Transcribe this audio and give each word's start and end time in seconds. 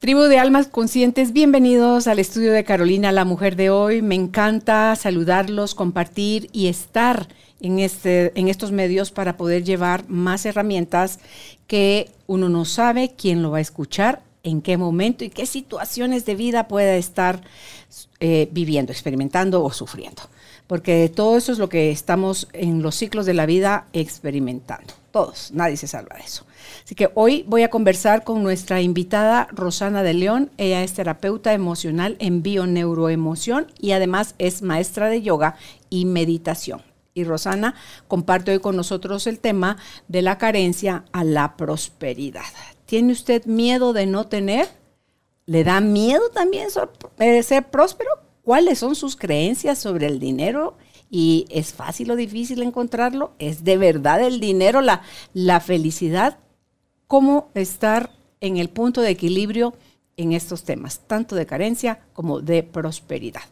Tribu 0.00 0.22
de 0.22 0.38
Almas 0.38 0.66
Conscientes, 0.66 1.34
bienvenidos 1.34 2.06
al 2.06 2.18
estudio 2.18 2.52
de 2.52 2.64
Carolina, 2.64 3.12
la 3.12 3.26
mujer 3.26 3.54
de 3.54 3.68
hoy. 3.68 4.00
Me 4.00 4.14
encanta 4.14 4.96
saludarlos, 4.96 5.74
compartir 5.74 6.48
y 6.54 6.68
estar 6.68 7.28
en, 7.60 7.80
este, 7.80 8.32
en 8.34 8.48
estos 8.48 8.72
medios 8.72 9.10
para 9.10 9.36
poder 9.36 9.62
llevar 9.62 10.08
más 10.08 10.46
herramientas 10.46 11.18
que 11.66 12.10
uno 12.26 12.48
no 12.48 12.64
sabe 12.64 13.12
quién 13.14 13.42
lo 13.42 13.50
va 13.50 13.58
a 13.58 13.60
escuchar, 13.60 14.22
en 14.42 14.62
qué 14.62 14.78
momento 14.78 15.22
y 15.22 15.28
qué 15.28 15.44
situaciones 15.44 16.24
de 16.24 16.34
vida 16.34 16.66
pueda 16.66 16.96
estar 16.96 17.42
eh, 18.20 18.48
viviendo, 18.52 18.92
experimentando 18.92 19.62
o 19.62 19.70
sufriendo. 19.70 20.22
Porque 20.66 21.12
todo 21.14 21.36
eso 21.36 21.52
es 21.52 21.58
lo 21.58 21.68
que 21.68 21.90
estamos 21.90 22.48
en 22.54 22.80
los 22.80 22.94
ciclos 22.94 23.26
de 23.26 23.34
la 23.34 23.44
vida 23.44 23.86
experimentando. 23.92 24.94
Todos, 25.10 25.50
nadie 25.52 25.76
se 25.76 25.88
salva 25.88 26.16
de 26.16 26.22
eso. 26.22 26.44
Así 26.84 26.94
que 26.94 27.10
hoy 27.14 27.44
voy 27.48 27.62
a 27.62 27.70
conversar 27.70 28.22
con 28.22 28.42
nuestra 28.44 28.80
invitada 28.80 29.48
Rosana 29.50 30.04
de 30.04 30.14
León. 30.14 30.50
Ella 30.56 30.84
es 30.84 30.92
terapeuta 30.92 31.52
emocional 31.52 32.16
en 32.20 32.42
bioneuroemoción 32.42 33.66
y 33.78 33.92
además 33.92 34.36
es 34.38 34.62
maestra 34.62 35.08
de 35.08 35.22
yoga 35.22 35.56
y 35.88 36.04
meditación. 36.04 36.82
Y 37.12 37.24
Rosana 37.24 37.74
comparte 38.06 38.52
hoy 38.52 38.60
con 38.60 38.76
nosotros 38.76 39.26
el 39.26 39.40
tema 39.40 39.78
de 40.06 40.22
la 40.22 40.38
carencia 40.38 41.04
a 41.10 41.24
la 41.24 41.56
prosperidad. 41.56 42.42
¿Tiene 42.86 43.12
usted 43.12 43.44
miedo 43.46 43.92
de 43.92 44.06
no 44.06 44.26
tener? 44.26 44.68
¿Le 45.46 45.64
da 45.64 45.80
miedo 45.80 46.28
también 46.30 46.68
eh, 47.18 47.42
ser 47.42 47.68
próspero? 47.68 48.10
¿Cuáles 48.42 48.78
son 48.78 48.94
sus 48.94 49.16
creencias 49.16 49.78
sobre 49.78 50.06
el 50.06 50.20
dinero? 50.20 50.76
¿Y 51.10 51.46
es 51.50 51.74
fácil 51.74 52.10
o 52.12 52.16
difícil 52.16 52.62
encontrarlo? 52.62 53.32
¿Es 53.38 53.64
de 53.64 53.76
verdad 53.76 54.22
el 54.22 54.38
dinero 54.38 54.80
la, 54.80 55.02
la 55.34 55.60
felicidad? 55.60 56.38
¿Cómo 57.08 57.50
estar 57.54 58.12
en 58.40 58.56
el 58.56 58.70
punto 58.70 59.00
de 59.00 59.10
equilibrio 59.10 59.74
en 60.16 60.32
estos 60.32 60.62
temas, 60.62 61.00
tanto 61.00 61.34
de 61.34 61.46
carencia 61.46 62.00
como 62.12 62.40
de 62.40 62.62
prosperidad? 62.62 63.42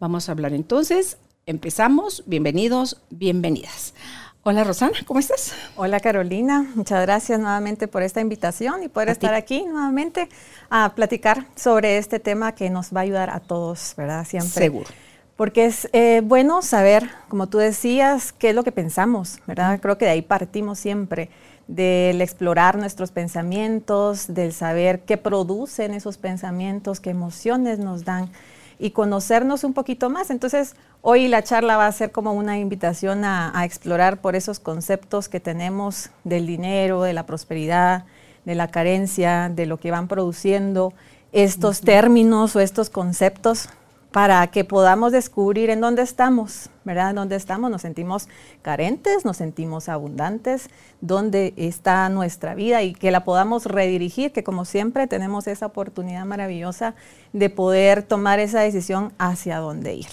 Vamos 0.00 0.28
a 0.28 0.32
hablar 0.32 0.54
entonces 0.54 1.18
empezamos. 1.46 2.22
Bienvenidos, 2.26 3.00
bienvenidas. 3.10 3.94
Hola 4.42 4.62
Rosana, 4.62 4.98
¿cómo 5.06 5.20
estás? 5.20 5.54
Hola 5.74 6.00
Carolina, 6.00 6.70
muchas 6.74 7.00
gracias 7.00 7.40
nuevamente 7.40 7.88
por 7.88 8.02
esta 8.02 8.20
invitación 8.20 8.82
y 8.82 8.88
poder 8.88 9.08
estar 9.08 9.32
aquí 9.32 9.64
nuevamente 9.64 10.28
a 10.68 10.94
platicar 10.94 11.46
sobre 11.56 11.96
este 11.96 12.18
tema 12.20 12.54
que 12.54 12.68
nos 12.68 12.94
va 12.94 13.00
a 13.00 13.02
ayudar 13.04 13.30
a 13.30 13.40
todos, 13.40 13.94
¿verdad? 13.96 14.26
Siempre. 14.26 14.50
Seguro. 14.50 14.90
Porque 15.36 15.64
es 15.64 15.88
eh, 15.92 16.22
bueno 16.24 16.62
saber, 16.62 17.10
como 17.28 17.48
tú 17.48 17.58
decías, 17.58 18.32
qué 18.32 18.50
es 18.50 18.54
lo 18.54 18.62
que 18.62 18.70
pensamos, 18.70 19.40
¿verdad? 19.46 19.80
Creo 19.80 19.98
que 19.98 20.04
de 20.04 20.12
ahí 20.12 20.22
partimos 20.22 20.78
siempre, 20.78 21.28
del 21.66 22.20
explorar 22.20 22.76
nuestros 22.76 23.10
pensamientos, 23.10 24.32
del 24.32 24.52
saber 24.52 25.00
qué 25.00 25.16
producen 25.16 25.94
esos 25.94 26.18
pensamientos, 26.18 27.00
qué 27.00 27.10
emociones 27.10 27.78
nos 27.78 28.04
dan 28.04 28.30
y 28.78 28.90
conocernos 28.90 29.64
un 29.64 29.72
poquito 29.72 30.10
más. 30.10 30.30
Entonces, 30.30 30.76
hoy 31.00 31.26
la 31.26 31.42
charla 31.42 31.76
va 31.76 31.86
a 31.86 31.92
ser 31.92 32.12
como 32.12 32.32
una 32.32 32.58
invitación 32.58 33.24
a, 33.24 33.64
explorar 33.64 34.20
por 34.20 34.36
esos 34.36 34.60
conceptos 34.60 35.28
que 35.28 35.40
tenemos 35.40 36.10
del 36.24 36.46
dinero, 36.46 37.02
de 37.02 37.12
la 37.12 37.26
prosperidad, 37.26 38.04
de 38.44 38.54
la 38.54 38.68
carencia, 38.68 39.48
de 39.48 39.66
lo 39.66 39.78
que 39.78 39.90
van 39.90 40.06
produciendo 40.06 40.92
estos 41.32 41.80
términos 41.80 42.54
o 42.54 42.60
estos 42.60 42.90
conceptos 42.90 43.68
para 44.14 44.46
que 44.46 44.62
podamos 44.62 45.10
descubrir 45.10 45.70
en 45.70 45.80
dónde 45.80 46.02
estamos, 46.02 46.70
¿verdad? 46.84 47.10
En 47.10 47.16
dónde 47.16 47.34
estamos, 47.34 47.68
nos 47.68 47.82
sentimos 47.82 48.28
carentes, 48.62 49.24
nos 49.24 49.38
sentimos 49.38 49.88
abundantes, 49.88 50.68
dónde 51.00 51.52
está 51.56 52.08
nuestra 52.10 52.54
vida 52.54 52.84
y 52.84 52.92
que 52.94 53.10
la 53.10 53.24
podamos 53.24 53.66
redirigir, 53.66 54.30
que 54.30 54.44
como 54.44 54.66
siempre 54.66 55.08
tenemos 55.08 55.48
esa 55.48 55.66
oportunidad 55.66 56.24
maravillosa 56.26 56.94
de 57.32 57.50
poder 57.50 58.04
tomar 58.04 58.38
esa 58.38 58.60
decisión 58.60 59.12
hacia 59.18 59.58
dónde 59.58 59.94
ir, 59.96 60.06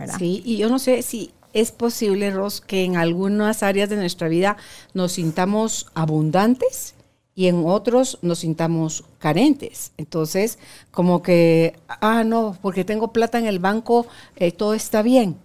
¿verdad? 0.00 0.16
Sí, 0.18 0.42
y 0.44 0.56
yo 0.56 0.68
no 0.68 0.80
sé 0.80 1.02
si 1.02 1.32
es 1.52 1.70
posible, 1.70 2.32
Ros, 2.32 2.60
que 2.60 2.82
en 2.82 2.96
algunas 2.96 3.62
áreas 3.62 3.88
de 3.88 3.94
nuestra 3.94 4.26
vida 4.26 4.56
nos 4.94 5.12
sintamos 5.12 5.86
abundantes 5.94 6.93
y 7.34 7.46
en 7.46 7.64
otros 7.66 8.18
nos 8.22 8.40
sintamos 8.40 9.04
carentes. 9.18 9.92
Entonces, 9.96 10.58
como 10.90 11.22
que, 11.22 11.76
ah, 11.88 12.24
no, 12.24 12.56
porque 12.62 12.84
tengo 12.84 13.12
plata 13.12 13.38
en 13.38 13.46
el 13.46 13.58
banco, 13.58 14.06
eh, 14.36 14.52
todo 14.52 14.74
está 14.74 15.02
bien, 15.02 15.36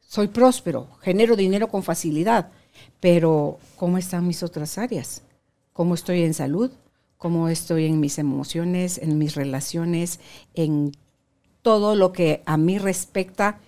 soy 0.00 0.28
próspero, 0.28 0.88
genero 1.02 1.36
dinero 1.36 1.68
con 1.68 1.82
facilidad, 1.82 2.50
pero 3.00 3.58
¿cómo 3.76 3.98
están 3.98 4.26
mis 4.26 4.42
otras 4.42 4.78
áreas? 4.78 5.22
¿Cómo 5.72 5.94
estoy 5.94 6.22
en 6.22 6.34
salud? 6.34 6.70
¿Cómo 7.18 7.48
estoy 7.48 7.86
en 7.86 8.00
mis 8.00 8.18
emociones, 8.18 8.98
en 8.98 9.18
mis 9.18 9.34
relaciones, 9.34 10.20
en 10.54 10.92
todo 11.62 11.96
lo 11.96 12.12
que 12.12 12.42
a 12.46 12.56
mí 12.56 12.78
respecta 12.78 13.58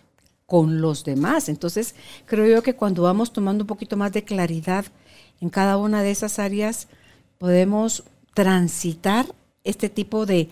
con 0.46 0.80
los 0.80 1.04
demás? 1.04 1.48
Entonces, 1.48 1.94
creo 2.26 2.46
yo 2.46 2.62
que 2.62 2.76
cuando 2.76 3.02
vamos 3.02 3.32
tomando 3.32 3.64
un 3.64 3.68
poquito 3.68 3.96
más 3.96 4.12
de 4.12 4.24
claridad 4.24 4.84
en 5.40 5.50
cada 5.50 5.78
una 5.78 6.02
de 6.02 6.12
esas 6.12 6.38
áreas, 6.38 6.88
podemos 7.38 8.04
transitar 8.34 9.26
este 9.64 9.88
tipo 9.88 10.26
de, 10.26 10.48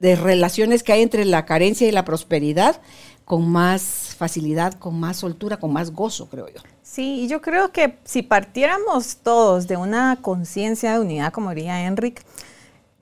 relaciones 0.00 0.82
que 0.82 0.92
hay 0.92 1.02
entre 1.02 1.24
la 1.24 1.46
carencia 1.46 1.88
y 1.88 1.92
la 1.92 2.04
prosperidad 2.04 2.80
con 3.24 3.48
más 3.48 4.14
facilidad, 4.18 4.74
con 4.74 5.00
más 5.00 5.16
soltura, 5.16 5.56
con 5.56 5.72
más 5.72 5.92
gozo, 5.92 6.28
creo 6.28 6.48
yo. 6.48 6.60
Sí, 6.82 7.20
y 7.22 7.28
yo 7.28 7.40
creo 7.40 7.72
que 7.72 7.96
si 8.04 8.22
partiéramos 8.22 9.16
todos 9.16 9.66
de 9.66 9.78
una 9.78 10.18
conciencia 10.20 10.92
de 10.92 11.00
unidad, 11.00 11.32
como 11.32 11.50
diría 11.50 11.86
Enric, 11.86 12.22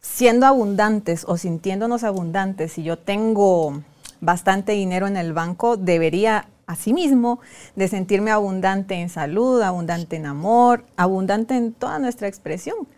siendo 0.01 0.47
abundantes 0.47 1.25
o 1.27 1.37
sintiéndonos 1.37 2.05
abundantes, 2.05 2.73
si 2.73 2.85
yo 2.85 2.99
tengo 2.99 3.83
bastante 4.21 4.73
dinero 4.73 5.09
en 5.09 5.17
el 5.17 5.33
banco, 5.33 5.77
debería 5.77 6.47
asimismo 6.67 7.41
de 7.77 7.89
sentirme 7.89 8.31
abundante 8.31 8.95
en 8.95 9.09
salud, 9.09 9.61
abundante 9.63 10.17
en 10.17 10.27
amor, 10.27 10.85
abundante 10.97 11.57
en 11.57 11.73
toda 11.73 11.99
nuestra 11.99 12.29
expresión, 12.29 12.89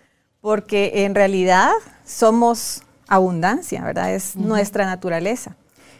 porque 0.40 1.04
en 1.04 1.14
realidad 1.14 1.72
somos 2.04 2.82
abundancia, 3.08 3.82
¿verdad? 3.82 4.14
Es 4.14 4.36
nuestra 4.36 4.86
naturaleza. 4.86 5.56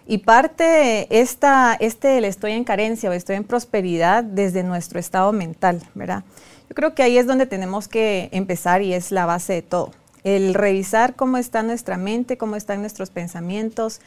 Y 0.06 0.18
parte 0.18 1.06
esta, 1.18 1.76
este 1.80 2.18
el 2.18 2.24
estoy 2.24 2.52
en 2.52 2.64
carencia 2.64 3.08
o 3.08 3.12
estoy 3.12 3.36
en 3.36 3.44
prosperidad 3.44 4.22
desde 4.22 4.62
nuestro 4.62 5.00
estado 5.00 5.32
mental, 5.32 5.82
¿verdad? 5.94 6.24
Yo 6.68 6.74
creo 6.74 6.94
que 6.94 7.02
ahí 7.02 7.16
es 7.16 7.26
donde 7.26 7.46
tenemos 7.46 7.88
que 7.88 8.28
empezar 8.32 8.82
y 8.82 8.92
es 8.92 9.12
la 9.12 9.24
base 9.24 9.54
de 9.54 9.62
todo. 9.62 9.92
El 10.22 10.54
revisar 10.54 11.14
cómo 11.14 11.36
está 11.38 11.62
nuestra 11.62 11.96
mente, 11.96 12.36
cómo 12.36 12.56
están 12.56 12.80
nuestros 12.80 13.10
pensamientos, 13.10 14.00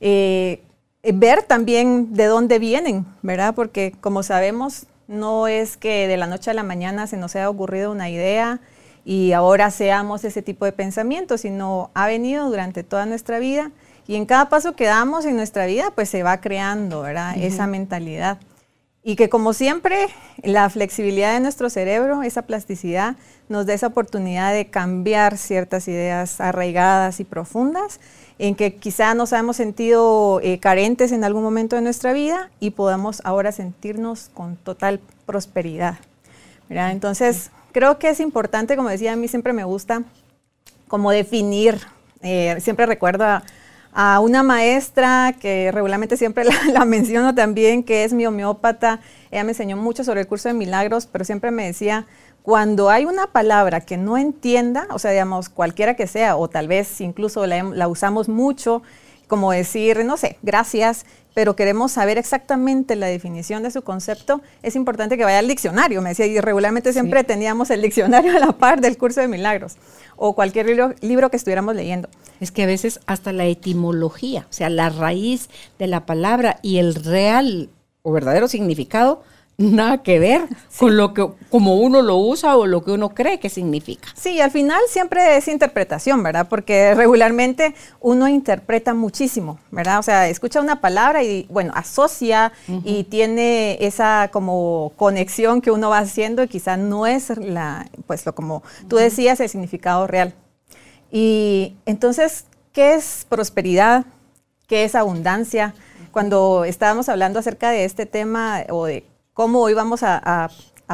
eh, 0.00 0.62
ver 1.02 1.42
también 1.42 2.14
de 2.14 2.26
dónde 2.26 2.58
vienen, 2.58 3.04
¿verdad? 3.22 3.54
Porque 3.54 3.92
como 4.00 4.22
sabemos, 4.22 4.86
no 5.08 5.48
es 5.48 5.76
que 5.76 6.06
de 6.06 6.16
la 6.16 6.26
noche 6.26 6.50
a 6.50 6.54
la 6.54 6.62
mañana 6.62 7.06
se 7.06 7.16
nos 7.16 7.34
haya 7.34 7.50
ocurrido 7.50 7.90
una 7.90 8.08
idea 8.08 8.60
y 9.04 9.32
ahora 9.32 9.70
seamos 9.70 10.24
ese 10.24 10.42
tipo 10.42 10.64
de 10.64 10.72
pensamiento, 10.72 11.38
sino 11.38 11.90
ha 11.94 12.06
venido 12.06 12.48
durante 12.48 12.84
toda 12.84 13.04
nuestra 13.06 13.40
vida 13.40 13.72
y 14.06 14.14
en 14.14 14.26
cada 14.26 14.48
paso 14.48 14.74
que 14.76 14.84
damos 14.84 15.24
en 15.24 15.36
nuestra 15.36 15.66
vida, 15.66 15.90
pues 15.94 16.08
se 16.08 16.22
va 16.22 16.40
creando, 16.40 17.02
¿verdad? 17.02 17.36
Esa 17.36 17.66
mentalidad. 17.66 18.38
Y 19.04 19.16
que 19.16 19.28
como 19.28 19.52
siempre, 19.52 20.06
la 20.44 20.70
flexibilidad 20.70 21.34
de 21.34 21.40
nuestro 21.40 21.70
cerebro, 21.70 22.22
esa 22.22 22.42
plasticidad, 22.42 23.16
nos 23.48 23.66
da 23.66 23.74
esa 23.74 23.88
oportunidad 23.88 24.52
de 24.52 24.66
cambiar 24.66 25.38
ciertas 25.38 25.88
ideas 25.88 26.40
arraigadas 26.40 27.18
y 27.18 27.24
profundas 27.24 27.98
en 28.38 28.54
que 28.54 28.76
quizá 28.76 29.14
nos 29.14 29.32
hemos 29.32 29.56
sentido 29.56 30.40
eh, 30.42 30.58
carentes 30.58 31.10
en 31.10 31.24
algún 31.24 31.42
momento 31.42 31.76
de 31.76 31.82
nuestra 31.82 32.12
vida 32.12 32.50
y 32.60 32.70
podamos 32.70 33.20
ahora 33.24 33.50
sentirnos 33.50 34.30
con 34.32 34.56
total 34.56 35.00
prosperidad. 35.26 35.98
Entonces, 36.68 37.50
creo 37.72 37.98
que 37.98 38.08
es 38.08 38.20
importante, 38.20 38.76
como 38.76 38.88
decía, 38.88 39.12
a 39.12 39.16
mí 39.16 39.28
siempre 39.28 39.52
me 39.52 39.64
gusta 39.64 40.04
como 40.88 41.10
definir, 41.10 41.80
eh, 42.22 42.56
siempre 42.60 42.86
recuerdo 42.86 43.24
a, 43.24 43.42
una 43.94 44.42
maestra 44.42 45.34
que 45.38 45.70
regularmente 45.72 46.16
siempre 46.16 46.44
la, 46.46 46.54
la, 46.72 46.84
menciono 46.84 47.34
también, 47.34 47.84
que 47.84 48.04
es 48.04 48.12
mi 48.12 48.26
homeópata, 48.26 49.00
ella 49.30 49.44
me 49.44 49.50
enseñó 49.50 49.76
mucho 49.76 50.04
sobre 50.04 50.20
el 50.20 50.26
curso 50.26 50.48
de 50.48 50.54
milagros, 50.54 51.06
pero 51.06 51.24
siempre 51.24 51.50
me 51.50 51.66
decía, 51.66 52.06
cuando 52.42 52.90
hay 52.90 53.04
una 53.04 53.28
palabra 53.28 53.80
que 53.82 53.96
no 53.96 54.18
entienda, 54.18 54.88
o 54.90 54.98
sea, 54.98 55.12
digamos, 55.12 55.48
cualquiera 55.48 55.94
que 55.94 56.06
sea, 56.06 56.36
o 56.36 56.48
tal 56.48 56.68
vez 56.68 57.00
incluso 57.00 57.46
la, 57.46 57.88
usamos 57.88 58.28
mucho 58.28 58.82
como 59.28 59.52
decir, 59.52 60.04
no 60.04 60.16
sé, 60.16 60.38
gracias, 60.42 61.06
pero 61.34 61.56
queremos 61.56 61.92
saber 61.92 62.18
exactamente 62.18 62.96
la 62.96 63.06
definición 63.06 63.62
de 63.62 63.70
su 63.70 63.82
concepto, 63.82 64.42
es 64.62 64.76
importante 64.76 65.16
que 65.16 65.24
vaya 65.24 65.38
al 65.38 65.48
diccionario. 65.48 66.02
Me 66.02 66.10
decía, 66.10 66.26
y 66.26 66.40
regularmente 66.40 66.92
siempre 66.92 67.24
teníamos 67.24 67.70
el 67.70 67.82
diccionario 67.82 68.32
a 68.36 68.40
la 68.40 68.52
par 68.52 68.80
del 68.80 68.98
curso 68.98 69.20
de 69.20 69.28
milagros 69.28 69.76
o 70.16 70.34
cualquier 70.34 70.66
libro, 70.66 70.94
libro 71.00 71.30
que 71.30 71.36
estuviéramos 71.36 71.74
leyendo. 71.74 72.08
Es 72.40 72.50
que 72.50 72.64
a 72.64 72.66
veces 72.66 73.00
hasta 73.06 73.32
la 73.32 73.46
etimología, 73.46 74.46
o 74.50 74.52
sea, 74.52 74.68
la 74.68 74.90
raíz 74.90 75.48
de 75.78 75.86
la 75.86 76.06
palabra 76.06 76.58
y 76.62 76.78
el 76.78 76.94
real 76.94 77.70
o 78.02 78.12
verdadero 78.12 78.48
significado 78.48 79.22
nada 79.58 79.98
que 80.02 80.18
ver 80.18 80.48
con 80.78 80.96
lo 80.96 81.14
que 81.14 81.28
como 81.50 81.76
uno 81.76 82.02
lo 82.02 82.16
usa 82.16 82.56
o 82.56 82.66
lo 82.66 82.82
que 82.82 82.92
uno 82.92 83.10
cree 83.10 83.38
que 83.38 83.48
significa. 83.48 84.08
Sí, 84.14 84.40
al 84.40 84.50
final 84.50 84.80
siempre 84.88 85.36
es 85.36 85.48
interpretación, 85.48 86.22
¿verdad? 86.22 86.48
Porque 86.48 86.94
regularmente 86.94 87.74
uno 88.00 88.28
interpreta 88.28 88.94
muchísimo, 88.94 89.58
¿verdad? 89.70 89.98
O 89.98 90.02
sea, 90.02 90.28
escucha 90.28 90.60
una 90.60 90.80
palabra 90.80 91.22
y 91.22 91.46
bueno, 91.50 91.72
asocia 91.74 92.52
y 92.84 93.04
tiene 93.04 93.78
esa 93.80 94.30
como 94.32 94.92
conexión 94.96 95.60
que 95.60 95.70
uno 95.70 95.90
va 95.90 95.98
haciendo 95.98 96.42
y 96.42 96.48
quizá 96.48 96.76
no 96.76 97.06
es 97.06 97.36
la 97.36 97.88
pues 98.06 98.26
lo 98.26 98.34
como 98.34 98.62
tú 98.88 98.96
decías 98.96 99.40
el 99.40 99.48
significado 99.48 100.06
real. 100.06 100.34
Y 101.10 101.76
entonces, 101.84 102.46
¿qué 102.72 102.94
es 102.94 103.26
prosperidad? 103.28 104.06
¿Qué 104.66 104.84
es 104.84 104.94
abundancia? 104.94 105.74
Cuando 106.10 106.64
estábamos 106.64 107.10
hablando 107.10 107.38
acerca 107.38 107.70
de 107.70 107.84
este 107.84 108.06
tema 108.06 108.62
o 108.70 108.86
de 108.86 109.04
cómo 109.34 109.60
hoy 109.60 109.74
vamos 109.74 110.02
a, 110.02 110.50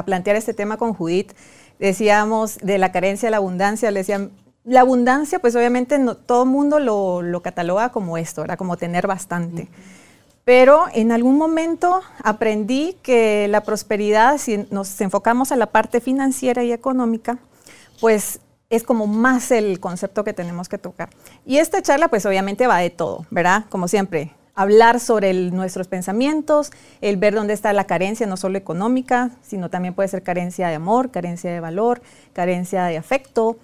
plantear 0.07 0.37
este 0.37 0.55
tema 0.55 0.77
con 0.77 0.95
Judith. 0.95 1.33
Decíamos 1.81 2.59
de 2.59 2.79
la 2.79 2.93
carencia 2.93 3.27
de 3.27 3.31
la 3.33 3.39
abundancia, 3.39 3.91
le 3.91 4.01
decían, 4.01 4.31
la 4.65 4.83
abundancia, 4.83 5.41
pues 5.41 5.57
obviamente 5.57 5.99
todo 6.25 6.45
el 6.45 6.49
mundo 6.49 6.79
lo, 6.79 7.43
cataloga 7.43 7.91
como 7.91 8.17
esto, 8.17 8.45
era 8.45 8.57
como 8.57 8.77
tener 8.77 9.09
bastante. 9.09 9.69
Pero 10.45 10.87
en 10.95 11.11
algún 11.11 11.37
momento 11.37 12.01
aprendí 12.23 12.97
que 13.03 13.49
la 13.49 13.63
prosperidad, 13.63 14.39
si 14.39 14.67
nos 14.71 15.01
enfocamos 15.01 15.51
a 15.51 15.57
la 15.57 15.67
parte 15.67 16.01
financiera 16.01 16.63
y 16.63 16.73
económica, 16.73 17.39
pues 18.01 18.41
es 18.71 18.85
como 18.85 19.07
más 19.07 19.51
el 19.51 19.81
concepto 19.81 20.23
que 20.23 20.33
tenemos 20.33 20.69
que 20.69 20.79
tocar. 20.79 21.11
Y 21.45 21.59
esta 21.59 21.83
charla, 21.83 22.09
pues 22.09 22.25
obviamente 22.25 22.67
va 22.67 22.79
de 22.79 22.91
todo, 22.91 23.27
¿verdad? 23.31 23.65
Como 23.69 23.89
siempre, 23.89 24.33
hablar 24.59 24.99
sobre 24.99 25.33
nuestros 25.33 25.87
pensamientos, 25.87 26.73
el 27.01 27.17
ver 27.17 27.33
dónde 27.33 27.55
está 27.55 27.73
la 27.73 27.85
carencia, 27.85 28.27
no 28.27 28.37
solo 28.37 28.59
económica, 28.59 29.31
sino 29.41 29.71
también 29.71 29.95
puede 29.95 30.09
ser 30.09 30.25
carencia 30.25 30.67
de 30.67 30.75
amor, 30.75 31.13
carencia 31.13 31.53
de 31.53 31.61
valor, 31.61 32.03
carencia 32.33 32.87
de 32.87 32.97
afecto, 32.97 33.57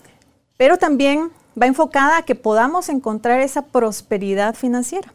pero 0.57 0.77
también 0.77 1.33
va 1.61 1.67
enfocada 1.67 2.19
a 2.19 2.23
que 2.23 2.37
podamos 2.37 2.89
encontrar 2.89 3.41
esa 3.41 3.63
prosperidad 3.63 4.55
financiera, 4.55 5.13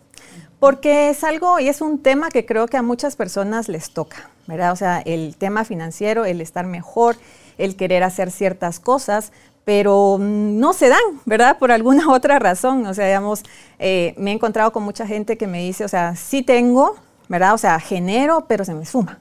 porque 0.60 1.12
es 1.12 1.24
algo 1.24 1.62
y 1.62 1.70
es 1.70 1.80
un 1.80 2.04
tema 2.04 2.28
que 2.28 2.46
creo 2.46 2.68
que 2.68 2.76
a 2.76 2.81
muchas 2.81 3.16
personas 3.16 3.70
les 3.70 3.92
toca, 3.92 4.31
¿verdad? 4.48 4.74
O 4.74 4.76
sea, 4.76 5.00
el 5.00 5.38
tema 5.38 5.64
financiero, 5.64 6.26
el 6.26 6.42
estar 6.42 6.66
mejor, 6.66 7.16
el 7.58 7.78
querer 7.78 8.04
hacer 8.04 8.31
ciertas 8.31 8.81
cosas, 8.81 9.31
pero 9.66 10.18
no 10.20 10.74
se 10.74 10.90
dan, 10.90 11.00
¿verdad? 11.26 11.58
Por 11.58 11.72
alguna 11.72 12.10
otra 12.14 12.40
razón. 12.40 12.86
O 12.86 12.94
sea, 12.94 13.06
digamos, 13.06 13.44
eh, 13.78 14.14
me 14.18 14.32
he 14.32 14.34
encontrado 14.34 14.72
con 14.72 14.84
mucha 14.84 15.06
gente 15.06 15.38
que 15.38 15.48
me 15.48 15.64
dice, 15.64 15.86
o 15.86 15.88
sea, 15.88 16.16
sí 16.16 16.42
tengo, 16.42 16.96
¿verdad? 17.28 17.54
O 17.54 17.58
sea, 17.58 17.80
genero, 17.80 18.46
pero 18.48 18.66
se 18.66 18.74
me 18.74 18.84
esfuma. 18.84 19.20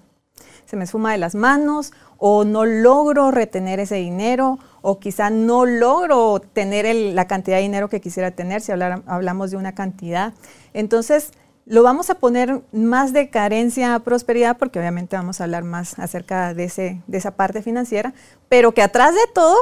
Se 0.66 0.76
me 0.76 0.84
esfuma 0.84 1.12
de 1.12 1.18
las 1.18 1.34
manos 1.34 1.92
o 2.18 2.44
no 2.44 2.66
logro 2.66 3.30
retener 3.30 3.80
ese 3.80 3.94
dinero 3.94 4.58
o 4.82 4.98
quizá 4.98 5.30
no 5.30 5.64
logro 5.64 6.40
tener 6.40 6.94
la 7.14 7.26
cantidad 7.26 7.56
de 7.56 7.62
dinero 7.62 7.88
que 7.88 8.00
quisiera 8.00 8.32
tener 8.32 8.60
si 8.60 8.72
hablamos 8.72 9.50
de 9.50 9.56
una 9.56 9.74
cantidad. 9.74 10.34
Entonces, 10.74 11.32
lo 11.64 11.82
vamos 11.82 12.10
a 12.10 12.14
poner 12.14 12.62
más 12.72 13.12
de 13.12 13.28
carencia 13.28 13.94
a 13.94 13.98
prosperidad 14.00 14.56
porque 14.56 14.78
obviamente 14.78 15.16
vamos 15.16 15.40
a 15.40 15.44
hablar 15.44 15.64
más 15.64 15.98
acerca 15.98 16.54
de, 16.54 16.64
ese, 16.64 17.02
de 17.06 17.18
esa 17.18 17.32
parte 17.32 17.62
financiera, 17.62 18.14
pero 18.48 18.72
que 18.72 18.82
atrás 18.82 19.14
de 19.14 19.20
todo 19.34 19.56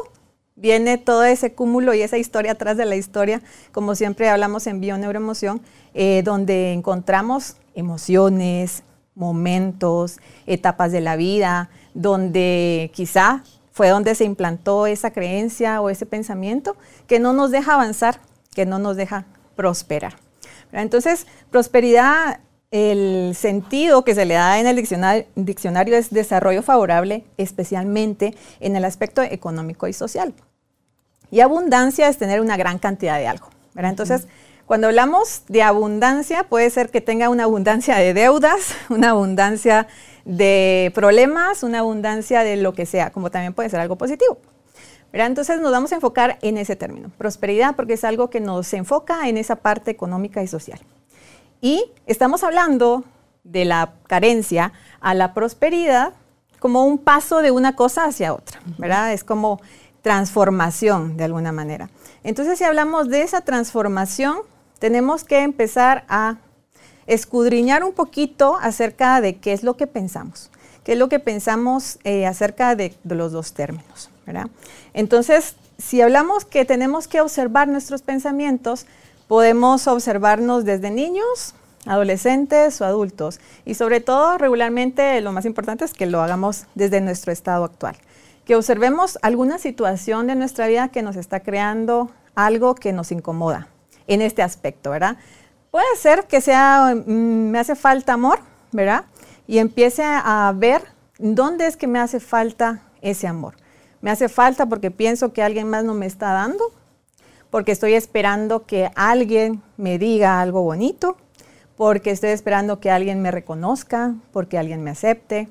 viene 0.57 0.99
todo 0.99 1.25
ese 1.25 1.53
cúmulo 1.53 1.95
y 1.95 2.03
esa 2.03 2.19
historia 2.19 2.53
atrás 2.53 2.77
de 2.77 2.87
la 2.87 2.97
historia, 2.97 3.43
como 3.73 3.95
siempre 3.95 4.29
hablamos 4.29 4.67
en 4.67 4.81
Bio-Neuroemoción, 4.81 5.61
eh, 5.95 6.23
donde 6.25 6.73
encontramos 6.73 7.57
emociones, 7.75 8.83
momentos, 9.15 10.19
etapas 10.47 10.93
de 10.93 11.01
la 11.01 11.17
vida, 11.17 11.71
donde 11.95 12.91
quizá 12.95 13.45
fue 13.71 13.91
donde 13.91 14.15
se 14.15 14.25
implantó 14.25 14.87
esa 14.87 15.11
creencia 15.11 15.81
o 15.83 15.91
ese 15.91 16.07
pensamiento 16.07 16.77
que 17.07 17.19
no 17.19 17.35
nos 17.35 17.51
deja 17.51 17.75
avanzar, 17.75 18.21
que 18.55 18.65
no 18.65 18.79
nos 18.79 18.97
deja 18.97 19.27
prosperar. 19.55 20.17
Entonces, 20.73 21.27
prosperidad, 21.51 22.41
el 22.71 23.35
sentido 23.35 24.05
que 24.05 24.15
se 24.15 24.25
le 24.25 24.35
da 24.35 24.59
en 24.59 24.67
el 24.67 24.77
diccionario 24.77 25.97
es 25.97 26.11
desarrollo 26.11 26.63
favorable, 26.63 27.25
especialmente 27.37 28.35
en 28.61 28.77
el 28.77 28.85
aspecto 28.85 29.23
económico 29.23 29.87
y 29.87 29.93
social. 29.93 30.35
Y 31.31 31.41
abundancia 31.41 32.09
es 32.09 32.19
tener 32.19 32.41
una 32.41 32.57
gran 32.57 32.79
cantidad 32.79 33.19
de 33.19 33.27
algo. 33.27 33.49
Entonces, 33.77 34.27
cuando 34.67 34.89
hablamos 34.89 35.43
de 35.49 35.63
abundancia, 35.63 36.45
puede 36.45 36.71
ser 36.71 36.91
que 36.91 37.01
tenga 37.01 37.29
una 37.29 37.45
abundancia 37.45 37.97
de 37.97 38.15
deudas, 38.15 38.75
una 38.89 39.11
abundancia 39.11 39.87
de 40.25 40.91
problemas, 40.95 41.63
una 41.63 41.81
abundancia 41.81 42.43
de 42.43 42.57
lo 42.57 42.73
que 42.73 42.87
sea, 42.87 43.11
como 43.11 43.31
también 43.31 43.55
puede 43.55 43.71
ser 43.71 43.81
algo 43.81 43.97
positivo. 43.97 44.39
Entonces 45.13 45.61
nos 45.61 45.73
vamos 45.73 45.93
a 45.93 45.95
enfocar 45.95 46.39
en 46.43 46.59
ese 46.59 46.77
término, 46.77 47.11
prosperidad, 47.17 47.75
porque 47.75 47.95
es 47.95 48.05
algo 48.05 48.29
que 48.29 48.41
nos 48.41 48.75
enfoca 48.75 49.29
en 49.29 49.39
esa 49.39 49.57
parte 49.57 49.91
económica 49.91 50.43
y 50.43 50.47
social. 50.47 50.81
Y 51.61 51.85
estamos 52.07 52.45
hablando 52.45 53.05
de 53.45 53.65
la 53.65 53.95
carencia 54.07 54.73
a 55.01 55.15
la 55.15 55.35
prosperidad 55.35 56.15
como 56.59 56.85
un 56.85 56.99
paso 56.99 57.43
de 57.43 57.51
una 57.51 57.77
cosa 57.77 58.05
hacia 58.05 58.35
otra, 58.35 58.61
¿verdad? 58.79 59.13
Es 59.13 59.25
como 59.25 59.61
transformación 60.03 61.17
de 61.17 61.25
alguna 61.25 61.53
manera. 61.53 61.91
Entonces, 62.23 62.59
si 62.59 62.65
hablamos 62.65 63.09
de 63.09 63.23
esa 63.23 63.41
transformación, 63.41 64.39
tenemos 64.79 65.25
que 65.25 65.43
empezar 65.43 66.05
a 66.09 66.37
escudriñar 67.07 67.85
un 67.85 67.93
poquito 67.93 68.57
acerca 68.61 69.21
de 69.21 69.37
qué 69.37 69.53
es 69.53 69.63
lo 69.63 69.77
que 69.77 69.87
pensamos, 69.87 70.51
qué 70.85 70.93
es 70.93 70.99
lo 70.99 71.09
que 71.09 71.19
pensamos 71.19 71.99
eh, 72.05 72.27
acerca 72.27 72.75
de, 72.75 72.95
los 73.05 73.33
dos 73.33 73.53
términos. 73.53 74.11
Entonces, 74.93 75.57
si 75.79 76.01
hablamos 76.01 76.45
que 76.45 76.65
tenemos 76.65 77.07
que 77.07 77.21
observar 77.21 77.69
nuestros 77.69 78.03
pensamientos, 78.03 78.87
podemos 79.29 79.87
observarnos 79.87 80.65
desde 80.65 80.91
niños, 80.91 81.55
adolescentes 81.87 82.81
o 82.81 82.85
adultos. 82.85 83.41
Y 83.65 83.75
sobre 83.75 84.01
todo, 84.01 84.39
regularmente, 84.39 85.21
lo 85.21 85.33
más 85.33 85.45
importante 85.45 85.85
es 85.85 85.93
que 85.93 86.07
lo 86.07 86.21
hagamos 86.23 86.67
desde 86.75 87.01
nuestro 87.01 87.33
estado 87.33 87.65
actual 87.65 87.97
que 88.47 88.55
observemos 88.55 89.19
alguna 89.23 89.59
situación 89.59 90.29
de 90.29 90.37
nuestra 90.37 90.69
vida 90.69 90.89
que 90.89 91.03
nos 91.03 91.17
está 91.17 91.41
creando 91.41 92.11
algo 92.37 92.77
que 92.77 92.93
nos 92.93 93.11
incomoda 93.11 93.69
en 94.07 94.23
este 94.23 94.41
aspecto, 94.41 94.91
¿verdad? 94.91 95.17
Puede 95.73 95.97
ser 95.97 96.27
que 96.29 96.41
sea, 96.41 96.95
mm, 96.95 97.51
me 97.51 97.59
hace 97.59 97.75
falta 97.75 98.13
amor, 98.13 98.39
¿verdad? 98.71 99.05
Y 99.49 99.59
empiece 99.59 100.05
a 100.05 100.53
ver 100.57 100.83
dónde 101.19 101.67
es 101.67 101.77
que 101.77 101.89
me 101.89 101.99
hace 101.99 102.21
falta 102.21 102.83
ese 103.03 103.27
amor. 103.27 103.57
Me 104.01 104.13
hace 104.13 104.29
falta 104.29 104.67
porque 104.67 104.93
pienso 104.93 105.33
que 105.33 105.43
alguien 105.43 105.69
más 105.69 105.85
no 105.85 105.95
me 105.95 106.07
está 106.07 106.33
dando, 106.33 106.73
porque 107.51 107.73
estoy 107.73 107.95
esperando 107.95 108.67
que 108.67 108.91
alguien 108.95 109.63
me 109.77 109.99
diga 109.99 110.41
algo 110.41 110.63
bonito, 110.63 111.17
porque 111.77 112.11
estoy 112.11 112.31
esperando 112.31 112.81
que 112.81 112.91
alguien 112.91 113.23
me 113.23 113.31
reconozca, 113.31 114.15
porque 114.33 114.59
alguien 114.59 114.83
me 114.83 114.91
acepte, 114.91 115.49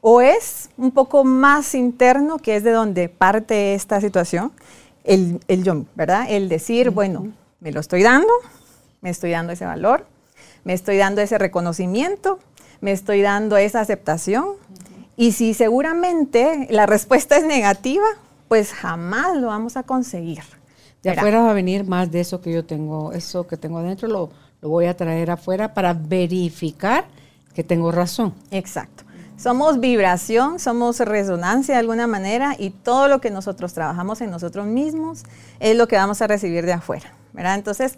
o 0.00 0.20
es 0.20 0.70
un 0.76 0.92
poco 0.92 1.24
más 1.24 1.74
interno, 1.74 2.38
que 2.38 2.56
es 2.56 2.64
de 2.64 2.70
donde 2.70 3.08
parte 3.08 3.74
esta 3.74 4.00
situación, 4.00 4.52
el, 5.04 5.40
yo, 5.48 5.84
¿verdad? 5.94 6.26
El 6.28 6.48
decir, 6.48 6.90
bueno, 6.90 7.32
me 7.60 7.72
lo 7.72 7.80
estoy 7.80 8.02
dando, 8.02 8.32
me 9.00 9.10
estoy 9.10 9.30
dando 9.30 9.52
ese 9.52 9.66
valor, 9.66 10.06
me 10.64 10.72
estoy 10.72 10.96
dando 10.96 11.20
ese 11.20 11.38
reconocimiento, 11.38 12.38
me 12.80 12.92
estoy 12.92 13.20
dando 13.22 13.56
esa 13.56 13.80
aceptación. 13.80 14.54
Y 15.16 15.32
si 15.32 15.52
seguramente 15.52 16.66
la 16.70 16.86
respuesta 16.86 17.36
es 17.36 17.44
negativa, 17.44 18.06
pues 18.48 18.72
jamás 18.72 19.36
lo 19.36 19.48
vamos 19.48 19.76
a 19.76 19.82
conseguir. 19.82 20.42
De 21.02 21.10
afuera 21.10 21.40
va 21.40 21.50
a 21.50 21.54
venir 21.54 21.84
más 21.84 22.10
de 22.10 22.20
eso 22.20 22.40
que 22.40 22.52
yo 22.52 22.64
tengo, 22.64 23.12
eso 23.12 23.46
que 23.46 23.56
tengo 23.56 23.78
adentro 23.78 24.08
lo, 24.08 24.30
lo 24.60 24.68
voy 24.68 24.86
a 24.86 24.96
traer 24.96 25.30
afuera 25.30 25.72
para 25.72 25.94
verificar 25.94 27.06
que 27.54 27.64
tengo 27.64 27.90
razón. 27.90 28.34
Exacto. 28.50 29.04
Somos 29.36 29.80
vibración, 29.80 30.58
somos 30.58 31.00
resonancia 31.00 31.74
de 31.74 31.80
alguna 31.80 32.06
manera 32.06 32.56
y 32.58 32.70
todo 32.70 33.08
lo 33.08 33.22
que 33.22 33.30
nosotros 33.30 33.72
trabajamos 33.72 34.20
en 34.20 34.30
nosotros 34.30 34.66
mismos 34.66 35.22
es 35.60 35.76
lo 35.76 35.88
que 35.88 35.96
vamos 35.96 36.20
a 36.20 36.26
recibir 36.26 36.66
de 36.66 36.74
afuera, 36.74 37.14
¿verdad? 37.32 37.54
Entonces, 37.54 37.96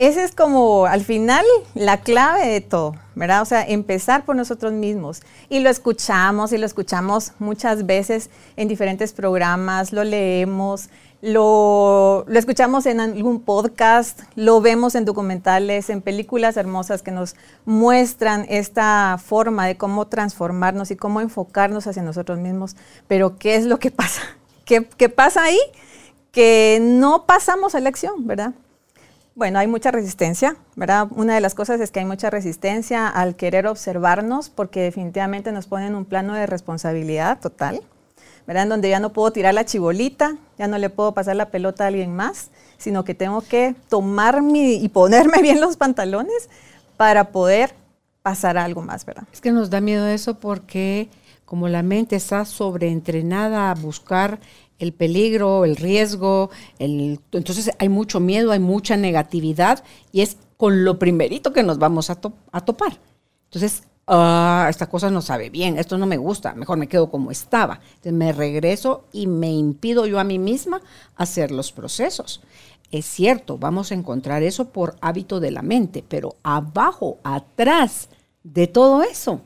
esa 0.00 0.22
es 0.22 0.32
como 0.32 0.86
al 0.86 1.04
final 1.04 1.44
la 1.74 1.98
clave 2.00 2.46
de 2.46 2.60
todo, 2.60 2.94
¿verdad? 3.16 3.42
O 3.42 3.44
sea, 3.44 3.62
empezar 3.62 4.24
por 4.24 4.36
nosotros 4.36 4.72
mismos. 4.72 5.22
Y 5.48 5.58
lo 5.58 5.70
escuchamos 5.70 6.52
y 6.52 6.58
lo 6.58 6.66
escuchamos 6.66 7.32
muchas 7.40 7.84
veces 7.84 8.30
en 8.56 8.68
diferentes 8.68 9.12
programas, 9.12 9.92
lo 9.92 10.04
leemos, 10.04 10.88
lo, 11.20 12.24
lo, 12.28 12.38
escuchamos 12.38 12.86
en 12.86 13.00
algún 13.00 13.40
podcast, 13.40 14.20
lo 14.36 14.60
vemos 14.60 14.94
en 14.94 15.04
documentales, 15.04 15.90
en 15.90 16.00
películas 16.00 16.56
hermosas 16.56 17.02
que 17.02 17.10
nos 17.10 17.34
muestran 17.64 18.46
esta 18.48 19.18
forma 19.24 19.66
de 19.66 19.76
cómo 19.76 20.06
transformarnos 20.06 20.90
y 20.90 20.96
cómo 20.96 21.20
enfocarnos 21.20 21.86
hacia 21.86 22.02
nosotros 22.02 22.38
mismos. 22.38 22.76
Pero 23.08 23.36
¿qué 23.38 23.56
es 23.56 23.64
lo 23.64 23.78
que 23.78 23.90
pasa? 23.90 24.22
¿Qué, 24.64 24.88
qué 24.96 25.08
pasa 25.08 25.42
ahí? 25.42 25.58
Que 26.30 26.78
no 26.80 27.26
pasamos 27.26 27.74
a 27.74 27.80
la 27.80 27.88
acción, 27.88 28.26
¿verdad? 28.26 28.52
Bueno, 29.38 29.60
hay 29.60 29.68
mucha 29.68 29.92
resistencia, 29.92 30.56
¿verdad? 30.74 31.06
Una 31.10 31.34
de 31.34 31.40
las 31.40 31.54
cosas 31.54 31.80
es 31.80 31.92
que 31.92 32.00
hay 32.00 32.04
mucha 32.04 32.28
resistencia 32.28 33.06
al 33.06 33.36
querer 33.36 33.68
observarnos 33.68 34.50
porque 34.50 34.82
definitivamente 34.82 35.52
nos 35.52 35.68
ponen 35.68 35.94
un 35.94 36.04
plano 36.04 36.34
de 36.34 36.46
responsabilidad 36.46 37.38
total, 37.38 37.80
¿verdad? 38.48 38.62
En 38.62 38.70
donde 38.70 38.88
ya 38.88 38.98
no 38.98 39.12
puedo 39.12 39.30
tirar 39.30 39.52
la 39.52 39.66
chibolita, 39.66 40.38
ya 40.58 40.66
no 40.68 40.78
le 40.78 40.88
puedo 40.88 41.12
pasar 41.12 41.36
la 41.36 41.50
pelota 41.50 41.84
a 41.84 41.88
alguien 41.88 42.16
más, 42.16 42.48
sino 42.78 43.04
que 43.04 43.14
tengo 43.14 43.42
que 43.42 43.76
tomar 43.90 44.40
mi, 44.40 44.76
y 44.76 44.88
ponerme 44.88 45.42
bien 45.42 45.60
los 45.60 45.76
pantalones 45.76 46.48
para 46.96 47.30
poder 47.30 47.74
pasar 48.22 48.56
a 48.56 48.64
algo 48.64 48.80
más, 48.80 49.04
¿verdad? 49.04 49.24
Es 49.34 49.42
que 49.42 49.52
nos 49.52 49.68
da 49.68 49.82
miedo 49.82 50.06
eso 50.08 50.40
porque 50.40 51.10
como 51.44 51.68
la 51.68 51.82
mente 51.82 52.16
está 52.16 52.46
sobreentrenada 52.46 53.70
a 53.70 53.74
buscar 53.74 54.40
el 54.78 54.94
peligro, 54.94 55.66
el 55.66 55.76
riesgo, 55.76 56.48
el, 56.78 57.20
entonces 57.32 57.70
hay 57.78 57.90
mucho 57.90 58.18
miedo, 58.18 58.52
hay 58.52 58.60
mucha 58.60 58.96
negatividad 58.96 59.84
y 60.10 60.22
es 60.22 60.38
con 60.56 60.86
lo 60.86 60.98
primerito 60.98 61.52
que 61.52 61.62
nos 61.62 61.78
vamos 61.78 62.08
a, 62.08 62.14
topar. 62.14 62.98
Entonces, 63.44 63.82
ah, 64.08 64.66
esta 64.68 64.88
cosa 64.88 65.10
no 65.10 65.22
sabe 65.22 65.50
bien, 65.50 65.78
esto 65.78 65.98
no 65.98 66.06
me 66.06 66.16
gusta, 66.16 66.54
mejor 66.54 66.78
me 66.78 66.88
quedo 66.88 67.10
como 67.10 67.30
estaba. 67.30 67.80
Entonces 67.88 68.12
me 68.12 68.32
regreso 68.32 69.04
y 69.12 69.26
me 69.26 69.50
impido 69.50 70.06
yo 70.06 70.18
a 70.18 70.24
mí 70.24 70.38
misma 70.38 70.80
hacer 71.16 71.50
los 71.50 71.70
procesos. 71.72 72.40
Es 72.90 73.04
cierto, 73.04 73.58
vamos 73.58 73.92
a 73.92 73.94
encontrar 73.94 74.42
eso 74.42 74.70
por 74.70 74.96
hábito 75.00 75.40
de 75.40 75.50
la 75.50 75.62
mente, 75.62 76.02
pero 76.06 76.36
abajo, 76.42 77.18
atrás 77.22 78.08
de 78.42 78.66
todo 78.66 79.02
eso, 79.02 79.42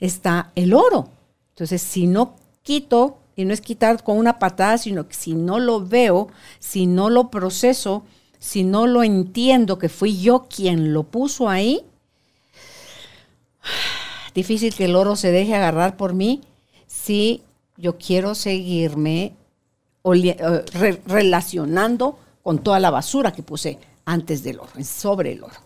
está 0.00 0.50
el 0.56 0.74
oro. 0.74 1.08
Entonces, 1.50 1.80
si 1.80 2.06
no 2.06 2.34
quito 2.62 3.18
y 3.36 3.44
no 3.44 3.54
es 3.54 3.60
quitar 3.60 4.02
con 4.02 4.18
una 4.18 4.40
patada, 4.40 4.76
sino 4.78 5.06
que 5.06 5.14
si 5.14 5.34
no 5.34 5.60
lo 5.60 5.86
veo, 5.86 6.28
si 6.58 6.86
no 6.86 7.10
lo 7.10 7.30
proceso, 7.30 8.02
si 8.40 8.64
no 8.64 8.88
lo 8.88 9.04
entiendo 9.04 9.78
que 9.78 9.88
fui 9.88 10.18
yo 10.18 10.46
quien 10.48 10.92
lo 10.92 11.04
puso 11.04 11.48
ahí, 11.48 11.84
difícil 14.34 14.74
que 14.74 14.84
el 14.84 14.96
oro 14.96 15.16
se 15.16 15.32
deje 15.32 15.54
agarrar 15.54 15.96
por 15.96 16.14
mí 16.14 16.42
si 16.86 17.42
yo 17.76 17.96
quiero 17.98 18.34
seguirme 18.34 19.34
eh, 20.04 21.02
relacionando 21.06 22.18
con 22.42 22.58
toda 22.58 22.80
la 22.80 22.90
basura 22.90 23.32
que 23.32 23.42
puse 23.42 23.78
antes 24.04 24.42
del 24.42 24.60
oro, 24.60 24.70
sobre 24.82 25.32
el 25.32 25.44
oro. 25.44 25.56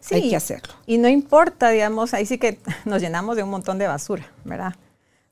Sí, 0.00 0.14
Hay 0.14 0.30
que 0.30 0.36
hacerlo. 0.36 0.74
Y 0.86 0.98
no 0.98 1.08
importa, 1.08 1.70
digamos, 1.70 2.14
ahí 2.14 2.24
sí 2.24 2.38
que 2.38 2.58
nos 2.84 3.02
llenamos 3.02 3.36
de 3.36 3.42
un 3.42 3.50
montón 3.50 3.78
de 3.78 3.86
basura, 3.86 4.30
¿verdad? 4.44 4.74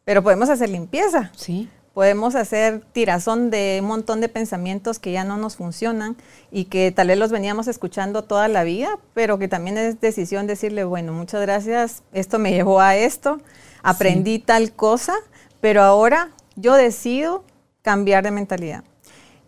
Pero 0.04 0.22
podemos 0.22 0.48
hacer 0.48 0.68
limpieza. 0.68 1.30
Sí. 1.36 1.68
Podemos 1.94 2.34
hacer 2.34 2.80
tirazón 2.92 3.50
de 3.50 3.78
un 3.82 3.88
montón 3.88 4.20
de 4.22 4.30
pensamientos 4.30 4.98
que 4.98 5.12
ya 5.12 5.24
no 5.24 5.36
nos 5.36 5.56
funcionan 5.56 6.16
y 6.50 6.64
que 6.64 6.90
tal 6.90 7.08
vez 7.08 7.18
los 7.18 7.30
veníamos 7.30 7.68
escuchando 7.68 8.24
toda 8.24 8.48
la 8.48 8.64
vida, 8.64 8.98
pero 9.12 9.38
que 9.38 9.48
también 9.48 9.76
es 9.76 10.00
decisión 10.00 10.46
decirle, 10.46 10.84
bueno, 10.84 11.12
muchas 11.12 11.42
gracias, 11.42 12.02
esto 12.12 12.38
me 12.38 12.52
llevó 12.52 12.80
a 12.80 12.96
esto, 12.96 13.40
aprendí 13.82 14.38
tal 14.38 14.72
cosa, 14.72 15.14
pero 15.60 15.82
ahora 15.82 16.30
yo 16.56 16.74
decido 16.74 17.44
cambiar 17.82 18.24
de 18.24 18.30
mentalidad. 18.30 18.84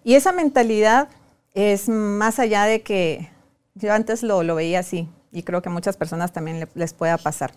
Y 0.03 0.15
esa 0.15 0.33
mentalidad 0.33 1.09
es 1.55 1.89
más 1.89 2.39
allá 2.39 2.65
de 2.65 2.83
que 2.83 3.31
yo 3.75 3.93
antes 3.93 4.23
lo, 4.23 4.43
lo 4.43 4.55
veía 4.55 4.81
así 4.81 5.09
y 5.33 5.45
creo 5.45 5.63
que 5.63 5.71
muchas 5.71 5.97
personas 5.97 6.33
también 6.33 6.69
les 6.75 6.93
pueda 6.93 7.17
pasar. 7.17 7.53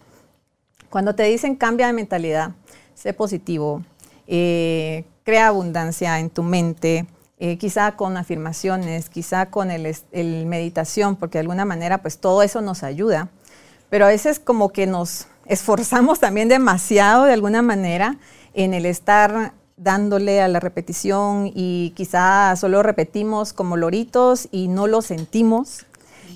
Cuando 0.90 1.14
te 1.14 1.24
dicen 1.24 1.56
cambia 1.56 1.88
de 1.88 1.94
mentalidad, 1.94 2.52
sé 2.96 3.14
positivo, 3.14 3.84
eh, 4.28 5.06
crea 5.24 5.48
abundancia 5.48 6.20
en 6.20 6.30
tu 6.30 6.44
mente, 6.44 7.08
eh, 7.40 7.58
quizá 7.58 7.96
con 7.96 8.18
afirmaciones, 8.18 9.10
quizá 9.10 9.48
con 9.48 9.72
el, 9.72 10.46
meditación, 10.46 11.16
porque 11.16 11.38
de 11.38 11.42
alguna 11.42 11.66
manera 11.66 12.00
pues 12.00 12.18
todo 12.18 12.42
eso 12.42 12.62
nos 12.62 12.84
ayuda, 12.84 13.30
pero 13.90 14.06
a 14.06 14.10
veces 14.10 14.40
como 14.40 14.70
que 14.70 14.88
nos 14.88 15.28
esforzamos 15.46 16.20
también 16.20 16.50
demasiado 16.50 17.26
de 17.26 17.34
alguna 17.34 17.62
manera 17.62 18.18
en 18.54 18.74
el 18.74 18.86
estar 18.86 19.54
dándole 19.78 20.42
a 20.42 20.48
la 20.48 20.60
repetición 20.60 21.52
y 21.54 21.94
quizá 21.96 22.56
solo 22.56 22.82
repetimos 22.82 23.54
como 23.54 23.78
loritos 23.78 24.50
y 24.52 24.68
no 24.68 24.88
lo 24.88 25.02
sentimos, 25.02 25.86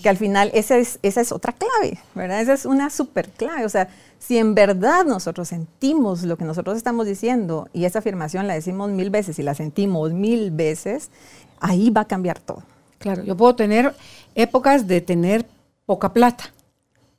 que 0.03 0.09
al 0.09 0.17
final 0.17 0.51
esa 0.53 0.77
es, 0.77 0.99
esa 1.01 1.21
es 1.21 1.31
otra 1.31 1.53
clave, 1.53 1.99
¿verdad? 2.13 2.41
Esa 2.41 2.53
es 2.53 2.65
una 2.65 2.89
super 2.89 3.29
clave, 3.29 3.65
o 3.65 3.69
sea, 3.69 3.89
si 4.21 4.37
en 4.37 4.53
verdad 4.53 5.03
nosotros 5.03 5.47
sentimos 5.47 6.21
lo 6.21 6.37
que 6.37 6.45
nosotros 6.45 6.77
estamos 6.77 7.07
diciendo 7.07 7.67
y 7.73 7.85
esa 7.85 7.99
afirmación 7.99 8.45
la 8.45 8.53
decimos 8.53 8.91
mil 8.91 9.09
veces 9.09 9.39
y 9.39 9.43
la 9.43 9.55
sentimos 9.55 10.13
mil 10.13 10.51
veces, 10.51 11.09
ahí 11.59 11.89
va 11.89 12.01
a 12.01 12.07
cambiar 12.07 12.37
todo. 12.37 12.61
Claro, 12.99 13.23
yo 13.23 13.35
puedo 13.35 13.55
tener 13.55 13.95
épocas 14.35 14.85
de 14.85 15.01
tener 15.01 15.47
poca 15.87 16.13
plata, 16.13 16.53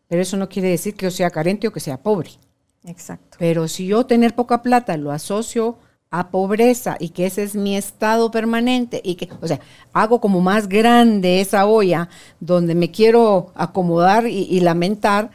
pero 0.07 0.23
eso 0.23 0.37
no 0.37 0.49
quiere 0.49 0.69
decir 0.69 0.95
que 0.95 1.07
yo 1.07 1.11
sea 1.11 1.31
carente 1.31 1.67
o 1.67 1.73
que 1.73 1.81
sea 1.81 1.97
pobre. 1.97 2.31
Exacto. 2.85 3.37
Pero 3.37 3.67
si 3.67 3.89
yo 3.89 4.07
tener 4.07 4.37
poca 4.37 4.63
plata 4.63 4.97
lo 4.97 5.11
asocio 5.11 5.77
a 6.13 6.29
pobreza 6.29 6.97
y 7.01 7.09
que 7.09 7.27
ese 7.27 7.43
es 7.43 7.57
mi 7.57 7.77
estado 7.77 8.31
permanente 8.31 9.01
y 9.03 9.17
que, 9.17 9.29
o 9.41 9.49
sea, 9.49 9.59
hago 9.93 10.21
como 10.21 10.41
más 10.41 10.69
grande 10.69 11.41
esa 11.41 11.67
olla 11.67 12.09
donde 12.39 12.77
me 12.77 12.93
quiero 12.93 13.51
acomodar 13.57 14.29
y, 14.29 14.45
y 14.45 14.61
lamentar, 14.61 15.33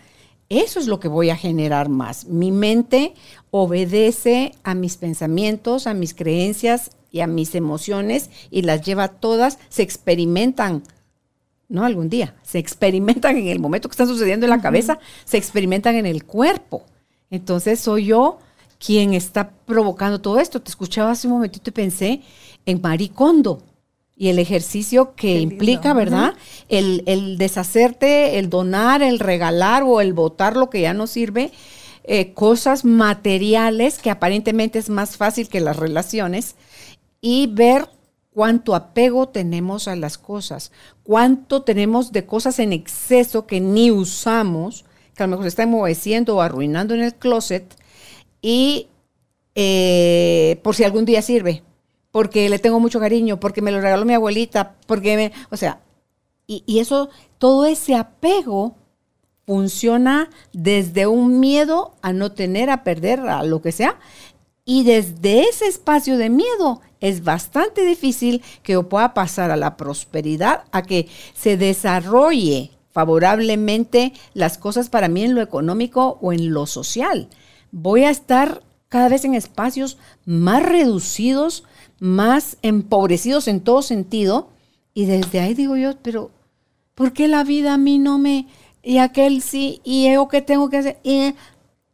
eso 0.50 0.80
es 0.80 0.88
lo 0.88 1.00
que 1.00 1.08
voy 1.08 1.30
a 1.30 1.36
generar 1.36 1.90
más. 1.90 2.26
Mi 2.26 2.52
mente 2.52 3.14
obedece 3.52 4.54
a 4.64 4.76
mis 4.76 4.98
pensamientos, 4.98 5.88
a 5.88 5.94
mis 5.94 6.14
creencias 6.14 6.92
y 7.12 7.20
a 7.20 7.28
mis 7.28 7.54
emociones 7.56 8.30
y 8.50 8.62
las 8.62 8.82
lleva 8.82 9.10
todas, 9.10 9.60
se 9.70 9.84
experimentan, 9.84 10.84
no 11.68 11.84
algún 11.84 12.10
día, 12.10 12.36
se 12.44 12.60
experimentan 12.60 13.36
en 13.38 13.48
el 13.48 13.60
momento 13.60 13.90
que 13.90 13.94
están 13.94 14.08
sucediendo 14.08 14.46
en 14.46 14.52
la 14.52 14.62
cabeza, 14.62 15.00
se 15.26 15.38
experimentan 15.38 15.96
en 15.96 16.06
el 16.06 16.24
cuerpo. 16.24 16.86
Entonces 17.30 17.82
soy 17.82 18.06
yo 18.06 18.40
quien 18.80 19.14
está 19.14 19.50
provocando 19.66 20.22
todo 20.22 20.40
esto. 20.40 20.62
Te 20.62 20.70
escuchaba 20.70 21.12
hace 21.12 21.28
un 21.28 21.34
momentito 21.34 21.70
y 21.70 21.74
pensé 21.74 22.22
en 22.66 22.82
Maricondo 22.82 23.64
y 24.18 24.30
el 24.30 24.40
ejercicio 24.40 25.14
que 25.16 25.40
implica, 25.40 25.94
¿verdad? 25.94 26.34
el, 26.70 27.38
deshacerte, 27.38 28.40
el 28.40 28.50
donar, 28.50 29.04
el 29.04 29.20
regalar 29.20 29.84
o 29.84 30.02
el 30.02 30.14
botar 30.14 30.56
lo 30.56 30.72
que 30.72 30.82
ya 30.82 30.94
no 30.94 31.06
sirve, 31.06 31.52
eh, 32.04 32.34
cosas 32.34 32.84
materiales 32.84 34.00
que 34.00 34.10
aparentemente 34.10 34.80
es 34.80 34.90
más 34.90 35.18
fácil 35.18 35.50
que 35.50 35.60
las 35.60 35.78
relaciones 35.78 36.56
y 37.22 37.48
ver 37.48 37.90
cuánto 38.34 38.74
apego 38.74 39.30
tenemos 39.30 39.88
a 39.88 39.96
las 39.96 40.18
cosas, 40.18 40.72
cuánto 41.04 41.62
tenemos 41.62 42.12
de 42.12 42.26
cosas 42.26 42.58
en 42.60 42.74
exceso 42.74 43.46
que 43.46 43.60
ni 43.60 43.92
usamos, 43.92 44.86
que 45.16 45.24
a 45.24 45.28
lo 45.28 45.32
mejor 45.32 45.44
se 45.44 45.50
está 45.50 45.64
enmoheciendo 45.64 46.38
o 46.38 46.42
arruinando 46.42 46.96
en 46.96 47.02
el 47.02 47.14
closet 47.14 47.76
y 48.42 48.88
eh, 49.54 50.60
por 50.64 50.76
si 50.76 50.84
algún 50.84 51.06
día 51.06 51.22
sirve 51.22 51.64
porque 52.18 52.50
le 52.50 52.58
tengo 52.58 52.80
mucho 52.80 53.00
cariño, 53.00 53.40
porque 53.40 53.62
me 53.62 53.72
lo 53.72 53.80
regaló 53.80 54.04
mi 54.04 54.16
abuelita, 54.16 54.74
porque 54.88 55.16
me, 55.16 55.32
o 55.52 55.56
sea, 55.56 55.82
y, 56.48 56.64
y 56.66 56.80
eso, 56.80 57.10
todo 57.38 57.68
ese 57.68 57.94
apego 57.94 58.76
funciona 59.46 60.28
desde 60.52 61.06
un 61.06 61.40
miedo 61.40 61.94
a 62.02 62.14
no 62.14 62.32
tener, 62.32 62.72
a 62.72 62.84
perder, 62.84 63.20
a 63.20 63.44
lo 63.44 63.62
que 63.62 63.72
sea, 63.72 64.00
y 64.66 64.84
desde 64.84 65.42
ese 65.42 65.68
espacio 65.68 66.18
de 66.18 66.32
miedo 66.32 66.82
es 67.02 67.24
bastante 67.24 67.86
difícil 67.86 68.42
que 68.64 68.74
yo 68.74 68.90
pueda 68.90 69.14
pasar 69.14 69.52
a 69.52 69.56
la 69.56 69.78
prosperidad, 69.78 70.64
a 70.72 70.82
que 70.82 71.10
se 71.36 71.56
desarrolle 71.56 72.72
favorablemente 72.90 74.14
las 74.34 74.58
cosas 74.58 74.90
para 74.90 75.08
mí 75.08 75.24
en 75.24 75.36
lo 75.36 75.44
económico 75.44 76.18
o 76.20 76.34
en 76.34 76.52
lo 76.52 76.66
social. 76.66 77.30
Voy 77.72 78.06
a 78.06 78.10
estar 78.10 78.64
cada 78.90 79.08
vez 79.08 79.24
en 79.24 79.36
espacios 79.36 80.00
más 80.26 80.64
reducidos, 80.64 81.64
más 82.00 82.58
empobrecidos 82.62 83.48
en 83.48 83.62
todo 83.62 83.82
sentido. 83.82 84.50
Y 84.94 85.06
desde 85.06 85.40
ahí 85.40 85.54
digo 85.54 85.78
yo, 85.78 85.98
pero 86.02 86.32
¿por 86.96 87.14
qué 87.14 87.28
la 87.28 87.44
vida 87.44 87.74
a 87.74 87.78
mí 87.78 88.00
no 88.00 88.18
me... 88.18 88.48
y 88.84 88.98
aquel 88.98 89.42
sí, 89.42 89.82
y 89.84 90.12
yo 90.12 90.28
qué 90.28 90.42
tengo 90.42 90.70
que 90.70 90.78
hacer? 90.78 90.98
Y 91.04 91.36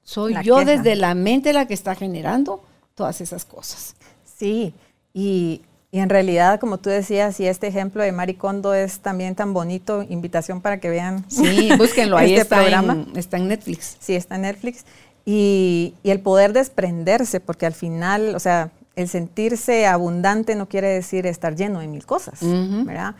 soy 0.04 0.36
yo 0.44 0.64
desde 0.66 0.96
la 0.96 1.16
mente 1.16 1.54
la 1.54 1.68
que 1.68 1.74
está 1.74 1.96
generando 1.96 2.62
todas 2.96 3.22
esas 3.22 3.46
cosas. 3.46 3.96
Sí, 4.38 4.74
y 5.14 5.62
Y 5.94 6.00
en 6.00 6.10
realidad, 6.10 6.60
como 6.60 6.80
tú 6.80 6.90
decías, 6.90 7.40
y 7.40 7.46
este 7.46 7.68
ejemplo 7.68 8.02
de 8.02 8.12
Maricondo 8.12 8.74
es 8.74 9.00
también 9.00 9.36
tan 9.36 9.54
bonito, 9.54 10.02
invitación 10.02 10.60
para 10.60 10.80
que 10.80 10.90
vean. 10.90 11.24
Sí, 11.30 11.70
búsquenlo, 11.78 12.18
ahí 12.18 12.32
este 12.34 12.42
está, 12.42 12.56
programa. 12.56 12.94
En, 12.94 13.16
está 13.16 13.38
en 13.38 13.48
Netflix. 13.48 13.98
Sí, 14.00 14.16
está 14.16 14.34
en 14.34 14.42
Netflix. 14.42 14.86
Y, 15.24 15.94
y, 16.02 16.10
el 16.10 16.20
poder 16.20 16.52
desprenderse, 16.52 17.40
porque 17.40 17.68
al 17.68 17.76
final, 17.76 18.34
o 18.34 18.40
sea, 18.40 18.72
el 18.96 19.08
sentirse 19.08 19.88
abundante 19.88 20.56
no 20.56 20.68
quiere 20.68 20.88
decir 20.88 21.26
estar 21.26 21.56
lleno 21.56 21.80
de 21.80 21.88
mil 21.88 22.06
cosas, 22.06 22.40
¿verdad? 22.42 23.16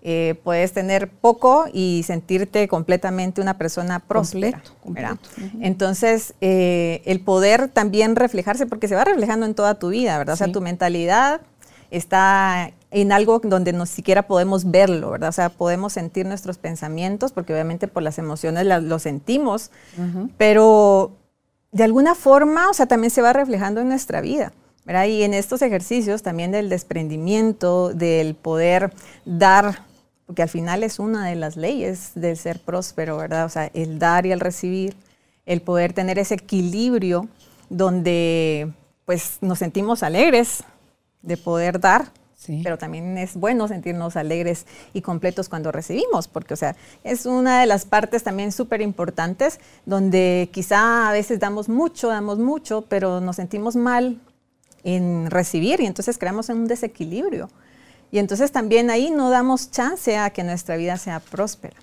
Eh, 0.00 0.40
puedes 0.44 0.72
tener 0.72 1.10
poco 1.10 1.66
y 1.72 2.04
sentirte 2.06 2.68
completamente 2.68 3.40
una 3.40 3.58
persona 3.58 3.98
próspera. 3.98 4.62
Entonces, 5.60 6.34
eh, 6.40 7.02
el 7.04 7.20
poder 7.20 7.68
también 7.68 8.14
reflejarse, 8.14 8.66
porque 8.66 8.88
se 8.88 8.94
va 8.94 9.04
reflejando 9.04 9.44
en 9.44 9.54
toda 9.54 9.74
tu 9.74 9.88
vida, 9.88 10.16
¿verdad? 10.16 10.34
O 10.34 10.36
sea, 10.36 10.52
tu 10.52 10.60
mentalidad 10.60 11.40
está 11.90 12.72
en 12.90 13.12
algo 13.12 13.40
donde 13.42 13.72
no 13.72 13.86
siquiera 13.86 14.22
podemos 14.22 14.70
verlo, 14.70 15.10
¿verdad? 15.10 15.30
O 15.30 15.32
sea, 15.32 15.48
podemos 15.50 15.92
sentir 15.92 16.26
nuestros 16.26 16.58
pensamientos, 16.58 17.32
porque 17.32 17.52
obviamente 17.52 17.88
por 17.88 18.02
las 18.02 18.18
emociones 18.18 18.66
lo 18.66 18.98
sentimos, 18.98 19.70
pero 20.36 21.12
de 21.72 21.84
alguna 21.84 22.14
forma, 22.14 22.70
o 22.70 22.72
sea, 22.72 22.86
también 22.86 23.10
se 23.10 23.20
va 23.20 23.32
reflejando 23.32 23.80
en 23.80 23.88
nuestra 23.88 24.20
vida. 24.20 24.52
¿Verdad? 24.84 25.06
Y 25.06 25.22
en 25.22 25.34
estos 25.34 25.62
ejercicios 25.62 26.22
también 26.22 26.50
del 26.50 26.68
desprendimiento, 26.68 27.92
del 27.92 28.34
poder 28.34 28.92
dar, 29.24 29.84
porque 30.26 30.42
al 30.42 30.48
final 30.48 30.82
es 30.82 30.98
una 30.98 31.26
de 31.26 31.36
las 31.36 31.56
leyes 31.56 32.12
del 32.14 32.36
ser 32.36 32.60
próspero, 32.60 33.16
¿verdad? 33.16 33.44
O 33.44 33.48
sea, 33.48 33.70
el 33.74 33.98
dar 33.98 34.26
y 34.26 34.32
el 34.32 34.40
recibir, 34.40 34.96
el 35.46 35.62
poder 35.62 35.92
tener 35.92 36.18
ese 36.18 36.34
equilibrio 36.34 37.28
donde 37.70 38.72
pues 39.04 39.38
nos 39.40 39.58
sentimos 39.58 40.02
alegres 40.02 40.64
de 41.22 41.36
poder 41.36 41.80
dar, 41.80 42.12
pero 42.62 42.78
también 42.78 43.18
es 43.18 43.34
bueno 43.34 43.66
sentirnos 43.68 44.16
alegres 44.16 44.66
y 44.92 45.02
completos 45.02 45.48
cuando 45.48 45.72
recibimos, 45.72 46.28
porque, 46.28 46.54
o 46.54 46.56
sea, 46.56 46.76
es 47.04 47.26
una 47.26 47.60
de 47.60 47.66
las 47.66 47.84
partes 47.84 48.22
también 48.22 48.52
súper 48.52 48.80
importantes 48.80 49.60
donde 49.86 50.48
quizá 50.52 51.08
a 51.08 51.12
veces 51.12 51.40
damos 51.40 51.68
mucho, 51.68 52.08
damos 52.08 52.38
mucho, 52.38 52.82
pero 52.88 53.20
nos 53.20 53.36
sentimos 53.36 53.76
mal 53.76 54.20
en 54.84 55.30
recibir 55.30 55.80
y 55.80 55.86
entonces 55.86 56.18
creamos 56.18 56.48
un 56.48 56.66
desequilibrio. 56.66 57.50
Y 58.10 58.18
entonces 58.18 58.52
también 58.52 58.90
ahí 58.90 59.10
no 59.10 59.30
damos 59.30 59.70
chance 59.70 60.16
a 60.16 60.30
que 60.30 60.42
nuestra 60.42 60.76
vida 60.76 60.96
sea 60.96 61.20
próspera. 61.20 61.76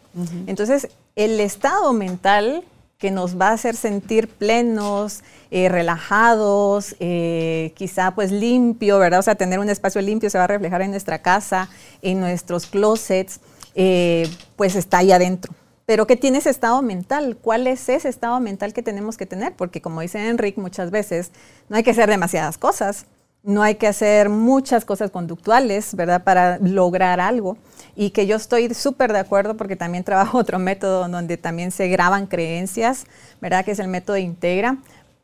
Entonces, 0.48 0.88
el 1.16 1.40
estado 1.40 1.94
mental 1.94 2.64
que 2.98 3.12
nos 3.12 3.40
va 3.40 3.50
a 3.50 3.54
hacer 3.54 3.76
sentir 3.76 4.30
plenos, 4.30 5.22
eh, 5.52 5.70
relajados, 5.70 6.96
eh, 7.00 7.74
quizá 7.76 8.12
pues 8.16 8.32
limpio, 8.32 8.98
¿verdad? 8.98 9.20
O 9.20 9.24
sea, 9.24 9.36
tener 9.36 9.60
un 9.60 9.70
espacio 9.70 10.02
limpio 10.02 10.30
se 10.30 10.38
va 10.38 10.46
a 10.46 10.48
reflejar 10.48 10.82
en 10.82 10.92
nuestra 10.92 11.22
casa, 11.22 11.70
en 12.02 12.20
nuestros 12.22 12.66
closets, 12.66 13.42
eh, 13.76 14.30
pues 14.56 14.76
está 14.76 15.00
ahí 15.00 15.12
adentro. 15.12 15.54
Pero 15.86 16.08
¿qué 16.08 16.16
tiene 16.16 16.40
ese 16.40 16.50
estado 16.50 16.82
mental? 16.82 17.38
¿Cuál 17.40 17.68
es 17.68 17.88
ese 17.90 18.10
estado 18.10 18.40
mental 18.40 18.74
que 18.74 18.82
tenemos 18.82 19.18
que 19.18 19.26
tener? 19.26 19.54
Porque 19.54 19.82
como 19.82 20.02
dice 20.02 20.28
Enrique 20.28 20.60
muchas 20.60 20.90
veces, 20.90 21.32
no 21.70 21.78
hay 21.78 21.84
que 21.84 21.92
hacer 21.92 22.10
demasiadas 22.10 22.58
cosas, 22.58 23.06
no 23.44 23.62
hay 23.62 23.76
que 23.76 23.88
hacer 23.88 24.30
muchas 24.30 24.84
cosas 24.86 25.12
conductuales, 25.12 25.94
¿verdad? 25.94 26.24
Para 26.24 26.58
lograr 26.58 27.20
algo. 27.20 27.58
Y 27.96 28.10
que 28.10 28.26
yo 28.26 28.36
estoy 28.36 28.74
súper 28.74 29.14
de 29.14 29.20
acuerdo 29.20 29.56
porque 29.56 29.76
también 29.76 30.04
trabajo 30.06 30.40
otro 30.40 30.58
método 30.58 31.08
donde 31.08 31.38
también 31.38 31.72
se 31.72 31.88
graban 31.88 32.26
creencias, 32.26 33.06
¿verdad? 33.40 33.64
Que 33.64 33.72
es 33.72 33.80
el 33.80 33.88
método 33.88 34.18
Integra, 34.18 34.78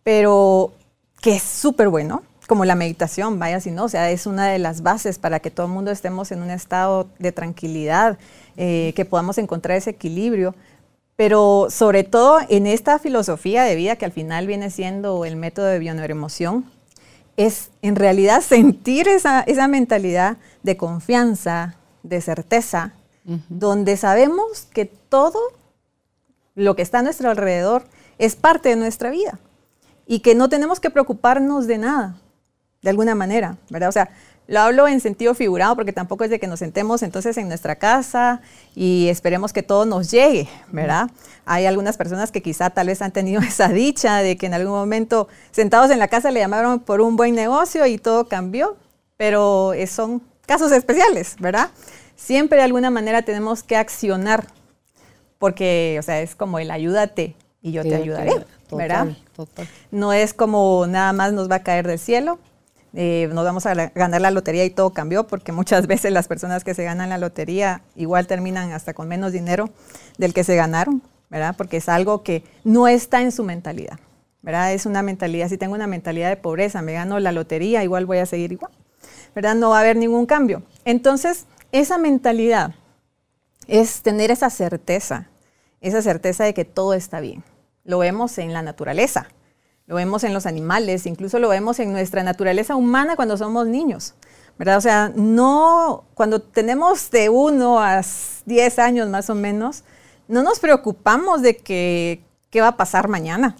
pero 0.03 0.74
que 1.22 1.36
es 1.36 1.44
súper 1.44 1.89
bueno, 1.89 2.24
como 2.48 2.65
la 2.65 2.75
meditación, 2.75 3.39
vaya 3.39 3.62
si 3.62 3.72
no, 3.72 3.86
o 3.86 3.89
sea, 3.89 4.10
es 4.12 4.25
una 4.25 4.48
de 4.48 4.60
las 4.60 4.82
bases 4.82 5.20
para 5.20 5.39
que 5.39 5.51
todo 5.51 5.68
el 5.68 5.72
mundo 5.72 5.89
estemos 5.89 6.32
en 6.32 6.41
un 6.41 6.50
estado 6.50 7.08
de 7.18 7.32
tranquilidad, 7.32 8.18
eh, 8.63 8.94
que 8.96 9.06
podamos 9.06 9.39
encontrar 9.39 9.75
ese 9.75 9.89
equilibrio. 9.89 10.53
Pero 11.15 11.65
sobre 11.72 12.03
todo 12.03 12.38
en 12.48 12.68
esta 12.68 13.00
filosofía 13.00 13.63
de 13.63 13.74
vida 13.74 13.96
que 13.96 14.06
al 14.06 14.12
final 14.12 14.46
viene 14.46 14.70
siendo 14.70 15.25
el 15.25 15.36
método 15.36 15.65
de 15.65 15.80
bioneuroemoción, 15.80 16.70
es 17.38 17.72
en 17.82 17.96
realidad 17.96 18.41
sentir 18.41 19.08
esa, 19.08 19.41
esa 19.41 19.68
mentalidad 19.68 20.38
de 20.62 20.77
confianza, 20.77 21.75
de 22.03 22.22
certeza, 22.22 22.94
donde 23.50 23.98
sabemos 23.98 24.68
que 24.72 24.86
todo 24.86 25.39
lo 26.53 26.75
que 26.75 26.84
está 26.84 27.00
a 27.00 27.03
nuestro 27.03 27.32
alrededor 27.32 27.86
es 28.20 28.36
parte 28.36 28.70
de 28.70 28.75
nuestra 28.75 29.10
vida 29.10 29.39
y 30.06 30.20
que 30.20 30.36
no 30.36 30.50
tenemos 30.50 30.80
que 30.80 30.91
preocuparnos 30.91 31.65
de 31.65 31.80
nada, 31.80 32.18
de 32.84 32.91
alguna 32.91 33.15
manera, 33.15 33.58
¿verdad? 33.72 33.89
O 33.89 33.91
sea, 33.91 34.12
lo 34.51 34.60
hablo 34.60 34.86
en 34.86 35.00
sentido 35.00 35.34
figurado 35.34 35.77
porque 35.77 35.93
tampoco 35.93 36.26
es 36.26 36.30
de 36.30 36.38
que 36.38 36.45
nos 36.45 36.60
sentemos 36.60 37.04
entonces 37.04 37.38
en 37.38 37.47
nuestra 37.47 37.78
casa 37.78 38.41
y 38.76 39.08
esperemos 39.08 39.54
que 39.54 39.63
todo 39.63 39.86
nos 39.86 40.12
llegue, 40.12 40.49
¿verdad? 40.73 41.10
Hay 41.45 41.65
algunas 41.65 41.95
personas 41.95 42.34
que 42.34 42.41
quizá 42.41 42.69
tal 42.69 42.88
vez 42.88 43.02
han 43.02 43.13
tenido 43.13 43.39
esa 43.47 43.69
dicha 43.69 44.17
de 44.17 44.36
que 44.36 44.47
en 44.47 44.54
algún 44.54 44.73
momento 44.73 45.30
sentados 45.52 45.89
en 45.89 45.99
la 45.99 46.10
casa 46.10 46.32
le 46.32 46.41
llamaron 46.41 46.82
por 46.82 46.99
un 46.99 47.15
buen 47.15 47.34
negocio 47.34 47.86
y 47.86 47.97
todo 47.97 48.28
cambió, 48.28 48.76
pero 49.15 49.71
son 49.88 50.21
casos 50.45 50.73
especiales, 50.73 51.38
¿verdad? 51.39 51.69
Siempre 52.17 52.58
de 52.58 52.65
alguna 52.65 52.89
manera 52.89 53.21
tenemos 53.21 53.63
que 53.63 53.78
accionar 53.78 54.47
porque, 55.39 55.95
o 55.97 56.04
sea, 56.04 56.19
es 56.19 56.36
como 56.36 56.60
el 56.60 56.71
ayúdate 56.71 57.38
y 57.62 57.71
yo 57.71 57.84
te 57.84 57.95
ayudaré, 57.95 58.34
¿verdad? 58.69 59.15
No 59.91 60.12
es 60.12 60.34
como 60.34 60.88
nada 60.88 61.13
más 61.13 61.32
nos 61.32 61.49
va 61.49 61.56
a 61.56 61.63
caer 61.63 61.88
del 61.88 61.99
cielo, 61.99 62.38
eh, 62.93 63.30
nos 63.32 63.45
vamos 63.45 63.65
a 63.65 63.73
ganar 63.73 64.21
la 64.21 64.32
lotería 64.32 64.65
y 64.65 64.69
todo 64.69 64.91
cambió, 64.91 65.27
porque 65.27 65.51
muchas 65.51 65.88
veces 65.88 66.12
las 66.12 66.27
personas 66.27 66.63
que 66.63 66.73
se 66.73 66.84
ganan 66.84 67.10
la 67.10 67.17
lotería 67.17 67.82
igual 67.95 68.27
terminan 68.27 68.71
hasta 68.71 68.93
con 68.93 69.08
menos 69.08 69.32
dinero 69.32 69.69
del 70.17 70.34
que 70.34 70.43
se 70.43 70.56
ganaron, 70.56 71.01
¿verdad? 71.30 71.56
Porque 71.58 71.77
es 71.77 71.89
algo 71.89 72.23
que 72.23 72.43
no 72.63 72.88
está 72.88 73.21
en 73.21 73.32
su 73.32 73.43
mentalidad, 73.43 73.99
¿verdad? 74.41 74.73
Es 74.73 74.86
una 74.86 75.01
mentalidad, 75.04 75.47
si 75.47 75.58
tengo 75.58 75.75
una 75.75 75.88
mentalidad 75.88 76.30
de 76.30 76.38
pobreza, 76.38 76.82
me 76.82 76.93
gano 76.93 77.19
la 77.19 77.32
lotería, 77.32 77.84
igual 77.84 78.06
voy 78.06 78.17
a 78.17 78.25
seguir 78.25 78.51
igual, 78.51 78.71
¿verdad? 79.34 79.56
No 79.56 79.69
va 79.69 79.77
a 79.77 79.82
haber 79.82 79.95
ningún 79.95 80.25
cambio. 80.25 80.63
Entonces, 80.84 81.45
esa 81.71 81.97
mentalidad 81.97 82.75
es 83.67 84.01
tener 84.01 84.32
esa 84.32 84.49
certeza, 84.49 85.30
esa 85.80 86.01
certeza 86.01 86.43
de 86.43 86.54
que 86.54 86.65
todo 86.65 86.93
está 86.93 87.21
bien. 87.21 87.43
Lo 87.86 87.99
vemos 87.99 88.38
en 88.38 88.54
la 88.54 88.62
naturaleza, 88.62 89.27
lo 89.91 89.97
vemos 89.97 90.23
en 90.23 90.34
los 90.34 90.45
animales, 90.45 91.06
incluso 91.06 91.38
lo 91.38 91.49
vemos 91.49 91.77
en 91.80 91.91
nuestra 91.91 92.23
naturaleza 92.23 92.77
humana 92.77 93.17
cuando 93.17 93.36
somos 93.36 93.67
niños. 93.67 94.13
¿verdad? 94.58 94.77
O 94.77 94.82
sea, 94.82 95.12
no, 95.17 96.06
cuando 96.13 96.41
tenemos 96.41 97.12
de 97.12 97.27
uno 97.27 97.82
a 97.82 98.01
10 98.45 98.80
años 98.80 99.10
más 99.10 99.30
o 99.30 99.36
menos, 99.36 99.84
no 100.30 100.43
nos 100.43 100.60
preocupamos 100.60 101.41
de 101.41 101.58
que, 101.58 102.23
qué 102.49 102.62
va 102.62 102.67
a 102.67 102.77
pasar 102.77 103.10
mañana. 103.10 103.58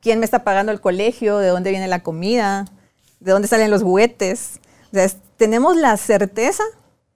¿Quién 0.00 0.18
me 0.18 0.24
está 0.24 0.42
pagando 0.42 0.72
el 0.72 0.80
colegio? 0.80 1.38
¿De 1.38 1.46
dónde 1.46 1.70
viene 1.70 1.86
la 1.86 2.02
comida? 2.02 2.64
¿De 3.20 3.30
dónde 3.30 3.46
salen 3.46 3.70
los 3.70 3.84
juguetes? 3.84 4.58
O 4.90 4.96
sea, 4.96 5.08
tenemos 5.36 5.76
la 5.76 5.96
certeza 5.98 6.64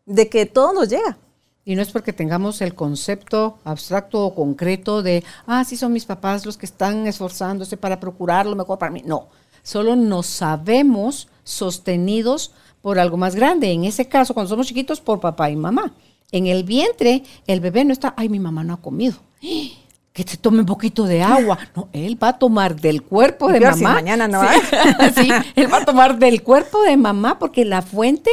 de 0.07 0.29
que 0.29 0.47
todo 0.47 0.73
nos 0.73 0.89
llega. 0.89 1.19
Y 1.65 1.77
no 1.77 1.83
es 1.83 1.91
porque 1.91 2.13
tengamos 2.13 2.61
el 2.61 2.75
concepto 2.75 3.59
abstracto 3.65 4.25
o 4.25 4.35
concreto 4.35 5.03
de, 5.03 5.23
ah, 5.47 5.65
sí 5.65 5.77
son 5.77 5.93
mis 5.93 6.05
papás 6.05 6.45
los 6.45 6.57
que 6.57 6.67
están 6.67 7.07
esforzándose 7.07 7.77
para 7.77 8.01
procurar 8.01 8.47
lo 8.47 8.57
mejor 8.57 8.79
para 8.79 8.91
mí. 8.91 9.03
No, 9.05 9.29
solo 9.63 9.95
nos 9.95 10.27
sabemos 10.27 11.29
sostenidos 11.45 12.53
por 12.83 12.99
algo 12.99 13.17
más 13.17 13.37
grande. 13.37 13.71
En 13.71 13.85
ese 13.85 14.09
caso, 14.09 14.35
cuando 14.35 14.51
somos 14.51 14.67
chiquitos, 14.67 15.01
por 15.01 15.21
papá 15.21 15.51
y 15.51 15.57
mamá. 15.57 15.93
En 16.33 16.47
el 16.47 16.65
vientre, 16.65 17.23
el 17.47 17.61
bebé 17.61 17.85
no 17.85 17.93
está, 17.93 18.13
ay, 18.17 18.29
mi 18.29 18.41
mamá 18.41 18.65
no 18.65 18.75
ha 18.75 18.81
comido. 18.81 19.17
Que 20.13 20.25
se 20.25 20.37
tome 20.37 20.59
un 20.59 20.67
poquito 20.67 21.05
de 21.05 21.23
agua. 21.23 21.59
No, 21.75 21.89
él 21.95 22.23
va 22.23 22.29
a 22.29 22.39
tomar 22.39 22.79
del 22.79 23.03
cuerpo 23.03 23.49
de 23.49 23.61
mamá. 23.61 23.95
mañana 23.95 24.29
no 24.29 24.43
sí, 25.17 25.31
él 25.57 25.73
va 25.73 25.79
a 25.79 25.85
tomar 25.87 26.19
del 26.19 26.43
cuerpo 26.43 26.83
de 26.83 26.99
mamá 26.99 27.39
porque 27.39 27.65
la 27.65 27.81
fuente 27.81 28.31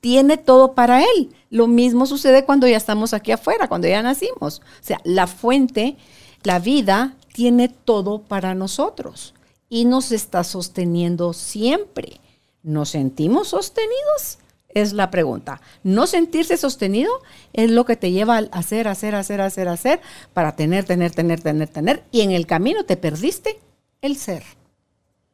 tiene 0.00 0.36
todo 0.36 0.74
para 0.74 1.02
él. 1.02 1.34
Lo 1.50 1.66
mismo 1.66 2.06
sucede 2.06 2.44
cuando 2.44 2.66
ya 2.66 2.76
estamos 2.76 3.14
aquí 3.14 3.32
afuera, 3.32 3.68
cuando 3.68 3.88
ya 3.88 4.02
nacimos. 4.02 4.60
O 4.60 4.82
sea, 4.82 5.00
la 5.04 5.26
fuente, 5.26 5.96
la 6.42 6.58
vida, 6.58 7.16
tiene 7.32 7.68
todo 7.68 8.22
para 8.22 8.54
nosotros 8.54 9.34
y 9.68 9.84
nos 9.84 10.12
está 10.12 10.44
sosteniendo 10.44 11.32
siempre. 11.32 12.20
¿Nos 12.62 12.90
sentimos 12.90 13.48
sostenidos? 13.48 14.38
Es 14.68 14.92
la 14.92 15.10
pregunta. 15.10 15.60
No 15.82 16.06
sentirse 16.06 16.56
sostenido 16.56 17.10
es 17.52 17.70
lo 17.70 17.84
que 17.84 17.96
te 17.96 18.12
lleva 18.12 18.38
a 18.38 18.48
hacer, 18.52 18.88
hacer, 18.88 19.14
hacer, 19.14 19.40
hacer, 19.40 19.68
hacer, 19.68 20.00
para 20.32 20.54
tener, 20.54 20.84
tener, 20.84 21.12
tener, 21.12 21.40
tener, 21.40 21.68
tener. 21.68 22.04
Y 22.12 22.20
en 22.20 22.30
el 22.30 22.46
camino 22.46 22.84
te 22.84 22.96
perdiste 22.96 23.58
el 24.02 24.16
ser. 24.16 24.44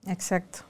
Exacto. 0.06 0.60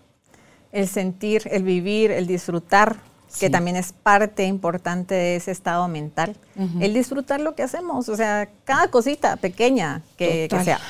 El 0.73 0.89
sentir, 0.89 1.43
el 1.51 1.63
vivir, 1.63 2.11
el 2.11 2.27
disfrutar, 2.27 2.99
que 3.39 3.51
también 3.51 3.77
es 3.77 3.93
parte 3.93 4.45
importante 4.45 5.15
de 5.15 5.37
ese 5.37 5.51
estado 5.51 5.89
mental. 5.89 6.37
El 6.81 6.95
disfrutar 6.95 7.41
lo 7.41 7.55
que 7.55 7.63
hacemos, 7.63 8.09
o 8.09 8.17
sea, 8.17 8.49
cada 8.65 8.89
cosita 8.89 9.37
pequeña 9.37 10.03
que, 10.17 10.49
sea. 10.65 10.81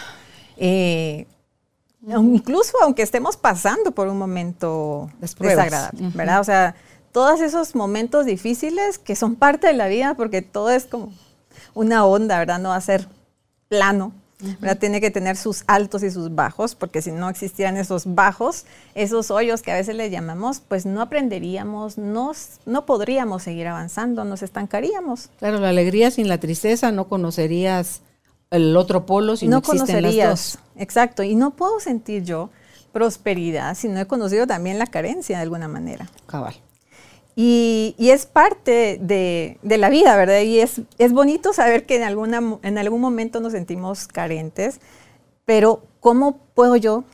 Eh, 0.57 1.27
incluso 2.07 2.77
aunque 2.83 3.03
estemos 3.03 3.37
pasando 3.37 3.93
por 3.93 4.09
un 4.09 4.19
momento 4.19 5.11
desagradable, 5.21 6.11
¿verdad? 6.15 6.41
O 6.41 6.45
sea, 6.45 6.75
todos 7.13 7.41
esos 7.41 7.75
momentos 7.75 8.27
difíciles 8.27 8.99
que 8.99 9.17
son 9.17 9.37
parte 9.37 9.67
de 9.67 9.73
la 9.73 9.89
vida, 9.89 10.15
porque 10.15 10.43
todo 10.43 10.71
es 10.71 10.85
como 10.85 11.13
una 11.75 12.05
onda, 12.05 12.39
¿verdad? 12.39 12.59
No 12.59 12.71
va 12.71 12.77
a 12.77 12.81
ser 12.81 13.09
plano, 13.69 14.13
¿verdad? 14.39 14.79
Tiene 14.79 15.01
que 15.01 15.11
tener 15.11 15.37
sus 15.37 15.65
altos 15.67 16.03
y 16.03 16.11
sus 16.11 16.35
bajos, 16.35 16.75
porque 16.75 17.01
si 17.03 17.11
no 17.11 17.29
existieran 17.29 17.77
esos 17.77 18.15
bajos, 18.15 18.67
esos 18.95 19.31
hoyos 19.31 19.63
que 19.63 19.73
a 19.73 19.75
veces 19.75 19.97
le 19.97 20.11
llamamos, 20.11 20.61
pues 20.61 20.85
no 20.87 21.01
aprenderíamos, 21.01 21.97
no, 21.99 22.33
no 22.67 22.87
podríamos 22.87 23.43
seguir 23.43 23.69
avanzando, 23.69 24.25
nos 24.25 24.43
estancaríamos. 24.43 25.31
Claro, 25.39 25.59
la 25.59 25.71
alegría 25.71 26.11
sin 26.11 26.29
la 26.29 26.39
tristeza 26.39 26.93
no 26.93 27.09
conocerías 27.09 28.03
el 28.51 28.77
otro 28.77 29.07
polo 29.07 29.37
si 29.37 29.49
no, 29.49 29.57
no 29.57 29.63
conocerías, 29.63 30.29
las 30.29 30.53
dos. 30.53 30.59
Exacto, 30.77 31.23
y 31.23 31.35
no 31.35 31.53
puedo 31.53 31.81
sentir 31.81 32.23
yo 32.23 32.51
prosperidad 32.93 33.75
si 33.75 33.89
no 33.89 34.01
he 34.01 34.07
conocido 34.07 34.47
también 34.47 34.79
la 34.79 34.87
carencia 34.87 35.37
de 35.37 35.43
alguna 35.43 35.69
manera. 35.69 36.09
Cabal. 36.27 36.55
Y, 37.39 37.95
es 37.99 38.25
parte 38.25 38.99
de, 38.99 39.59
la 39.63 39.91
vida, 39.91 40.17
¿verdad? 40.17 40.41
Y 40.41 40.61
es, 40.61 40.81
es 40.97 41.13
bonito 41.13 41.53
saber 41.53 41.85
que 41.85 41.97
en, 41.97 42.03
alguna, 42.03 42.41
en 42.63 42.79
algún 42.79 43.03
momento 43.03 43.41
nos 43.41 43.53
sentimos 43.53 44.07
carentes, 44.07 44.81
pero 45.45 45.83
¿cómo 46.01 46.39
puedo 46.55 46.77
yo 46.77 47.05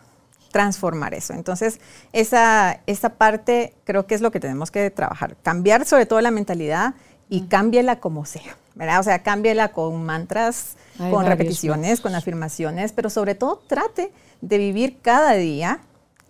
transformar 0.53 1.13
eso? 1.13 1.33
Entonces, 1.33 1.81
esa, 2.13 2.81
esa 2.87 3.09
parte 3.17 3.75
creo 3.83 4.07
que 4.07 4.15
es 4.15 4.21
lo 4.21 4.31
que 4.31 4.39
tenemos 4.39 4.71
que 4.71 4.89
trabajar. 4.91 5.37
Cambiar 5.43 5.87
sobre 5.87 6.07
todo 6.07 6.21
la 6.21 6.31
mentalidad 6.31 6.95
y 7.29 7.49
cámbiela 7.49 7.99
como 7.99 8.25
sea, 8.25 8.57
¿verdad? 8.77 9.01
O 9.01 9.03
sea, 9.03 9.25
cámbiela 9.25 9.73
con 9.73 10.05
mantras, 10.05 10.77
con 10.99 11.27
repeticiones, 11.27 12.01
con 12.01 12.15
afirmaciones, 12.15 12.93
pero 12.93 13.11
sobre 13.11 13.35
todo 13.35 13.61
trate 13.67 14.13
de 14.41 14.59
vivir 14.59 14.99
cada 15.03 15.33
día. 15.33 15.81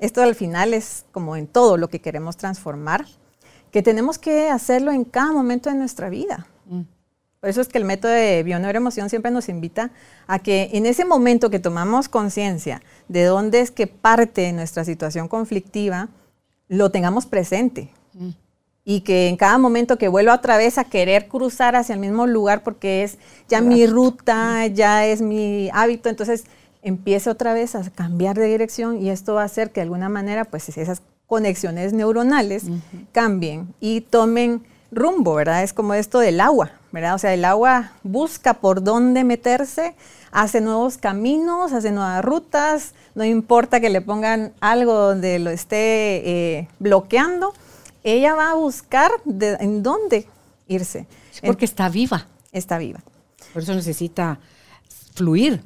Esto 0.01 0.23
al 0.23 0.35
final 0.35 0.73
es 0.73 1.05
como 1.13 1.37
en 1.37 1.47
todo 1.47 1.77
lo 1.77 1.89
que 1.89 2.01
queremos 2.01 2.39
transformar 2.39 3.05
que 3.73 3.83
tenemos 3.83 4.19
que 4.19 4.51
hacerlo 4.51 4.93
en 4.93 5.05
cada 5.05 5.33
momento 5.33 5.71
de 5.71 5.77
nuestra 5.77 6.11
vida. 6.11 6.47
Mm. 6.67 6.83
Por 7.41 7.49
eso 7.49 7.61
es 7.61 7.67
que 7.67 7.79
el 7.79 7.85
método 7.85 8.13
de 8.13 8.45
bioneuroemoción 8.45 9.11
siempre 9.11 9.33
nos 9.33 9.49
invita 9.49 9.91
a 10.29 10.39
que 10.39 10.71
en 10.75 10.87
ese 10.87 11.05
momento 11.05 11.51
que 11.51 11.59
tomamos 11.59 12.09
conciencia 12.09 12.83
de 13.09 13.25
dónde 13.25 13.61
es 13.61 13.73
que 13.73 13.89
parte 13.89 14.53
nuestra 14.53 14.85
situación 14.85 15.27
conflictiva, 15.27 16.09
lo 16.69 16.91
tengamos 16.91 17.27
presente. 17.27 17.91
Mm. 18.13 18.31
Y 18.85 19.01
que 19.01 19.29
en 19.29 19.37
cada 19.37 19.59
momento 19.59 19.97
que 19.97 20.09
vuelva 20.09 20.35
otra 20.35 20.57
vez 20.57 20.77
a 20.77 20.85
querer 20.85 21.29
cruzar 21.29 21.75
hacia 21.75 21.95
el 21.95 22.01
mismo 22.01 22.27
lugar 22.27 22.63
porque 22.63 23.05
es 23.05 23.19
ya 23.49 23.61
mi 23.61 23.87
ruta, 23.87 24.67
ya 24.67 25.07
es 25.07 25.23
mi 25.23 25.71
hábito, 25.73 26.09
entonces 26.09 26.45
empiece 26.83 27.31
otra 27.31 27.55
vez 27.55 27.75
a 27.75 27.89
cambiar 27.91 28.37
de 28.37 28.47
dirección 28.47 29.01
y 29.01 29.11
esto 29.11 29.35
va 29.35 29.43
a 29.43 29.47
hacer 29.47 29.71
que 29.71 29.81
de 29.81 29.85
alguna 29.85 30.09
manera 30.09 30.45
pues 30.45 30.69
esas 30.69 31.01
conexiones 31.33 31.95
neuronales 31.95 32.65
cambien 33.11 33.75
y 33.81 34.03
tomen 34.03 34.67
rumbo, 34.91 35.33
¿verdad? 35.33 35.63
Es 35.63 35.73
como 35.73 35.95
esto 35.95 36.19
del 36.19 36.43
agua, 36.43 36.73
¿verdad? 36.91 37.15
O 37.15 37.19
sea, 37.19 37.33
el 37.33 37.47
agua 37.47 37.93
busca 38.03 38.53
por 38.53 38.85
dónde 38.85 39.25
meterse, 39.25 39.95
hace 40.31 40.61
nuevos 40.61 40.99
caminos, 40.99 41.73
hace 41.73 41.91
nuevas 41.91 42.23
rutas, 42.23 42.93
no 43.15 43.25
importa 43.25 43.81
que 43.81 43.89
le 43.89 44.03
pongan 44.03 44.53
algo 44.61 44.93
donde 44.93 45.39
lo 45.39 45.49
esté 45.49 45.79
eh, 46.59 46.69
bloqueando, 46.79 47.55
ella 48.05 48.35
va 48.35 48.51
a 48.51 48.55
buscar 48.55 49.11
en 49.25 49.83
dónde 49.83 50.29
irse. 50.69 51.07
porque 51.47 51.65
está 51.65 51.89
viva. 51.89 52.27
Está 52.53 52.77
viva. 52.77 53.01
Por 53.55 53.63
eso 53.63 53.75
necesita 53.75 54.39
fluir. 55.15 55.63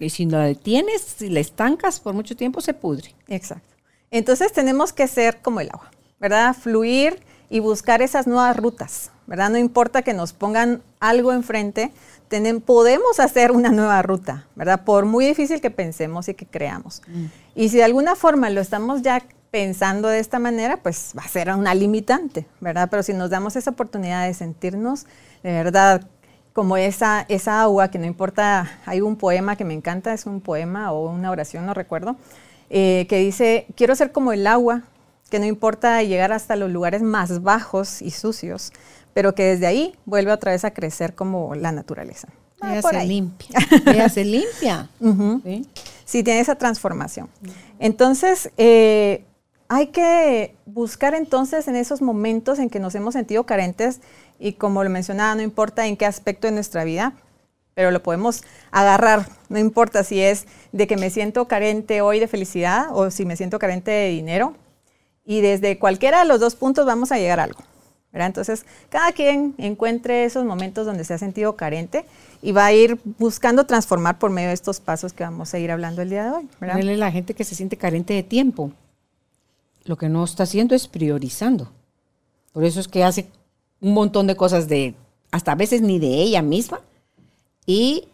Y 0.00 0.10
si 0.10 0.26
la 0.26 0.40
detienes, 0.40 1.02
si 1.18 1.28
la 1.28 1.38
estancas 1.38 2.00
por 2.00 2.12
mucho 2.12 2.34
tiempo, 2.34 2.60
se 2.60 2.74
pudre. 2.74 3.14
Exacto. 3.28 3.69
Entonces 4.10 4.52
tenemos 4.52 4.92
que 4.92 5.06
ser 5.06 5.40
como 5.40 5.60
el 5.60 5.70
agua, 5.70 5.90
¿verdad? 6.18 6.54
Fluir 6.54 7.22
y 7.48 7.60
buscar 7.60 8.02
esas 8.02 8.26
nuevas 8.26 8.56
rutas, 8.56 9.10
¿verdad? 9.26 9.50
No 9.50 9.58
importa 9.58 10.02
que 10.02 10.14
nos 10.14 10.32
pongan 10.32 10.82
algo 10.98 11.32
enfrente, 11.32 11.92
podemos 12.64 13.18
hacer 13.18 13.50
una 13.52 13.70
nueva 13.70 14.02
ruta, 14.02 14.46
¿verdad? 14.54 14.84
Por 14.84 15.04
muy 15.04 15.26
difícil 15.26 15.60
que 15.60 15.70
pensemos 15.70 16.28
y 16.28 16.34
que 16.34 16.46
creamos. 16.46 17.02
Mm. 17.08 17.24
Y 17.54 17.68
si 17.68 17.78
de 17.78 17.84
alguna 17.84 18.14
forma 18.14 18.50
lo 18.50 18.60
estamos 18.60 19.02
ya 19.02 19.22
pensando 19.50 20.08
de 20.08 20.20
esta 20.20 20.38
manera, 20.38 20.76
pues 20.76 21.12
va 21.18 21.22
a 21.22 21.28
ser 21.28 21.50
una 21.50 21.74
limitante, 21.74 22.46
¿verdad? 22.60 22.88
Pero 22.90 23.02
si 23.02 23.12
nos 23.12 23.30
damos 23.30 23.56
esa 23.56 23.70
oportunidad 23.70 24.26
de 24.26 24.34
sentirnos 24.34 25.06
de 25.42 25.52
verdad 25.52 26.06
como 26.52 26.76
esa, 26.76 27.24
esa 27.28 27.62
agua, 27.62 27.88
que 27.88 27.98
no 27.98 28.06
importa, 28.06 28.80
hay 28.86 29.00
un 29.00 29.16
poema 29.16 29.56
que 29.56 29.64
me 29.64 29.74
encanta, 29.74 30.12
es 30.12 30.26
un 30.26 30.40
poema 30.40 30.92
o 30.92 31.10
una 31.10 31.30
oración, 31.30 31.66
no 31.66 31.74
recuerdo, 31.74 32.16
eh, 32.70 33.06
que 33.08 33.18
dice, 33.18 33.66
quiero 33.74 33.94
ser 33.96 34.12
como 34.12 34.32
el 34.32 34.46
agua, 34.46 34.84
que 35.28 35.38
no 35.38 35.46
importa 35.46 36.02
llegar 36.02 36.32
hasta 36.32 36.56
los 36.56 36.70
lugares 36.70 37.02
más 37.02 37.42
bajos 37.42 38.00
y 38.00 38.10
sucios, 38.10 38.72
pero 39.12 39.34
que 39.34 39.44
desde 39.44 39.66
ahí 39.66 39.94
vuelve 40.06 40.32
otra 40.32 40.52
vez 40.52 40.64
a 40.64 40.72
crecer 40.72 41.14
como 41.14 41.54
la 41.54 41.72
naturaleza. 41.72 42.28
Ah, 42.60 42.72
ella 42.76 42.82
se 42.82 43.06
limpia. 43.06 43.58
Ella 43.86 44.08
se 44.08 44.24
limpia. 44.24 44.88
¿Sí? 46.04 46.22
tiene 46.22 46.40
esa 46.40 46.56
transformación. 46.56 47.28
Entonces, 47.78 48.50
eh, 48.58 49.24
hay 49.68 49.86
que 49.88 50.56
buscar 50.66 51.14
entonces 51.14 51.68
en 51.68 51.76
esos 51.76 52.02
momentos 52.02 52.58
en 52.58 52.68
que 52.68 52.80
nos 52.80 52.94
hemos 52.94 53.14
sentido 53.14 53.46
carentes 53.46 54.00
y 54.38 54.54
como 54.54 54.84
lo 54.84 54.90
mencionaba, 54.90 55.34
no 55.36 55.42
importa 55.42 55.86
en 55.86 55.96
qué 55.96 56.06
aspecto 56.06 56.48
de 56.48 56.52
nuestra 56.52 56.84
vida, 56.84 57.14
pero 57.74 57.90
lo 57.90 58.02
podemos 58.02 58.42
agarrar, 58.70 59.26
no 59.48 59.58
importa 59.58 60.04
si 60.04 60.20
es 60.20 60.46
de 60.72 60.86
que 60.86 60.96
me 60.96 61.10
siento 61.10 61.46
carente 61.46 62.00
hoy 62.00 62.20
de 62.20 62.28
felicidad 62.28 62.88
o 62.92 63.10
si 63.10 63.24
me 63.24 63.36
siento 63.36 63.58
carente 63.58 63.90
de 63.90 64.08
dinero. 64.08 64.54
Y 65.24 65.40
desde 65.42 65.78
cualquiera 65.78 66.20
de 66.20 66.24
los 66.26 66.40
dos 66.40 66.56
puntos 66.56 66.86
vamos 66.86 67.12
a 67.12 67.18
llegar 67.18 67.40
a 67.40 67.44
algo. 67.44 67.60
Entonces, 68.12 68.64
cada 68.88 69.12
quien 69.12 69.54
encuentre 69.58 70.24
esos 70.24 70.44
momentos 70.44 70.84
donde 70.84 71.04
se 71.04 71.14
ha 71.14 71.18
sentido 71.18 71.54
carente 71.54 72.04
y 72.42 72.52
va 72.52 72.66
a 72.66 72.72
ir 72.72 72.98
buscando 73.18 73.64
transformar 73.66 74.18
por 74.18 74.30
medio 74.30 74.48
de 74.48 74.54
estos 74.54 74.80
pasos 74.80 75.12
que 75.12 75.22
vamos 75.22 75.54
a 75.54 75.58
ir 75.58 75.70
hablando 75.70 76.02
el 76.02 76.10
día 76.10 76.24
de 76.24 76.30
hoy. 76.30 76.48
¿verdad? 76.60 76.82
La 76.82 77.12
gente 77.12 77.34
que 77.34 77.44
se 77.44 77.54
siente 77.54 77.76
carente 77.76 78.14
de 78.14 78.22
tiempo, 78.22 78.72
lo 79.84 79.96
que 79.96 80.08
no 80.08 80.24
está 80.24 80.42
haciendo 80.42 80.74
es 80.74 80.88
priorizando. 80.88 81.70
Por 82.52 82.64
eso 82.64 82.80
es 82.80 82.88
que 82.88 83.04
hace 83.04 83.28
un 83.80 83.94
montón 83.94 84.26
de 84.26 84.36
cosas 84.36 84.66
de, 84.66 84.94
hasta 85.30 85.52
a 85.52 85.54
veces 85.56 85.80
ni 85.80 86.00
de 86.00 86.08
ella 86.08 86.42
misma, 86.42 86.80
y 87.70 88.08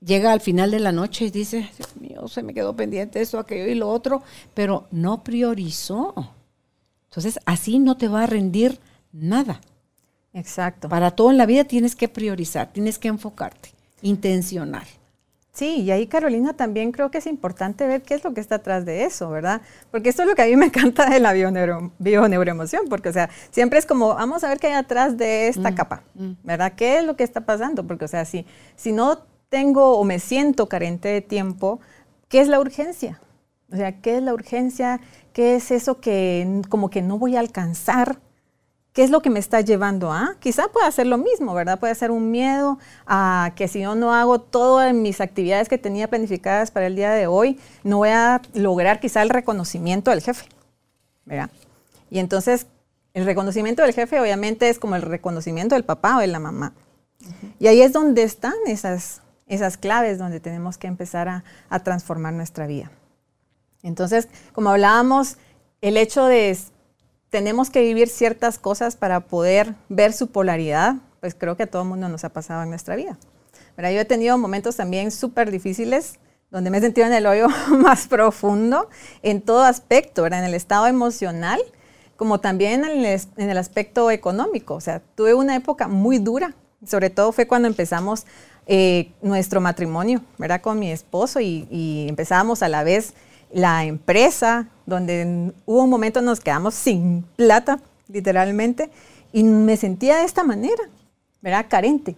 llega 0.00 0.30
al 0.30 0.40
final 0.40 0.70
de 0.70 0.78
la 0.78 0.92
noche 0.92 1.24
y 1.24 1.30
dice, 1.30 1.68
Dios 1.76 1.96
mío, 1.96 2.28
se 2.28 2.44
me 2.44 2.54
quedó 2.54 2.76
pendiente 2.76 3.20
esto, 3.20 3.36
aquello 3.36 3.66
y 3.66 3.74
lo 3.74 3.90
otro, 3.90 4.22
pero 4.54 4.86
no 4.92 5.24
priorizó. 5.24 6.14
Entonces, 7.08 7.40
así 7.44 7.80
no 7.80 7.96
te 7.96 8.06
va 8.06 8.22
a 8.22 8.26
rendir 8.28 8.78
nada. 9.10 9.60
Exacto. 10.32 10.88
Para 10.88 11.10
todo 11.10 11.32
en 11.32 11.36
la 11.36 11.46
vida 11.46 11.64
tienes 11.64 11.96
que 11.96 12.08
priorizar, 12.08 12.72
tienes 12.72 13.00
que 13.00 13.08
enfocarte, 13.08 13.70
intencionar. 14.02 14.86
Sí, 15.52 15.82
y 15.82 15.90
ahí 15.90 16.06
Carolina 16.06 16.54
también 16.54 16.92
creo 16.92 17.10
que 17.10 17.18
es 17.18 17.26
importante 17.26 17.86
ver 17.86 18.00
qué 18.02 18.14
es 18.14 18.24
lo 18.24 18.32
que 18.32 18.40
está 18.40 18.54
atrás 18.56 18.86
de 18.86 19.04
eso, 19.04 19.28
¿verdad? 19.28 19.60
Porque 19.90 20.08
esto 20.08 20.22
es 20.22 20.28
lo 20.28 20.34
que 20.34 20.40
a 20.40 20.46
mí 20.46 20.56
me 20.56 20.66
encanta 20.72 21.10
de 21.10 21.20
la 21.20 21.34
bioneuroemoción, 21.34 22.88
porque 22.88 23.10
o 23.10 23.12
sea, 23.12 23.28
siempre 23.50 23.78
es 23.78 23.84
como, 23.84 24.14
vamos 24.14 24.44
a 24.44 24.48
ver 24.48 24.58
qué 24.58 24.68
hay 24.68 24.72
atrás 24.72 25.18
de 25.18 25.48
esta 25.48 25.70
mm, 25.70 25.74
capa, 25.74 26.04
mm. 26.14 26.32
¿verdad? 26.42 26.72
¿Qué 26.74 26.98
es 26.98 27.04
lo 27.04 27.16
que 27.16 27.24
está 27.24 27.42
pasando? 27.42 27.86
Porque 27.86 28.06
o 28.06 28.08
sea, 28.08 28.24
si, 28.24 28.46
si 28.76 28.92
no 28.92 29.18
tengo 29.50 29.98
o 29.98 30.04
me 30.04 30.20
siento 30.20 30.70
carente 30.70 31.08
de 31.08 31.20
tiempo, 31.20 31.80
¿qué 32.28 32.40
es 32.40 32.48
la 32.48 32.58
urgencia? 32.58 33.20
O 33.70 33.76
sea, 33.76 34.00
¿qué 34.00 34.16
es 34.16 34.22
la 34.22 34.32
urgencia? 34.32 35.00
¿Qué 35.34 35.56
es 35.56 35.70
eso 35.70 36.00
que 36.00 36.62
como 36.70 36.88
que 36.88 37.02
no 37.02 37.18
voy 37.18 37.36
a 37.36 37.40
alcanzar? 37.40 38.18
¿Qué 38.92 39.02
es 39.02 39.10
lo 39.10 39.22
que 39.22 39.30
me 39.30 39.38
está 39.38 39.62
llevando 39.62 40.12
a? 40.12 40.36
Quizá 40.38 40.68
pueda 40.68 40.90
ser 40.90 41.06
lo 41.06 41.16
mismo, 41.16 41.54
¿verdad? 41.54 41.80
Puede 41.80 41.94
ser 41.94 42.10
un 42.10 42.30
miedo 42.30 42.78
a 43.06 43.52
que 43.56 43.66
si 43.66 43.80
yo 43.80 43.94
no 43.94 44.12
hago 44.12 44.38
todas 44.38 44.92
mis 44.92 45.22
actividades 45.22 45.70
que 45.70 45.78
tenía 45.78 46.08
planificadas 46.08 46.70
para 46.70 46.88
el 46.88 46.96
día 46.96 47.10
de 47.12 47.26
hoy, 47.26 47.58
no 47.84 47.98
voy 47.98 48.10
a 48.10 48.42
lograr 48.52 49.00
quizá 49.00 49.22
el 49.22 49.30
reconocimiento 49.30 50.10
del 50.10 50.20
jefe, 50.20 50.44
¿verdad? 51.24 51.48
Y 52.10 52.18
entonces, 52.18 52.66
el 53.14 53.24
reconocimiento 53.24 53.80
del 53.80 53.94
jefe 53.94 54.20
obviamente 54.20 54.68
es 54.68 54.78
como 54.78 54.94
el 54.94 55.02
reconocimiento 55.02 55.74
del 55.74 55.84
papá 55.84 56.18
o 56.18 56.20
de 56.20 56.26
la 56.26 56.38
mamá. 56.38 56.74
Y 57.58 57.68
ahí 57.68 57.80
es 57.80 57.94
donde 57.94 58.22
están 58.24 58.54
esas, 58.66 59.22
esas 59.46 59.78
claves 59.78 60.18
donde 60.18 60.38
tenemos 60.38 60.76
que 60.76 60.86
empezar 60.86 61.28
a, 61.28 61.44
a 61.70 61.78
transformar 61.78 62.34
nuestra 62.34 62.66
vida. 62.66 62.90
Entonces, 63.82 64.28
como 64.52 64.68
hablábamos, 64.68 65.38
el 65.80 65.96
hecho 65.96 66.26
de 66.26 66.56
tenemos 67.32 67.70
que 67.70 67.80
vivir 67.80 68.10
ciertas 68.10 68.58
cosas 68.58 68.94
para 68.94 69.20
poder 69.20 69.74
ver 69.88 70.12
su 70.12 70.26
polaridad, 70.26 70.96
pues 71.18 71.34
creo 71.34 71.56
que 71.56 71.62
a 71.62 71.66
todo 71.66 71.80
el 71.80 71.88
mundo 71.88 72.10
nos 72.10 72.24
ha 72.24 72.28
pasado 72.28 72.62
en 72.62 72.68
nuestra 72.68 72.94
vida. 72.94 73.16
Pero 73.74 73.90
yo 73.90 74.00
he 74.00 74.04
tenido 74.04 74.36
momentos 74.36 74.76
también 74.76 75.10
súper 75.10 75.50
difíciles 75.50 76.18
donde 76.50 76.68
me 76.68 76.76
he 76.76 76.80
sentido 76.82 77.06
en 77.06 77.14
el 77.14 77.26
hoyo 77.26 77.48
más 77.70 78.06
profundo 78.06 78.90
en 79.22 79.40
todo 79.40 79.62
aspecto, 79.62 80.26
en 80.26 80.34
el 80.34 80.52
estado 80.52 80.86
emocional, 80.86 81.58
como 82.16 82.38
también 82.38 82.84
en 82.84 83.48
el, 83.48 83.58
aspecto 83.58 84.10
económico. 84.10 84.74
O 84.74 84.80
sea, 84.82 85.00
tuve 85.14 85.32
una 85.32 85.56
época 85.56 85.88
muy 85.88 86.18
dura, 86.18 86.54
sobre 86.86 87.08
todo 87.08 87.32
fue 87.32 87.46
cuando 87.46 87.66
empezamos 87.66 88.26
eh, 88.66 89.10
nuestro 89.22 89.62
matrimonio, 89.62 90.20
¿verdad? 90.36 90.60
Con 90.60 90.78
mi 90.78 90.92
esposo 90.92 91.40
y, 91.40 91.66
y 91.70 92.08
empezábamos 92.10 92.62
a 92.62 92.68
la 92.68 92.84
vez 92.84 93.14
la 93.52 93.84
empresa, 93.84 94.68
donde 94.86 95.52
hubo 95.66 95.82
un 95.82 95.90
momento 95.90 96.20
nos 96.22 96.40
quedamos 96.40 96.74
sin 96.74 97.22
plata 97.36 97.80
literalmente, 98.08 98.90
y 99.32 99.44
me 99.44 99.76
sentía 99.76 100.18
de 100.18 100.24
esta 100.24 100.44
manera, 100.44 100.82
¿verdad? 101.40 101.66
Carente. 101.68 102.16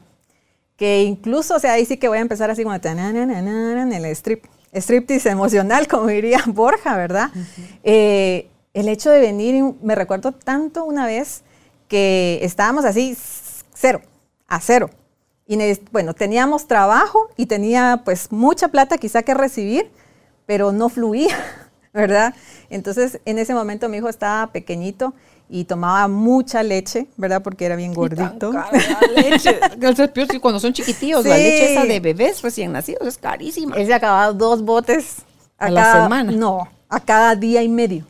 Que 0.76 1.02
incluso, 1.04 1.54
o 1.54 1.58
sea, 1.60 1.74
ahí 1.74 1.86
sí 1.86 1.96
que 1.96 2.08
voy 2.08 2.18
a 2.18 2.22
empezar 2.22 2.50
así 2.50 2.64
como 2.64 2.74
en 2.74 3.92
el 3.92 4.04
strip, 4.06 4.44
striptease 4.72 5.30
emocional, 5.30 5.86
como 5.86 6.08
diría 6.08 6.42
Borja, 6.46 6.96
¿verdad? 6.96 7.30
El 7.84 8.88
hecho 8.88 9.10
de 9.10 9.20
venir, 9.20 9.62
me 9.82 9.94
recuerdo 9.94 10.32
tanto 10.32 10.84
una 10.84 11.06
vez 11.06 11.42
que 11.86 12.40
estábamos 12.42 12.84
así, 12.84 13.16
cero, 13.72 14.00
a 14.48 14.60
cero. 14.60 14.90
Y 15.46 15.56
bueno, 15.92 16.14
teníamos 16.14 16.66
trabajo 16.66 17.28
y 17.36 17.46
tenía 17.46 18.02
pues 18.04 18.32
mucha 18.32 18.66
plata 18.68 18.98
quizá 18.98 19.22
que 19.22 19.34
recibir, 19.34 19.92
pero 20.46 20.72
no 20.72 20.88
fluía, 20.88 21.36
¿verdad? 21.92 22.34
Entonces 22.70 23.20
en 23.24 23.38
ese 23.38 23.54
momento 23.54 23.88
mi 23.88 23.98
hijo 23.98 24.08
estaba 24.08 24.52
pequeñito 24.52 25.14
y 25.48 25.64
tomaba 25.64 26.08
mucha 26.08 26.62
leche, 26.62 27.06
¿verdad? 27.16 27.42
Porque 27.42 27.66
era 27.66 27.76
bien 27.76 27.92
gordito. 27.92 28.52
la 28.52 28.70
leche. 29.14 29.60
Cuando 30.40 30.58
son 30.58 30.72
chiquitillos, 30.72 31.24
la 31.24 31.36
leche 31.36 31.72
esa 31.72 31.84
de 31.84 32.00
bebés 32.00 32.42
recién 32.42 32.72
nacidos 32.72 33.06
es 33.06 33.18
carísima. 33.18 33.76
Él 33.76 33.86
se 33.86 33.94
acababa 33.94 34.32
dos 34.32 34.62
botes 34.62 35.18
a, 35.58 35.70
la 35.70 36.02
semana. 36.02 36.32
No, 36.32 36.68
a 36.88 37.00
cada 37.00 37.36
día 37.36 37.62
y 37.62 37.68
medio. 37.68 38.06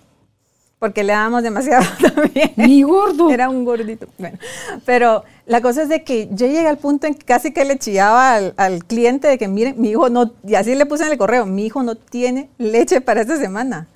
Porque 0.79 1.05
le 1.05 1.13
dábamos 1.13 1.43
demasiado 1.43 1.85
también. 2.15 2.53
Ni 2.57 2.83
gordo. 2.83 3.31
Era 3.31 3.49
un 3.49 3.65
gordito. 3.65 4.07
Bueno, 4.19 4.39
pero 4.85 5.25
la 5.47 5.61
cosa 5.61 5.83
es 5.83 5.89
de 5.89 6.05
que 6.05 6.29
yo 6.33 6.47
llegué 6.47 6.67
al 6.67 6.79
punto 6.79 7.07
en 7.07 7.15
que 7.15 7.25
casi 7.25 7.53
que 7.53 7.65
le 7.65 7.79
chillaba 7.79 8.35
al, 8.35 8.55
al 8.57 8.85
cliente 8.85 9.29
de 9.29 9.39
que, 9.39 9.49
miren, 9.49 9.81
mi 9.81 9.91
hijo 9.91 10.09
no, 10.11 10.33
y 10.47 10.55
así 10.57 10.75
le 10.75 10.87
puse 10.87 11.05
en 11.05 11.13
el 11.13 11.19
correo, 11.19 11.47
mi 11.47 11.67
hijo 11.67 11.83
no 11.83 11.95
tiene 11.95 12.51
leche 12.59 13.01
para 13.01 13.21
esta 13.21 13.39
semana. 13.39 13.89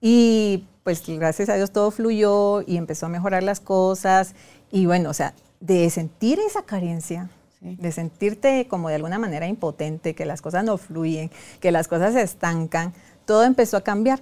Y 0.00 0.64
pues 0.84 1.02
gracias 1.06 1.48
a 1.48 1.54
Dios 1.54 1.70
todo 1.70 1.90
fluyó 1.90 2.62
y 2.62 2.76
empezó 2.76 3.06
a 3.06 3.08
mejorar 3.08 3.42
las 3.42 3.60
cosas. 3.60 4.34
Y 4.70 4.86
bueno, 4.86 5.10
o 5.10 5.14
sea, 5.14 5.34
de 5.60 5.88
sentir 5.90 6.38
esa 6.40 6.62
carencia, 6.62 7.28
de 7.60 7.92
sentirte 7.92 8.66
como 8.68 8.88
de 8.88 8.94
alguna 8.94 9.18
manera 9.18 9.46
impotente, 9.46 10.14
que 10.14 10.24
las 10.24 10.40
cosas 10.40 10.64
no 10.64 10.78
fluyen, 10.78 11.30
que 11.60 11.70
las 11.70 11.88
cosas 11.88 12.14
se 12.14 12.22
estancan, 12.22 12.94
todo 13.26 13.44
empezó 13.44 13.76
a 13.76 13.82
cambiar. 13.82 14.20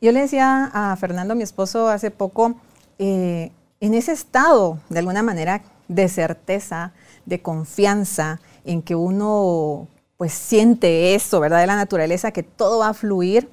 Yo 0.00 0.12
le 0.12 0.20
decía 0.20 0.70
a 0.72 0.96
Fernando, 0.96 1.34
mi 1.34 1.42
esposo, 1.42 1.88
hace 1.88 2.10
poco, 2.10 2.54
eh, 2.98 3.52
en 3.80 3.94
ese 3.94 4.12
estado, 4.12 4.78
de 4.88 4.98
alguna 4.98 5.22
manera, 5.22 5.62
de 5.88 6.08
certeza, 6.08 6.92
de 7.26 7.42
confianza, 7.42 8.40
en 8.64 8.80
que 8.80 8.94
uno 8.94 9.88
pues 10.16 10.32
siente 10.32 11.14
eso, 11.14 11.40
¿verdad? 11.40 11.60
De 11.60 11.66
la 11.66 11.76
naturaleza, 11.76 12.30
que 12.30 12.42
todo 12.42 12.78
va 12.78 12.88
a 12.88 12.94
fluir, 12.94 13.48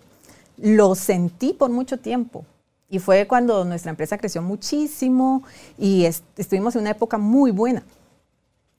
lo 0.58 0.96
sentí 0.96 1.54
por 1.54 1.70
mucho 1.70 1.98
tiempo. 1.98 2.46
Y 2.90 3.00
fue 3.00 3.28
cuando 3.28 3.66
nuestra 3.66 3.90
empresa 3.90 4.18
creció 4.18 4.42
muchísimo 4.42 5.44
y 5.78 6.06
estuvimos 6.06 6.76
en 6.76 6.82
una 6.82 6.92
época 6.92 7.18
muy 7.18 7.52
buena. 7.52 7.84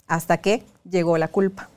Hasta 0.06 0.38
que 0.38 0.64
llegó 0.90 1.18
la 1.18 1.28
culpa. 1.28 1.68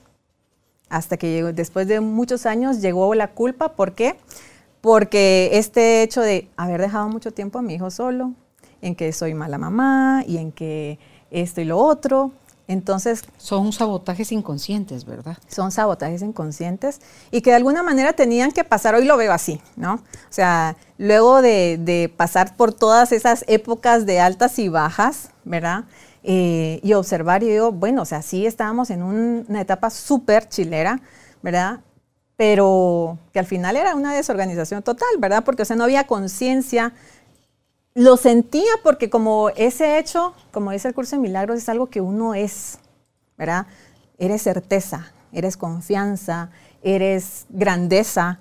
Hasta 0.90 1.18
que 1.18 1.32
llegó, 1.34 1.52
después 1.52 1.88
de 1.88 2.00
muchos 2.00 2.46
años 2.46 2.82
llegó 2.82 3.14
la 3.16 3.28
culpa. 3.30 3.74
¿Por 3.74 3.94
qué? 3.94 4.16
Porque 4.16 4.51
este 4.84 6.04
hecho 6.04 6.22
de 6.22 6.50
haber 6.58 6.82
dejado 6.82 7.08
mucho 7.10 7.32
tiempo 7.32 7.60
a 7.60 7.62
mi 7.62 7.76
hijo 7.76 7.92
solo, 7.92 8.34
en 8.82 8.96
que 8.96 9.14
soy 9.14 9.34
mala 9.34 9.58
mamá 9.58 10.24
y 10.28 10.38
en 10.38 10.52
que 10.52 11.00
esto 11.30 11.62
y 11.62 11.66
lo 11.66 11.78
otro, 11.78 12.32
entonces... 12.68 13.24
Son 13.38 13.74
sabotajes 13.74 14.32
inconscientes, 14.32 15.06
¿verdad? 15.06 15.38
Son 15.48 15.72
sabotajes 15.72 16.22
inconscientes 16.22 17.02
y 17.30 17.42
que 17.42 17.50
de 17.50 17.58
alguna 17.58 17.84
manera 17.84 18.14
tenían 18.14 18.52
que 18.52 18.64
pasar, 18.64 18.96
hoy 18.96 19.06
lo 19.06 19.18
veo 19.18 19.34
así, 19.34 19.62
¿no? 19.76 19.96
O 19.96 20.00
sea, 20.30 20.78
luego 20.98 21.42
de, 21.42 22.14
pasar 22.16 22.56
por 22.56 22.74
todas 22.74 23.12
esas 23.12 23.44
épocas 23.48 24.06
de 24.06 24.22
altas 24.22 24.58
y 24.58 24.70
bajas, 24.70 25.32
¿verdad? 25.44 25.84
Eh, 26.24 26.80
y 26.82 26.94
observar 26.94 27.44
y 27.44 27.50
digo, 27.50 27.72
bueno, 27.72 28.04
o 28.04 28.06
sea, 28.06 28.22
sí 28.22 28.46
estábamos 28.46 28.90
en 28.90 29.04
una 29.04 29.60
etapa 29.60 29.90
súper 29.90 30.48
chilera, 30.48 31.02
¿verdad? 31.42 31.82
Pero 32.42 33.20
que 33.34 33.38
al 33.38 33.46
final 33.46 33.78
era 33.78 33.94
una 33.94 34.16
desorganización 34.16 34.82
total, 34.82 35.10
¿verdad? 35.20 35.44
Porque, 35.44 35.62
o 35.62 35.76
no 35.76 35.84
había 35.84 36.08
conciencia 36.08 36.92
lo 37.94 38.18
sentía 38.18 38.72
porque 38.82 39.12
como 39.12 39.50
ese 39.50 40.00
hecho, 40.00 40.34
como 40.52 40.72
dice 40.72 40.88
el 40.88 40.96
curso 40.96 41.18
de 41.18 41.22
milagros, 41.22 41.60
es 41.60 41.70
algo 41.70 41.92
que 41.92 42.02
uno 42.02 42.34
es, 42.34 42.80
¿verdad? 43.38 43.68
Eres 44.18 44.42
certeza, 44.42 45.12
eres 45.32 45.56
confianza, 45.56 46.50
eres 46.82 47.46
grandeza, 47.50 48.40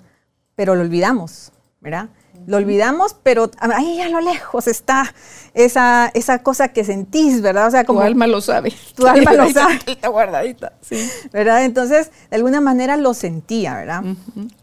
pero 0.55 0.73
lo 0.73 0.81
olvidamos, 0.81 1.51
¿verdad? 1.79 2.09
Lo 2.47 2.57
olvidamos, 2.57 3.15
pero 3.23 3.49
ahí 3.59 4.01
a 4.01 4.09
lo 4.09 4.21
lejos 4.21 4.67
está 4.67 5.13
esa, 5.53 6.11
esa 6.13 6.43
cosa 6.43 6.69
que 6.69 6.83
sentís, 6.83 7.41
¿verdad? 7.41 7.67
O 7.67 7.71
sea, 7.71 7.83
como... 7.83 7.99
Tu 7.99 8.05
alma 8.05 8.27
lo 8.27 8.41
sabe. 8.41 8.73
Tu 8.95 9.05
alma 9.07 9.33
lo 9.33 9.49
sabe. 9.53 9.79
Está 9.85 10.07
guardadita, 10.07 10.73
sí. 10.81 11.09
¿Verdad? 11.31 11.65
Entonces, 11.65 12.11
de 12.29 12.35
alguna 12.35 12.61
manera 12.61 12.97
lo 12.97 13.13
sentía, 13.13 13.75
¿verdad? 13.75 14.03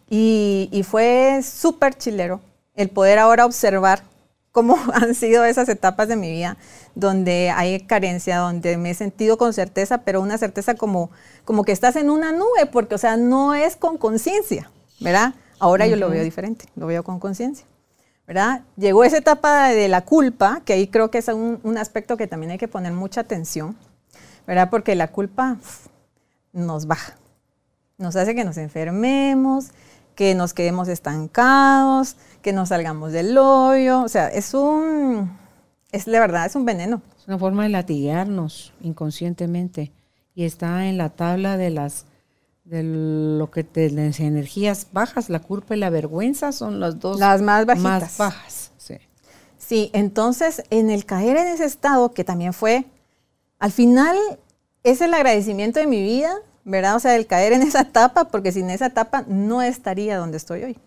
y, 0.09 0.69
y 0.73 0.83
fue 0.83 1.41
súper 1.43 1.95
chilero 1.95 2.41
el 2.75 2.89
poder 2.89 3.19
ahora 3.19 3.45
observar 3.45 4.03
cómo 4.53 4.77
han 4.95 5.15
sido 5.15 5.45
esas 5.45 5.69
etapas 5.69 6.09
de 6.09 6.17
mi 6.17 6.31
vida 6.31 6.57
donde 6.95 7.51
hay 7.55 7.81
carencia, 7.81 8.39
donde 8.39 8.77
me 8.77 8.91
he 8.91 8.95
sentido 8.95 9.39
con 9.39 9.53
certeza, 9.53 9.99
pero 9.99 10.21
una 10.21 10.37
certeza 10.37 10.75
como, 10.75 11.11
como 11.45 11.63
que 11.63 11.71
estás 11.71 11.95
en 11.95 12.11
una 12.11 12.33
nube, 12.33 12.67
porque, 12.73 12.97
o 12.97 12.99
sea, 12.99 13.17
no 13.17 13.55
es 13.55 13.77
con 13.77 13.99
conciencia, 13.99 14.71
¿verdad? 14.99 15.35
Ahora 15.59 15.87
yo 15.87 15.97
lo 15.97 16.09
veo 16.11 16.23
diferente, 16.23 16.67
lo 16.77 16.87
veo 16.87 17.03
con 17.03 17.19
conciencia, 17.19 17.67
¿verdad? 18.27 18.63
Llegó 18.77 19.05
esa 19.05 19.19
etapa 19.19 19.69
de 19.69 19.89
la 19.89 20.05
culpa, 20.05 20.63
que 20.65 20.75
ahí 20.75 20.89
creo 20.89 21.11
que 21.11 21.19
es 21.19 21.29
un, 21.29 21.61
un 21.63 21.79
aspecto 21.79 22.17
que 22.17 22.27
también 22.27 22.53
hay 22.53 22.59
que 22.59 22.69
poner 22.69 22.93
mucha 22.93 23.23
atención, 23.23 23.77
¿verdad? 24.47 24.71
Porque 24.71 24.95
la 24.95 25.09
culpa 25.09 25.57
nos 26.53 26.87
baja, 26.87 27.15
nos 27.97 28.17
hace 28.17 28.35
que 28.35 28.45
nos 28.45 28.57
enfermemos, 28.57 29.71
que 30.19 30.35
nos 30.35 30.53
quedemos 30.53 30.89
estancados, 30.89 32.17
que 32.43 32.53
no 32.53 32.67
salgamos 32.67 33.13
del 33.13 33.39
hoyo. 33.39 34.03
O 34.03 34.09
sea, 34.09 34.27
es 34.27 34.53
un, 34.53 35.39
es 35.93 36.07
de 36.07 36.19
verdad, 36.19 36.47
es 36.47 36.57
un 36.57 36.65
veneno. 36.65 37.03
Es 37.17 37.29
una 37.29 37.39
forma 37.39 37.63
de 37.63 37.69
latigarnos 37.69 38.73
inconscientemente. 38.81 39.93
Y 40.35 40.45
está 40.45 40.87
en 40.87 40.99
la 40.99 41.11
tabla 41.11 41.57
de 41.57 41.71
las 41.71 42.07
de 42.69 42.83
lo 42.83 43.51
que 43.51 43.65
te 43.65 43.91
las 43.91 44.21
energías 44.21 44.89
bajas, 44.93 45.31
la 45.31 45.41
culpa 45.41 45.75
y 45.75 45.79
la 45.79 45.91
vergüenza 45.91 46.53
son 46.53 46.81
las 46.81 47.01
dos 47.01 47.19
las 47.19 47.41
más 47.41 47.67
bajitas. 47.67 48.03
Más 48.03 48.19
bajas, 48.19 48.73
sí. 48.77 48.99
Sí, 49.57 49.91
entonces 49.93 50.63
en 50.71 50.91
el 50.91 51.05
caer 51.05 51.37
en 51.37 51.49
ese 51.49 51.65
estado 51.65 52.13
que 52.13 52.25
también 52.25 52.53
fue 52.53 52.85
al 53.59 53.73
final 53.73 54.17
es 54.83 55.01
el 55.01 55.15
agradecimiento 55.15 55.81
de 55.81 55.87
mi 55.87 56.03
vida 56.03 56.41
¿verdad? 56.69 56.97
O 56.97 57.01
sea, 57.01 57.17
el 57.17 57.27
caer 57.27 57.55
en 57.55 57.63
esa 57.63 57.81
etapa, 57.81 58.25
porque 58.25 58.53
sin 58.53 58.69
esa 58.69 58.87
etapa 58.87 59.25
no 59.27 59.63
estaría 59.63 60.19
donde 60.19 60.37
estoy 60.37 60.65
hoy. 60.65 60.79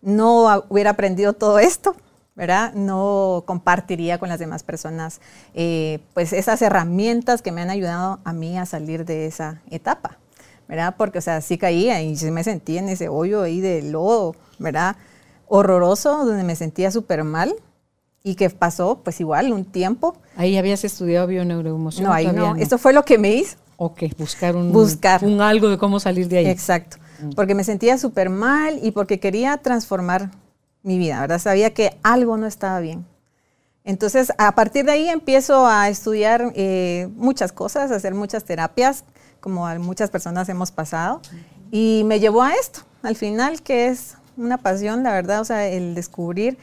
No 0.00 0.64
hubiera 0.70 0.90
aprendido 0.90 1.34
todo 1.34 1.58
esto, 1.58 1.94
¿verdad? 2.34 2.72
No 2.72 3.44
compartiría 3.46 4.18
con 4.18 4.30
las 4.30 4.38
demás 4.38 4.62
personas, 4.62 5.20
eh, 5.52 6.00
pues, 6.14 6.32
esas 6.32 6.62
herramientas 6.62 7.42
que 7.42 7.52
me 7.52 7.60
han 7.60 7.68
ayudado 7.68 8.20
a 8.24 8.32
mí 8.32 8.58
a 8.58 8.64
salir 8.64 9.04
de 9.04 9.26
esa 9.26 9.60
etapa, 9.70 10.16
¿verdad? 10.68 10.94
Porque, 10.96 11.18
o 11.18 11.22
sea, 11.22 11.40
sí 11.40 11.58
caía 11.58 12.02
y 12.02 12.14
me 12.30 12.44
sentí 12.44 12.78
en 12.78 12.88
ese 12.88 13.08
hoyo 13.08 13.42
ahí 13.42 13.60
de 13.60 13.82
lodo, 13.82 14.36
¿verdad? 14.58 14.96
Horroroso, 15.46 16.24
donde 16.24 16.44
me 16.44 16.54
sentía 16.54 16.90
súper 16.90 17.24
mal, 17.24 17.54
y 18.22 18.34
que 18.34 18.50
pasó 18.50 19.00
pues 19.02 19.20
igual 19.20 19.52
un 19.52 19.64
tiempo. 19.64 20.16
Ahí 20.36 20.58
habías 20.58 20.84
estudiado 20.84 21.26
bioneuroemoción. 21.26 22.06
No, 22.06 22.12
ahí 22.12 22.26
no. 22.26 22.56
Esto 22.56 22.76
fue 22.76 22.92
lo 22.92 23.04
que 23.04 23.16
me 23.16 23.32
hizo. 23.34 23.56
Ok, 23.76 24.02
buscar 24.18 24.56
un, 24.56 24.72
buscar. 24.72 25.24
un 25.24 25.40
algo 25.40 25.68
de 25.68 25.78
cómo 25.78 26.00
salir 26.00 26.28
de 26.28 26.38
ahí. 26.38 26.46
Exacto, 26.46 26.96
mm. 27.22 27.30
porque 27.30 27.54
me 27.54 27.64
sentía 27.64 27.96
súper 27.96 28.28
mal 28.28 28.78
y 28.82 28.90
porque 28.90 29.20
quería 29.20 29.56
transformar 29.58 30.32
mi 30.82 30.98
vida, 30.98 31.20
¿verdad? 31.20 31.38
Sabía 31.38 31.72
que 31.72 31.96
algo 32.02 32.36
no 32.36 32.46
estaba 32.46 32.80
bien. 32.80 33.06
Entonces, 33.84 34.32
a 34.36 34.54
partir 34.54 34.84
de 34.84 34.92
ahí 34.92 35.08
empiezo 35.08 35.66
a 35.66 35.88
estudiar 35.88 36.52
eh, 36.56 37.08
muchas 37.14 37.52
cosas, 37.52 37.90
a 37.90 37.94
hacer 37.94 38.14
muchas 38.14 38.44
terapias, 38.44 39.04
como 39.40 39.66
muchas 39.78 40.10
personas 40.10 40.48
hemos 40.48 40.70
pasado, 40.70 41.20
y 41.70 42.02
me 42.04 42.20
llevó 42.20 42.42
a 42.42 42.54
esto, 42.54 42.80
al 43.02 43.16
final, 43.16 43.62
que 43.62 43.88
es 43.88 44.16
una 44.36 44.58
pasión, 44.58 45.02
la 45.02 45.12
verdad, 45.12 45.40
o 45.40 45.44
sea, 45.44 45.68
el 45.68 45.94
descubrir 45.94 46.58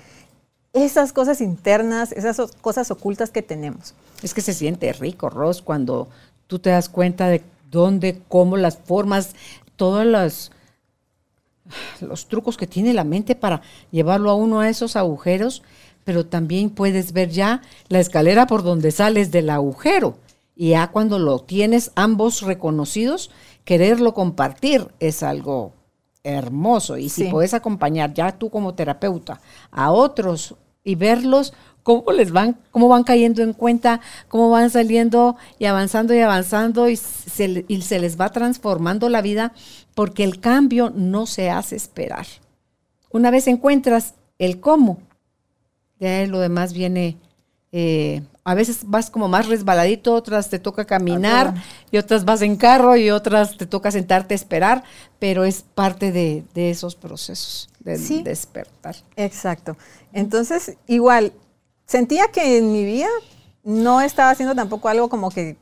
esas 0.74 1.14
cosas 1.14 1.40
internas, 1.42 2.12
esas 2.12 2.52
cosas 2.62 2.92
ocultas 2.92 3.32
que 3.32 3.42
tenemos. 3.42 3.94
Es 4.22 4.34
que 4.34 4.42
se 4.42 4.54
siente 4.54 4.92
rico, 4.94 5.30
Ros, 5.30 5.62
cuando 5.62 6.10
tú 6.48 6.60
te 6.60 6.70
das 6.70 6.90
cuenta 6.90 7.28
de 7.28 7.44
dónde, 7.72 8.22
cómo, 8.28 8.58
las 8.58 8.78
formas, 8.78 9.36
todos 9.76 10.06
los 12.02 12.28
trucos 12.28 12.58
que 12.58 12.68
tiene 12.68 12.94
la 12.94 13.04
mente 13.04 13.36
para 13.36 13.62
llevarlo 13.92 14.30
a 14.30 14.36
uno 14.36 14.60
a 14.60 14.70
esos 14.70 14.96
agujeros, 14.96 15.64
pero 16.04 16.26
también 16.26 16.70
puedes 16.70 17.14
ver 17.14 17.30
ya 17.30 17.62
la 17.88 18.00
escalera 18.00 18.46
por 18.46 18.64
donde 18.64 18.92
sales 18.92 19.32
del 19.32 19.50
agujero. 19.50 20.18
Y 20.56 20.70
ya 20.70 20.88
cuando 20.88 21.20
lo 21.20 21.40
tienes 21.40 21.92
ambos 21.96 22.42
reconocidos, 22.42 23.32
quererlo 23.66 24.14
compartir 24.14 24.88
es 25.00 25.22
algo 25.22 25.74
hermoso. 26.24 26.98
Y 26.98 27.10
si 27.10 27.26
puedes 27.26 27.54
acompañar 27.54 28.14
ya 28.14 28.38
tú 28.38 28.50
como 28.50 28.74
terapeuta 28.74 29.42
a 29.72 29.92
otros 29.92 30.56
y 30.84 30.96
verlos 30.96 31.54
cómo 31.84 32.12
les 32.12 32.32
van, 32.32 32.58
cómo 32.72 32.88
van 32.88 33.04
cayendo 33.04 33.44
en 33.44 33.54
cuenta, 33.54 34.02
cómo 34.28 34.50
van 34.50 34.72
saliendo 34.72 35.36
y 35.60 35.66
avanzando 35.66 36.16
y 36.16 36.20
avanzando 36.20 36.90
y 36.90 36.96
se, 36.96 37.64
y 37.68 37.82
se 37.84 38.00
les 38.00 38.20
va 38.20 38.32
transformando 38.32 39.08
la 39.10 39.22
vida 39.22 39.54
porque 39.94 40.24
el 40.24 40.40
cambio 40.40 40.90
no 40.90 41.28
se 41.28 41.52
hace 41.52 41.76
esperar. 41.76 42.26
Una 43.12 43.30
vez 43.30 43.48
encuentras 43.48 44.16
el 44.40 44.60
cómo, 44.60 44.98
de 46.00 46.28
lo 46.28 46.40
demás 46.40 46.74
viene 46.74 47.18
eh, 47.78 48.24
a 48.46 48.56
veces 48.56 48.84
vas 48.86 49.10
como 49.10 49.28
más 49.28 49.50
resbaladito, 49.50 50.14
otras 50.14 50.50
te 50.50 50.60
toca 50.60 50.86
caminar 50.86 51.56
y 51.92 51.98
otras 51.98 52.24
vas 52.24 52.42
en 52.42 52.56
carro 52.56 52.96
y 52.96 53.10
otras 53.10 53.58
te 53.58 53.66
toca 53.66 53.92
sentarte 53.92 54.34
a 54.34 54.36
esperar, 54.36 54.86
pero 55.20 55.44
es 55.44 55.62
parte 55.62 56.14
de, 56.14 56.46
esos 56.56 56.96
procesos 56.96 57.68
de 57.82 57.98
despertar. 58.24 58.96
Exacto. 59.18 59.76
Entonces, 60.14 60.78
igual, 60.88 61.34
sentía 61.86 62.30
que 62.30 62.60
en 62.60 62.72
mi 62.72 62.86
vida 62.86 63.10
no 63.66 64.00
estaba 64.00 64.30
haciendo 64.30 64.56
tampoco 64.56 64.88
algo 64.88 65.10
como 65.10 65.30
que 65.30 65.58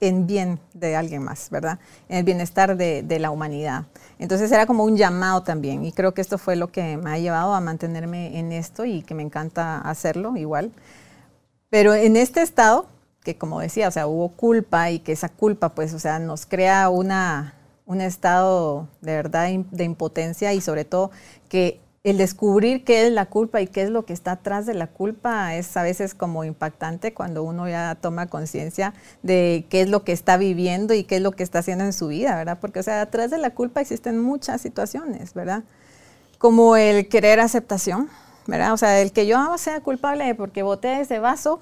en 0.00 0.26
bien 0.26 0.58
de 0.72 0.96
alguien 0.96 1.22
más, 1.22 1.50
¿verdad? 1.50 1.78
En 2.08 2.16
el 2.16 2.24
bienestar 2.24 2.74
de, 2.74 3.02
de, 3.02 3.18
la 3.18 3.30
humanidad. 3.30 3.84
Entonces 4.18 4.50
era 4.50 4.64
como 4.64 4.84
un 4.84 4.96
llamado 4.96 5.42
también 5.42 5.84
y 5.84 5.92
creo 5.92 6.14
que 6.14 6.22
esto 6.22 6.38
fue 6.38 6.56
lo 6.56 6.72
que 6.72 6.96
me 6.96 7.10
ha 7.10 7.18
llevado 7.18 7.52
a 7.52 7.60
mantenerme 7.60 8.38
en 8.38 8.50
esto 8.50 8.86
y 8.86 9.02
que 9.02 9.12
me 9.12 9.22
encanta 9.22 9.78
hacerlo 9.82 10.38
igual. 10.38 10.72
Pero 11.70 11.94
en 11.94 12.16
este 12.16 12.42
estado, 12.42 12.86
que 13.22 13.36
como 13.38 13.60
decía, 13.60 13.88
o 13.88 13.90
sea, 13.90 14.06
hubo 14.06 14.30
culpa 14.30 14.90
y 14.90 14.98
que 14.98 15.12
esa 15.12 15.28
culpa, 15.28 15.70
pues, 15.74 15.94
o 15.94 15.98
sea, 15.98 16.18
nos 16.18 16.46
crea 16.46 16.88
una, 16.88 17.54
un 17.86 18.00
estado 18.00 18.88
de 19.00 19.14
verdad 19.14 19.48
de 19.70 19.84
impotencia 19.84 20.52
y 20.52 20.60
sobre 20.60 20.84
todo 20.84 21.10
que 21.48 21.80
el 22.02 22.16
descubrir 22.16 22.82
qué 22.82 23.06
es 23.06 23.12
la 23.12 23.26
culpa 23.26 23.60
y 23.60 23.66
qué 23.66 23.82
es 23.82 23.90
lo 23.90 24.06
que 24.06 24.14
está 24.14 24.32
atrás 24.32 24.64
de 24.64 24.72
la 24.72 24.86
culpa 24.86 25.54
es 25.54 25.76
a 25.76 25.82
veces 25.82 26.14
como 26.14 26.44
impactante 26.44 27.12
cuando 27.12 27.42
uno 27.42 27.68
ya 27.68 27.94
toma 28.00 28.26
conciencia 28.26 28.94
de 29.22 29.66
qué 29.68 29.82
es 29.82 29.90
lo 29.90 30.02
que 30.02 30.12
está 30.12 30.38
viviendo 30.38 30.94
y 30.94 31.04
qué 31.04 31.16
es 31.16 31.22
lo 31.22 31.32
que 31.32 31.42
está 31.42 31.58
haciendo 31.58 31.84
en 31.84 31.92
su 31.92 32.08
vida, 32.08 32.36
¿verdad? 32.36 32.58
Porque, 32.58 32.80
o 32.80 32.82
sea, 32.82 33.02
atrás 33.02 33.30
de 33.30 33.36
la 33.36 33.50
culpa 33.50 33.82
existen 33.82 34.18
muchas 34.18 34.62
situaciones, 34.62 35.34
¿verdad? 35.34 35.64
Como 36.38 36.76
el 36.76 37.08
querer 37.08 37.38
aceptación, 37.38 38.08
¿verdad? 38.46 38.72
O 38.72 38.76
sea, 38.76 39.00
el 39.00 39.12
que 39.12 39.26
yo 39.26 39.56
sea 39.58 39.80
culpable 39.80 40.34
porque 40.34 40.62
boté 40.62 41.00
ese 41.00 41.18
vaso, 41.18 41.60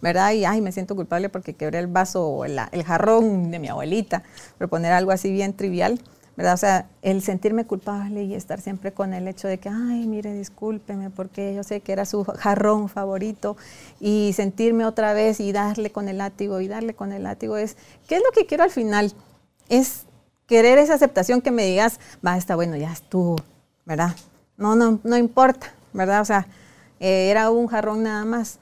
¿verdad? 0.00 0.32
Y 0.32 0.44
ay, 0.44 0.60
me 0.60 0.72
siento 0.72 0.94
culpable 0.94 1.28
porque 1.28 1.54
quebré 1.54 1.78
el 1.78 1.86
vaso 1.86 2.26
o 2.26 2.44
el, 2.44 2.58
jarrón 2.84 3.50
de 3.50 3.58
mi 3.58 3.68
abuelita, 3.68 4.22
por 4.58 4.68
poner 4.68 4.92
algo 4.92 5.10
así 5.10 5.30
bien 5.30 5.54
trivial, 5.54 6.00
¿verdad? 6.36 6.54
O 6.54 6.56
sea, 6.56 6.86
el 7.02 7.22
sentirme 7.22 7.66
culpable 7.66 8.22
y 8.22 8.34
estar 8.34 8.60
siempre 8.60 8.92
con 8.92 9.12
el 9.12 9.26
hecho 9.26 9.48
de 9.48 9.58
que, 9.58 9.68
ay, 9.68 10.06
mire, 10.06 10.32
discúlpeme 10.32 11.10
porque 11.10 11.54
yo 11.54 11.64
sé 11.64 11.80
que 11.80 11.92
era 11.92 12.04
su 12.04 12.24
jarrón 12.24 12.88
favorito 12.88 13.56
y 14.00 14.32
sentirme 14.34 14.84
otra 14.84 15.14
vez 15.14 15.40
y 15.40 15.52
darle 15.52 15.90
con 15.90 16.08
el 16.08 16.18
látigo 16.18 16.60
y 16.60 16.68
darle 16.68 16.94
con 16.94 17.12
el 17.12 17.24
látigo 17.24 17.56
es, 17.56 17.76
¿qué 18.06 18.16
es 18.16 18.22
lo 18.22 18.30
que 18.32 18.46
quiero 18.46 18.62
al 18.62 18.70
final? 18.70 19.12
Es 19.68 20.04
querer 20.46 20.78
esa 20.78 20.94
aceptación 20.94 21.42
que 21.42 21.50
me 21.50 21.64
digas, 21.64 21.98
va, 22.24 22.36
está 22.36 22.54
bueno, 22.54 22.76
ya 22.76 22.92
estuvo, 22.92 23.36
¿verdad? 23.84 24.14
No, 24.56 24.76
no, 24.76 25.00
no 25.04 25.16
importa, 25.16 25.72
¿verdad? 25.98 26.22
O 26.22 26.24
sea, 26.24 26.46
eh, 27.00 27.28
era 27.30 27.50
un 27.50 27.66
jarrón 27.66 28.04
nada 28.04 28.24
más. 28.24 28.58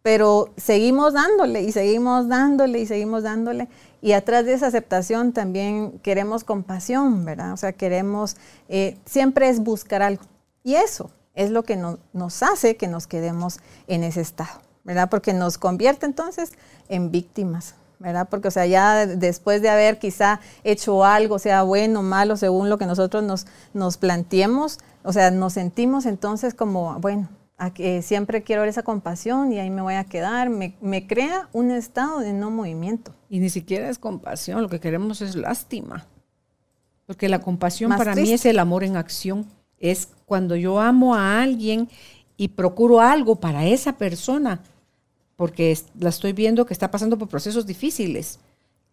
Pero 0.00 0.54
seguimos 0.56 1.12
dándole 1.12 1.62
y 1.62 1.72
seguimos 1.72 2.28
dándole 2.28 2.78
y 2.78 2.86
seguimos 2.86 3.24
dándole. 3.24 3.68
Y 4.00 4.12
atrás 4.12 4.46
de 4.46 4.54
esa 4.54 4.68
aceptación 4.68 5.32
también 5.32 5.98
queremos 5.98 6.44
compasión, 6.44 7.24
¿verdad? 7.24 7.52
O 7.52 7.56
sea, 7.56 7.72
queremos, 7.72 8.36
eh, 8.68 8.96
siempre 9.04 9.48
es 9.48 9.60
buscar 9.60 10.02
algo. 10.02 10.22
Y 10.62 10.76
eso 10.76 11.10
es 11.34 11.50
lo 11.50 11.64
que 11.64 11.76
nos 11.76 12.42
hace 12.42 12.76
que 12.76 12.86
nos 12.86 13.06
quedemos 13.06 13.58
en 13.88 14.04
ese 14.04 14.20
estado, 14.20 14.60
¿verdad? 14.84 15.10
Porque 15.10 15.32
nos 15.32 15.58
convierte 15.58 16.06
entonces 16.06 16.52
en 16.88 17.10
víctimas, 17.10 17.74
¿verdad? 17.98 18.28
Porque, 18.30 18.48
o 18.48 18.50
sea, 18.50 18.66
ya 18.66 19.06
después 19.06 19.62
de 19.62 19.68
haber 19.68 19.98
quizá 19.98 20.40
hecho 20.64 21.04
algo, 21.04 21.38
sea 21.38 21.62
bueno 21.62 22.00
o 22.00 22.02
malo, 22.02 22.36
según 22.36 22.68
lo 22.68 22.78
que 22.78 22.86
nosotros 22.86 23.22
nos, 23.22 23.46
nos 23.74 23.96
planteemos, 23.96 24.78
o 25.02 25.12
sea, 25.12 25.30
nos 25.30 25.54
sentimos 25.54 26.06
entonces 26.06 26.54
como, 26.54 26.98
bueno, 27.00 27.28
siempre 28.02 28.42
quiero 28.42 28.62
ver 28.62 28.68
esa 28.68 28.82
compasión 28.82 29.52
y 29.52 29.58
ahí 29.58 29.70
me 29.70 29.82
voy 29.82 29.94
a 29.94 30.04
quedar, 30.04 30.48
me, 30.48 31.06
crea 31.06 31.48
un 31.52 31.70
estado 31.70 32.20
de 32.20 32.32
no 32.32 32.50
movimiento. 32.50 33.14
Y 33.28 33.40
ni 33.40 33.50
siquiera 33.50 33.88
es 33.88 33.98
compasión, 33.98 34.62
lo 34.62 34.68
que 34.68 34.80
queremos 34.80 35.20
es 35.20 35.34
lástima. 35.34 36.06
Porque 37.06 37.28
la 37.28 37.40
compasión 37.40 37.96
para 37.96 38.14
mí 38.14 38.32
es 38.32 38.44
el 38.46 38.58
amor 38.58 38.84
en 38.84 38.96
acción. 38.96 39.46
Es 39.78 40.08
cuando 40.26 40.56
yo 40.56 40.80
amo 40.80 41.14
a 41.14 41.40
alguien 41.40 41.88
y 42.36 42.48
procuro 42.48 43.00
algo 43.00 43.36
para 43.36 43.64
esa 43.66 43.96
persona, 43.96 44.60
porque 45.38 45.78
la 46.00 46.08
estoy 46.08 46.32
viendo 46.32 46.66
que 46.66 46.74
está 46.74 46.90
pasando 46.90 47.16
por 47.16 47.28
procesos 47.28 47.64
difíciles. 47.64 48.40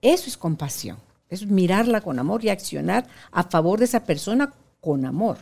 Eso 0.04 0.28
es 0.28 0.38
compasión. 0.38 0.98
Es 1.28 1.48
mirarla 1.48 2.02
con 2.02 2.20
amor 2.20 2.46
y 2.46 2.50
accionar 2.50 3.08
a 3.32 3.42
favor 3.42 3.80
de 3.80 3.86
esa 3.86 4.04
persona 4.04 4.54
con 4.80 5.06
amor. 5.06 5.40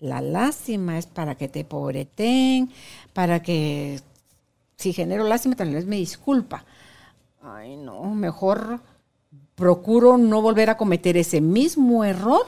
La 0.00 0.20
lástima 0.20 0.98
es 0.98 1.06
para 1.06 1.34
que 1.34 1.48
te 1.48 1.64
pobreten, 1.64 2.70
para 3.14 3.40
que 3.40 4.02
si 4.76 4.92
genero 4.92 5.24
lástima 5.24 5.56
tal 5.56 5.72
vez 5.72 5.86
me 5.86 5.96
disculpa. 5.96 6.66
Ay, 7.40 7.78
no, 7.78 8.14
mejor 8.14 8.80
procuro 9.54 10.18
no 10.18 10.42
volver 10.42 10.68
a 10.68 10.76
cometer 10.76 11.16
ese 11.16 11.40
mismo 11.40 12.04
error. 12.04 12.46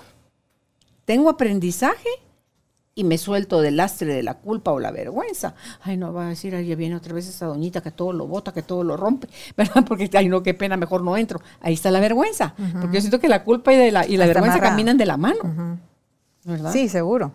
Tengo 1.07 1.31
aprendizaje 1.31 2.11
y 2.99 3.05
me 3.05 3.19
suelto 3.19 3.61
del 3.61 3.77
lastre 3.77 4.15
de 4.15 4.23
la 4.23 4.35
culpa 4.35 4.73
o 4.73 4.81
la 4.81 4.91
vergüenza. 4.91 5.55
Ay, 5.83 5.99
no, 5.99 6.15
va 6.15 6.25
a 6.25 6.29
decir, 6.31 6.55
ay, 6.55 6.67
ya 6.67 6.77
viene 6.77 6.97
otra 6.97 7.13
vez 7.13 7.29
esa 7.29 7.45
doñita 7.45 7.83
que 7.83 7.91
todo 7.91 8.15
lo 8.15 8.27
bota, 8.27 8.55
que 8.55 8.63
todo 8.63 8.83
lo 8.83 8.97
rompe, 8.97 9.29
¿verdad? 9.57 9.85
Porque, 9.87 10.11
ay, 10.15 10.31
no, 10.31 10.43
qué 10.43 10.55
pena, 10.55 10.79
mejor 10.79 11.03
no 11.03 11.15
entro. 11.15 11.41
Ahí 11.61 11.75
está 11.75 11.91
la 11.91 12.01
vergüenza. 12.01 12.55
Porque 12.81 12.97
yo 12.97 13.01
siento 13.03 13.21
que 13.21 13.29
la 13.29 13.45
culpa 13.45 13.73
y, 13.75 13.91
la, 13.91 14.07
y 14.07 14.17
la 14.17 14.27
vergüenza 14.27 14.61
caminan 14.61 14.97
de 14.97 15.05
la 15.05 15.19
mano. 15.19 15.79
¿verdad? 16.45 16.73
Sí, 16.73 16.89
seguro. 16.89 17.33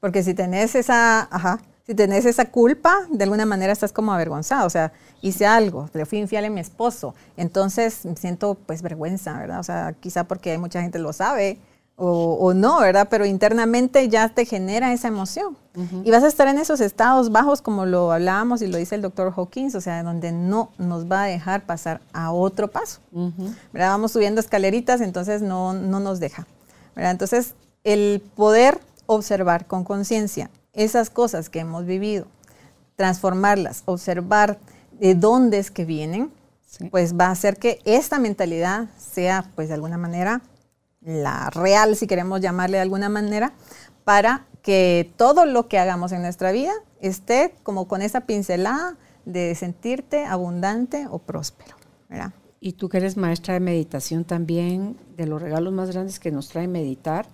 Porque 0.00 0.24
si 0.24 0.34
tenés 0.34 0.74
esa, 0.74 1.28
ajá, 1.30 1.60
si 1.86 1.94
tenés 1.94 2.24
esa 2.24 2.46
culpa, 2.46 3.06
de 3.10 3.22
alguna 3.22 3.46
manera 3.46 3.72
estás 3.72 3.92
como 3.92 4.12
avergonzado. 4.12 4.66
O 4.66 4.70
sea, 4.70 4.92
hice 5.22 5.46
algo, 5.46 5.88
le 5.92 6.04
fui 6.04 6.18
infiel 6.18 6.46
a 6.46 6.50
mi 6.50 6.60
esposo. 6.60 7.14
Entonces 7.36 8.08
siento 8.16 8.56
pues 8.66 8.82
vergüenza, 8.82 9.38
¿verdad? 9.38 9.60
O 9.60 9.64
sea, 9.64 9.94
quizá 10.00 10.24
porque 10.24 10.58
mucha 10.58 10.82
gente 10.82 10.98
lo 10.98 11.12
sabe 11.12 11.60
o, 12.02 12.54
no, 12.54 12.80
¿verdad? 12.80 13.08
Pero 13.10 13.26
internamente 13.26 14.08
ya 14.08 14.30
te 14.30 14.46
genera 14.46 14.92
esa 14.92 15.08
emoción. 15.08 15.56
Y 16.02 16.10
vas 16.10 16.24
a 16.24 16.28
estar 16.28 16.48
en 16.48 16.58
esos 16.58 16.80
estados 16.80 17.30
bajos, 17.30 17.60
como 17.62 17.86
lo 17.86 18.10
hablábamos 18.10 18.62
y 18.62 18.66
lo 18.66 18.78
dice 18.78 18.94
el 18.94 19.02
doctor 19.02 19.32
Hawkins, 19.36 19.74
o 19.74 19.80
sea, 19.80 20.02
donde 20.02 20.32
no 20.32 20.70
nos 20.78 21.10
va 21.10 21.24
a 21.24 21.26
dejar 21.26 21.66
pasar 21.66 22.00
a 22.12 22.32
otro 22.32 22.68
paso. 22.68 23.00
¿verdad? 23.72 23.90
Vamos 23.90 24.12
subiendo 24.12 24.40
escaleritas, 24.40 25.00
entonces 25.00 25.42
no, 25.42 25.74
no 25.74 26.00
nos 26.00 26.20
deja. 26.20 26.46
¿verdad? 26.96 27.12
Entonces, 27.12 27.54
el 27.84 28.22
poder 28.34 28.80
observar 29.06 29.66
con 29.66 29.84
conciencia 29.84 30.50
esas 30.72 31.10
cosas 31.10 31.50
que 31.50 31.60
hemos 31.60 31.84
vivido, 31.84 32.26
transformarlas, 32.96 33.82
observar 33.84 34.58
de 34.98 35.14
dónde 35.14 35.58
es 35.58 35.70
que 35.70 35.84
vienen, 35.84 36.32
pues 36.90 37.18
va 37.18 37.26
a 37.26 37.32
hacer 37.32 37.58
que 37.58 37.80
esta 37.84 38.18
mentalidad 38.18 38.88
sea, 38.96 39.50
pues 39.54 39.68
de 39.68 39.74
alguna 39.74 39.98
manera, 39.98 40.40
la 41.00 41.50
real, 41.50 41.96
si 41.96 42.06
queremos 42.06 42.40
llamarle 42.40 42.76
de 42.76 42.82
alguna 42.82 43.08
manera, 43.08 43.52
para 44.04 44.46
que 44.62 45.12
todo 45.16 45.46
lo 45.46 45.68
que 45.68 45.78
hagamos 45.78 46.12
en 46.12 46.22
nuestra 46.22 46.52
vida 46.52 46.72
esté 47.00 47.54
como 47.62 47.88
con 47.88 48.02
esa 48.02 48.22
pincelada 48.22 48.96
de 49.24 49.54
sentirte 49.54 50.24
abundante 50.24 51.06
o 51.10 51.18
próspero. 51.18 51.76
Y 52.60 52.72
tú 52.72 52.88
que 52.88 52.98
eres 52.98 53.16
maestra 53.16 53.54
de 53.54 53.60
meditación 53.60 54.24
también, 54.24 54.98
de 55.16 55.26
los 55.26 55.40
regalos 55.40 55.72
más 55.72 55.90
grandes 55.90 56.18
que 56.18 56.30
nos 56.30 56.48
trae 56.48 56.68
meditar, 56.68 57.26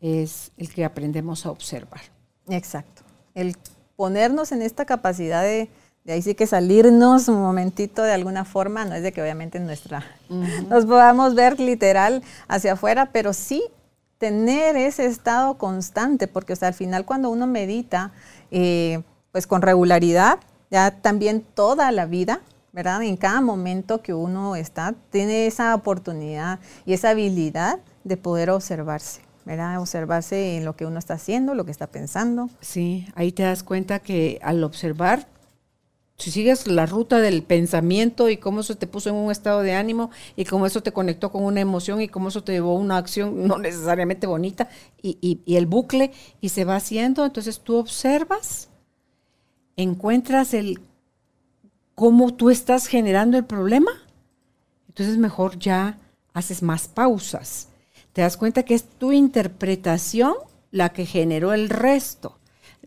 es 0.00 0.50
el 0.56 0.72
que 0.72 0.84
aprendemos 0.84 1.46
a 1.46 1.50
observar. 1.50 2.00
Exacto. 2.48 3.02
El 3.34 3.56
ponernos 3.96 4.50
en 4.50 4.62
esta 4.62 4.84
capacidad 4.84 5.42
de, 5.42 5.70
de 6.04 6.12
ahí 6.12 6.22
sí 6.22 6.34
que 6.34 6.46
salirnos 6.46 7.28
un 7.28 7.40
momentito 7.40 8.02
de 8.02 8.12
alguna 8.12 8.44
forma, 8.44 8.84
no 8.84 8.94
es 8.94 9.02
de 9.02 9.12
que 9.12 9.22
obviamente 9.22 9.58
nuestra 9.58 10.04
nos 10.68 10.84
podamos 10.84 11.34
ver 11.34 11.58
literal 11.58 12.22
hacia 12.46 12.74
afuera, 12.74 13.10
pero 13.10 13.32
sí 13.32 13.62
tener 14.18 14.76
ese 14.76 15.06
estado 15.06 15.58
constante, 15.58 16.28
porque 16.28 16.52
o 16.52 16.56
sea, 16.56 16.68
al 16.68 16.74
final 16.74 17.04
cuando 17.04 17.30
uno 17.30 17.46
medita, 17.46 18.12
eh, 18.50 19.02
pues 19.32 19.46
con 19.46 19.62
regularidad, 19.62 20.38
ya 20.70 20.90
también 20.90 21.42
toda 21.42 21.90
la 21.90 22.06
vida, 22.06 22.40
¿verdad? 22.72 23.02
En 23.02 23.16
cada 23.16 23.40
momento 23.40 24.02
que 24.02 24.14
uno 24.14 24.56
está, 24.56 24.94
tiene 25.10 25.46
esa 25.46 25.74
oportunidad 25.74 26.58
y 26.84 26.92
esa 26.92 27.10
habilidad 27.10 27.78
de 28.04 28.16
poder 28.16 28.50
observarse. 28.50 29.22
¿verdad? 29.44 29.78
Observarse 29.78 30.56
en 30.56 30.64
lo 30.64 30.74
que 30.74 30.86
uno 30.86 30.98
está 30.98 31.14
haciendo, 31.14 31.54
lo 31.54 31.66
que 31.66 31.70
está 31.70 31.86
pensando. 31.86 32.48
Sí, 32.60 33.06
ahí 33.14 33.30
te 33.30 33.42
das 33.42 33.62
cuenta 33.62 33.98
que 33.98 34.38
al 34.42 34.64
observar, 34.64 35.26
si 36.16 36.30
sigues 36.30 36.66
la 36.68 36.86
ruta 36.86 37.20
del 37.20 37.42
pensamiento 37.42 38.28
y 38.28 38.36
cómo 38.36 38.60
eso 38.60 38.76
te 38.76 38.86
puso 38.86 39.10
en 39.10 39.16
un 39.16 39.32
estado 39.32 39.62
de 39.62 39.74
ánimo 39.74 40.10
y 40.36 40.44
cómo 40.44 40.66
eso 40.66 40.82
te 40.82 40.92
conectó 40.92 41.32
con 41.32 41.44
una 41.44 41.60
emoción 41.60 42.00
y 42.00 42.08
cómo 42.08 42.28
eso 42.28 42.44
te 42.44 42.52
llevó 42.52 42.76
a 42.76 42.80
una 42.80 42.96
acción 42.96 43.46
no 43.48 43.58
necesariamente 43.58 44.26
bonita 44.26 44.68
y, 45.02 45.40
el 45.46 45.66
bucle 45.66 46.12
y 46.40 46.50
se 46.50 46.64
va 46.64 46.76
haciendo, 46.76 47.24
entonces 47.24 47.60
tú 47.60 47.76
observas 47.76 48.68
encuentras 49.76 50.54
el 50.54 50.80
cómo 51.94 52.34
tú 52.34 52.50
estás 52.50 52.86
generando 52.86 53.36
el 53.36 53.44
problema, 53.44 53.90
entonces 54.88 55.18
mejor 55.18 55.58
ya 55.58 55.98
haces 56.32 56.62
más 56.62 56.88
pausas. 56.88 57.68
Te 58.12 58.22
das 58.22 58.36
cuenta 58.36 58.62
que 58.62 58.74
es 58.74 58.84
tu 58.84 59.12
interpretación 59.12 60.34
la 60.70 60.90
que 60.90 61.06
generó 61.06 61.52
el 61.52 61.68
resto. 61.68 62.38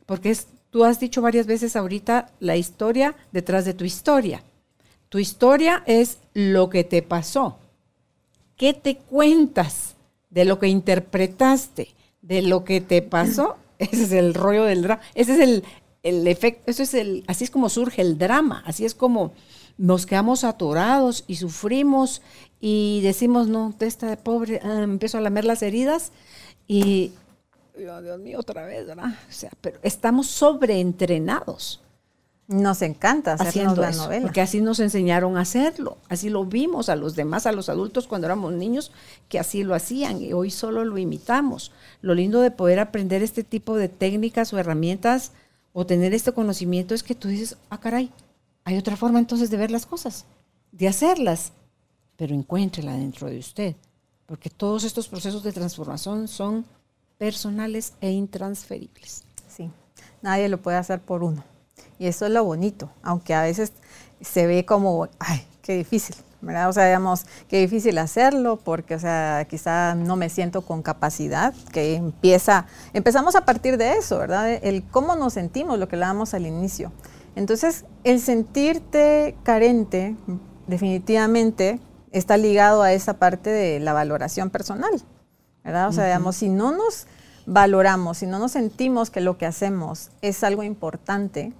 Porque 0.05 0.29
es, 0.29 0.47
tú 0.69 0.83
has 0.83 0.99
dicho 0.99 1.21
varias 1.21 1.47
veces 1.47 1.75
ahorita 1.75 2.31
la 2.39 2.57
historia 2.57 3.15
detrás 3.31 3.65
de 3.65 3.73
tu 3.73 3.83
historia. 3.83 4.43
Tu 5.09 5.19
historia 5.19 5.83
es 5.85 6.19
lo 6.33 6.69
que 6.69 6.83
te 6.83 7.01
pasó. 7.01 7.57
¿Qué 8.55 8.73
te 8.73 8.97
cuentas 8.97 9.95
de 10.29 10.45
lo 10.45 10.59
que 10.59 10.67
interpretaste, 10.67 11.89
de 12.21 12.41
lo 12.41 12.65
que 12.65 12.81
te 12.81 13.01
pasó? 13.01 13.57
Ese 13.79 14.03
es 14.03 14.11
el 14.11 14.33
rollo 14.33 14.65
del 14.65 14.81
drama. 14.81 15.01
Ese 15.15 15.33
es 15.35 15.39
el, 15.39 15.63
el 16.03 16.27
efecto, 16.27 16.69
eso 16.69 16.83
es 16.83 16.93
el, 16.93 17.23
así 17.27 17.43
es 17.43 17.51
como 17.51 17.69
surge 17.69 18.01
el 18.01 18.17
drama, 18.17 18.63
así 18.65 18.85
es 18.85 18.95
como 18.95 19.33
nos 19.77 20.05
quedamos 20.05 20.43
atorados 20.43 21.23
y 21.27 21.35
sufrimos 21.35 22.21
y 22.59 23.01
decimos, 23.01 23.47
no, 23.47 23.73
esta 23.79 24.15
pobre, 24.17 24.59
ah, 24.63 24.81
empiezo 24.81 25.17
a 25.17 25.21
lamer 25.21 25.45
las 25.45 25.61
heridas 25.61 26.11
y, 26.67 27.11
Dios 27.77 28.19
mío, 28.19 28.39
otra 28.39 28.65
vez, 28.65 28.85
¿verdad? 28.87 29.05
O 29.29 29.31
sea, 29.31 29.51
pero 29.61 29.79
estamos 29.83 30.27
sobreentrenados. 30.27 31.81
Nos 32.47 32.81
encanta 32.81 33.33
hacernos 33.33 33.77
la 33.77 33.91
novela. 33.91 34.23
Porque 34.23 34.39
así 34.39 34.61
nos 34.61 34.79
enseñaron 34.79 35.35
a 35.35 35.41
hacerlo. 35.41 35.97
Así 36.07 36.29
lo 36.29 36.45
vimos 36.45 36.87
a 36.87 36.95
los 36.95 37.15
demás, 37.15 37.45
a 37.45 37.51
los 37.51 37.67
adultos 37.67 38.07
cuando 38.07 38.25
éramos 38.25 38.53
niños, 38.53 38.93
que 39.27 39.37
así 39.37 39.65
lo 39.65 39.75
hacían 39.75 40.21
y 40.21 40.31
hoy 40.31 40.49
solo 40.49 40.85
lo 40.85 40.97
imitamos. 40.97 41.73
Lo 42.01 42.15
lindo 42.15 42.39
de 42.39 42.51
poder 42.51 42.79
aprender 42.79 43.21
este 43.21 43.43
tipo 43.43 43.75
de 43.75 43.89
técnicas 43.89 44.53
o 44.53 44.57
herramientas 44.57 45.33
o 45.73 45.85
tener 45.85 46.13
este 46.13 46.31
conocimiento 46.31 46.95
es 46.95 47.03
que 47.03 47.15
tú 47.15 47.27
dices, 47.27 47.57
ah, 47.69 47.79
caray, 47.79 48.11
hay 48.63 48.77
otra 48.77 48.95
forma 48.95 49.19
entonces 49.19 49.49
de 49.49 49.57
ver 49.57 49.69
las 49.69 49.85
cosas, 49.85 50.25
de 50.71 50.87
hacerlas, 50.87 51.51
pero 52.15 52.33
encuéntrela 52.33 52.93
dentro 52.93 53.29
de 53.29 53.39
usted, 53.39 53.75
porque 54.25 54.49
todos 54.49 54.83
estos 54.83 55.07
procesos 55.07 55.43
de 55.43 55.53
transformación 55.53 56.27
son 56.27 56.65
personales 57.17 57.93
e 58.01 58.11
intransferibles. 58.11 59.23
Sí, 59.47 59.71
nadie 60.21 60.49
lo 60.49 60.61
puede 60.61 60.77
hacer 60.77 61.01
por 61.01 61.23
uno. 61.23 61.43
Y 61.99 62.07
eso 62.07 62.25
es 62.25 62.31
lo 62.31 62.43
bonito, 62.43 62.91
aunque 63.01 63.33
a 63.33 63.41
veces 63.41 63.73
se 64.21 64.45
ve 64.45 64.65
como, 64.65 65.07
ay, 65.19 65.47
qué 65.61 65.75
difícil, 65.75 66.15
¿verdad? 66.41 66.69
O 66.69 66.73
sea, 66.73 66.85
digamos, 66.85 67.25
qué 67.47 67.59
difícil 67.59 67.97
hacerlo 67.97 68.57
porque, 68.57 68.95
o 68.95 68.99
sea, 68.99 69.45
quizá 69.49 69.95
no 69.95 70.15
me 70.15 70.29
siento 70.29 70.61
con 70.61 70.83
capacidad, 70.83 71.53
que 71.71 71.95
empieza, 71.95 72.67
empezamos 72.93 73.35
a 73.35 73.45
partir 73.45 73.77
de 73.77 73.93
eso, 73.93 74.17
¿verdad? 74.19 74.59
El 74.61 74.83
cómo 74.83 75.15
nos 75.15 75.33
sentimos, 75.33 75.79
lo 75.79 75.87
que 75.87 75.95
hablábamos 75.95 76.33
al 76.33 76.45
inicio. 76.45 76.91
Entonces, 77.35 77.85
el 78.03 78.19
sentirte 78.19 79.35
carente, 79.43 80.15
definitivamente, 80.67 81.79
está 82.11 82.37
ligado 82.37 82.81
a 82.81 82.93
esa 82.93 83.19
parte 83.19 83.49
de 83.49 83.79
la 83.79 83.93
valoración 83.93 84.49
personal, 84.49 85.03
¿verdad? 85.67 85.89
O 85.89 85.91
sea, 85.91 86.05
digamos, 86.05 86.37
si 86.37 86.47
no 86.47 86.71
nos 86.71 87.07
valoramos, 87.45 88.19
si 88.19 88.25
no 88.25 88.39
nos 88.39 88.53
sentimos 88.53 89.09
que 89.09 89.19
lo 89.19 89.37
que 89.37 89.45
hacemos 89.45 90.11
es 90.21 90.41
algo 90.45 90.63
importante, 90.63 91.51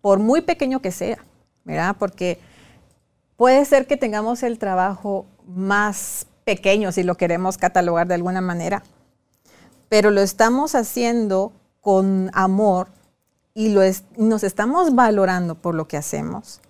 por 0.00 0.20
muy 0.20 0.42
pequeño 0.42 0.80
que 0.80 0.92
sea, 0.92 1.18
¿verdad? 1.64 1.96
Porque 1.98 2.38
puede 3.36 3.64
ser 3.64 3.88
que 3.88 3.96
tengamos 3.96 4.44
el 4.44 4.60
trabajo 4.60 5.26
más 5.44 6.28
pequeño, 6.44 6.92
si 6.92 7.02
lo 7.02 7.16
queremos 7.16 7.58
catalogar 7.58 8.06
de 8.06 8.14
alguna 8.14 8.40
manera, 8.40 8.84
pero 9.88 10.12
lo 10.12 10.20
estamos 10.20 10.76
haciendo 10.76 11.50
con 11.80 12.30
amor 12.34 12.86
y 13.54 13.70
lo 13.70 13.80
nos 14.16 14.44
estamos 14.44 14.94
valorando 14.94 15.56
por 15.56 15.74
lo 15.74 15.88
que 15.88 15.96
hacemos, 15.96 16.60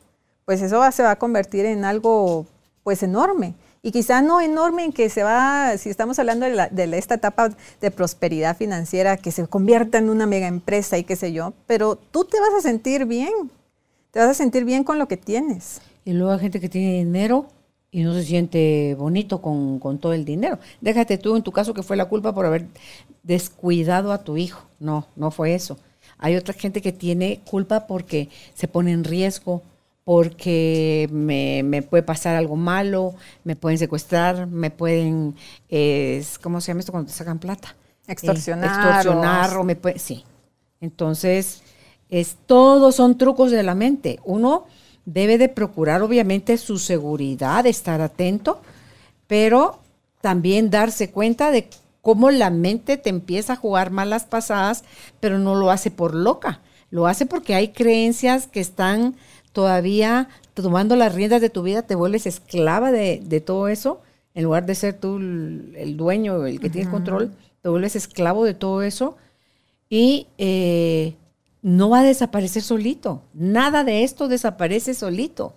pues 0.47 0.63
eso 0.63 0.91
se 0.91 1.03
va 1.03 1.11
a 1.11 1.19
convertir 1.19 1.67
en 1.67 1.85
algo 1.85 2.47
pues 2.83 3.03
enorme. 3.03 3.53
Y 3.83 3.93
quizá 3.93 4.23
no 4.23 4.41
enorme 4.41 4.85
en 4.85 4.93
que 4.93 5.09
se 5.09 5.23
va, 5.23 5.77
si 5.79 5.89
estamos 5.89 6.19
hablando 6.19 6.47
de, 6.47 6.69
de, 6.71 6.99
esta 6.99 7.15
etapa 7.15 7.51
de 7.81 7.91
prosperidad 7.91 8.57
financiera, 8.57 9.17
que 9.17 9.31
se 9.31 9.47
convierta 9.47 9.99
en 9.99 10.11
una 10.11 10.27
mega 10.27 10.49
empresa 10.49 10.99
y 10.99 11.05
qué 11.05 11.17
sé 11.17 11.33
yo, 11.33 11.55
pero 11.67 11.97
tú 11.97 12.25
te 12.25 12.41
vas 12.41 12.55
a 12.59 12.61
sentir 12.61 13.05
bien, 13.07 13.33
te 14.11 14.19
vas 14.19 14.31
a 14.31 14.35
sentir 14.35 14.65
bien 14.65 14.85
con 14.85 14.99
lo 14.99 15.07
que 15.07 15.17
tienes. 15.17 15.81
Y 16.05 16.13
luego 16.13 16.33
hay 16.33 16.41
gente 16.41 16.61
que 16.61 16.69
tiene 16.69 17.05
dinero 17.05 17.47
y 17.91 18.03
no 18.03 18.13
se 18.15 18.25
siente 18.25 18.97
bonito 18.99 19.41
con, 19.41 19.79
con 19.79 19.99
todo 19.99 20.13
el 20.13 20.25
dinero. 20.25 20.59
Déjate 20.81 21.19
tú 21.19 21.37
en 21.37 21.43
tu 21.43 21.53
caso 21.53 21.73
que 21.73 21.83
fue 21.83 21.97
la 21.97 22.07
culpa 22.07 22.35
por 22.35 22.47
haber 22.47 22.67
descuidado 23.23 24.13
a 24.13 24.25
tu 24.25 24.37
hijo. 24.37 24.63
No, 24.81 25.07
no 25.17 25.31
fue 25.31 25.55
eso. 25.55 25.79
Hay 26.19 26.37
otra 26.37 26.55
gente 26.55 26.83
que 26.83 26.93
tiene 26.93 27.41
culpa 27.49 27.87
porque 27.87 28.29
se 28.55 28.69
pone 28.69 28.93
en 28.93 29.05
riesgo, 29.05 29.63
porque 30.09 31.07
me, 31.13 31.83
puede 31.83 32.03
pasar 32.03 32.35
algo 32.35 32.57
malo, 32.57 33.15
me 33.45 33.57
pueden 33.57 33.77
secuestrar, 33.77 34.47
me 34.47 34.71
pueden, 34.71 35.35
¿cómo 36.41 36.63
se 36.63 36.69
llama 36.69 36.81
esto 36.81 36.93
cuando 36.93 37.11
te 37.11 37.15
sacan 37.15 37.39
plata? 37.39 37.77
Extorsionar. 38.07 38.65
Eh, 38.65 38.69
extorsionar 38.69 39.57
o, 39.59 39.65
me 39.65 39.77
puede, 39.77 39.99
sí. 39.99 40.25
Entonces, 40.81 41.63
es, 42.09 42.39
todos 42.47 42.95
son 42.95 43.19
trucos 43.19 43.51
de 43.51 43.63
la 43.63 43.75
mente. 43.75 44.19
Uno 44.25 44.65
debe 45.05 45.37
de 45.37 45.51
procurar 45.51 46.01
obviamente 46.01 46.57
su 46.57 46.79
seguridad, 46.79 47.67
estar 47.67 48.01
atento, 48.01 48.63
pero 49.27 49.79
también 50.23 50.71
darse 50.71 51.11
cuenta 51.11 51.51
de 51.51 51.69
cómo 52.01 52.31
la 52.31 52.49
mente 52.49 52.97
te 52.97 53.11
empieza 53.11 53.53
a 53.53 53.57
jugar 53.57 53.91
malas 53.91 54.25
pasadas, 54.25 54.85
pero 55.21 55.39
no 55.39 55.55
lo 55.55 55.71
hace 55.71 55.91
por 55.91 56.15
loca, 56.15 56.63
lo 56.89 57.07
hace 57.07 57.27
porque 57.27 57.55
hay 57.55 57.69
creencias 57.69 58.47
que 58.47 58.61
están 58.61 59.15
todavía 59.59 60.29
tomando 60.55 60.95
las 60.95 61.17
riendas 61.17 61.41
de 61.41 61.51
tu 61.51 61.65
vida, 61.65 61.83
te 61.83 61.97
vuelves 61.97 62.27
esclava 62.27 62.93
de, 62.93 63.43
todo 63.45 63.67
eso, 63.67 64.01
en 64.37 64.45
lugar 64.45 64.67
de 64.67 64.77
ser 64.77 64.95
tú 64.95 65.17
el, 65.17 65.97
dueño, 65.97 66.47
el 66.47 66.61
que 66.61 66.71
tiene 66.71 66.89
control, 66.89 67.33
te 67.61 67.69
vuelves 67.69 67.97
esclavo 67.97 68.45
de 68.45 68.55
todo 68.55 68.83
eso 68.83 69.17
y 69.91 70.29
eh, 70.39 71.17
no 71.61 71.91
va 71.91 72.01
a 72.01 72.03
desaparecer 72.05 72.63
solito. 72.63 73.25
Nada 73.35 73.83
de 73.83 74.05
esto 74.05 74.29
desaparece 74.29 74.95
solito. 74.95 75.55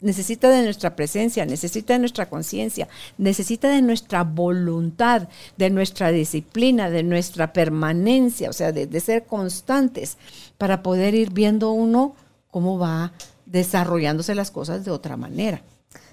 Necesita 0.00 0.48
de 0.48 0.62
nuestra 0.62 0.94
presencia, 0.94 1.44
necesita 1.44 1.94
de 1.94 1.98
nuestra 1.98 2.28
conciencia, 2.28 2.86
necesita 3.18 3.70
de 3.70 3.82
nuestra 3.82 4.22
voluntad, 4.22 5.26
de 5.56 5.70
nuestra 5.70 6.12
disciplina, 6.12 6.90
de 6.90 7.02
nuestra 7.02 7.52
permanencia, 7.52 8.50
o 8.50 8.52
sea, 8.52 8.70
de, 8.70 8.86
de 8.86 9.00
ser 9.00 9.24
constantes 9.24 10.16
para 10.58 10.84
poder 10.84 11.16
ir 11.16 11.32
viendo 11.32 11.72
uno 11.72 12.14
cómo 12.52 12.78
va 12.78 13.12
desarrollándose 13.52 14.34
las 14.34 14.50
cosas 14.50 14.84
de 14.84 14.90
otra 14.90 15.16
manera. 15.16 15.62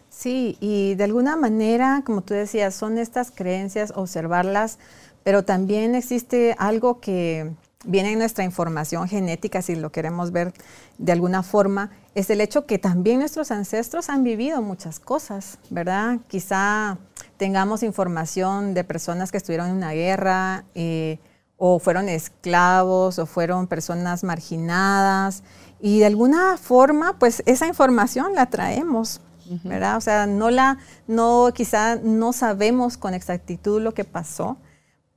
Sí, 0.09 0.57
y 0.59 0.95
de 0.95 1.05
alguna 1.05 1.37
manera, 1.37 2.03
como 2.05 2.21
tú 2.21 2.33
decías, 2.33 2.75
son 2.75 2.97
estas 2.97 3.31
creencias, 3.31 3.93
observarlas, 3.95 4.77
pero 5.23 5.45
también 5.45 5.95
existe 5.95 6.55
algo 6.57 6.99
que 6.99 7.51
viene 7.85 8.11
en 8.11 8.19
nuestra 8.19 8.43
información 8.43 9.07
genética, 9.07 9.61
si 9.61 9.75
lo 9.75 9.91
queremos 9.91 10.31
ver 10.31 10.53
de 10.97 11.13
alguna 11.13 11.43
forma, 11.43 11.91
es 12.13 12.29
el 12.29 12.41
hecho 12.41 12.65
que 12.65 12.77
también 12.77 13.19
nuestros 13.19 13.51
ancestros 13.51 14.09
han 14.09 14.23
vivido 14.23 14.61
muchas 14.61 14.99
cosas, 14.99 15.59
¿verdad? 15.69 16.19
Quizá 16.27 16.97
tengamos 17.37 17.83
información 17.83 18.73
de 18.73 18.83
personas 18.83 19.31
que 19.31 19.37
estuvieron 19.37 19.69
en 19.69 19.75
una 19.77 19.93
guerra 19.93 20.65
eh, 20.75 21.19
o 21.55 21.79
fueron 21.79 22.09
esclavos 22.09 23.17
o 23.19 23.25
fueron 23.25 23.67
personas 23.67 24.25
marginadas 24.25 25.43
y 25.81 25.99
de 25.99 26.05
alguna 26.05 26.57
forma, 26.57 27.17
pues 27.19 27.41
esa 27.45 27.67
información 27.67 28.35
la 28.35 28.47
traemos, 28.47 29.21
¿verdad? 29.63 29.97
O 29.97 30.01
sea, 30.01 30.27
no 30.27 30.51
la, 30.51 30.77
no, 31.07 31.49
quizá 31.53 31.95
no 31.95 32.33
sabemos 32.33 32.97
con 32.97 33.13
exactitud 33.13 33.81
lo 33.81 33.93
que 33.93 34.03
pasó, 34.03 34.57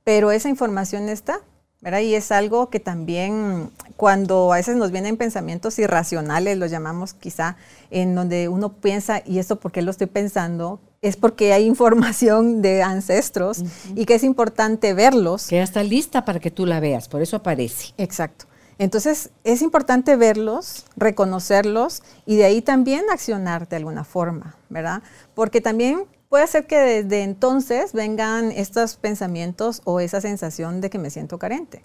pero 0.03 0.31
esa 0.31 0.49
información 0.49 1.09
está, 1.09 1.41
¿verdad? 1.81 1.99
Y 1.99 2.15
es 2.15 2.31
algo 2.31 2.69
que 2.69 2.79
también 2.79 3.71
cuando 3.97 4.53
a 4.53 4.55
veces 4.55 4.77
nos 4.77 4.91
vienen 4.91 5.17
pensamientos 5.17 5.77
irracionales, 5.79 6.57
los 6.57 6.71
llamamos 6.71 7.13
quizá, 7.13 7.57
en 7.91 8.15
donde 8.15 8.47
uno 8.47 8.73
piensa, 8.73 9.21
¿y 9.25 9.39
esto 9.39 9.59
por 9.59 9.71
qué 9.73 9.81
lo 9.81 9.91
estoy 9.91 10.07
pensando? 10.07 10.79
Es 11.01 11.17
porque 11.17 11.51
hay 11.51 11.65
información 11.67 12.61
de 12.61 12.81
ancestros 12.81 13.63
y 13.95 14.05
que 14.05 14.15
es 14.15 14.23
importante 14.23 14.93
verlos. 14.93 15.47
Que 15.47 15.57
ya 15.57 15.63
está 15.63 15.83
lista 15.83 16.23
para 16.23 16.39
que 16.39 16.51
tú 16.51 16.65
la 16.65 16.79
veas, 16.79 17.09
por 17.09 17.21
eso 17.21 17.35
aparece. 17.35 17.93
Exacto. 17.97 18.45
Entonces 18.77 19.31
es 19.43 19.61
importante 19.61 20.15
verlos, 20.15 20.85
reconocerlos 20.95 22.03
y 22.25 22.37
de 22.37 22.45
ahí 22.45 22.61
también 22.61 23.05
accionar 23.11 23.67
de 23.67 23.77
alguna 23.77 24.03
forma, 24.03 24.55
¿verdad? 24.69 25.03
Porque 25.35 25.61
también 25.61 26.05
puede 26.29 26.47
ser 26.47 26.65
que 26.65 26.77
desde 26.77 27.23
entonces 27.23 27.93
vengan 27.93 28.51
estos 28.51 28.95
pensamientos 28.95 29.81
o 29.85 29.99
esa 29.99 30.21
sensación 30.21 30.81
de 30.81 30.89
que 30.89 30.97
me 30.97 31.09
siento 31.09 31.37
carente. 31.37 31.83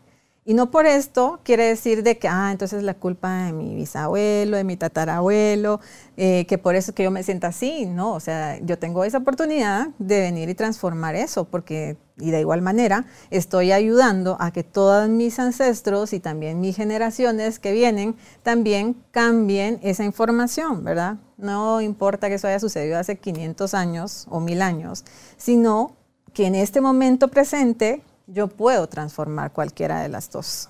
Y 0.49 0.55
no 0.55 0.71
por 0.71 0.87
esto 0.87 1.41
quiere 1.43 1.65
decir 1.65 2.03
de 2.03 2.17
que, 2.17 2.27
ah, 2.27 2.49
entonces 2.51 2.83
la 2.83 2.95
culpa 2.95 3.45
de 3.45 3.53
mi 3.53 3.75
bisabuelo, 3.75 4.57
de 4.57 4.65
mi 4.65 4.79
tatarabuelo, 4.79 5.79
eh, 6.17 6.47
que 6.47 6.57
por 6.57 6.75
eso 6.75 6.95
que 6.95 7.03
yo 7.03 7.11
me 7.11 7.23
siento 7.23 7.47
así. 7.47 7.85
No, 7.85 8.15
o 8.15 8.21
sea, 8.21 8.59
yo 8.61 8.79
tengo 8.79 9.05
esa 9.05 9.19
oportunidad 9.19 9.89
de 9.99 10.21
venir 10.21 10.49
y 10.49 10.55
transformar 10.55 11.17
eso, 11.17 11.45
porque, 11.45 11.99
y 12.17 12.31
de 12.31 12.41
igual 12.41 12.63
manera, 12.63 13.05
estoy 13.29 13.73
ayudando 13.73 14.39
a 14.41 14.51
que 14.51 14.65
todos 14.65 15.11
mis 15.11 15.39
ancestros 15.39 16.15
y 16.15 16.19
también 16.19 16.61
mis 16.61 16.77
generaciones 16.77 17.59
que 17.59 17.73
vienen 17.73 18.17
también 18.43 18.97
cambien 19.11 19.79
esa 19.83 20.05
información, 20.05 20.83
¿verdad? 20.83 21.19
No 21.37 21.83
importa 21.83 22.31
que 22.31 22.37
eso 22.37 22.49
haya 22.49 22.59
sucedido 22.59 22.99
hace 22.99 23.19
500 23.19 23.75
años 23.75 24.27
o 24.31 24.41
1000 24.41 24.63
años, 24.63 25.05
sino 25.37 25.95
que 26.33 26.47
en 26.47 26.55
este 26.55 26.81
momento 26.81 27.29
presente 27.29 28.03
yo 28.29 28.49
puedo 28.49 28.87
transformar 28.89 29.53
cualquiera 29.53 30.01
de 30.01 30.09
las 30.09 30.31
dos, 30.31 30.69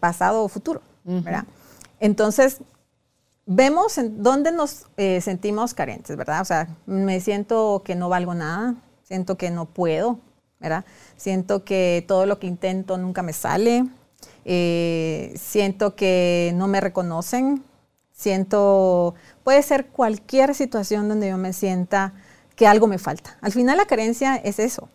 pasado 0.00 0.42
o 0.42 0.48
futuro, 0.48 0.80
¿verdad? 1.04 1.44
Entonces, 2.00 2.58
vemos 3.46 3.98
en 3.98 4.22
dónde 4.22 4.52
nos 4.52 4.86
eh, 4.96 5.20
sentimos 5.20 5.74
carentes, 5.74 6.16
¿verdad? 6.16 6.40
O 6.40 6.44
sea, 6.44 6.68
me 6.86 7.20
siento 7.20 7.82
que 7.84 7.94
no 7.94 8.08
valgo 8.08 8.34
nada, 8.34 8.74
siento 9.02 9.36
que 9.36 9.50
no 9.50 9.66
puedo, 9.66 10.18
¿verdad? 10.60 10.84
Siento 11.16 11.64
que 11.64 12.04
todo 12.08 12.26
lo 12.26 12.38
que 12.38 12.46
intento 12.46 12.96
nunca 12.96 13.22
me 13.22 13.32
sale, 13.32 13.84
eh, 14.44 15.34
siento 15.36 15.94
que 15.94 16.52
no 16.54 16.68
me 16.68 16.80
reconocen, 16.80 17.62
siento, 18.12 19.14
puede 19.44 19.62
ser 19.62 19.88
cualquier 19.88 20.54
situación 20.54 21.08
donde 21.08 21.28
yo 21.28 21.36
me 21.36 21.52
sienta 21.52 22.14
que 22.56 22.66
algo 22.66 22.86
me 22.86 22.98
falta. 22.98 23.36
Al 23.40 23.52
final 23.52 23.76
la 23.76 23.86
carencia 23.86 24.36
es 24.36 24.58
eso, 24.58 24.88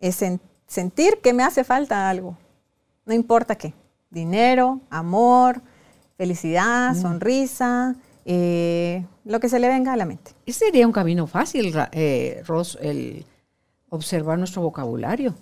es 0.00 0.16
sentir 0.16 0.51
sentir 0.72 1.18
que 1.22 1.34
me 1.34 1.42
hace 1.42 1.64
falta 1.64 2.08
algo, 2.08 2.38
no 3.04 3.12
importa 3.12 3.56
qué, 3.56 3.74
dinero, 4.08 4.80
amor, 4.88 5.60
felicidad, 6.16 6.94
mm. 6.94 7.02
sonrisa, 7.02 7.94
eh, 8.24 9.04
lo 9.26 9.38
que 9.38 9.50
se 9.50 9.58
le 9.58 9.68
venga 9.68 9.92
a 9.92 9.98
la 9.98 10.06
mente. 10.06 10.30
Ese 10.46 10.60
sería 10.66 10.86
un 10.86 10.92
camino 10.92 11.26
fácil, 11.26 11.74
eh, 11.92 12.42
Ros, 12.46 12.78
el 12.80 13.26
observar 13.90 14.38
nuestro 14.38 14.62
vocabulario, 14.62 15.34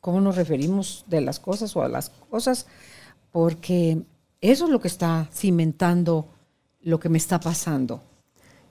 cómo 0.00 0.20
nos 0.20 0.34
referimos 0.34 1.04
de 1.06 1.20
las 1.20 1.38
cosas 1.38 1.76
o 1.76 1.82
a 1.82 1.88
las 1.88 2.10
cosas, 2.10 2.66
porque 3.30 4.02
eso 4.40 4.64
es 4.64 4.70
lo 4.72 4.80
que 4.80 4.88
está 4.88 5.28
cimentando 5.32 6.26
lo 6.80 6.98
que 6.98 7.08
me 7.08 7.18
está 7.18 7.38
pasando. 7.38 8.02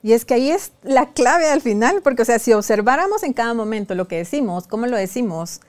Y 0.02 0.12
es 0.12 0.24
que 0.24 0.34
ahí 0.34 0.50
es 0.50 0.72
la 0.82 1.06
clave 1.06 1.48
al 1.48 1.60
final, 1.60 2.00
porque, 2.02 2.22
o 2.22 2.24
sea, 2.24 2.38
si 2.38 2.52
observáramos 2.52 3.22
en 3.22 3.32
cada 3.32 3.54
momento 3.54 3.94
lo 3.94 4.06
que 4.06 4.16
decimos, 4.16 4.66
cómo 4.66 4.86
lo 4.86 4.96
decimos, 4.96 5.60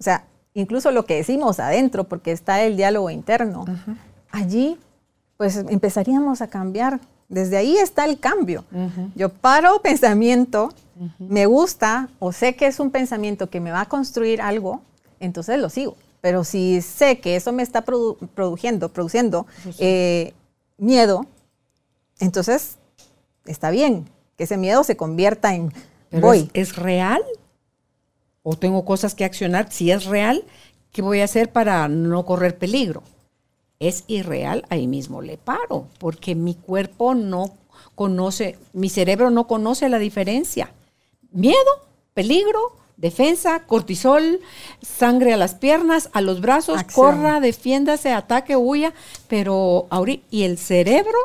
o 0.00 0.02
sea, 0.02 0.24
incluso 0.54 0.90
lo 0.90 1.04
que 1.04 1.16
decimos 1.16 1.60
adentro, 1.60 2.04
porque 2.04 2.32
está 2.32 2.62
el 2.62 2.76
diálogo 2.76 3.10
interno, 3.10 3.64
allí, 4.30 4.78
pues 5.36 5.56
empezaríamos 5.56 6.40
a 6.40 6.48
cambiar. 6.48 7.00
Desde 7.28 7.56
ahí 7.56 7.76
está 7.76 8.04
el 8.04 8.20
cambio. 8.20 8.64
Yo 9.14 9.28
paro 9.28 9.80
pensamiento, 9.80 10.72
me 11.18 11.46
gusta 11.46 12.08
o 12.18 12.32
sé 12.32 12.54
que 12.54 12.66
es 12.66 12.78
un 12.78 12.90
pensamiento 12.90 13.50
que 13.50 13.60
me 13.60 13.70
va 13.70 13.82
a 13.82 13.88
construir 13.88 14.40
algo, 14.40 14.82
entonces 15.20 15.58
lo 15.58 15.68
sigo. 15.68 15.96
Pero 16.20 16.44
si 16.44 16.80
sé 16.80 17.20
que 17.20 17.36
eso 17.36 17.52
me 17.52 17.62
está 17.62 17.82
produciendo, 17.82 18.88
produciendo 18.88 19.46
eh, 19.78 20.32
miedo, 20.78 21.26
entonces 22.18 22.78
está 23.46 23.70
bien, 23.70 24.08
que 24.36 24.44
ese 24.44 24.56
miedo 24.56 24.84
se 24.84 24.96
convierta 24.96 25.54
en 25.54 25.72
voy. 26.20 26.50
Es, 26.54 26.76
real? 26.76 27.22
¿O 28.42 28.56
tengo 28.56 28.84
cosas 28.84 29.14
que 29.14 29.24
accionar? 29.24 29.72
Si 29.72 29.90
es 29.90 30.04
real, 30.04 30.44
¿qué 30.92 31.02
voy 31.02 31.20
a 31.20 31.24
hacer 31.24 31.50
para 31.50 31.88
no 31.88 32.24
correr 32.24 32.58
peligro? 32.58 33.02
Es 33.80 34.04
irreal, 34.06 34.64
ahí 34.68 34.86
mismo 34.86 35.22
le 35.22 35.36
paro, 35.36 35.88
porque 35.98 36.34
mi 36.34 36.54
cuerpo 36.54 37.14
no 37.14 37.54
conoce, 37.94 38.58
mi 38.72 38.88
cerebro 38.88 39.30
no 39.30 39.46
conoce 39.46 39.88
la 39.88 39.98
diferencia. 39.98 40.72
Miedo, 41.32 41.58
peligro, 42.12 42.76
defensa, 42.96 43.64
cortisol, 43.66 44.40
sangre 44.80 45.32
a 45.32 45.36
las 45.36 45.54
piernas, 45.54 46.10
a 46.12 46.20
los 46.20 46.40
brazos, 46.40 46.82
corra, 46.94 47.40
defiéndase, 47.40 48.12
ataque, 48.12 48.56
huya, 48.56 48.94
pero 49.28 49.86
ahorita, 49.90 50.24
y 50.30 50.44
el 50.44 50.58
cerebro 50.58 51.18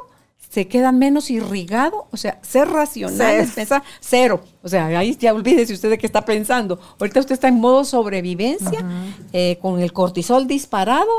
se 0.50 0.68
queda 0.68 0.92
menos 0.92 1.30
irrigado, 1.30 2.08
o 2.12 2.18
sea, 2.18 2.40
ser 2.42 2.68
racional 2.68 3.36
es 3.36 3.52
pensar 3.52 3.84
cero. 4.00 4.44
O 4.64 4.68
sea, 4.68 4.88
ahí 4.88 5.16
ya 5.16 5.34
olvídese 5.34 5.74
usted 5.74 5.92
de 5.92 5.98
qué 6.00 6.08
está 6.08 6.26
pensando. 6.26 6.80
Ahorita 7.00 7.20
usted 7.20 7.34
está 7.34 7.48
en 7.48 7.60
modo 7.60 7.86
sobrevivencia, 7.86 8.84
eh, 9.32 9.60
con 9.62 9.80
el 9.80 9.94
cortisol 9.94 10.48
disparado, 10.48 11.12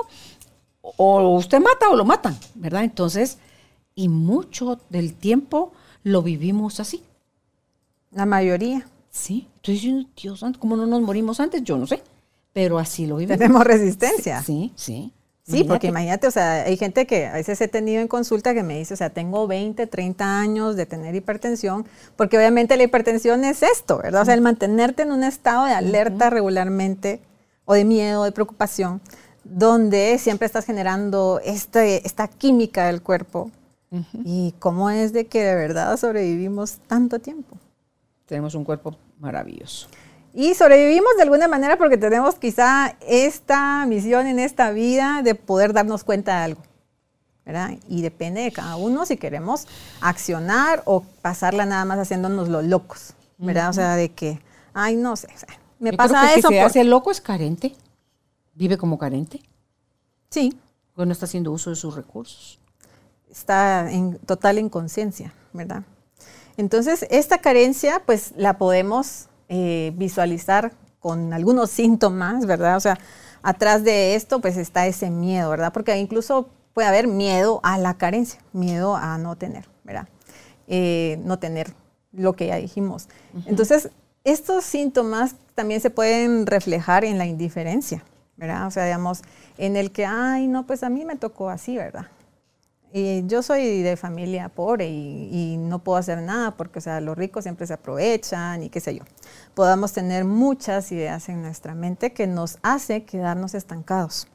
o 0.82 1.36
usted 1.36 1.60
mata 1.60 1.88
o 1.88 1.96
lo 1.96 2.04
matan, 2.04 2.36
¿verdad? 2.56 2.82
Entonces, 2.82 3.38
y 3.94 4.08
mucho 4.08 4.80
del 4.88 5.14
tiempo 5.14 5.72
lo 6.02 6.22
vivimos 6.22 6.80
así. 6.80 7.04
La 8.10 8.26
mayoría. 8.26 8.88
Sí. 9.10 9.46
Estoy 9.56 9.74
diciendo, 9.74 10.08
Dios 10.20 10.44
¿cómo 10.58 10.76
no 10.76 10.86
nos 10.86 11.02
morimos 11.02 11.38
antes? 11.38 11.62
Yo 11.62 11.76
no 11.76 11.86
sé, 11.86 12.02
pero 12.52 12.80
así 12.80 13.06
lo 13.06 13.16
vivimos. 13.16 13.38
Tenemos 13.38 13.64
resistencia. 13.64 14.42
sí. 14.42 14.72
sí. 14.74 14.92
Sí, 14.94 15.12
porque 15.66 15.88
imagínate, 15.88 16.26
o 16.26 16.30
sea, 16.30 16.62
hay 16.62 16.76
gente 16.76 17.06
que 17.06 17.26
a 17.26 17.32
veces 17.32 17.60
he 17.60 17.68
tenido 17.68 18.00
en 18.00 18.08
consulta 18.08 18.54
que 18.54 18.62
me 18.62 18.78
dice, 18.78 18.94
o 18.94 18.96
sea, 18.96 19.10
tengo 19.10 19.46
20, 19.46 19.86
30 19.86 20.40
años 20.40 20.76
de 20.76 20.86
tener 20.86 21.14
hipertensión, 21.14 21.86
porque 22.16 22.36
obviamente 22.36 22.76
la 22.76 22.84
hipertensión 22.84 23.44
es 23.44 23.62
esto, 23.62 23.98
¿verdad? 23.98 24.22
O 24.22 24.24
sea, 24.24 24.34
el 24.34 24.40
mantenerte 24.40 25.02
en 25.02 25.12
un 25.12 25.24
estado 25.24 25.64
de 25.64 25.72
alerta 25.72 26.30
regularmente 26.30 27.20
o 27.64 27.74
de 27.74 27.84
miedo, 27.84 28.24
de 28.24 28.32
preocupación, 28.32 29.00
donde 29.44 30.18
siempre 30.18 30.46
estás 30.46 30.64
generando 30.64 31.40
este, 31.44 32.06
esta 32.06 32.28
química 32.28 32.86
del 32.86 33.02
cuerpo. 33.02 33.50
¿Y 34.24 34.54
cómo 34.60 34.88
es 34.88 35.12
de 35.12 35.26
que 35.26 35.42
de 35.42 35.56
verdad 35.56 35.96
sobrevivimos 35.96 36.78
tanto 36.86 37.18
tiempo? 37.18 37.56
Tenemos 38.26 38.54
un 38.54 38.62
cuerpo 38.62 38.94
maravilloso. 39.18 39.88
Y 40.32 40.54
sobrevivimos 40.54 41.16
de 41.16 41.22
alguna 41.22 41.48
manera 41.48 41.76
porque 41.76 41.96
tenemos 41.96 42.36
quizá 42.36 42.96
esta 43.00 43.84
misión 43.86 44.26
en 44.26 44.38
esta 44.38 44.70
vida 44.70 45.22
de 45.22 45.34
poder 45.34 45.72
darnos 45.72 46.04
cuenta 46.04 46.38
de 46.38 46.44
algo. 46.44 46.62
¿verdad? 47.44 47.70
Y 47.88 48.02
depende 48.02 48.42
de 48.42 48.52
cada 48.52 48.76
uno 48.76 49.06
si 49.06 49.16
queremos 49.16 49.66
accionar 50.00 50.82
o 50.84 51.02
pasarla 51.22 51.66
nada 51.66 51.84
más 51.84 51.98
haciéndonos 51.98 52.48
los 52.48 52.64
locos. 52.64 53.14
¿Verdad? 53.38 53.70
O 53.70 53.72
sea, 53.72 53.96
de 53.96 54.12
que, 54.12 54.38
ay, 54.74 54.96
no 54.96 55.16
sé, 55.16 55.28
me 55.78 55.94
pasa 55.94 56.20
creo 56.20 56.34
que 56.34 56.38
eso. 56.40 56.48
Si 56.48 56.54
se 56.54 56.60
hace 56.60 56.84
loco 56.84 57.10
es 57.10 57.22
carente. 57.22 57.74
Vive 58.54 58.76
como 58.76 58.98
carente. 58.98 59.40
Sí. 60.28 60.56
O 60.94 61.06
no 61.06 61.12
está 61.12 61.24
haciendo 61.24 61.50
uso 61.50 61.70
de 61.70 61.76
sus 61.76 61.94
recursos. 61.94 62.60
Está 63.30 63.90
en 63.90 64.18
total 64.18 64.58
inconsciencia, 64.58 65.32
¿verdad? 65.54 65.82
Entonces, 66.58 67.06
esta 67.10 67.38
carencia, 67.38 68.02
pues 68.04 68.32
la 68.36 68.58
podemos 68.58 69.29
eh, 69.52 69.92
visualizar 69.96 70.72
con 71.00 71.32
algunos 71.32 71.70
síntomas, 71.70 72.46
¿verdad? 72.46 72.76
O 72.76 72.80
sea, 72.80 72.98
atrás 73.42 73.82
de 73.82 74.14
esto 74.14 74.40
pues 74.40 74.56
está 74.56 74.86
ese 74.86 75.10
miedo, 75.10 75.50
¿verdad? 75.50 75.72
Porque 75.72 75.98
incluso 75.98 76.48
puede 76.72 76.86
haber 76.86 77.08
miedo 77.08 77.58
a 77.64 77.76
la 77.76 77.94
carencia, 77.94 78.40
miedo 78.52 78.94
a 78.94 79.18
no 79.18 79.34
tener, 79.34 79.68
¿verdad? 79.82 80.06
Eh, 80.68 81.18
no 81.24 81.40
tener 81.40 81.72
lo 82.12 82.34
que 82.34 82.46
ya 82.46 82.56
dijimos. 82.56 83.08
Entonces, 83.44 83.90
estos 84.22 84.64
síntomas 84.64 85.34
también 85.56 85.80
se 85.80 85.90
pueden 85.90 86.46
reflejar 86.46 87.04
en 87.04 87.18
la 87.18 87.26
indiferencia, 87.26 88.04
¿verdad? 88.36 88.68
O 88.68 88.70
sea, 88.70 88.84
digamos, 88.84 89.22
en 89.58 89.76
el 89.76 89.90
que, 89.90 90.06
ay, 90.06 90.46
no, 90.46 90.64
pues 90.64 90.84
a 90.84 90.90
mí 90.90 91.04
me 91.04 91.16
tocó 91.16 91.50
así, 91.50 91.76
¿verdad? 91.76 92.06
Y 92.92 93.26
yo 93.26 93.42
soy 93.42 93.82
de 93.82 93.96
familia 93.96 94.48
pobre 94.48 94.88
y, 94.88 95.56
no 95.58 95.78
puedo 95.78 95.98
hacer 95.98 96.20
nada 96.22 96.56
porque, 96.56 96.80
o 96.80 96.82
sea, 96.82 97.00
los 97.00 97.16
ricos 97.16 97.44
siempre 97.44 97.66
se 97.66 97.74
aprovechan 97.74 98.62
y 98.62 98.68
qué 98.68 98.80
sé 98.80 98.96
yo. 98.96 99.04
Podamos 99.54 99.92
tener 99.92 100.24
muchas 100.24 100.90
ideas 100.90 101.28
en 101.28 101.42
nuestra 101.42 101.74
mente 101.74 102.12
que 102.12 102.26
nos 102.26 102.58
hace 102.62 103.04
quedarnos 103.04 103.54
estancados. 103.54 104.26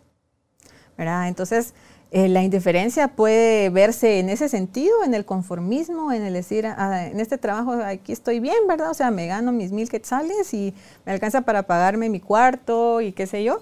¿verdad? 0.98 1.28
Entonces, 1.28 1.74
eh, 2.12 2.30
la 2.30 2.44
indiferencia 2.44 3.10
puede 3.10 3.70
verse 3.70 4.20
en 4.20 4.30
ese 4.30 4.48
sentido, 4.48 5.04
en 5.04 5.14
el 5.14 5.26
conformismo, 5.26 6.14
en 6.14 6.24
el 6.24 6.34
decir, 6.34 6.66
ah, 6.66 7.08
en 7.08 7.20
este 7.20 7.38
trabajo 7.38 7.74
aquí 7.74 8.14
estoy 8.14 8.40
bien, 8.40 8.56
¿verdad? 8.68 8.92
O 8.92 8.94
sea, 8.94 9.12
me 9.12 9.28
gano 9.28 9.52
mis 9.52 9.72
mil 9.72 9.90
quetzales 9.90 10.54
y 10.54 10.74
me 11.06 11.12
alcanza 11.12 11.42
para 11.42 11.64
pagarme 11.64 12.10
mi 12.10 12.20
cuarto 12.20 13.02
y 13.02 13.12
qué 13.12 13.28
sé 13.28 13.44
yo. 13.44 13.60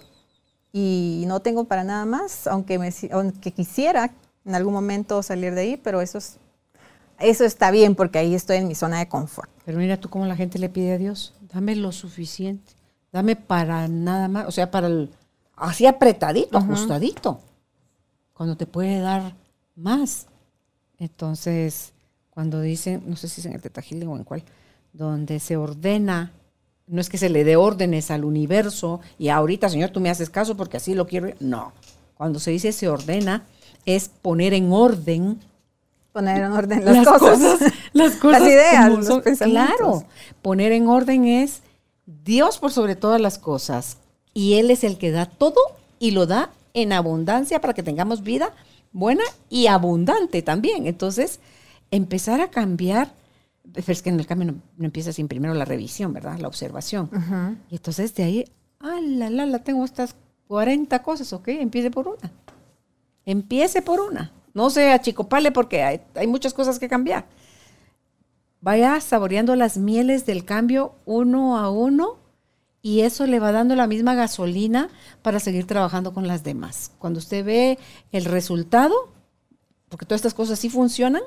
Y 0.72 1.26
no 1.28 1.40
tengo 1.42 1.66
para 1.66 1.84
nada 1.84 2.06
más, 2.06 2.48
aunque, 2.48 2.80
me, 2.80 2.92
aunque 3.12 3.52
quisiera 3.52 4.12
en 4.46 4.56
algún 4.56 4.74
momento 4.74 5.22
salir 5.24 5.54
de 5.54 5.62
ahí, 5.62 5.78
pero 5.78 6.02
eso, 6.02 6.18
es, 6.18 6.38
eso 7.20 7.46
está 7.46 7.72
bien 7.72 7.96
porque 7.96 8.20
ahí 8.20 8.36
estoy 8.36 8.58
en 8.58 8.68
mi 8.68 8.76
zona 8.76 9.00
de 9.00 9.08
confort. 9.08 9.50
Pero 9.66 9.78
mira 9.78 9.98
tú 9.98 10.10
cómo 10.10 10.26
la 10.26 10.36
gente 10.36 10.60
le 10.60 10.70
pide 10.70 10.94
a 10.94 10.98
Dios, 10.98 11.34
dame 11.54 11.76
lo 11.76 11.92
suficiente, 11.92 12.74
dame 13.12 13.36
para 13.36 13.88
nada 13.88 14.28
más, 14.28 14.48
o 14.48 14.52
sea, 14.52 14.72
para 14.72 14.88
el, 14.88 15.10
así 15.56 15.86
apretadito, 15.86 16.58
ajustadito, 16.58 17.40
cuando 18.34 18.58
te 18.58 18.66
puede 18.66 19.00
dar 19.00 19.36
más. 19.76 20.28
Entonces, 20.98 21.94
cuando 22.30 22.62
dicen, 22.62 23.04
no 23.06 23.16
sé 23.16 23.28
si 23.28 23.42
es 23.42 23.46
en 23.46 23.54
el 23.54 23.62
Teta 23.62 23.82
o 23.82 24.18
en 24.18 24.24
cuál, 24.24 24.44
donde 24.92 25.40
se 25.40 25.58
ordena 25.58 26.32
No 26.88 27.02
es 27.02 27.10
que 27.10 27.18
se 27.18 27.30
le 27.30 27.44
dé 27.44 27.56
órdenes 27.56 28.12
al 28.12 28.26
universo 28.26 29.02
y 29.18 29.30
ahorita, 29.30 29.70
Señor, 29.70 29.92
tú 29.92 30.00
me 30.00 30.10
haces 30.10 30.30
caso 30.30 30.58
porque 30.58 30.78
así 30.78 30.96
lo 30.96 31.08
quiero. 31.08 31.34
No. 31.40 31.74
Cuando 32.16 32.40
se 32.40 32.52
dice 32.52 32.72
se 32.72 32.90
ordena, 32.90 33.46
es 33.86 34.10
poner 34.10 34.54
en 34.54 34.72
orden. 34.72 35.40
Poner 36.12 36.44
en 36.44 36.52
orden 36.52 36.86
las, 36.86 37.08
cosas, 37.08 37.40
Las 37.94 38.16
cosas. 38.16 38.42
Las 38.42 38.50
ideas, 38.50 38.92
los 38.92 39.08
son. 39.08 39.22
pensamientos. 39.22 39.76
Claro. 39.78 40.06
Poner 40.42 40.72
en 40.72 40.88
orden 40.88 41.26
es 41.26 41.62
Dios 42.06 42.60
por 42.60 42.72
sobre 42.72 42.96
todas 42.96 43.20
las 43.20 43.40
cosas. 43.40 43.98
Y 44.34 44.56
Él 44.56 44.72
es 44.72 44.84
el 44.84 44.98
que 44.98 45.12
da 45.12 45.26
todo 45.26 45.60
y 46.00 46.12
lo 46.12 46.26
da 46.26 46.52
en 46.74 46.94
abundancia 46.94 47.62
para 47.62 47.74
que 47.74 47.84
tengamos 47.84 48.24
vida 48.24 48.52
buena 48.92 49.24
y 49.50 49.68
abundante 49.68 50.42
también. 50.42 50.88
Entonces, 50.88 51.40
empezar 51.92 52.42
a 52.42 52.50
cambiar, 52.50 53.12
pero 53.74 53.92
es 53.92 54.02
que 54.02 54.10
en 54.10 54.20
el 54.20 54.28
cambio 54.28 54.52
no, 54.52 54.56
no 54.78 54.86
empieza 54.86 55.12
sin 55.12 55.28
primero 55.28 55.54
la 55.54 55.66
revisión, 55.66 56.14
¿verdad? 56.14 56.40
La 56.40 56.48
observación. 56.48 57.10
Y 57.70 57.76
entonces 57.76 58.14
de 58.16 58.24
ahí, 58.24 58.46
ah, 58.80 59.00
la, 59.02 59.30
la, 59.30 59.46
la, 59.46 59.60
tengo 59.60 59.84
estas 59.84 60.16
40 60.48 61.02
cosas, 61.04 61.34
ok, 61.34 61.48
empiece 61.50 61.92
por 61.92 62.08
una. 62.08 62.32
Empiece 63.26 63.82
por 63.82 64.00
una. 64.00 64.32
No 64.54 64.70
se 64.70 64.92
achicopale 64.92 65.52
porque 65.52 65.84
hay, 65.84 66.28
muchas 66.28 66.54
cosas 66.54 66.80
que 66.80 66.88
cambiar. 66.88 67.26
Vaya 68.62 69.00
saboreando 69.02 69.56
las 69.56 69.78
mieles 69.78 70.26
del 70.26 70.46
cambio 70.46 70.94
uno 71.06 71.58
a 71.58 71.70
uno 71.70 72.18
y 72.82 73.02
eso 73.02 73.26
le 73.26 73.40
va 73.40 73.52
dando 73.52 73.76
la 73.76 73.88
misma 73.88 74.14
gasolina 74.14 74.90
para 75.22 75.40
seguir 75.40 75.66
trabajando 75.66 76.14
con 76.14 76.28
las 76.28 76.44
demás. 76.44 76.92
Cuando 77.00 77.20
usted 77.20 77.44
ve 77.44 77.80
el 78.12 78.26
resultado, 78.26 78.94
porque 79.90 80.06
todas 80.06 80.20
estas 80.20 80.34
cosas 80.34 80.60
sí 80.60 80.70
funcionan, 80.70 81.24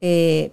eh, 0.00 0.52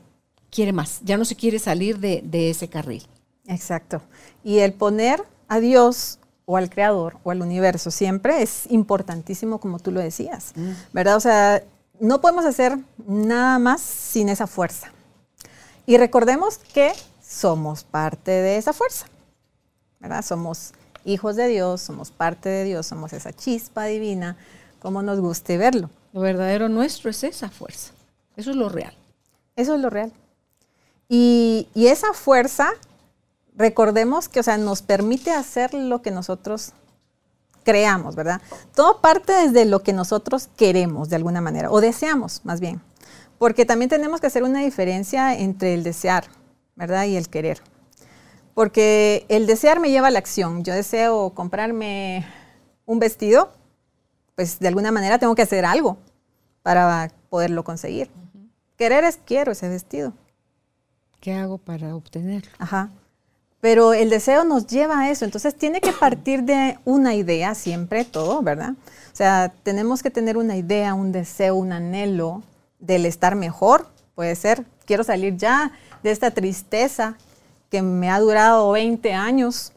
quiere 0.49 0.74
más, 0.74 1.01
ya 1.03 1.18
no 1.18 1.26
se 1.26 1.36
quiere 1.36 1.59
salir 1.59 1.99
de, 1.99 2.22
de 2.24 2.49
ese 2.49 2.70
carril. 2.70 3.03
Exacto. 3.47 4.01
Y 4.43 4.59
el 4.59 4.74
poner 4.74 5.24
a 5.47 5.59
Dios 5.59 6.20
o 6.49 6.55
al 6.55 6.69
Creador 6.69 7.17
o 7.23 7.31
al 7.31 7.41
universo 7.41 7.91
siempre 7.91 8.41
es 8.41 8.71
importantísimo, 8.71 9.59
como 9.59 9.79
tú 9.79 9.91
lo 9.91 9.99
decías, 9.99 10.53
¿verdad? 10.93 11.17
O 11.17 11.19
sea, 11.19 11.61
no 11.99 12.21
podemos 12.21 12.45
hacer 12.45 12.79
nada 13.05 13.59
más 13.59 13.81
sin 13.81 14.29
esa 14.29 14.47
fuerza. 14.47 14.93
Y 15.85 15.97
recordemos 15.97 16.57
que 16.57 16.93
somos 17.21 17.83
parte 17.83 18.31
de 18.31 18.55
esa 18.55 18.71
fuerza, 18.71 19.07
¿verdad? 19.99 20.23
Somos 20.23 20.71
hijos 21.03 21.35
de 21.35 21.49
Dios, 21.49 21.81
somos 21.81 22.11
parte 22.11 22.47
de 22.47 22.63
Dios, 22.63 22.87
somos 22.87 23.11
esa 23.11 23.33
chispa 23.33 23.83
divina, 23.83 24.37
como 24.79 25.01
nos 25.01 25.19
guste 25.19 25.57
verlo. 25.57 25.89
Lo 26.13 26.21
verdadero 26.21 26.69
nuestro 26.69 27.09
es 27.09 27.25
esa 27.25 27.49
fuerza. 27.49 27.91
Eso 28.37 28.51
es 28.51 28.55
lo 28.55 28.69
real. 28.69 28.93
Eso 29.57 29.75
es 29.75 29.81
lo 29.81 29.89
real. 29.89 30.13
Y, 31.09 31.67
y 31.73 31.87
esa 31.87 32.13
fuerza, 32.13 32.69
recordemos 33.58 34.30
que, 34.30 34.39
o 34.39 34.43
sea, 34.43 34.58
nos 34.58 34.82
permite 34.82 35.32
hacer 35.32 35.74
lo 35.74 36.01
que 36.01 36.12
nosotros 36.12 36.74
creamos, 37.64 38.16
¿verdad? 38.16 38.41
Todo 38.74 39.01
parte 39.01 39.34
desde 39.34 39.66
lo 39.66 39.84
que 39.84 39.91
nosotros 39.91 40.47
queremos, 40.55 41.10
de 41.10 41.18
alguna 41.18 41.41
manera, 41.41 41.70
o 41.70 41.82
deseamos, 41.82 42.41
más 42.45 42.62
bien. 42.62 42.82
Porque 43.39 43.66
también 43.66 43.89
tenemos 43.89 44.22
que 44.22 44.28
hacer 44.28 44.43
una 44.43 44.62
diferencia 44.62 45.38
entre 45.38 45.74
el 45.74 45.84
desear, 45.84 46.26
¿verdad? 46.76 47.05
Y 47.05 47.18
el 47.18 47.28
querer. 47.30 47.62
Porque 48.53 49.26
el 49.28 49.45
desear 49.45 49.80
me 49.80 49.89
lleva 49.91 50.08
a 50.08 50.12
la 50.12 50.20
acción. 50.20 50.64
Yo 50.64 50.74
deseo 50.74 51.32
comprarme 51.32 52.26
un 52.86 52.99
vestido, 52.99 53.51
pues 54.36 54.60
de 54.60 54.68
alguna 54.68 54.91
manera 54.91 55.20
tengo 55.20 55.36
que 55.36 55.41
hacer 55.41 55.66
algo 55.66 55.97
para 56.64 57.12
poderlo 57.30 57.64
conseguir. 57.64 58.10
Querer 58.78 59.03
es 59.03 59.20
quiero 59.26 59.51
ese 59.51 59.68
vestido. 59.68 60.14
¿Qué 61.20 61.34
hago 61.34 61.58
para 61.58 61.95
obtenerlo? 61.95 62.51
Ajá. 62.60 62.91
Pero 63.60 63.93
el 63.93 64.10
deseo 64.10 64.43
nos 64.43 64.68
lleva 64.68 64.99
a 64.99 65.10
eso. 65.10 65.26
Entonces 65.26 65.55
tiene 65.55 65.82
que 65.82 65.91
partir 65.91 66.43
de 66.43 66.78
una 66.86 67.16
idea 67.16 67.55
siempre, 67.55 68.05
todo, 68.05 68.41
¿verdad? 68.41 68.72
O 68.72 69.16
sea, 69.16 69.53
tenemos 69.64 70.03
que 70.03 70.12
tener 70.12 70.38
una 70.38 70.55
idea, 70.55 70.93
un 70.93 71.12
deseo, 71.12 71.55
un 71.55 71.72
anhelo 71.72 72.43
del 72.80 73.05
estar 73.05 73.36
mejor. 73.36 73.88
Puede 74.16 74.36
ser, 74.36 74.66
quiero 74.86 75.03
salir 75.03 75.38
ya 75.38 75.72
de 76.03 76.12
esta 76.12 76.32
tristeza 76.32 77.18
que 77.70 77.82
me 77.82 78.10
ha 78.10 78.20
durado 78.20 78.72
20 78.72 79.14
años 79.14 79.74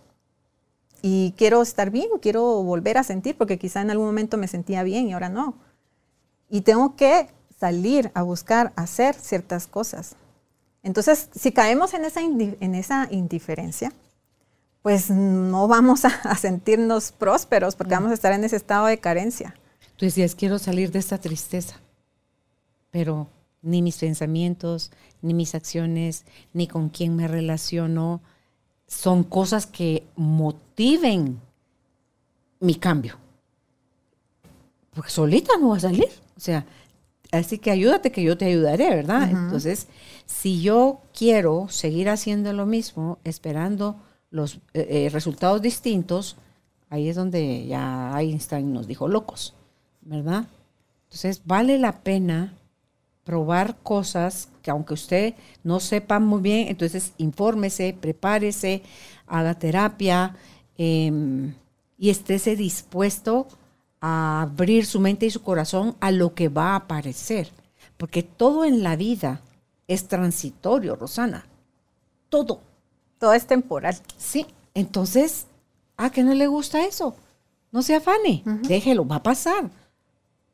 y 1.02 1.34
quiero 1.36 1.62
estar 1.62 1.90
bien, 1.90 2.08
quiero 2.20 2.62
volver 2.62 2.98
a 2.98 3.04
sentir, 3.04 3.36
porque 3.36 3.58
quizá 3.58 3.80
en 3.80 3.90
algún 3.90 4.06
momento 4.06 4.36
me 4.36 4.48
sentía 4.48 4.82
bien 4.82 5.08
y 5.08 5.12
ahora 5.12 5.28
no. 5.28 5.54
Y 6.48 6.60
tengo 6.60 6.96
que 6.96 7.28
salir 7.58 8.10
a 8.14 8.22
buscar 8.22 8.72
hacer 8.76 9.14
ciertas 9.14 9.66
cosas. 9.66 10.16
Entonces, 10.82 11.28
si 11.34 11.52
caemos 11.52 11.94
en 11.94 12.04
esa, 12.04 12.20
en 12.20 12.74
esa 12.74 13.08
indiferencia, 13.10 13.92
pues 14.82 15.10
no 15.10 15.68
vamos 15.68 16.04
a, 16.04 16.08
a 16.08 16.36
sentirnos 16.36 17.12
prósperos 17.12 17.76
porque 17.76 17.94
vamos 17.94 18.10
a 18.10 18.14
estar 18.14 18.32
en 18.32 18.44
ese 18.44 18.56
estado 18.56 18.86
de 18.86 18.98
carencia. 18.98 19.54
Tú 19.96 20.06
decías, 20.06 20.34
quiero 20.34 20.58
salir 20.58 20.90
de 20.90 20.98
esta 20.98 21.18
tristeza, 21.18 21.76
pero 22.90 23.28
ni 23.62 23.82
mis 23.82 23.98
pensamientos, 23.98 24.90
ni 25.22 25.34
mis 25.34 25.54
acciones, 25.54 26.24
ni 26.52 26.66
con 26.66 26.88
quién 26.88 27.16
me 27.16 27.28
relaciono, 27.28 28.22
son 28.86 29.24
cosas 29.24 29.66
que 29.66 30.06
motiven 30.16 31.40
mi 32.60 32.74
cambio. 32.74 33.16
Porque 34.92 35.10
solita 35.10 35.56
no 35.58 35.70
va 35.70 35.76
a 35.76 35.80
salir. 35.80 36.08
O 36.36 36.40
sea, 36.40 36.64
así 37.32 37.58
que 37.58 37.70
ayúdate 37.70 38.12
que 38.12 38.22
yo 38.22 38.36
te 38.36 38.46
ayudaré, 38.46 38.90
¿verdad? 38.90 39.30
Entonces, 39.30 39.88
si 40.26 40.62
yo 40.62 41.02
quiero 41.16 41.68
seguir 41.68 42.08
haciendo 42.08 42.52
lo 42.52 42.66
mismo, 42.66 43.18
esperando 43.24 43.96
los 44.30 44.56
eh, 44.74 44.86
eh, 44.88 45.08
resultados 45.10 45.62
distintos, 45.62 46.36
ahí 46.88 47.08
es 47.08 47.16
donde 47.16 47.66
ya 47.66 48.12
Einstein 48.18 48.72
nos 48.72 48.86
dijo 48.86 49.08
locos, 49.08 49.54
¿verdad? 50.00 50.46
Entonces, 51.04 51.42
vale 51.44 51.78
la 51.78 52.02
pena 52.02 52.54
probar 53.24 53.76
cosas 53.82 54.48
que 54.62 54.70
aunque 54.70 54.94
usted 54.94 55.34
no 55.62 55.80
sepa 55.80 56.18
muy 56.18 56.40
bien, 56.40 56.68
entonces 56.68 57.12
infórmese, 57.18 57.96
prepárese, 58.00 58.82
haga 59.26 59.54
terapia 59.54 60.36
eh, 60.78 61.52
y 61.98 62.10
estése 62.10 62.56
dispuesto 62.56 63.46
a 64.00 64.42
abrir 64.42 64.86
su 64.86 65.00
mente 65.00 65.26
y 65.26 65.30
su 65.30 65.42
corazón 65.42 65.96
a 66.00 66.10
lo 66.10 66.34
que 66.34 66.48
va 66.48 66.72
a 66.72 66.76
aparecer. 66.76 67.50
Porque 67.96 68.22
todo 68.22 68.64
en 68.64 68.82
la 68.82 68.96
vida 68.96 69.42
es 69.88 70.08
transitorio, 70.08 70.96
Rosana. 70.96 71.46
Todo. 72.28 72.60
Todo 73.18 73.34
es 73.34 73.46
temporal. 73.46 73.96
Sí. 74.16 74.46
Entonces, 74.74 75.46
¿a 75.96 76.10
que 76.10 76.22
no 76.22 76.32
le 76.34 76.46
gusta 76.46 76.84
eso? 76.84 77.14
No 77.72 77.82
se 77.82 77.94
afane, 77.94 78.42
déjelo, 78.62 79.06
va 79.06 79.16
a 79.16 79.22
pasar. 79.22 79.70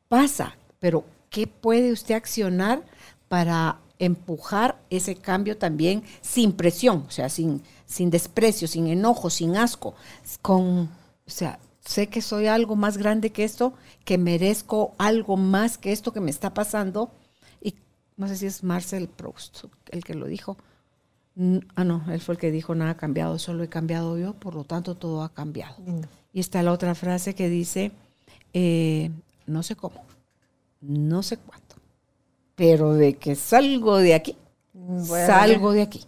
Pasa, 0.07 0.55
pero 0.79 1.03
¿qué 1.29 1.47
puede 1.47 1.91
usted 1.91 2.15
accionar 2.15 2.83
para 3.27 3.79
empujar 3.99 4.79
ese 4.89 5.15
cambio 5.15 5.57
también 5.57 6.03
sin 6.21 6.53
presión, 6.53 7.05
o 7.07 7.11
sea, 7.11 7.29
sin, 7.29 7.63
sin 7.85 8.11
desprecio, 8.11 8.67
sin 8.67 8.87
enojo, 8.87 9.29
sin 9.29 9.57
asco, 9.57 9.95
con, 10.41 10.81
o 10.81 10.89
sea, 11.29 11.59
sé 11.87 12.07
que 12.07 12.21
soy 12.21 12.47
algo 12.47 12.75
más 12.75 12.97
grande 12.97 13.31
que 13.31 13.43
esto, 13.43 13.73
que 14.03 14.17
merezco 14.17 14.93
algo 14.97 15.37
más 15.37 15.77
que 15.77 15.91
esto 15.91 16.11
que 16.11 16.19
me 16.19 16.31
está 16.31 16.53
pasando. 16.53 17.11
Y 17.61 17.75
no 18.17 18.27
sé 18.27 18.35
si 18.35 18.45
es 18.45 18.63
Marcel 18.63 19.07
Proust 19.07 19.65
el 19.91 20.03
que 20.03 20.13
lo 20.13 20.27
dijo. 20.27 20.57
Ah, 21.75 21.83
no, 21.83 22.03
él 22.11 22.19
fue 22.19 22.33
el 22.33 22.39
que 22.39 22.51
dijo, 22.51 22.75
nada 22.75 22.91
ha 22.91 22.97
cambiado, 22.97 23.37
solo 23.39 23.63
he 23.63 23.69
cambiado 23.69 24.17
yo, 24.17 24.33
por 24.33 24.55
lo 24.55 24.63
tanto 24.63 24.95
todo 24.95 25.21
ha 25.21 25.33
cambiado. 25.33 25.75
Y 26.33 26.39
está 26.39 26.63
la 26.63 26.71
otra 26.71 26.95
frase 26.95 27.35
que 27.35 27.47
dice, 27.47 27.91
eh, 28.53 29.11
no 29.45 29.61
sé 29.61 29.75
cómo, 29.75 30.03
no 30.81 31.21
sé 31.21 31.37
cuánto, 31.37 31.75
pero 32.55 32.93
de 32.93 33.17
que 33.17 33.35
salgo 33.35 33.97
de 33.97 34.15
aquí, 34.15 34.35
salgo 35.05 35.73
de 35.73 35.83
aquí. 35.83 36.05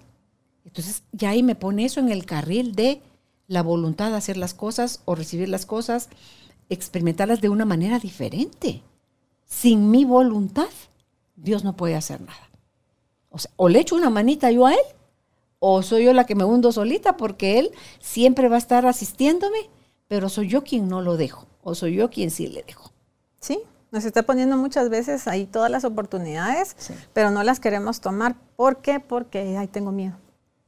Entonces 0.65 1.03
ya 1.11 1.29
ahí 1.29 1.43
me 1.43 1.55
pone 1.55 1.85
eso 1.85 1.99
en 1.99 2.09
el 2.09 2.25
carril 2.25 2.73
de 2.73 3.01
la 3.49 3.63
voluntad 3.63 4.11
de 4.11 4.17
hacer 4.17 4.37
las 4.37 4.53
cosas 4.53 5.01
o 5.05 5.15
recibir 5.15 5.49
las 5.49 5.65
cosas, 5.65 6.07
experimentarlas 6.69 7.41
de 7.41 7.49
una 7.49 7.65
manera 7.65 7.97
diferente. 7.99 8.83
Sin 9.45 9.89
mi 9.89 10.05
voluntad, 10.05 10.67
Dios 11.35 11.63
no 11.63 11.75
puede 11.75 11.95
hacer 11.95 12.21
nada. 12.21 12.49
O 13.31 13.39
sea, 13.39 13.49
o 13.55 13.67
le 13.67 13.79
echo 13.79 13.95
una 13.95 14.11
manita 14.11 14.51
yo 14.51 14.67
a 14.67 14.73
Él, 14.73 14.79
o 15.57 15.81
soy 15.81 16.05
yo 16.05 16.13
la 16.13 16.25
que 16.25 16.35
me 16.35 16.43
hundo 16.45 16.71
solita 16.71 17.17
porque 17.17 17.57
Él 17.57 17.71
siempre 17.99 18.49
va 18.49 18.55
a 18.55 18.59
estar 18.59 18.85
asistiéndome, 18.85 19.57
pero 20.07 20.29
soy 20.29 20.47
yo 20.47 20.63
quien 20.63 20.87
no 20.87 21.01
lo 21.01 21.17
dejo, 21.17 21.47
o 21.63 21.73
soy 21.73 21.95
yo 21.95 22.11
quien 22.11 22.29
sí 22.29 22.47
le 22.47 22.61
dejo. 22.61 22.91
Sí, 23.39 23.59
nos 23.91 24.05
está 24.05 24.21
poniendo 24.23 24.57
muchas 24.57 24.89
veces 24.89 25.27
ahí 25.27 25.47
todas 25.47 25.71
las 25.71 25.85
oportunidades, 25.85 26.75
Sí. 26.77 26.93
pero 27.13 27.31
no 27.31 27.41
las 27.43 27.59
queremos 27.59 27.99
tomar. 27.99 28.35
¿Por 28.55 28.77
qué? 28.83 28.99
Porque, 28.99 29.57
ay, 29.57 29.67
tengo 29.67 29.91
miedo, 29.91 30.15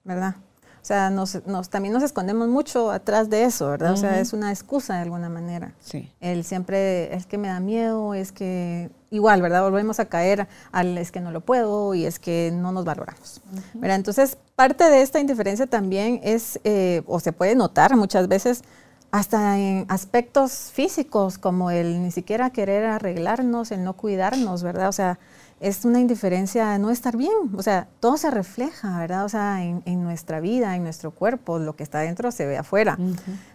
¿verdad? 0.03 0.36
O 0.82 0.86
sea, 0.86 1.11
nos, 1.11 1.45
nos, 1.45 1.69
también 1.69 1.93
nos 1.93 2.01
escondemos 2.01 2.47
mucho 2.47 2.89
atrás 2.89 3.29
de 3.29 3.43
eso, 3.43 3.69
¿verdad? 3.69 3.93
O 3.93 3.97
sea, 3.97 4.19
es 4.19 4.34
una 4.34 4.49
excusa 4.49 4.95
de 4.95 5.01
alguna 5.01 5.29
manera. 5.29 5.73
Sí. 5.79 6.11
El 6.19 6.43
siempre, 6.43 7.13
es 7.13 7.27
que 7.27 7.38
me 7.38 7.49
da 7.49 7.59
miedo, 7.59 8.15
es 8.15 8.32
que 8.32 8.89
igual, 9.11 9.43
¿verdad? 9.43 9.61
Volvemos 9.61 9.99
a 9.99 10.05
caer 10.05 10.47
al 10.71 10.97
es 10.97 11.11
que 11.11 11.21
no 11.21 11.32
lo 11.32 11.41
puedo 11.41 11.93
y 11.93 12.05
es 12.05 12.17
que 12.17 12.51
no 12.51 12.71
nos 12.71 12.84
valoramos. 12.84 13.41
¿verdad? 13.75 13.97
Entonces, 13.97 14.38
parte 14.55 14.86
de 14.86 15.03
esta 15.03 15.19
indiferencia 15.19 15.67
también 15.67 16.19
es, 16.23 16.59
eh, 16.63 17.03
o 17.05 17.19
se 17.19 17.32
puede 17.32 17.53
notar 17.53 17.95
muchas 17.95 18.27
veces, 18.27 18.63
hasta 19.11 19.59
en 19.59 19.86
aspectos 19.89 20.71
físicos, 20.73 21.38
como 21.38 21.69
el 21.69 22.01
ni 22.01 22.11
siquiera 22.11 22.49
querer 22.49 22.86
arreglarnos, 22.86 23.71
el 23.71 23.84
no 23.84 23.93
cuidarnos, 23.93 24.63
¿verdad? 24.63 24.88
O 24.88 24.93
sea, 24.93 25.19
es 25.62 25.86
una 25.86 25.99
indiferencia 25.99 26.74
a 26.74 26.80
no 26.80 26.89
estar 26.89 27.16
bien. 27.16 27.51
O 27.55 27.62
sea, 27.62 27.88
todo 27.99 28.18
se 28.18 28.32
refleja, 28.32 28.97
¿verdad? 28.97 29.26
O 29.26 29.30
sea, 29.30 29.64
en, 29.64 30.03
nuestra 30.03 30.39
vida, 30.39 30.76
en 30.76 30.84
nuestro 30.84 31.12
cuerpo, 31.12 31.59
lo 31.59 31.76
que 31.76 31.84
está 31.84 31.99
dentro 31.99 32.32
se 32.32 32.47
ve 32.47 32.57
afuera, 32.57 32.97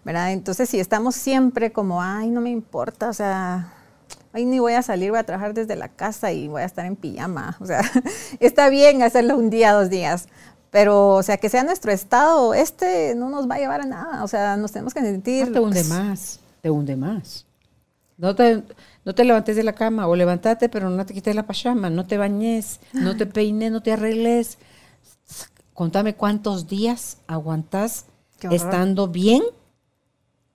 ¿verdad? 0.05 0.33
Entonces, 0.33 0.71
si 0.71 0.79
estamos 0.79 1.17
siempre 1.17 1.73
como, 1.73 2.01
ay, 2.01 2.31
no 2.31 2.41
me 2.41 2.51
importa, 2.51 3.09
o 3.09 3.13
sea, 3.13 3.73
ay, 4.33 4.45
ni 4.45 4.61
voy 4.61 4.75
a 4.75 4.83
salir, 4.83 5.11
voy 5.11 5.19
a 5.19 5.25
trabajar 5.25 5.53
desde 5.53 5.75
la 5.75 5.89
casa 5.89 6.31
y 6.31 6.47
voy 6.47 6.63
a 6.63 6.65
estar 6.65 6.87
en 6.87 6.95
pijama. 6.95 7.57
O 7.61 7.67
sea, 7.67 7.81
está 8.41 8.69
bien 8.69 9.03
hacerlo 9.03 9.37
un 9.37 9.51
día, 9.51 9.73
dos 9.73 9.91
días, 9.91 10.29
pero, 10.71 11.09
o 11.09 11.23
sea, 11.25 11.39
que 11.39 11.49
sea 11.49 11.65
nuestro 11.65 11.91
estado, 11.91 12.55
este 12.55 13.17
no 13.17 13.31
nos 13.31 13.51
va 13.51 13.57
a 13.57 13.59
llevar 13.59 13.81
a 13.81 13.85
nada. 13.85 14.23
O 14.23 14.29
sea, 14.29 14.57
nos 14.57 14.71
tenemos 14.71 14.95
que 14.95 15.01
sentir... 15.01 15.49
No 15.49 15.53
te 15.55 15.61
hunde 15.61 15.85
más, 15.85 16.39
te 16.63 16.71
hunde 16.71 16.95
más. 16.95 17.47
No 18.17 18.35
te, 18.37 18.63
no 19.07 19.15
te 19.15 19.25
levantes 19.25 19.55
de 19.55 19.63
la 19.63 19.73
cama 19.73 20.09
o 20.09 20.17
levántate, 20.17 20.69
pero 20.69 20.91
no 20.91 21.07
te 21.07 21.15
quites 21.15 21.35
la 21.35 21.47
pachama, 21.47 21.89
no 21.89 22.07
te 22.09 22.19
bañes, 22.19 22.81
no 22.93 23.17
te 23.17 23.25
peines, 23.25 23.71
no 23.71 23.81
te 23.81 23.93
arregles. 23.93 24.59
Contame 25.73 26.17
cuántos 26.17 26.67
días 26.67 27.19
aguantas 27.29 28.07
estando 28.51 29.07
bien 29.07 29.43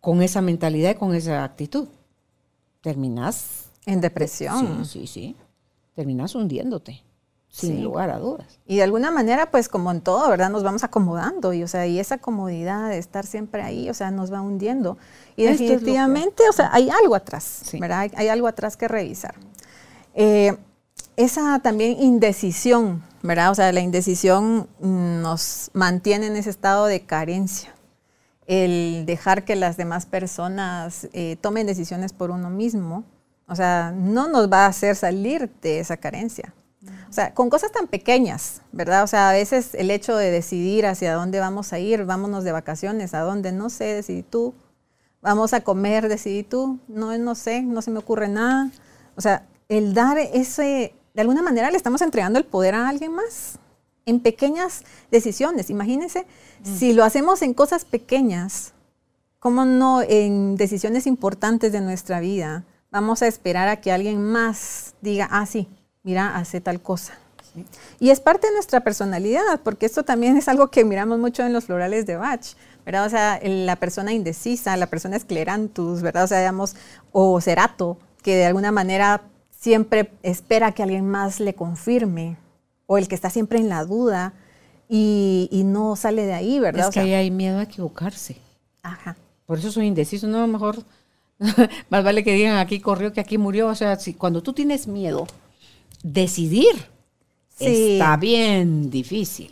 con 0.02 0.22
esa 0.22 0.41
mentalidad 0.41 0.91
y 0.91 0.95
con 0.95 1.16
esa 1.16 1.45
actitud. 1.45 1.88
Terminas. 2.82 3.70
En 3.86 4.02
depresión. 4.02 4.86
Sí, 4.86 4.99
sí, 4.99 5.08
sí. 5.08 5.36
Terminas 5.95 6.36
hundiéndote 6.36 7.04
sin 7.52 7.84
lugar 7.84 8.10
a 8.10 8.18
dudas. 8.18 8.60
Y 8.66 8.78
de 8.78 8.84
alguna 8.84 9.12
manera, 9.12 9.52
pues 9.52 9.68
como 9.68 9.91
en 9.91 9.99
todo, 9.99 10.30
¿verdad? 10.30 10.49
Nos 10.49 10.64
vamos 10.64 10.86
acomodando 10.86 11.54
y, 11.54 11.64
o 11.64 11.68
sea, 11.68 11.86
y 11.86 11.99
esa 11.99 12.18
comodidad 12.18 12.89
de 12.89 12.97
estar 12.97 13.26
siempre 13.26 13.62
ahí, 13.62 13.89
o 13.89 13.93
sea, 13.93 14.10
nos 14.10 14.32
va 14.32 14.41
hundiendo. 14.41 14.97
Y 15.36 15.43
definitivamente, 15.43 16.43
o 16.49 16.54
sea, 16.54 16.70
hay 16.72 16.89
algo 16.89 17.14
atrás, 17.14 17.64
¿verdad? 17.74 18.10
Hay, 18.16 18.30
algo 18.30 18.47
atrás 18.47 18.78
que 18.78 18.88
revisar. 18.88 19.36
Eh, 20.14 20.58
esa 21.18 21.60
también 21.60 22.02
indecisión, 22.02 23.04
¿verdad? 23.22 23.52
O 23.52 23.56
sea, 23.56 23.72
la 23.74 23.82
indecisión 23.82 24.68
nos 24.80 25.72
mantiene 25.74 26.28
en 26.28 26.38
ese 26.38 26.49
estado 26.49 26.86
de 26.86 27.02
carencia. 27.02 27.76
El 28.47 29.04
dejar 29.06 29.43
que 29.43 29.58
las 29.58 29.76
demás 29.76 30.06
personas 30.06 31.10
eh, 31.12 31.36
tomen 31.41 31.68
decisiones 31.68 32.14
por 32.14 32.32
uno 32.32 32.49
mismo, 32.49 33.04
o 33.47 33.56
sea, 33.56 33.93
no 33.93 34.30
nos 34.30 34.49
va 34.52 34.66
a 34.66 34.68
hacer 34.68 34.95
salir 34.95 35.49
de 35.62 35.80
esa 35.80 35.97
carencia. 35.97 36.54
O 37.09 37.13
sea, 37.13 37.34
con 37.34 37.49
cosas 37.49 37.71
tan 37.71 37.88
pequeñas, 37.88 38.61
¿verdad? 38.71 39.03
O 39.03 39.07
sea, 39.07 39.29
a 39.29 39.34
veces 39.34 39.75
el 39.75 39.91
hecho 39.91 40.15
de 40.15 40.32
decidir 40.32 40.88
hacia 40.88 41.13
dónde 41.13 41.39
vamos 41.39 41.73
a 41.73 41.79
ir, 41.79 42.05
vámonos 42.05 42.43
de 42.43 42.51
vacaciones, 42.51 43.13
a 43.13 43.19
dónde, 43.19 43.51
no 43.51 43.69
sé, 43.69 43.86
decidí 43.86 44.23
tú. 44.23 44.55
Vamos 45.21 45.53
a 45.53 45.61
comer, 45.61 46.09
decidí 46.09 46.43
tú. 46.43 46.79
No, 46.88 47.15
no 47.17 47.36
sé, 47.36 47.61
no 47.61 47.82
se 47.84 47.91
me 47.91 47.99
ocurre 47.99 48.27
nada. 48.29 48.71
O 49.15 49.21
sea, 49.21 49.45
el 49.69 49.93
dar 49.93 50.17
ese, 50.17 50.95
de 51.13 51.21
alguna 51.21 51.43
manera 51.43 51.69
le 51.69 51.77
estamos 51.77 52.01
entregando 52.01 52.39
el 52.39 52.45
poder 52.45 52.73
a 52.73 52.89
alguien 52.89 53.13
más 53.13 53.59
en 54.05 54.19
pequeñas 54.19 54.84
decisiones. 55.11 55.69
Imagínense, 55.69 56.25
mm. 56.63 56.77
si 56.77 56.93
lo 56.93 57.03
hacemos 57.03 57.43
en 57.43 57.53
cosas 57.53 57.86
pequeñas, 57.86 58.73
¿cómo 59.38 59.65
no 59.65 60.01
en 60.01 60.55
decisiones 60.55 61.05
importantes 61.05 61.71
de 61.71 61.82
nuestra 61.82 62.19
vida? 62.19 62.65
Vamos 62.89 63.21
a 63.21 63.27
esperar 63.27 63.67
a 63.67 63.79
que 63.79 63.91
alguien 63.91 64.23
más 64.23 64.95
diga, 65.01 65.27
ah, 65.32 65.45
sí, 65.45 65.67
mira, 66.04 66.36
hace 66.36 66.62
tal 66.62 66.82
cosa. 66.82 67.18
Y 67.99 68.10
es 68.10 68.20
parte 68.20 68.47
de 68.47 68.54
nuestra 68.54 68.82
personalidad, 68.82 69.60
porque 69.64 69.86
esto 69.86 70.04
también 70.04 70.38
es 70.38 70.47
algo 70.47 70.70
que 70.70 70.86
miramos 70.86 71.20
mucho 71.20 71.43
en 71.43 71.54
los 71.54 71.66
florales 71.66 72.06
de 72.06 72.16
Bach, 72.16 72.45
¿verdad? 72.86 73.06
O 73.06 73.10
sea, 73.10 73.39
la 73.43 73.76
persona 73.76 74.14
indecisa, 74.14 74.78
la 74.78 74.88
persona 74.88 75.18
esclerantus, 75.18 76.02
¿verdad? 76.02 76.24
O 76.24 76.28
sea, 76.28 76.39
digamos, 76.39 76.76
o 77.12 77.39
cerato, 77.41 77.97
que 78.24 78.36
de 78.36 78.45
alguna 78.45 78.72
manera 78.72 79.24
siempre 79.49 80.12
espera 80.24 80.72
que 80.72 80.84
alguien 80.84 81.10
más 81.10 81.39
le 81.39 81.54
confirme, 81.54 82.38
o 82.88 82.97
el 82.97 83.08
que 83.08 83.16
está 83.16 83.30
siempre 83.30 83.60
en 83.60 83.70
la 83.70 83.84
duda 83.86 84.34
y, 84.88 85.62
no 85.66 85.95
sale 85.95 86.26
de 86.26 86.34
ahí, 86.34 86.60
¿verdad? 86.60 86.88
Es 86.88 86.93
que 86.93 86.99
ahí 86.99 87.14
hay 87.14 87.32
miedo 87.32 87.60
a 87.60 87.64
equivocarse. 87.64 88.38
Ajá. 88.84 89.16
Por 89.45 89.60
eso 89.60 89.72
soy 89.72 89.88
indeciso, 89.88 90.28
no, 90.28 90.45
mejor, 90.47 90.84
más 91.89 92.04
vale 92.04 92.24
que 92.24 92.34
digan 92.34 92.58
aquí 92.58 92.80
corrió 92.80 93.14
que 93.14 93.22
aquí 93.22 93.38
murió, 93.38 93.68
o 93.68 93.76
sea, 93.76 93.97
si, 93.97 94.14
cuando 94.14 94.41
tú 94.41 94.54
tienes 94.54 94.88
miedo, 94.88 95.28
decidir 96.04 96.89
está 97.60 98.18
bien 98.18 98.89
difícil. 98.89 99.52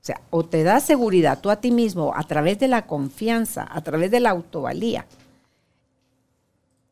O 0.00 0.04
sea, 0.08 0.20
o 0.30 0.44
te 0.44 0.62
das 0.62 0.84
seguridad 0.84 1.40
tú 1.40 1.50
a 1.50 1.56
ti 1.56 1.70
mismo 1.70 2.12
a 2.14 2.22
través 2.22 2.58
de 2.58 2.68
la 2.68 2.86
confianza, 2.86 3.66
a 3.70 3.82
través 3.82 4.10
de 4.10 4.20
la 4.20 4.30
autovalía, 4.30 5.06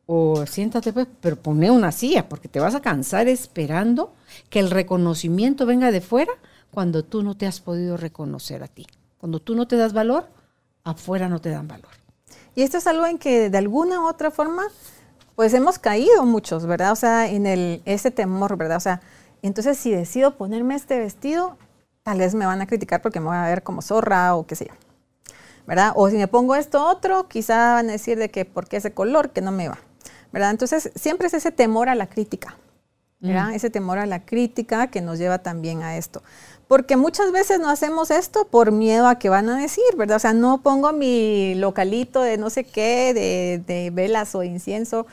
o 0.07 0.45
siéntate, 0.45 0.93
pues, 0.93 1.07
pero 1.19 1.35
pone 1.35 1.69
una 1.69 1.91
silla, 1.91 2.29
porque 2.29 2.47
te 2.47 2.61
vas 2.61 2.73
a 2.75 2.81
cansar 2.81 3.27
esperando 3.27 4.13
que 4.49 4.59
el 4.59 4.71
reconocimiento 4.71 5.65
venga 5.65 5.91
de 5.91 5.99
fuera 5.99 6.31
cuando 6.71 7.03
tú 7.03 7.23
no 7.23 7.35
te 7.35 7.45
has 7.45 7.59
podido 7.59 7.97
reconocer 7.97 8.63
a 8.63 8.67
ti. 8.67 8.87
Cuando 9.17 9.41
tú 9.41 9.53
no 9.53 9.67
te 9.67 9.75
das 9.75 9.91
valor, 9.91 10.29
afuera 10.85 11.27
no 11.27 11.41
te 11.41 11.49
dan 11.49 11.67
valor. 11.67 11.91
Y 12.55 12.61
esto 12.61 12.77
es 12.77 12.87
algo 12.87 13.05
en 13.05 13.17
que 13.17 13.49
de 13.49 13.57
alguna 13.57 14.01
u 14.01 14.07
otra 14.07 14.31
forma 14.31 14.63
pues 15.37 15.53
hemos 15.53 15.77
caído 15.77 16.25
muchos, 16.25 16.65
¿verdad? 16.65 16.91
O 16.91 16.95
sea, 16.95 17.29
en 17.29 17.45
el, 17.45 17.83
ese 17.85 18.09
temor, 18.09 18.57
¿verdad? 18.57 18.77
O 18.77 18.79
sea, 18.79 19.01
entonces 19.43 19.77
si 19.77 19.91
decido 19.91 20.35
ponerme 20.35 20.73
este 20.73 20.97
vestido, 20.97 21.59
tal 22.01 22.17
vez 22.17 22.33
me 22.33 22.47
van 22.47 22.59
a 22.59 22.65
criticar 22.65 23.03
porque 23.03 23.19
me 23.19 23.27
voy 23.27 23.37
a 23.37 23.43
ver 23.43 23.61
como 23.61 23.83
zorra 23.83 24.33
o 24.33 24.47
qué 24.47 24.55
sé 24.55 24.65
yo, 24.65 24.73
¿verdad? 25.67 25.93
O 25.95 26.09
si 26.09 26.17
me 26.17 26.27
pongo 26.27 26.55
esto 26.55 26.83
otro, 26.83 27.27
quizá 27.27 27.73
van 27.75 27.89
a 27.89 27.91
decir 27.91 28.17
de 28.17 28.31
que 28.31 28.45
porque 28.45 28.77
ese 28.77 28.95
color 28.95 29.29
que 29.29 29.41
no 29.41 29.51
me 29.51 29.69
va, 29.69 29.77
¿verdad? 30.33 30.49
Entonces 30.49 30.91
siempre 30.95 31.27
es 31.27 31.35
ese 31.35 31.51
temor 31.51 31.87
a 31.87 31.93
la 31.93 32.07
crítica, 32.07 32.57
¿verdad? 33.19 33.49
Mm. 33.49 33.53
Ese 33.53 33.69
temor 33.69 33.99
a 33.99 34.07
la 34.07 34.25
crítica 34.25 34.87
que 34.87 35.01
nos 35.01 35.19
lleva 35.19 35.37
también 35.37 35.83
a 35.83 35.97
esto. 35.97 36.23
Porque 36.67 36.97
muchas 36.97 37.31
veces 37.31 37.59
no 37.59 37.69
hacemos 37.69 38.11
esto 38.11 38.45
por 38.45 38.71
miedo 38.71 39.07
a 39.07 39.17
que 39.17 39.29
van 39.29 39.49
a 39.49 39.57
decir, 39.57 39.83
¿verdad? 39.95 40.17
O 40.17 40.19
sea, 40.19 40.33
no 40.33 40.61
pongo 40.61 40.91
mi 40.91 41.55
localito 41.55 42.21
de 42.21 42.37
no 42.37 42.49
sé 42.49 42.65
qué, 42.65 43.13
de, 43.65 43.89
velas 43.91 44.35
o 44.35 44.43
incienso, 44.43 45.07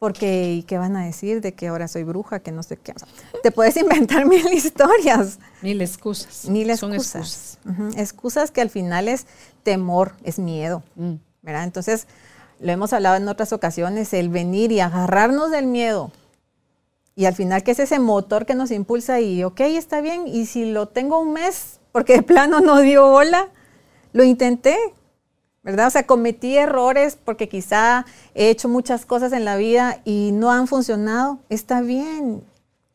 porque 0.00 0.54
¿y 0.54 0.62
qué 0.64 0.76
van 0.76 0.96
a 0.96 1.04
decir 1.04 1.40
de 1.40 1.52
que 1.52 1.68
ahora 1.68 1.86
soy 1.86 2.02
bruja, 2.02 2.40
que 2.40 2.50
no 2.50 2.64
sé 2.64 2.76
qué? 2.76 2.92
O 2.92 2.98
sea, 2.98 3.08
te 3.42 3.52
puedes 3.52 3.76
inventar 3.78 4.26
mil 4.26 4.52
historias. 4.52 5.38
Mil 5.62 5.80
excusas. 5.80 6.48
Mil 6.48 6.68
excusas. 6.68 7.58
excusas. 7.96 8.50
que 8.50 8.60
al 8.60 8.70
final 8.70 9.06
es 9.06 9.26
temor, 9.62 10.14
es 10.24 10.40
miedo, 10.40 10.82
mm. 10.96 11.14
¿verdad? 11.42 11.62
Entonces, 11.62 12.08
lo 12.58 12.72
hemos 12.72 12.92
hablado 12.92 13.16
en 13.16 13.28
otras 13.28 13.52
ocasiones, 13.52 14.12
el 14.14 14.30
venir 14.30 14.72
y 14.72 14.80
agarrarnos 14.80 15.52
del 15.52 15.66
miedo 15.66 16.10
y 17.18 17.26
al 17.26 17.34
final, 17.34 17.64
que 17.64 17.72
es 17.72 17.80
ese 17.80 17.98
motor 17.98 18.46
que 18.46 18.54
nos 18.54 18.70
impulsa 18.70 19.18
y, 19.18 19.42
ok, 19.42 19.58
está 19.62 20.00
bien, 20.00 20.28
y 20.28 20.46
si 20.46 20.70
lo 20.70 20.86
tengo 20.86 21.18
un 21.18 21.32
mes, 21.32 21.80
porque 21.90 22.12
de 22.12 22.22
plano 22.22 22.60
no 22.60 22.78
dio 22.78 23.10
bola, 23.10 23.48
lo 24.12 24.22
intenté, 24.22 24.76
¿verdad? 25.64 25.88
O 25.88 25.90
sea, 25.90 26.06
cometí 26.06 26.56
errores 26.56 27.18
porque 27.24 27.48
quizá 27.48 28.06
he 28.36 28.50
hecho 28.50 28.68
muchas 28.68 29.04
cosas 29.04 29.32
en 29.32 29.44
la 29.44 29.56
vida 29.56 30.00
y 30.04 30.30
no 30.32 30.52
han 30.52 30.68
funcionado, 30.68 31.40
está 31.48 31.80
bien. 31.80 32.44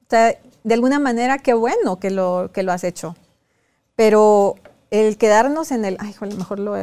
O 0.03 0.09
sea, 0.09 0.37
de 0.63 0.73
alguna 0.73 0.99
manera, 0.99 1.37
qué 1.39 1.53
bueno 1.53 1.99
que 1.99 2.09
lo, 2.09 2.49
que 2.53 2.63
lo 2.63 2.71
has 2.71 2.85
hecho. 2.85 3.17
Pero 3.97 4.55
el 4.89 5.17
quedarnos 5.17 5.73
en 5.73 5.83
el, 5.83 5.97
ay, 5.99 6.15
mejor 6.37 6.59
lo 6.59 6.77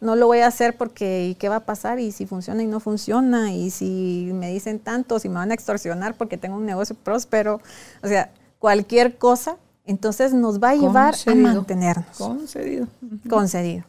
no 0.00 0.16
lo 0.16 0.26
voy 0.26 0.40
a 0.40 0.46
hacer 0.46 0.76
porque 0.76 1.26
¿y 1.28 1.34
qué 1.34 1.48
va 1.48 1.56
a 1.56 1.64
pasar? 1.64 1.98
Y 1.98 2.12
si 2.12 2.26
funciona 2.26 2.62
y 2.62 2.66
no 2.66 2.80
funciona, 2.80 3.52
y 3.52 3.70
si 3.70 4.30
me 4.32 4.50
dicen 4.50 4.78
tanto, 4.78 5.18
si 5.18 5.28
me 5.28 5.36
van 5.36 5.50
a 5.50 5.54
extorsionar 5.54 6.14
porque 6.14 6.36
tengo 6.36 6.56
un 6.56 6.66
negocio 6.66 6.96
próspero, 6.96 7.60
o 8.02 8.08
sea, 8.08 8.30
cualquier 8.58 9.16
cosa, 9.18 9.56
entonces 9.86 10.32
nos 10.32 10.62
va 10.62 10.70
a 10.70 10.74
llevar 10.76 11.14
a 11.26 11.34
mantenernos. 11.34 12.16
Concedido. 12.16 12.86
Concedido, 13.28 13.84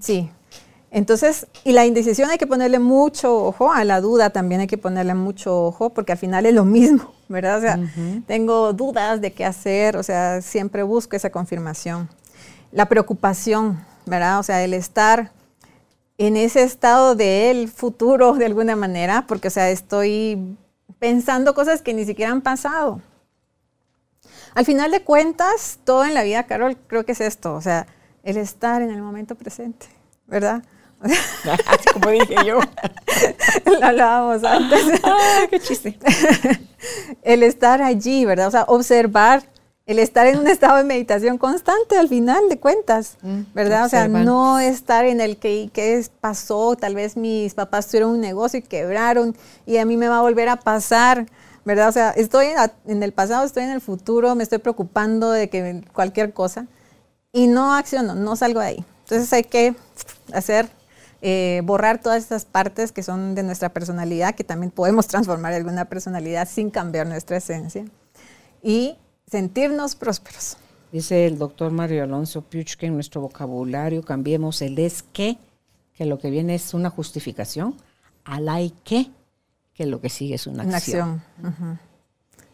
sí. 0.00 0.30
Entonces, 0.92 1.46
y 1.62 1.72
la 1.72 1.86
indecisión 1.86 2.30
hay 2.30 2.38
que 2.38 2.48
ponerle 2.48 2.80
mucho 2.80 3.44
ojo, 3.44 3.72
a 3.72 3.84
la 3.84 4.00
duda 4.00 4.30
también 4.30 4.60
hay 4.60 4.66
que 4.66 4.78
ponerle 4.78 5.14
mucho 5.14 5.66
ojo, 5.66 5.90
porque 5.90 6.12
al 6.12 6.18
final 6.18 6.46
es 6.46 6.54
lo 6.54 6.64
mismo, 6.64 7.12
¿verdad? 7.28 7.58
O 7.58 7.60
sea, 7.60 7.78
tengo 8.26 8.72
dudas 8.72 9.20
de 9.20 9.32
qué 9.32 9.44
hacer, 9.44 9.96
o 9.96 10.02
sea, 10.02 10.42
siempre 10.42 10.82
busco 10.82 11.14
esa 11.14 11.30
confirmación. 11.30 12.08
La 12.72 12.86
preocupación, 12.86 13.78
¿verdad? 14.06 14.40
O 14.40 14.42
sea, 14.42 14.64
el 14.64 14.74
estar 14.74 15.30
en 16.20 16.36
ese 16.36 16.62
estado 16.62 17.14
del 17.14 17.70
futuro 17.70 18.34
de 18.34 18.44
alguna 18.44 18.76
manera, 18.76 19.24
porque, 19.26 19.48
o 19.48 19.50
sea, 19.50 19.70
estoy 19.70 20.54
pensando 20.98 21.54
cosas 21.54 21.80
que 21.80 21.94
ni 21.94 22.04
siquiera 22.04 22.30
han 22.30 22.42
pasado. 22.42 23.00
Al 24.54 24.66
final 24.66 24.90
de 24.90 25.02
cuentas, 25.02 25.78
todo 25.82 26.04
en 26.04 26.12
la 26.12 26.22
vida, 26.22 26.42
Carol, 26.42 26.76
creo 26.88 27.06
que 27.06 27.12
es 27.12 27.22
esto, 27.22 27.54
o 27.54 27.62
sea, 27.62 27.86
el 28.22 28.36
estar 28.36 28.82
en 28.82 28.90
el 28.90 29.00
momento 29.00 29.34
presente, 29.34 29.86
¿verdad? 30.26 30.62
Así 31.02 31.88
como 31.94 32.10
dije 32.10 32.34
yo. 32.44 32.60
Lo 33.80 33.86
hablábamos 33.86 34.44
antes. 34.44 35.00
Qué 35.50 35.58
chiste. 35.58 35.98
el 37.22 37.42
estar 37.42 37.80
allí, 37.80 38.26
¿verdad? 38.26 38.48
O 38.48 38.50
sea, 38.50 38.64
observar, 38.64 39.44
el 39.90 39.98
estar 39.98 40.28
en 40.28 40.38
un 40.38 40.46
estado 40.46 40.76
de 40.76 40.84
meditación 40.84 41.36
constante 41.36 41.98
al 41.98 42.08
final 42.08 42.48
de 42.48 42.60
cuentas, 42.60 43.16
Mm, 43.22 43.40
¿verdad? 43.54 43.86
O 43.86 43.88
sea, 43.88 44.06
no 44.06 44.60
estar 44.60 45.04
en 45.04 45.20
el 45.20 45.36
que 45.36 45.68
qué 45.72 46.06
pasó, 46.20 46.76
tal 46.76 46.94
vez 46.94 47.16
mis 47.16 47.54
papás 47.54 47.88
tuvieron 47.88 48.12
un 48.12 48.20
negocio 48.20 48.60
y 48.60 48.62
quebraron 48.62 49.34
y 49.66 49.78
a 49.78 49.84
mí 49.84 49.96
me 49.96 50.06
va 50.06 50.18
a 50.18 50.22
volver 50.22 50.48
a 50.48 50.56
pasar, 50.56 51.26
¿verdad? 51.64 51.88
O 51.88 51.92
sea, 51.92 52.10
estoy 52.10 52.46
en, 52.86 53.02
el 53.02 53.12
pasado, 53.12 53.44
estoy 53.44 53.64
en 53.64 53.70
el 53.70 53.80
futuro, 53.80 54.36
me 54.36 54.44
estoy 54.44 54.58
preocupando 54.58 55.32
de 55.32 55.50
que 55.50 55.82
cualquier 55.92 56.32
cosa 56.32 56.66
y 57.32 57.48
no 57.48 57.74
acciono, 57.74 58.14
no 58.14 58.36
salgo 58.36 58.60
de 58.60 58.66
ahí. 58.66 58.84
Entonces 59.00 59.32
hay 59.32 59.42
que 59.42 59.74
hacer, 60.32 60.68
eh, 61.20 61.62
borrar 61.64 62.00
todas 62.00 62.22
estas 62.22 62.44
partes 62.44 62.92
que 62.92 63.02
son 63.02 63.34
de 63.34 63.42
nuestra 63.42 63.70
personalidad, 63.70 64.36
que 64.36 64.44
también 64.44 64.70
podemos 64.70 65.08
transformar 65.08 65.52
en 65.52 65.58
alguna 65.58 65.86
personalidad 65.86 66.48
sin 66.48 66.70
cambiar 66.70 67.08
nuestra 67.08 67.38
esencia 67.38 67.84
y 68.62 68.96
sentirnos 69.30 69.94
prósperos. 69.94 70.56
Dice 70.92 71.26
el 71.26 71.38
doctor 71.38 71.70
Mario 71.70 72.02
Alonso 72.02 72.42
Puch 72.42 72.74
que 72.76 72.86
en 72.86 72.94
nuestro 72.94 73.20
vocabulario 73.20 74.02
cambiemos 74.02 74.60
el 74.62 74.78
es 74.78 75.02
que, 75.02 75.38
que 75.94 76.04
lo 76.04 76.18
que 76.18 76.30
viene 76.30 76.54
es 76.56 76.74
una 76.74 76.90
justificación, 76.90 77.76
al 78.24 78.48
hay 78.48 78.70
que, 78.84 79.10
que 79.74 79.86
lo 79.86 80.00
que 80.00 80.08
sigue 80.08 80.34
es 80.34 80.46
una 80.46 80.64
Una 80.64 80.76
acción. 80.78 81.22
acción. 81.38 81.52
Ujú. 81.52 81.78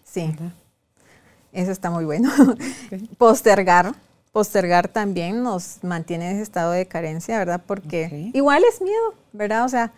Sí, 0.05 0.27
¿verdad? 0.29 0.53
eso 1.53 1.71
está 1.73 1.91
muy 1.91 2.05
bueno. 2.05 2.31
Postergar. 3.19 3.95
Postergar 4.33 4.89
también 4.89 5.43
nos 5.43 5.83
mantiene 5.83 6.27
en 6.31 6.33
ese 6.37 6.43
estado 6.43 6.73
de 6.73 6.87
carencia, 6.87 7.39
¿verdad? 7.39 7.63
Porque 7.67 8.31
igual 8.35 8.63
es 8.71 8.83
miedo, 8.83 9.15
¿verdad? 9.33 9.65
O 9.65 9.69
sea, 9.71 9.93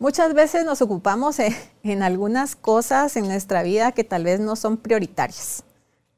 muchas 0.00 0.34
veces 0.34 0.64
nos 0.64 0.82
ocupamos 0.82 1.38
en, 1.38 1.54
en 1.84 2.02
algunas 2.02 2.56
cosas 2.56 3.16
en 3.16 3.28
nuestra 3.28 3.62
vida 3.62 3.92
que 3.92 4.02
tal 4.02 4.24
vez 4.24 4.40
no 4.40 4.56
son 4.56 4.76
prioritarias, 4.76 5.62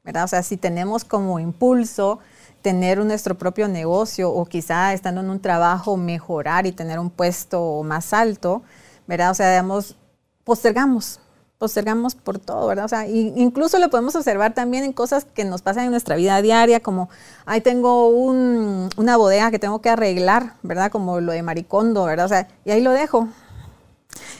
¿verdad? 0.03 0.23
O 0.23 0.27
sea, 0.27 0.43
si 0.43 0.57
tenemos 0.57 1.03
como 1.05 1.39
impulso 1.39 2.19
tener 2.61 2.97
nuestro 3.05 3.37
propio 3.37 3.67
negocio 3.67 4.31
o 4.31 4.45
quizá 4.45 4.93
estando 4.93 5.21
en 5.21 5.29
un 5.29 5.39
trabajo 5.39 5.97
mejorar 5.97 6.65
y 6.65 6.71
tener 6.71 6.99
un 6.99 7.09
puesto 7.09 7.83
más 7.83 8.13
alto, 8.13 8.61
¿verdad? 9.07 9.31
O 9.31 9.33
sea, 9.33 9.49
digamos, 9.49 9.95
postergamos, 10.43 11.19
postergamos 11.57 12.15
por 12.15 12.39
todo, 12.39 12.67
¿verdad? 12.67 12.85
O 12.85 12.89
sea, 12.89 13.07
incluso 13.07 13.79
lo 13.79 13.89
podemos 13.89 14.15
observar 14.15 14.53
también 14.53 14.83
en 14.83 14.93
cosas 14.93 15.25
que 15.25 15.45
nos 15.45 15.61
pasan 15.61 15.85
en 15.85 15.91
nuestra 15.91 16.15
vida 16.15 16.41
diaria, 16.41 16.81
como, 16.81 17.09
ahí 17.45 17.61
tengo 17.61 18.07
un- 18.09 18.89
una 18.97 19.17
bodega 19.17 19.51
que 19.51 19.59
tengo 19.59 19.79
que 19.81 19.89
arreglar, 19.89 20.53
¿verdad? 20.63 20.91
Como 20.91 21.19
lo 21.21 21.31
de 21.31 21.43
Maricondo, 21.43 22.05
¿verdad? 22.05 22.25
O 22.25 22.29
sea, 22.29 22.47
y 22.65 22.71
ahí 22.71 22.81
lo 22.81 22.91
dejo. 22.91 23.27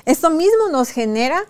Esto 0.05 0.29
mismo 0.29 0.69
nos 0.71 0.89
genera 0.89 1.41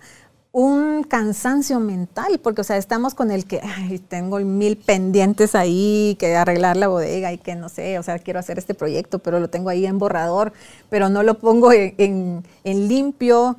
un 0.52 1.04
cansancio 1.04 1.78
mental, 1.78 2.40
porque, 2.42 2.62
o 2.62 2.64
sea, 2.64 2.76
estamos 2.76 3.14
con 3.14 3.30
el 3.30 3.44
que, 3.46 3.60
ay, 3.62 4.00
tengo 4.00 4.38
mil 4.40 4.76
pendientes 4.76 5.54
ahí, 5.54 6.16
que 6.18 6.34
arreglar 6.36 6.76
la 6.76 6.88
bodega 6.88 7.32
y 7.32 7.38
que 7.38 7.54
no 7.54 7.68
sé, 7.68 7.98
o 8.00 8.02
sea, 8.02 8.18
quiero 8.18 8.40
hacer 8.40 8.58
este 8.58 8.74
proyecto, 8.74 9.20
pero 9.20 9.38
lo 9.38 9.48
tengo 9.48 9.68
ahí 9.70 9.86
en 9.86 9.98
borrador, 9.98 10.52
pero 10.88 11.08
no 11.08 11.22
lo 11.22 11.38
pongo 11.38 11.72
en, 11.72 11.94
en- 11.98 12.44
en 12.64 12.88
limpio 12.88 13.56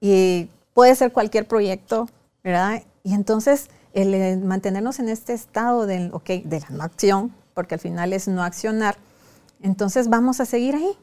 y 0.00 0.48
puede 0.72 0.94
ser 0.94 1.12
cualquier 1.12 1.46
proyecto, 1.46 2.08
¿verdad? 2.42 2.82
Y 3.04 3.12
entonces, 3.14 3.68
el, 3.92 4.38
mantenernos 4.40 4.98
en 4.98 5.10
este 5.10 5.34
estado 5.34 5.86
del, 5.86 6.10
ok, 6.14 6.30
de 6.44 6.60
la 6.60 6.70
no 6.70 6.82
acción, 6.84 7.34
porque 7.54 7.74
al 7.74 7.80
final 7.80 8.12
es 8.14 8.28
no 8.28 8.42
accionar, 8.42 8.96
entonces 9.62 10.08
vamos 10.08 10.40
a 10.40 10.46
seguir 10.46 10.74
ahí. 10.74 10.96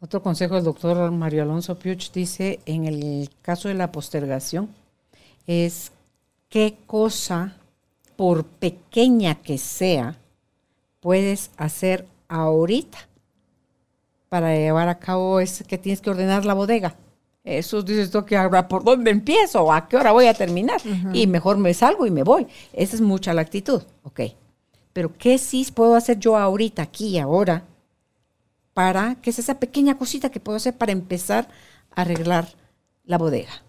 Otro 0.00 0.22
consejo 0.22 0.54
del 0.54 0.64
doctor 0.64 1.10
Mario 1.10 1.42
Alonso 1.42 1.78
Puch 1.78 2.12
dice, 2.12 2.60
en 2.66 2.84
el 2.84 3.30
caso 3.42 3.68
de 3.68 3.74
la 3.74 3.92
postergación, 3.92 4.68
es 5.46 5.90
qué 6.48 6.76
cosa, 6.86 7.56
por 8.16 8.44
pequeña 8.44 9.36
que 9.36 9.58
sea, 9.58 10.16
puedes 11.00 11.50
hacer 11.56 12.06
ahorita 12.28 12.98
para 14.28 14.54
llevar 14.54 14.88
a 14.88 14.98
cabo 14.98 15.40
es 15.40 15.64
que 15.66 15.78
tienes 15.78 16.00
que 16.00 16.10
ordenar 16.10 16.44
la 16.44 16.54
bodega. 16.54 16.96
Eso 17.44 17.82
dices 17.82 18.10
tú 18.10 18.24
que 18.24 18.36
ahora 18.36 18.66
por 18.66 18.82
dónde 18.82 19.10
empiezo 19.12 19.72
a 19.72 19.88
qué 19.88 19.96
hora 19.96 20.12
voy 20.12 20.26
a 20.26 20.34
terminar 20.34 20.80
y 21.12 21.26
mejor 21.28 21.58
me 21.58 21.72
salgo 21.74 22.04
y 22.04 22.10
me 22.10 22.24
voy. 22.24 22.46
Esa 22.72 22.96
es 22.96 23.00
mucha 23.00 23.32
la 23.32 23.42
actitud, 23.42 23.82
ok. 24.02 24.20
Pero 24.92 25.12
¿qué 25.16 25.38
sí 25.38 25.66
puedo 25.72 25.94
hacer 25.94 26.18
yo 26.18 26.36
ahorita, 26.36 26.82
aquí 26.82 27.18
ahora? 27.18 27.62
Para, 28.76 29.14
que 29.22 29.30
es 29.30 29.38
esa 29.38 29.58
pequeña 29.58 29.96
cosita 29.96 30.28
que 30.28 30.38
puedo 30.38 30.56
hacer 30.56 30.76
para 30.76 30.92
empezar 30.92 31.48
a 31.94 32.02
arreglar 32.02 32.46
la 33.04 33.16
bodega. 33.16 33.62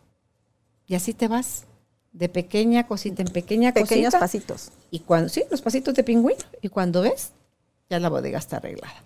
Y 0.85 0.95
así 0.95 1.13
te 1.13 1.29
vas, 1.29 1.63
de 2.11 2.27
pequeña 2.27 2.87
cosita 2.87 3.21
en 3.21 3.29
pequeña 3.29 3.71
Pequeños 3.71 4.07
cosita. 4.07 4.19
pasitos. 4.19 4.71
Y 4.91 4.99
cuando, 4.99 5.29
sí, 5.29 5.45
los 5.49 5.61
pasitos 5.61 5.93
de 5.93 6.03
pingüino. 6.03 6.43
Y 6.61 6.67
cuando 6.67 7.03
ves, 7.03 7.31
ya 7.89 8.01
la 8.01 8.09
bodega 8.09 8.37
está 8.37 8.57
arreglada. 8.57 9.01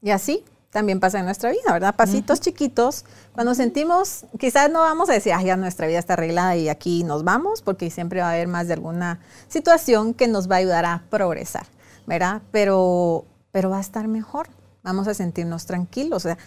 Y 0.00 0.10
así 0.10 0.44
también 0.70 1.00
pasa 1.00 1.18
en 1.18 1.24
nuestra 1.24 1.50
vida, 1.50 1.72
¿verdad? 1.72 1.96
Pasitos 1.96 2.40
chiquitos. 2.40 3.04
Cuando 3.32 3.56
sentimos, 3.56 4.26
quizás 4.38 4.70
no 4.70 4.78
vamos 4.78 5.10
a 5.10 5.14
decir, 5.14 5.32
ah, 5.32 5.42
ya 5.42 5.56
nuestra 5.56 5.88
vida 5.88 5.98
está 5.98 6.12
arreglada 6.12 6.54
y 6.54 6.68
aquí 6.68 7.02
nos 7.02 7.24
vamos, 7.24 7.62
porque 7.62 7.90
siempre 7.90 8.20
va 8.20 8.28
a 8.28 8.32
haber 8.34 8.46
más 8.46 8.68
de 8.68 8.74
alguna 8.74 9.18
situación 9.48 10.14
que 10.14 10.28
nos 10.28 10.48
va 10.48 10.54
a 10.54 10.58
ayudar 10.58 10.84
a 10.84 11.02
progresar, 11.10 11.66
¿verdad? 12.06 12.42
Pero, 12.52 13.24
pero 13.50 13.70
va 13.70 13.78
a 13.78 13.80
estar 13.80 14.06
mejor. 14.06 14.46
Vamos 14.84 15.08
a 15.08 15.14
sentirnos 15.14 15.66
tranquilos. 15.66 16.24
O 16.24 16.28
sea, 16.28 16.38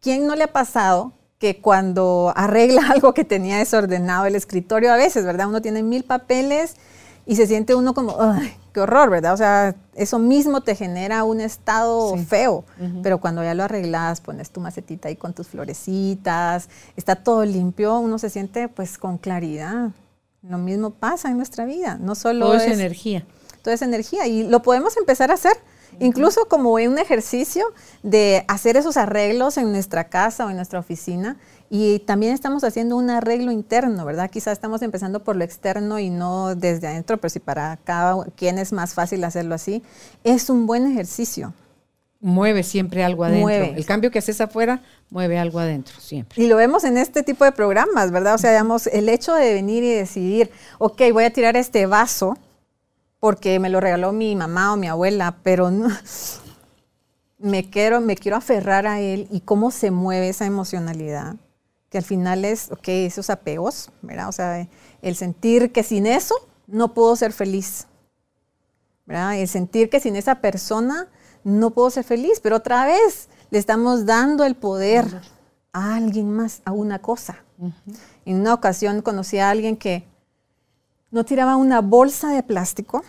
¿quién 0.00 0.26
no 0.28 0.36
le 0.36 0.44
ha 0.44 0.52
pasado 0.52 1.12
que 1.38 1.60
cuando 1.60 2.32
arregla 2.36 2.82
algo 2.92 3.12
que 3.14 3.24
tenía 3.24 3.58
desordenado 3.58 4.26
el 4.26 4.36
escritorio 4.36 4.92
a 4.92 4.96
veces, 4.96 5.24
¿verdad? 5.24 5.48
Uno 5.48 5.60
tiene 5.60 5.82
mil 5.82 6.04
papeles 6.04 6.76
y 7.26 7.36
se 7.36 7.46
siente 7.46 7.74
uno 7.74 7.94
como, 7.94 8.16
¡ay, 8.20 8.54
qué 8.72 8.80
horror, 8.80 9.08
¿verdad? 9.08 9.32
O 9.32 9.36
sea, 9.38 9.74
eso 9.94 10.18
mismo 10.18 10.60
te 10.60 10.74
genera 10.74 11.24
un 11.24 11.40
estado 11.40 12.14
Sí. 12.18 12.24
feo, 12.24 12.64
pero 13.02 13.18
cuando 13.18 13.42
ya 13.42 13.54
lo 13.54 13.64
arreglas, 13.64 14.20
pones 14.20 14.50
tu 14.50 14.60
macetita 14.60 15.08
ahí 15.08 15.16
con 15.16 15.32
tus 15.32 15.48
florecitas, 15.48 16.68
está 16.96 17.16
todo 17.16 17.44
limpio, 17.46 17.98
uno 17.98 18.18
se 18.18 18.28
siente 18.30 18.68
pues 18.68 18.98
con 18.98 19.16
claridad. 19.18 19.90
Lo 20.42 20.58
mismo 20.58 20.90
pasa 20.90 21.30
en 21.30 21.38
nuestra 21.38 21.64
vida, 21.64 21.96
no 21.98 22.14
solo 22.14 22.44
Todo 22.46 22.56
es 22.56 22.64
es 22.64 22.72
energía. 22.72 23.24
toda 23.62 23.72
esa 23.74 23.86
energía 23.86 24.26
y 24.26 24.42
lo 24.42 24.60
podemos 24.60 24.96
empezar 24.98 25.30
a 25.30 25.34
hacer. 25.34 25.56
Incluso 26.00 26.46
como 26.46 26.72
un 26.72 26.98
ejercicio 26.98 27.64
de 28.02 28.44
hacer 28.48 28.76
esos 28.76 28.96
arreglos 28.96 29.56
en 29.56 29.72
nuestra 29.72 30.08
casa 30.08 30.46
o 30.46 30.50
en 30.50 30.56
nuestra 30.56 30.78
oficina 30.78 31.36
y 31.70 32.00
también 32.00 32.34
estamos 32.34 32.62
haciendo 32.64 32.96
un 32.96 33.10
arreglo 33.10 33.50
interno, 33.50 34.04
¿verdad? 34.04 34.30
Quizás 34.30 34.52
estamos 34.52 34.82
empezando 34.82 35.24
por 35.24 35.36
lo 35.36 35.44
externo 35.44 35.98
y 35.98 36.10
no 36.10 36.54
desde 36.54 36.86
adentro, 36.86 37.16
pero 37.16 37.30
si 37.30 37.40
para 37.40 37.78
cada 37.84 38.24
quien 38.36 38.58
es 38.58 38.72
más 38.72 38.94
fácil 38.94 39.24
hacerlo 39.24 39.54
así, 39.54 39.82
es 40.22 40.50
un 40.50 40.66
buen 40.66 40.86
ejercicio. 40.90 41.52
Mueve 42.20 42.62
siempre 42.62 43.04
algo 43.04 43.24
adentro. 43.24 43.42
Mueve. 43.42 43.74
El 43.76 43.84
cambio 43.84 44.10
que 44.10 44.18
haces 44.18 44.40
afuera, 44.40 44.82
mueve 45.10 45.38
algo 45.38 45.58
adentro, 45.58 46.00
siempre. 46.00 46.42
Y 46.42 46.46
lo 46.46 46.56
vemos 46.56 46.84
en 46.84 46.96
este 46.96 47.22
tipo 47.22 47.44
de 47.44 47.52
programas, 47.52 48.10
¿verdad? 48.10 48.34
O 48.34 48.38
sea, 48.38 48.50
digamos, 48.50 48.86
el 48.86 49.08
hecho 49.10 49.34
de 49.34 49.52
venir 49.52 49.84
y 49.84 49.90
decidir, 49.90 50.50
ok, 50.78 51.02
voy 51.12 51.24
a 51.24 51.30
tirar 51.30 51.56
este 51.56 51.86
vaso 51.86 52.38
porque 53.24 53.58
me 53.58 53.70
lo 53.70 53.80
regaló 53.80 54.12
mi 54.12 54.36
mamá 54.36 54.74
o 54.74 54.76
mi 54.76 54.86
abuela, 54.86 55.38
pero 55.42 55.70
no- 55.70 55.88
me, 57.38 57.70
quiero, 57.70 58.02
me 58.02 58.16
quiero 58.16 58.36
aferrar 58.36 58.86
a 58.86 59.00
él 59.00 59.28
y 59.30 59.40
cómo 59.40 59.70
se 59.70 59.90
mueve 59.90 60.28
esa 60.28 60.44
emocionalidad, 60.44 61.36
que 61.88 61.96
al 61.96 62.04
final 62.04 62.44
es, 62.44 62.70
ok, 62.70 62.86
esos 62.88 63.30
apegos, 63.30 63.90
¿verdad? 64.02 64.28
O 64.28 64.32
sea, 64.32 64.68
el 65.00 65.16
sentir 65.16 65.72
que 65.72 65.82
sin 65.82 66.04
eso 66.04 66.34
no 66.66 66.92
puedo 66.92 67.16
ser 67.16 67.32
feliz, 67.32 67.86
¿verdad? 69.06 69.38
El 69.38 69.48
sentir 69.48 69.88
que 69.88 70.00
sin 70.00 70.16
esa 70.16 70.42
persona 70.42 71.08
no 71.44 71.70
puedo 71.70 71.88
ser 71.88 72.04
feliz, 72.04 72.40
pero 72.42 72.56
otra 72.56 72.84
vez 72.84 73.30
le 73.48 73.58
estamos 73.58 74.04
dando 74.04 74.44
el 74.44 74.54
poder 74.54 75.22
a 75.72 75.94
alguien 75.94 76.30
más, 76.30 76.60
a 76.66 76.72
una 76.72 76.98
cosa. 76.98 77.38
En 78.26 78.40
una 78.40 78.52
ocasión 78.52 79.00
conocí 79.00 79.38
a 79.38 79.48
alguien 79.48 79.78
que 79.78 80.06
no 81.14 81.24
tiraba 81.24 81.54
una 81.54 81.80
bolsa 81.80 82.30
de 82.30 82.42
plástico, 82.42 83.04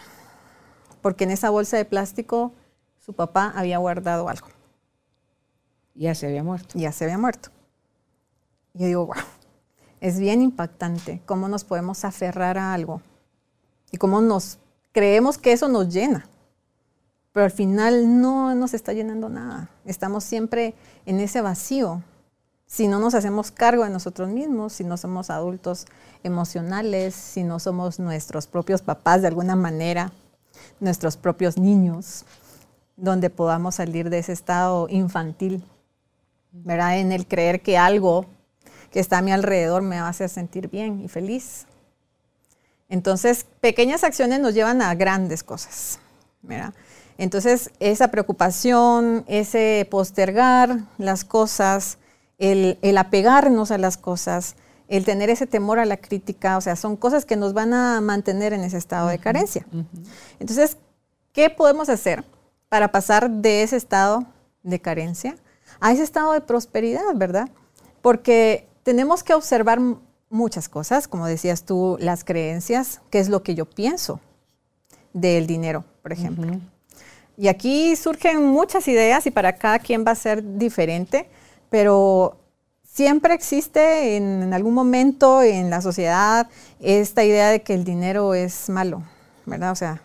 porque 1.02 1.24
en 1.24 1.32
esa 1.32 1.50
bolsa 1.50 1.76
de 1.76 1.86
plástico 1.86 2.54
su 3.00 3.14
papá 3.14 3.52
había 3.56 3.80
guardado 3.80 4.30
algo 4.30 4.48
Ya 5.96 6.14
se 6.14 6.28
había 6.28 6.44
muerto. 6.44 6.78
ya 6.78 6.92
se 6.92 7.06
había 7.06 7.18
muerto. 7.18 7.50
Y 8.76 8.82
yo 8.82 8.86
digo, 8.86 9.06
wow, 9.08 9.16
es 10.02 10.20
bien 10.20 10.44
impactante 10.44 11.24
cómo 11.26 11.48
nos 11.48 11.64
podemos 11.64 12.06
aferrar 12.06 12.60
a 12.60 12.76
algo 12.76 13.02
y 13.92 13.98
cómo 13.98 14.22
nos 14.22 14.60
creemos 14.92 15.40
que 15.40 15.52
eso 15.52 15.68
nos 15.68 15.92
llena. 15.92 16.28
Pero 17.34 17.46
al 17.46 17.52
final 17.52 18.22
no 18.22 18.54
nos 18.54 18.76
está 18.76 18.94
llenando 18.94 19.30
nada. 19.30 19.70
Estamos 19.84 20.24
siempre 20.24 20.76
en 21.08 21.20
ese 21.20 21.42
vacío. 21.42 22.04
Si 22.76 22.90
no 22.90 23.00
nos 23.00 23.16
hacemos 23.16 23.52
cargo 23.52 23.86
de 23.86 23.90
nosotros 23.90 24.28
mismos, 24.28 24.74
si 24.74 24.84
no 24.84 24.98
somos 24.98 25.30
adultos 25.30 25.86
emocionales, 26.24 27.16
si 27.16 27.42
no 27.42 27.58
somos 27.58 28.00
nuestros 28.00 28.48
propios 28.48 28.82
papás 28.82 29.22
de 29.22 29.30
alguna 29.30 29.56
manera, 29.56 30.12
nuestros 30.82 31.16
propios 31.16 31.58
niños, 31.58 32.26
donde 32.98 33.30
podamos 33.30 33.76
salir 33.76 34.10
de 34.10 34.18
ese 34.18 34.34
estado 34.34 34.88
infantil, 34.90 35.64
¿verdad? 36.52 37.00
En 37.00 37.14
el 37.14 37.28
creer 37.28 37.62
que 37.62 37.78
algo 37.78 38.26
que 38.92 39.00
está 39.00 39.20
a 39.20 39.22
mi 39.22 39.32
alrededor 39.32 39.82
me 39.82 40.02
va 40.02 40.08
a 40.08 40.10
hacer 40.10 40.28
sentir 40.28 40.70
bien 40.70 41.00
y 41.00 41.08
feliz. 41.08 41.68
Entonces, 42.90 43.46
pequeñas 43.62 44.04
acciones 44.04 44.42
nos 44.42 44.54
llevan 44.54 44.82
a 44.82 44.94
grandes 44.96 45.44
cosas, 45.44 46.00
¿verdad? 46.42 46.74
Entonces, 47.18 47.72
esa 47.80 48.10
preocupación, 48.10 49.24
ese 49.28 49.88
postergar 49.90 50.80
las 50.98 51.24
cosas, 51.24 52.00
el, 52.38 52.98
apegarnos 52.98 53.72
a 53.72 53.78
las 53.78 53.98
cosas, 53.98 54.56
el 54.88 55.06
tener 55.06 55.30
ese 55.30 55.48
temor 55.48 55.80
a 55.80 55.86
la 55.86 55.98
crítica, 55.98 56.58
o 56.58 56.62
sea, 56.62 56.76
son 56.76 56.96
cosas 56.96 57.26
que 57.26 57.36
nos 57.36 57.54
van 57.54 57.74
a 57.74 58.02
mantener 58.02 58.54
en 58.54 58.62
ese 58.62 58.78
estado 58.78 59.08
de 59.08 59.20
carencia. 59.20 59.66
Entonces, 60.40 60.78
¿qué 61.32 61.50
podemos 61.50 61.90
hacer 61.90 62.24
para 62.70 62.92
pasar 62.92 63.30
de 63.30 63.64
ese 63.64 63.78
estado 63.78 64.26
de 64.64 64.80
carencia 64.80 65.36
a 65.80 65.92
ese 65.92 66.04
estado 66.04 66.34
de 66.34 66.42
prosperidad, 66.42 67.16
verdad? 67.16 67.50
Porque 68.02 68.68
tenemos 68.84 69.24
que 69.24 69.34
observar 69.34 69.80
muchas 70.30 70.70
cosas, 70.70 71.08
como 71.08 71.26
decías 71.26 71.64
tú, 71.64 71.98
las 72.00 72.24
creencias, 72.24 73.02
qué 73.10 73.20
es 73.20 73.30
lo 73.30 73.42
que 73.42 73.56
yo 73.56 73.66
pienso 73.66 74.20
del 75.14 75.48
dinero, 75.48 75.86
por 76.04 76.12
ejemplo. 76.12 76.60
Y 77.38 77.48
aquí 77.48 77.96
surgen 77.96 78.44
muchas 78.44 78.88
ideas 78.88 79.26
y 79.26 79.32
para 79.32 79.56
cada 79.58 79.80
quien 79.80 80.06
va 80.06 80.12
a 80.12 80.16
ser 80.16 80.58
diferente, 80.58 81.28
pero 81.76 82.38
siempre 82.86 83.34
existe 83.34 84.16
en, 84.16 84.54
algún 84.54 84.74
momento 84.74 85.42
en 85.42 85.70
la 85.70 85.82
sociedad 85.82 86.48
esta 86.80 87.26
idea 87.26 87.50
de 87.50 87.64
que 87.64 87.74
el 87.74 87.84
dinero 87.84 88.34
es 88.34 88.70
malo, 88.70 89.04
¿verdad? 89.46 89.74
O 89.74 89.76
sea, 89.76 90.02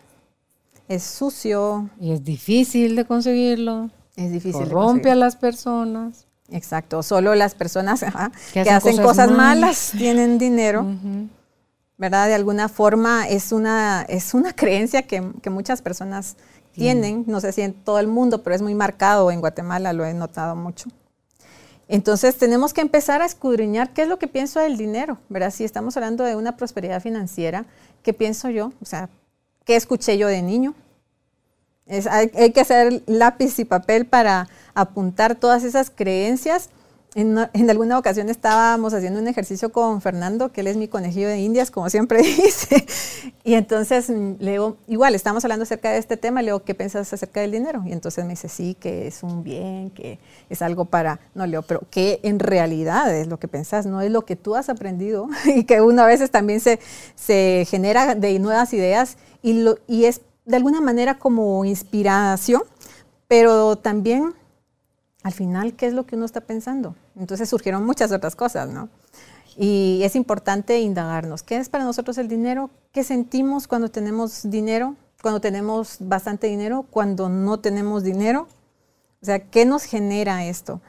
es 0.88 1.04
sucio. 1.04 1.88
Y 2.00 2.10
es 2.10 2.24
difícil 2.24 2.96
de 2.96 3.04
conseguirlo. 3.04 3.88
Es 4.16 4.32
difícil. 4.32 4.64
Corrompe 4.64 5.12
a 5.12 5.14
las 5.14 5.36
personas. 5.36 6.26
Exacto, 6.50 7.04
solo 7.04 7.36
las 7.36 7.54
personas 7.54 8.00
que, 8.52 8.62
hacen, 8.62 9.00
cosas, 9.00 9.30
malas. 9.30 9.92
tienen 9.96 10.38
dinero. 10.38 10.84
¿Verdad? 11.98 12.26
De 12.26 12.34
alguna 12.34 12.68
forma 12.68 13.28
es 13.28 13.52
una, 13.52 14.02
es 14.08 14.34
una 14.34 14.52
creencia 14.54 15.02
que, 15.02 15.22
que 15.40 15.50
muchas 15.50 15.82
personas 15.82 16.36
tienen, 16.72 17.22
no 17.28 17.40
sé 17.40 17.52
si 17.52 17.60
en 17.60 17.74
todo 17.74 18.00
el 18.00 18.08
mundo, 18.08 18.42
pero 18.42 18.56
es 18.56 18.62
muy 18.62 18.74
marcado 18.74 19.30
en 19.30 19.38
Guatemala, 19.38 19.92
lo 19.92 20.04
he 20.04 20.14
notado 20.14 20.56
mucho. 20.56 20.90
Entonces 21.92 22.36
tenemos 22.36 22.72
que 22.72 22.82
empezar 22.82 23.20
a 23.20 23.26
escudriñar 23.26 23.92
qué 23.92 24.02
es 24.02 24.08
lo 24.08 24.16
que 24.20 24.28
pienso 24.28 24.60
del 24.60 24.76
dinero, 24.76 25.18
¿verdad? 25.28 25.50
Si 25.50 25.64
estamos 25.64 25.96
hablando 25.96 26.22
de 26.22 26.36
una 26.36 26.56
prosperidad 26.56 27.02
financiera, 27.02 27.66
¿qué 28.04 28.12
pienso 28.12 28.48
yo? 28.48 28.72
O 28.80 28.84
sea, 28.84 29.10
¿qué 29.64 29.74
escuché 29.74 30.16
yo 30.16 30.28
de 30.28 30.40
niño? 30.40 30.74
hay, 32.08 32.30
hay, 32.36 32.52
que 32.52 32.60
hacer 32.60 33.02
lápiz 33.06 33.58
y 33.58 33.64
papel 33.64 34.06
para 34.06 34.48
apuntar 34.74 35.34
todas 35.34 35.64
esas 35.64 35.90
creencias 35.90 36.70
en, 37.14 37.70
alguna 37.70 37.98
ocasión 37.98 38.28
estábamos 38.28 38.94
haciendo 38.94 39.18
un 39.18 39.26
ejercicio 39.26 39.72
con 39.72 40.00
Fernando, 40.00 40.52
que 40.52 40.60
él 40.60 40.68
es 40.68 40.76
mi 40.76 40.86
conejillo 40.86 41.28
de 41.28 41.40
indias, 41.40 41.70
como 41.70 41.90
siempre 41.90 42.22
dice. 42.22 42.86
Y 43.42 43.54
entonces 43.54 44.08
mm, 44.10 44.34
le 44.38 44.52
digo, 44.52 44.76
igual, 44.86 45.14
estamos 45.14 45.44
hablando 45.44 45.64
acerca 45.64 45.90
de 45.90 45.98
este 45.98 46.16
tema, 46.16 46.40
le 46.40 46.48
digo, 46.48 46.62
¿qué 46.62 46.74
piensas 46.74 47.12
acerca 47.12 47.40
del 47.40 47.50
dinero? 47.50 47.82
Y 47.84 47.92
entonces 47.92 48.24
me 48.24 48.30
dice, 48.30 48.48
sí, 48.48 48.76
que 48.78 49.08
es 49.08 49.22
un 49.22 49.42
bien, 49.42 49.90
que 49.90 50.20
es 50.48 50.62
algo 50.62 50.84
para, 50.84 51.20
no 51.34 51.46
leo, 51.46 51.62
pero 51.62 51.82
¿qué 51.90 52.20
en 52.22 52.38
realidad 52.38 53.14
es 53.14 53.26
lo 53.26 53.38
que 53.38 53.48
pensás? 53.48 53.86
No 53.86 54.00
es 54.00 54.10
lo 54.10 54.24
que 54.24 54.36
tú 54.36 54.54
has 54.54 54.68
aprendido 54.68 55.28
y 55.46 55.64
que 55.64 55.80
uno 55.80 56.02
a 56.02 56.06
veces 56.06 56.30
también 56.30 56.60
se, 56.60 56.78
se 57.16 57.66
genera 57.68 58.14
de 58.14 58.38
nuevas 58.38 58.72
ideas 58.72 59.16
y, 59.42 59.54
lo, 59.54 59.78
y 59.88 60.04
es 60.04 60.20
de 60.44 60.56
alguna 60.56 60.80
manera 60.80 61.18
como 61.18 61.64
inspiración, 61.64 62.62
pero 63.26 63.76
también 63.76 64.34
al 65.22 65.32
final, 65.32 65.74
¿qué 65.74 65.86
es 65.86 65.92
lo 65.92 66.06
que 66.06 66.16
uno 66.16 66.24
está 66.24 66.40
pensando? 66.40 66.94
Entonces 67.16 67.48
surgieron 67.48 67.84
muchas 67.84 68.10
otras 68.12 68.36
cosas, 68.36 68.70
¿no? 68.70 68.88
Y 69.56 70.00
es 70.04 70.16
importante 70.16 70.80
indagarnos, 70.80 71.42
¿qué 71.42 71.56
es 71.56 71.68
para 71.68 71.84
nosotros 71.84 72.16
el 72.18 72.28
dinero? 72.28 72.70
¿Qué 72.92 73.04
sentimos 73.04 73.68
cuando 73.68 73.90
tenemos 73.90 74.48
dinero? 74.48 74.96
Cuando 75.20 75.40
tenemos 75.40 75.96
bastante 76.00 76.46
dinero, 76.46 76.86
cuando 76.90 77.28
no 77.28 77.60
tenemos 77.60 78.02
dinero. 78.02 78.48
O 79.20 79.26
sea, 79.26 79.40
¿qué 79.50 79.66
nos 79.66 79.84
genera 79.84 80.46
esto? 80.46 80.80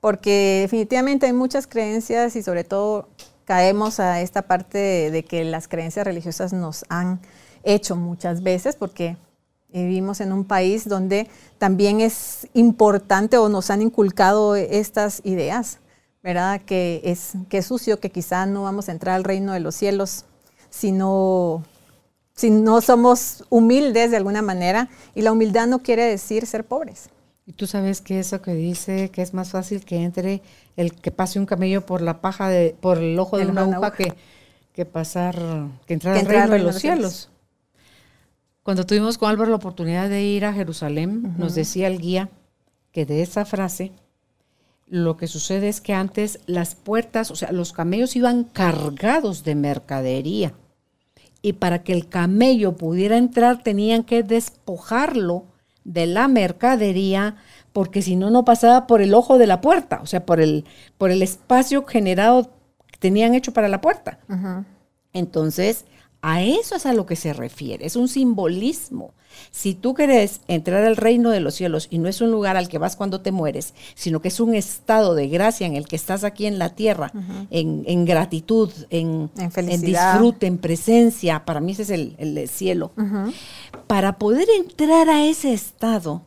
Porque 0.00 0.60
definitivamente 0.62 1.26
hay 1.26 1.32
muchas 1.32 1.66
creencias 1.66 2.36
y 2.36 2.42
sobre 2.42 2.62
todo 2.62 3.08
caemos 3.44 3.98
a 3.98 4.20
esta 4.20 4.42
parte 4.42 5.10
de, 5.10 5.24
que 5.24 5.42
las 5.42 5.66
creencias 5.66 6.06
religiosas 6.06 6.52
nos 6.52 6.84
han 6.88 7.20
hecho 7.64 7.96
muchas 7.96 8.44
veces, 8.44 8.76
porque 8.76 9.16
Vivimos 9.72 10.20
en 10.20 10.32
un 10.32 10.44
país 10.44 10.88
donde 10.88 11.28
también 11.58 12.00
es 12.00 12.48
importante 12.54 13.38
o 13.38 13.48
nos 13.48 13.70
han 13.70 13.82
inculcado 13.82 14.56
estas 14.56 15.20
ideas, 15.24 15.78
¿verdad? 16.22 16.60
Que 16.62 17.00
es, 17.04 17.32
que 17.48 17.62
sucio, 17.62 18.00
que 18.00 18.10
quizá 18.10 18.46
no 18.46 18.64
vamos 18.64 18.88
a 18.88 18.92
entrar 18.92 19.16
al 19.16 19.24
reino 19.24 19.52
de 19.52 19.60
los 19.60 19.74
cielos 19.74 20.24
si 20.70 20.92
no, 20.92 21.64
si 22.34 22.50
no 22.50 22.80
somos 22.80 23.44
humildes 23.50 24.10
de 24.10 24.16
alguna 24.16 24.42
manera. 24.42 24.88
Y 25.14 25.22
la 25.22 25.32
humildad 25.32 25.66
no 25.66 25.80
quiere 25.80 26.04
decir 26.04 26.46
ser 26.46 26.64
pobres. 26.64 27.10
Y 27.46 27.52
tú 27.52 27.66
sabes 27.66 28.00
que 28.00 28.20
eso 28.20 28.40
que 28.42 28.54
dice 28.54 29.10
que 29.10 29.22
es 29.22 29.34
más 29.34 29.50
fácil 29.50 29.84
que 29.84 29.96
entre 30.02 30.40
el 30.76 30.94
que 30.94 31.10
pase 31.10 31.38
un 31.38 31.46
camello 31.46 31.84
por 31.84 32.00
la 32.00 32.20
paja 32.20 32.48
de, 32.48 32.76
por 32.80 32.98
el 32.98 33.18
ojo 33.18 33.38
de 33.38 33.46
una 33.46 33.62
aguja 33.62 33.92
que, 33.92 34.14
que 34.72 34.84
pasar, 34.84 35.36
que 35.86 35.94
entrar 35.94 36.16
al 36.16 36.26
reino 36.26 36.52
de 36.52 36.58
los 36.60 36.76
cielos. 36.76 37.28
Cuando 38.70 38.86
tuvimos 38.86 39.18
con 39.18 39.28
Álvaro 39.28 39.50
la 39.50 39.56
oportunidad 39.56 40.08
de 40.08 40.22
ir 40.22 40.44
a 40.44 40.52
Jerusalén, 40.52 41.34
nos 41.36 41.56
decía 41.56 41.88
el 41.88 41.98
guía 41.98 42.28
que 42.92 43.04
de 43.04 43.20
esa 43.20 43.44
frase 43.44 43.90
lo 44.86 45.16
que 45.16 45.26
sucede 45.26 45.68
es 45.68 45.80
que 45.80 45.92
antes 45.92 46.38
las 46.46 46.76
puertas, 46.76 47.32
o 47.32 47.34
sea, 47.34 47.50
los 47.50 47.72
camellos 47.72 48.14
iban 48.14 48.44
cargados 48.44 49.42
de 49.42 49.56
mercadería. 49.56 50.54
Y 51.42 51.54
para 51.54 51.82
que 51.82 51.92
el 51.92 52.08
camello 52.08 52.76
pudiera 52.76 53.16
entrar 53.16 53.60
tenían 53.60 54.04
que 54.04 54.22
despojarlo 54.22 55.46
de 55.82 56.06
la 56.06 56.28
mercadería 56.28 57.34
porque 57.72 58.02
si 58.02 58.14
no, 58.14 58.30
no 58.30 58.44
pasaba 58.44 58.86
por 58.86 59.02
el 59.02 59.14
ojo 59.14 59.36
de 59.36 59.48
la 59.48 59.60
puerta, 59.60 59.98
o 60.00 60.06
sea, 60.06 60.24
por 60.24 60.40
el, 60.40 60.64
por 60.96 61.10
el 61.10 61.22
espacio 61.22 61.84
generado 61.86 62.52
que 62.86 62.98
tenían 63.00 63.34
hecho 63.34 63.52
para 63.52 63.66
la 63.66 63.80
puerta. 63.80 64.20
Entonces, 65.12 65.86
a 66.22 66.42
eso 66.42 66.76
es 66.76 66.86
a 66.86 66.92
lo 66.92 67.06
que 67.06 67.16
se 67.16 67.32
refiere, 67.32 67.86
es 67.86 67.96
un 67.96 68.08
simbolismo. 68.08 69.14
Si 69.50 69.74
tú 69.74 69.94
quieres 69.94 70.40
entrar 70.48 70.84
al 70.84 70.96
reino 70.96 71.30
de 71.30 71.40
los 71.40 71.54
cielos 71.54 71.86
y 71.90 71.98
no 71.98 72.08
es 72.08 72.20
un 72.20 72.30
lugar 72.30 72.56
al 72.56 72.68
que 72.68 72.78
vas 72.78 72.96
cuando 72.96 73.20
te 73.20 73.32
mueres, 73.32 73.74
sino 73.94 74.20
que 74.20 74.28
es 74.28 74.40
un 74.40 74.54
estado 74.54 75.14
de 75.14 75.28
gracia 75.28 75.66
en 75.66 75.76
el 75.76 75.86
que 75.86 75.96
estás 75.96 76.24
aquí 76.24 76.46
en 76.46 76.58
la 76.58 76.70
tierra, 76.70 77.12
en, 77.50 78.04
gratitud, 78.04 78.70
en, 78.90 79.30
en, 79.36 79.80
disfrute, 79.80 80.46
en 80.46 80.58
presencia, 80.58 81.44
para 81.44 81.60
mí 81.60 81.72
ese 81.72 81.82
es 81.82 81.90
el, 81.90 82.48
cielo. 82.48 82.92
Para 83.86 84.18
poder 84.18 84.48
entrar 84.58 85.08
a 85.08 85.24
ese 85.24 85.52
estado, 85.52 86.22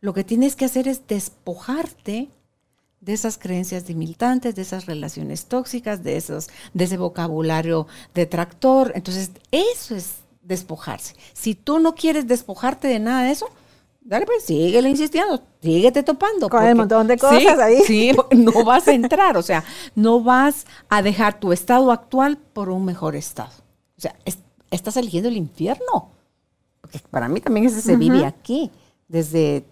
lo 0.00 0.12
que 0.12 0.22
tienes 0.22 0.54
que 0.54 0.66
hacer 0.66 0.86
es 0.86 1.06
despojarte 1.08 2.28
de 3.04 3.12
esas 3.12 3.36
creencias 3.36 3.86
debilitantes, 3.86 4.54
de 4.54 4.62
esas 4.62 4.86
relaciones 4.86 5.46
tóxicas, 5.46 6.02
de, 6.02 6.16
esos, 6.16 6.48
de 6.72 6.84
ese 6.84 6.96
vocabulario 6.96 7.86
detractor. 8.14 8.92
Entonces, 8.94 9.30
eso 9.50 9.94
es 9.94 10.16
despojarse. 10.42 11.14
Si 11.34 11.54
tú 11.54 11.78
no 11.78 11.94
quieres 11.94 12.26
despojarte 12.26 12.88
de 12.88 12.98
nada 13.00 13.24
de 13.24 13.32
eso, 13.32 13.48
dale 14.00 14.24
pues, 14.24 14.44
síguele 14.44 14.88
insistiendo, 14.88 15.42
síguete 15.62 16.02
topando. 16.02 16.48
Con 16.48 16.64
un 16.64 16.76
montón 16.78 17.06
de 17.06 17.18
cosas 17.18 17.58
ahí. 17.58 17.82
Sí, 17.86 18.12
no 18.30 18.64
vas 18.64 18.88
a 18.88 18.94
entrar, 18.94 19.36
o 19.36 19.42
sea, 19.42 19.64
no 19.94 20.22
vas 20.22 20.66
a 20.88 21.02
dejar 21.02 21.38
tu 21.38 21.52
estado 21.52 21.92
actual 21.92 22.38
por 22.38 22.70
un 22.70 22.86
mejor 22.86 23.16
estado. 23.16 23.52
O 23.98 24.00
sea, 24.00 24.16
estás 24.70 24.96
eligiendo 24.96 25.28
el 25.28 25.36
infierno. 25.36 26.10
Porque 26.80 27.00
para 27.10 27.28
mí 27.28 27.40
también 27.40 27.66
ese 27.66 27.82
se 27.82 27.96
vive 27.96 28.24
aquí, 28.24 28.70
desde 29.08 29.64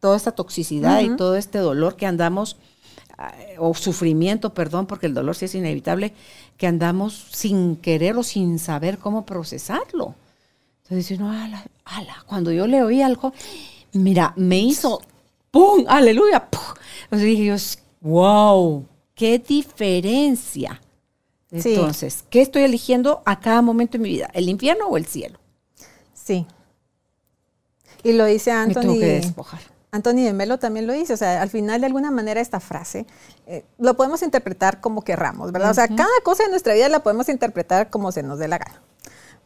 toda 0.00 0.16
esta 0.16 0.32
toxicidad 0.32 1.00
y 1.00 1.14
todo 1.16 1.36
este 1.36 1.58
dolor 1.58 1.94
que 1.94 2.06
andamos 2.06 2.56
o 3.58 3.74
sufrimiento, 3.74 4.54
perdón, 4.54 4.86
porque 4.86 5.06
el 5.06 5.14
dolor 5.14 5.36
sí 5.36 5.44
es 5.44 5.54
inevitable, 5.54 6.14
que 6.56 6.66
andamos 6.66 7.26
sin 7.30 7.76
querer 7.76 8.16
o 8.16 8.22
sin 8.22 8.58
saber 8.58 8.98
cómo 8.98 9.26
procesarlo. 9.26 10.14
Entonces 10.82 11.08
dice 11.08 11.22
no, 11.22 11.30
ala, 11.30 11.64
ala, 11.84 12.24
cuando 12.26 12.50
yo 12.50 12.66
le 12.66 12.82
oí 12.82 13.02
algo, 13.02 13.32
mira, 13.92 14.32
me 14.36 14.58
hizo, 14.58 15.00
¡pum! 15.50 15.84
¡Aleluya! 15.88 16.48
¡pum! 16.50 16.60
Entonces 17.04 17.26
dije 17.26 17.44
yo, 17.44 17.56
wow, 18.00 18.86
qué 19.14 19.38
diferencia. 19.38 20.80
Entonces, 21.50 22.24
¿qué 22.30 22.42
estoy 22.42 22.62
eligiendo 22.62 23.22
a 23.26 23.40
cada 23.40 23.60
momento 23.60 23.98
de 23.98 24.04
mi 24.04 24.10
vida? 24.10 24.30
¿El 24.32 24.48
infierno 24.48 24.86
o 24.86 24.96
el 24.96 25.06
cielo? 25.06 25.38
Sí. 26.14 26.46
Y 28.04 28.12
lo 28.12 28.24
dice 28.24 28.52
Anthony. 28.52 28.80
Me 28.80 28.86
tengo 28.86 29.00
que 29.00 29.06
despojar. 29.06 29.60
Anthony 29.92 30.24
de 30.24 30.32
Melo 30.32 30.58
también 30.58 30.86
lo 30.86 30.92
dice, 30.92 31.14
o 31.14 31.16
sea, 31.16 31.42
al 31.42 31.50
final 31.50 31.80
de 31.80 31.86
alguna 31.86 32.10
manera 32.10 32.40
esta 32.40 32.60
frase 32.60 33.06
eh, 33.46 33.64
lo 33.78 33.94
podemos 33.94 34.22
interpretar 34.22 34.80
como 34.80 35.02
querramos, 35.02 35.50
¿verdad? 35.50 35.70
O 35.70 35.74
sea, 35.74 35.88
cada 35.88 36.08
cosa 36.22 36.44
en 36.44 36.50
nuestra 36.50 36.74
vida 36.74 36.88
la 36.88 37.02
podemos 37.02 37.28
interpretar 37.28 37.90
como 37.90 38.12
se 38.12 38.22
nos 38.22 38.38
dé 38.38 38.46
la 38.46 38.58
gana. 38.58 38.80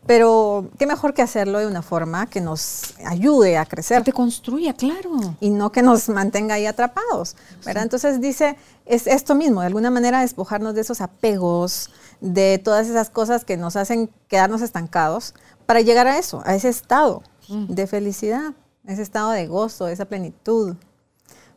Pero 0.06 0.68
qué 0.78 0.86
mejor 0.86 1.14
que 1.14 1.22
hacerlo 1.22 1.58
de 1.58 1.66
una 1.66 1.80
forma 1.80 2.26
que 2.26 2.42
nos 2.42 2.94
ayude 3.06 3.56
a 3.56 3.64
crecer. 3.64 3.98
Que 4.00 4.04
te 4.04 4.12
construya, 4.12 4.74
claro. 4.74 5.10
Y 5.40 5.48
no 5.48 5.72
que 5.72 5.80
nos 5.80 6.10
mantenga 6.10 6.56
ahí 6.56 6.66
atrapados, 6.66 7.36
¿verdad? 7.64 7.84
Entonces 7.84 8.20
dice, 8.20 8.58
es 8.84 9.06
esto 9.06 9.34
mismo, 9.34 9.60
de 9.60 9.68
alguna 9.68 9.90
manera 9.90 10.20
despojarnos 10.20 10.74
de 10.74 10.82
esos 10.82 11.00
apegos, 11.00 11.90
de 12.20 12.60
todas 12.62 12.88
esas 12.88 13.08
cosas 13.08 13.46
que 13.46 13.56
nos 13.56 13.76
hacen 13.76 14.10
quedarnos 14.28 14.60
estancados, 14.60 15.34
para 15.64 15.80
llegar 15.80 16.06
a 16.06 16.18
eso, 16.18 16.42
a 16.44 16.54
ese 16.54 16.68
estado 16.68 17.22
mm. 17.48 17.72
de 17.72 17.86
felicidad, 17.86 18.52
ese 18.86 19.02
estado 19.02 19.30
de 19.30 19.46
gozo, 19.46 19.88
esa 19.88 20.04
plenitud, 20.04 20.76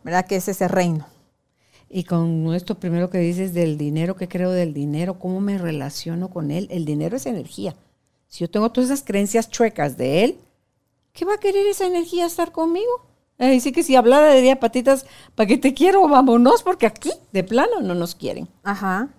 ¿verdad? 0.04 0.26
Que 0.26 0.38
es 0.38 0.48
ese 0.48 0.68
reino. 0.68 1.08
Y 1.90 2.04
con 2.04 2.54
esto 2.54 2.76
primero 2.76 3.10
que 3.10 3.20
dices 3.20 3.54
del 3.54 3.78
dinero, 3.78 4.16
¿qué 4.16 4.28
creo 4.28 4.52
del 4.52 4.74
dinero? 4.74 5.20
¿Cómo 5.20 5.40
me 5.40 5.58
relaciono 5.58 6.30
con 6.30 6.52
él? 6.52 6.68
El 6.70 6.86
dinero 6.86 7.16
es 7.16 7.26
energía. 7.26 7.76
Si 8.28 8.40
yo 8.40 8.50
tengo 8.50 8.72
todas 8.72 8.90
esas 8.90 9.06
creencias 9.06 9.50
chuecas 9.50 9.96
de 9.98 10.26
él, 10.26 10.38
¿qué 11.14 11.24
va 11.24 11.36
a 11.36 11.40
querer 11.40 11.66
esa 11.68 11.86
energía 11.86 12.26
estar 12.26 12.52
conmigo? 12.52 13.08
Así 13.40 13.72
que 13.72 13.84
si 13.84 13.96
hablara 13.96 14.34
de 14.34 14.42
día 14.42 14.60
patitas, 14.60 15.06
¿para 15.36 15.48
qué 15.48 15.58
te 15.58 15.74
quiero? 15.74 16.08
Vámonos, 16.08 16.64
porque 16.64 16.88
aquí 16.88 17.12
de 17.32 17.44
plano 17.44 17.80
no 17.82 17.94
nos 17.94 18.16
quieren. 18.16 18.48
Ajá. 18.64 19.10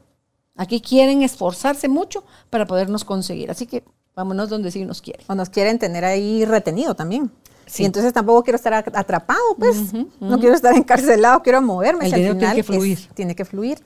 Aquí 0.56 0.80
quieren 0.80 1.22
esforzarse 1.22 1.88
mucho 1.88 2.24
para 2.50 2.66
podernos 2.66 3.04
conseguir. 3.04 3.50
Así 3.50 3.66
que 3.66 3.84
vámonos 4.14 4.48
donde 4.48 4.72
sí 4.72 4.84
nos 4.84 5.00
quieren. 5.00 5.24
O 5.28 5.34
nos 5.34 5.48
quieren 5.50 5.78
tener 5.78 6.04
ahí 6.04 6.44
retenido 6.44 6.94
también. 6.94 7.30
Y 7.76 7.84
entonces 7.84 8.12
tampoco 8.12 8.42
quiero 8.42 8.56
estar 8.56 8.72
atrapado, 8.74 9.56
pues. 9.58 9.92
No 10.20 10.38
quiero 10.38 10.54
estar 10.54 10.74
encarcelado, 10.74 11.42
quiero 11.42 11.60
moverme. 11.60 12.06
El 12.06 12.12
dinero 12.12 12.36
tiene 12.36 12.54
que 12.54 12.62
fluir. 12.62 13.08
tiene 13.14 13.34
que 13.34 13.44
fluir. 13.44 13.78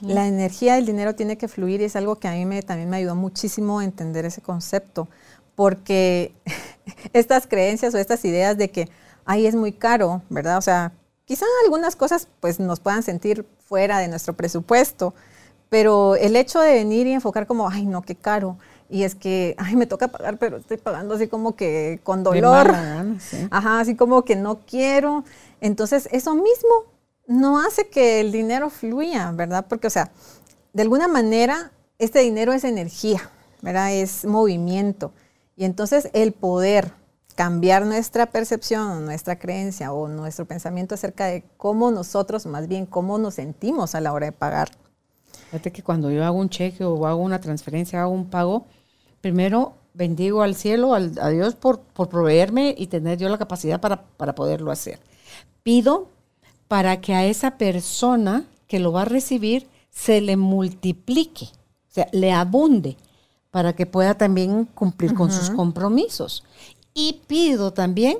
La 0.00 0.26
energía 0.26 0.74
del 0.74 0.86
dinero 0.86 1.14
tiene 1.14 1.38
que 1.38 1.48
fluir 1.48 1.80
y 1.80 1.84
es 1.84 1.96
algo 1.96 2.16
que 2.16 2.28
a 2.28 2.32
mí 2.32 2.44
me, 2.46 2.62
también 2.62 2.90
me 2.90 2.96
ayudó 2.96 3.14
muchísimo 3.14 3.80
a 3.80 3.84
entender 3.84 4.24
ese 4.24 4.40
concepto. 4.40 5.08
Porque 5.54 6.32
estas 7.12 7.46
creencias 7.46 7.94
o 7.94 7.98
estas 7.98 8.24
ideas 8.24 8.56
de 8.56 8.70
que, 8.70 8.88
ay, 9.24 9.46
es 9.46 9.54
muy 9.54 9.72
caro, 9.72 10.22
¿verdad? 10.28 10.58
O 10.58 10.62
sea, 10.62 10.92
quizá 11.24 11.44
algunas 11.64 11.96
cosas 11.96 12.28
pues 12.40 12.58
nos 12.58 12.80
puedan 12.80 13.02
sentir 13.02 13.46
fuera 13.58 13.98
de 13.98 14.08
nuestro 14.08 14.34
presupuesto, 14.34 15.14
pero 15.68 16.16
el 16.16 16.36
hecho 16.36 16.60
de 16.60 16.72
venir 16.72 17.06
y 17.06 17.12
enfocar 17.12 17.46
como, 17.46 17.68
ay, 17.68 17.84
no, 17.86 18.02
qué 18.02 18.14
caro 18.14 18.56
y 18.88 19.02
es 19.02 19.14
que, 19.14 19.54
ay, 19.58 19.76
me 19.76 19.86
toca 19.86 20.08
pagar, 20.08 20.38
pero 20.38 20.56
estoy 20.56 20.78
pagando 20.78 21.14
así 21.14 21.28
como 21.28 21.54
que 21.56 22.00
con 22.02 22.22
dolor. 22.22 22.74
Ajá, 23.50 23.80
así 23.80 23.96
como 23.96 24.24
que 24.24 24.36
no 24.36 24.60
quiero. 24.66 25.24
Entonces, 25.60 26.08
eso 26.12 26.34
mismo 26.34 26.84
no 27.26 27.60
hace 27.60 27.88
que 27.88 28.20
el 28.20 28.32
dinero 28.32 28.70
fluya, 28.70 29.30
¿verdad? 29.32 29.66
Porque, 29.68 29.86
o 29.86 29.90
sea, 29.90 30.10
de 30.72 30.82
alguna 30.82 31.08
manera, 31.08 31.72
este 31.98 32.20
dinero 32.20 32.52
es 32.52 32.64
energía, 32.64 33.30
¿verdad? 33.60 33.92
Es 33.92 34.24
movimiento. 34.24 35.12
Y 35.54 35.64
entonces 35.64 36.08
el 36.14 36.32
poder 36.32 36.92
cambiar 37.34 37.84
nuestra 37.84 38.26
percepción, 38.26 39.04
nuestra 39.04 39.38
creencia 39.38 39.92
o 39.92 40.08
nuestro 40.08 40.46
pensamiento 40.46 40.94
acerca 40.94 41.26
de 41.26 41.44
cómo 41.56 41.90
nosotros, 41.90 42.46
más 42.46 42.66
bien 42.66 42.86
cómo 42.86 43.18
nos 43.18 43.34
sentimos 43.34 43.94
a 43.94 44.00
la 44.00 44.12
hora 44.12 44.26
de 44.26 44.32
pagar. 44.32 44.70
Fíjate 45.50 45.70
que 45.70 45.82
cuando 45.82 46.10
yo 46.10 46.24
hago 46.24 46.38
un 46.38 46.48
cheque 46.48 46.84
o 46.84 47.06
hago 47.06 47.22
una 47.22 47.40
transferencia, 47.40 48.02
hago 48.02 48.12
un 48.12 48.28
pago, 48.28 48.66
primero 49.20 49.74
bendigo 49.94 50.42
al 50.42 50.54
cielo, 50.54 50.94
a 50.94 51.28
Dios 51.30 51.54
por, 51.54 51.80
proveerme 52.08 52.74
y 52.78 52.86
tener 52.86 53.18
yo 53.18 53.28
la 53.28 53.38
capacidad 53.38 53.80
para, 53.80 54.02
para 54.02 54.34
poderlo 54.34 54.70
hacer. 54.70 55.00
Pido 55.62 56.08
para 56.68 57.00
que 57.00 57.14
a 57.14 57.26
esa 57.26 57.58
persona 57.58 58.44
que 58.66 58.78
lo 58.78 58.92
va 58.92 59.02
a 59.02 59.06
recibir 59.06 59.66
se 59.90 60.20
le 60.20 60.36
multiplique, 60.36 61.46
o 61.46 61.90
sea, 61.90 62.08
le 62.12 62.32
abunde, 62.32 62.96
para 63.50 63.74
que 63.74 63.86
pueda 63.86 64.14
también 64.14 64.66
cumplir 64.66 65.14
con 65.14 65.32
sus 65.32 65.50
compromisos. 65.50 66.44
Y 66.94 67.22
pido 67.26 67.72
también 67.72 68.18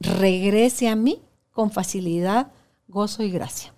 regrese 0.00 0.88
a 0.88 0.96
mí 0.96 1.20
con 1.52 1.70
facilidad, 1.70 2.48
gozo 2.88 3.22
y 3.22 3.30
gracia. 3.30 3.72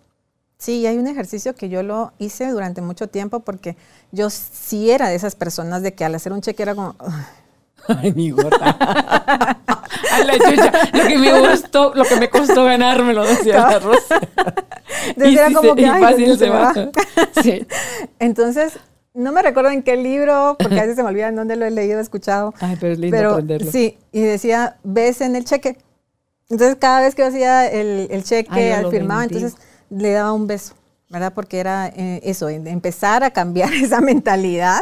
Sí, 0.63 0.87
hay 0.87 0.97
un 0.97 1.09
ejercicio 1.09 1.57
que 1.57 1.69
yo 1.69 1.83
lo 1.83 2.13
hice 2.21 2.49
durante 2.49 2.83
mucho 2.83 3.09
tiempo 3.09 3.41
porque 3.41 3.77
yo 4.13 4.31
sí 4.31 4.93
era 4.93 5.09
de 5.09 5.17
esas 5.17 5.35
personas 5.35 5.83
de 5.83 5.93
que 5.93 6.05
al 6.05 6.15
hacer 6.15 6.33
un 6.33 6.41
cheque 6.41 6.63
era 6.63 6.77
como... 6.77 6.95
Ay, 7.89 8.13
mi 8.13 8.31
gota. 8.31 8.77
Ay, 10.13 10.25
la 10.25 10.35
chucha. 10.35 10.73
Lo 10.93 11.05
que 11.09 11.19
me 11.19 11.51
gustó, 11.51 11.93
lo 11.97 12.05
que 12.05 12.15
me 12.15 12.31
costó 12.31 12.65
ganármelo, 12.65 13.25
decía 13.25 13.55
la 13.55 13.79
Rosa. 13.81 14.21
Decía 15.17 15.53
como 15.53 15.75
que, 15.75 15.85
fácil 15.85 16.39
se, 16.39 16.49
va. 16.49 16.73
Sí. 17.43 17.67
Entonces, 18.21 18.79
no 19.15 19.33
me 19.33 19.43
recuerdo 19.43 19.71
en 19.71 19.83
qué 19.83 19.97
libro, 19.97 20.55
porque 20.61 20.79
a 20.79 20.83
veces 20.83 20.95
se 20.95 21.03
me 21.03 21.09
olvida 21.09 21.27
en 21.27 21.35
dónde 21.35 21.57
lo 21.57 21.67
he 21.67 21.73
leído, 21.73 21.99
escuchado. 21.99 22.55
Ay, 22.61 22.77
pero 22.79 22.93
es 22.93 23.01
lindo 23.01 23.31
aprenderlo. 23.31 23.69
Sí, 23.69 23.99
y 24.13 24.21
decía, 24.21 24.77
ves 24.85 25.23
en 25.23 25.35
el 25.35 25.45
cheque. 25.45 25.77
Entonces, 26.51 26.77
cada 26.79 27.01
vez 27.01 27.17
que 27.17 27.23
yo 27.23 27.29
hacía 27.29 27.69
el, 27.69 28.07
el 28.13 28.23
cheque, 28.23 28.73
al 28.73 28.93
firmaba, 28.93 29.25
entonces 29.25 29.57
le 29.93 30.13
daba 30.13 30.33
un 30.33 30.47
beso, 30.47 30.75
¿verdad? 31.09 31.33
Porque 31.35 31.59
era 31.59 31.89
eh, 31.89 32.21
eso, 32.25 32.49
empezar 32.49 33.23
a 33.25 33.31
cambiar 33.31 33.73
esa 33.75 34.01
mentalidad, 34.01 34.81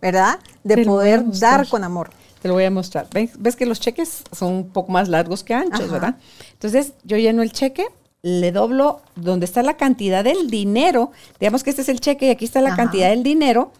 ¿verdad? 0.00 0.38
De 0.62 0.84
poder 0.84 1.24
dar 1.38 1.68
con 1.68 1.84
amor. 1.84 2.10
Te 2.40 2.48
lo 2.48 2.54
voy 2.54 2.64
a 2.64 2.70
mostrar. 2.70 3.08
¿Ves, 3.12 3.56
que 3.56 3.66
los 3.66 3.78
cheques 3.78 4.24
son 4.32 4.52
un 4.52 4.68
poco 4.70 4.90
más 4.90 5.08
largos 5.08 5.44
que 5.44 5.54
anchos, 5.54 5.90
¿verdad? 5.90 6.16
Entonces, 6.52 6.92
yo 7.04 7.16
lleno 7.16 7.42
el 7.42 7.52
cheque, 7.52 7.86
le 8.22 8.50
doblo 8.50 9.00
donde 9.14 9.46
está 9.46 9.62
la 9.62 9.76
cantidad 9.76 10.24
del 10.24 10.50
dinero, 10.50 11.12
digamos 11.38 11.62
que 11.62 11.70
este 11.70 11.82
es 11.82 11.88
el 11.88 12.00
cheque 12.00 12.26
y 12.26 12.30
aquí 12.30 12.44
está 12.44 12.60
la 12.60 12.74
cantidad 12.74 13.10
del 13.10 13.22
dinero, 13.22 13.72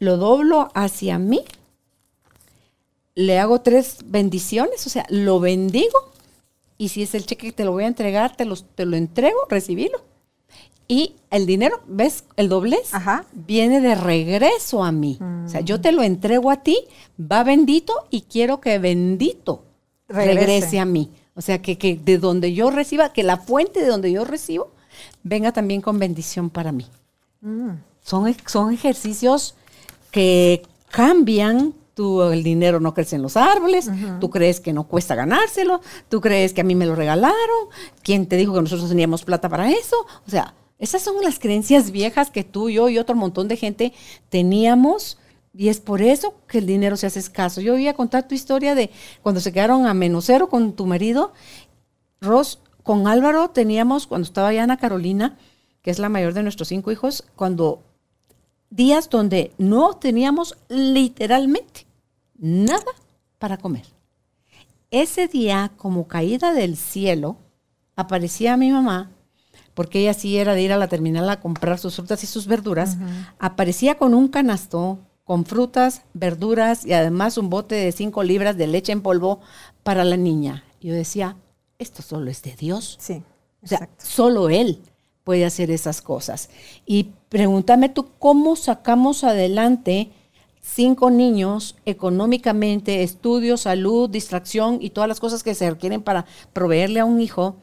lo 0.00 0.16
doblo 0.16 0.68
hacia 0.74 1.18
mí, 1.18 1.44
le 3.14 3.38
hago 3.38 3.60
tres 3.60 3.98
bendiciones, 4.04 4.86
o 4.86 4.90
sea, 4.90 5.04
lo 5.08 5.40
bendigo 5.40 6.12
y 6.76 6.90
si 6.90 7.02
es 7.02 7.14
el 7.14 7.26
cheque 7.26 7.48
que 7.48 7.52
te 7.52 7.64
lo 7.64 7.72
voy 7.72 7.84
a 7.84 7.88
entregar, 7.88 8.36
te, 8.36 8.46
te 8.74 8.84
lo 8.84 8.96
entrego, 8.96 9.38
recibilo. 9.48 10.07
Y 10.90 11.16
el 11.30 11.44
dinero, 11.44 11.82
¿ves? 11.86 12.24
El 12.36 12.48
doblez 12.48 12.90
viene 13.32 13.82
de 13.82 13.94
regreso 13.94 14.82
a 14.82 14.90
mí. 14.90 15.18
O 15.44 15.48
sea, 15.48 15.60
yo 15.60 15.80
te 15.82 15.92
lo 15.92 16.02
entrego 16.02 16.50
a 16.50 16.62
ti, 16.62 16.78
va 17.20 17.44
bendito 17.44 17.92
y 18.10 18.22
quiero 18.22 18.60
que 18.60 18.78
bendito 18.78 19.64
regrese, 20.08 20.80
a 20.80 20.86
mí. 20.86 21.10
O 21.34 21.42
sea, 21.42 21.60
que, 21.60 21.76
que, 21.76 21.96
de 22.02 22.16
donde 22.16 22.54
yo 22.54 22.70
reciba, 22.70 23.12
que 23.12 23.22
la 23.22 23.36
fuente 23.36 23.80
de 23.80 23.88
donde 23.88 24.10
yo 24.10 24.24
recibo 24.24 24.72
venga 25.22 25.52
también 25.52 25.82
con 25.82 25.98
bendición 25.98 26.48
para 26.48 26.72
mí. 26.72 26.86
Mm. 27.42 27.72
Son, 28.02 28.34
son 28.46 28.72
ejercicios 28.72 29.54
que 30.10 30.62
cambian 30.90 31.74
Tú, 31.98 32.22
el 32.22 32.44
dinero 32.44 32.78
no 32.78 32.94
crece 32.94 33.16
en 33.16 33.22
los 33.22 33.36
árboles, 33.36 33.90
tú 34.20 34.30
crees 34.30 34.60
que 34.60 34.72
no 34.72 34.84
cuesta 34.84 35.16
ganárselo, 35.16 35.80
tú 36.08 36.20
crees 36.20 36.52
que 36.52 36.60
a 36.60 36.64
mí 36.64 36.76
me 36.76 36.86
lo 36.86 36.94
regalaron, 36.94 37.34
¿quién 38.04 38.28
te 38.28 38.36
dijo 38.36 38.54
que 38.54 38.60
nosotros 38.62 38.88
teníamos 38.88 39.24
plata 39.24 39.48
para 39.48 39.68
eso? 39.68 39.96
O 40.24 40.30
sea, 40.30 40.54
esas 40.78 41.02
son 41.02 41.22
las 41.22 41.38
creencias 41.38 41.90
viejas 41.90 42.30
que 42.30 42.44
tú, 42.44 42.70
yo 42.70 42.88
y 42.88 42.98
otro 42.98 43.16
montón 43.16 43.48
de 43.48 43.56
gente 43.56 43.92
teníamos. 44.28 45.18
Y 45.52 45.68
es 45.68 45.80
por 45.80 46.02
eso 46.02 46.34
que 46.46 46.58
el 46.58 46.66
dinero 46.66 46.96
se 46.96 47.06
hace 47.06 47.18
escaso. 47.18 47.60
Yo 47.60 47.72
voy 47.72 47.88
a 47.88 47.94
contar 47.94 48.28
tu 48.28 48.34
historia 48.34 48.74
de 48.76 48.90
cuando 49.22 49.40
se 49.40 49.52
quedaron 49.52 49.86
a 49.86 49.94
menos 49.94 50.26
cero 50.26 50.48
con 50.48 50.74
tu 50.74 50.86
marido. 50.86 51.32
Ros, 52.20 52.60
con 52.84 53.08
Álvaro 53.08 53.50
teníamos, 53.50 54.06
cuando 54.06 54.24
estaba 54.24 54.52
ya 54.52 54.62
Ana 54.62 54.76
Carolina, 54.76 55.36
que 55.82 55.90
es 55.90 55.98
la 55.98 56.08
mayor 56.08 56.32
de 56.32 56.44
nuestros 56.44 56.68
cinco 56.68 56.92
hijos, 56.92 57.24
cuando 57.34 57.82
días 58.70 59.10
donde 59.10 59.52
no 59.58 59.94
teníamos 59.94 60.56
literalmente 60.68 61.86
nada 62.36 62.92
para 63.38 63.56
comer. 63.56 63.86
Ese 64.90 65.26
día, 65.26 65.72
como 65.76 66.06
caída 66.06 66.52
del 66.52 66.76
cielo, 66.76 67.36
aparecía 67.96 68.56
mi 68.56 68.70
mamá 68.70 69.10
porque 69.78 70.00
ella 70.00 70.12
sí 70.12 70.36
era 70.38 70.54
de 70.54 70.62
ir 70.62 70.72
a 70.72 70.76
la 70.76 70.88
terminal 70.88 71.30
a 71.30 71.38
comprar 71.38 71.78
sus 71.78 71.94
frutas 71.94 72.24
y 72.24 72.26
sus 72.26 72.48
verduras, 72.48 72.96
aparecía 73.38 73.96
con 73.96 74.12
un 74.12 74.26
canasto 74.26 74.98
con 75.22 75.46
frutas, 75.46 76.02
verduras 76.14 76.84
y 76.84 76.94
además 76.94 77.38
un 77.38 77.48
bote 77.48 77.76
de 77.76 77.92
cinco 77.92 78.24
libras 78.24 78.56
de 78.56 78.66
leche 78.66 78.90
en 78.90 79.02
polvo 79.02 79.38
para 79.84 80.02
la 80.02 80.16
niña. 80.16 80.64
Yo 80.80 80.94
decía, 80.94 81.36
esto 81.78 82.02
solo 82.02 82.28
es 82.28 82.42
de 82.42 82.56
Dios. 82.56 82.96
Sí. 82.98 83.22
O 83.62 83.68
sea, 83.68 83.88
solo 83.98 84.48
Él 84.48 84.82
puede 85.22 85.44
hacer 85.44 85.70
esas 85.70 86.02
cosas. 86.02 86.50
Y 86.84 87.12
pregúntame 87.28 87.88
tú, 87.88 88.08
¿cómo 88.18 88.56
sacamos 88.56 89.22
adelante 89.22 90.10
cinco 90.60 91.08
niños 91.08 91.76
económicamente, 91.86 93.04
estudio, 93.04 93.56
salud, 93.56 94.10
distracción 94.10 94.78
y 94.80 94.90
todas 94.90 95.06
las 95.06 95.20
cosas 95.20 95.44
que 95.44 95.54
se 95.54 95.70
requieren 95.70 96.02
para 96.02 96.26
proveerle 96.52 96.98
a 96.98 97.04
un 97.04 97.20
hijo? 97.20 97.58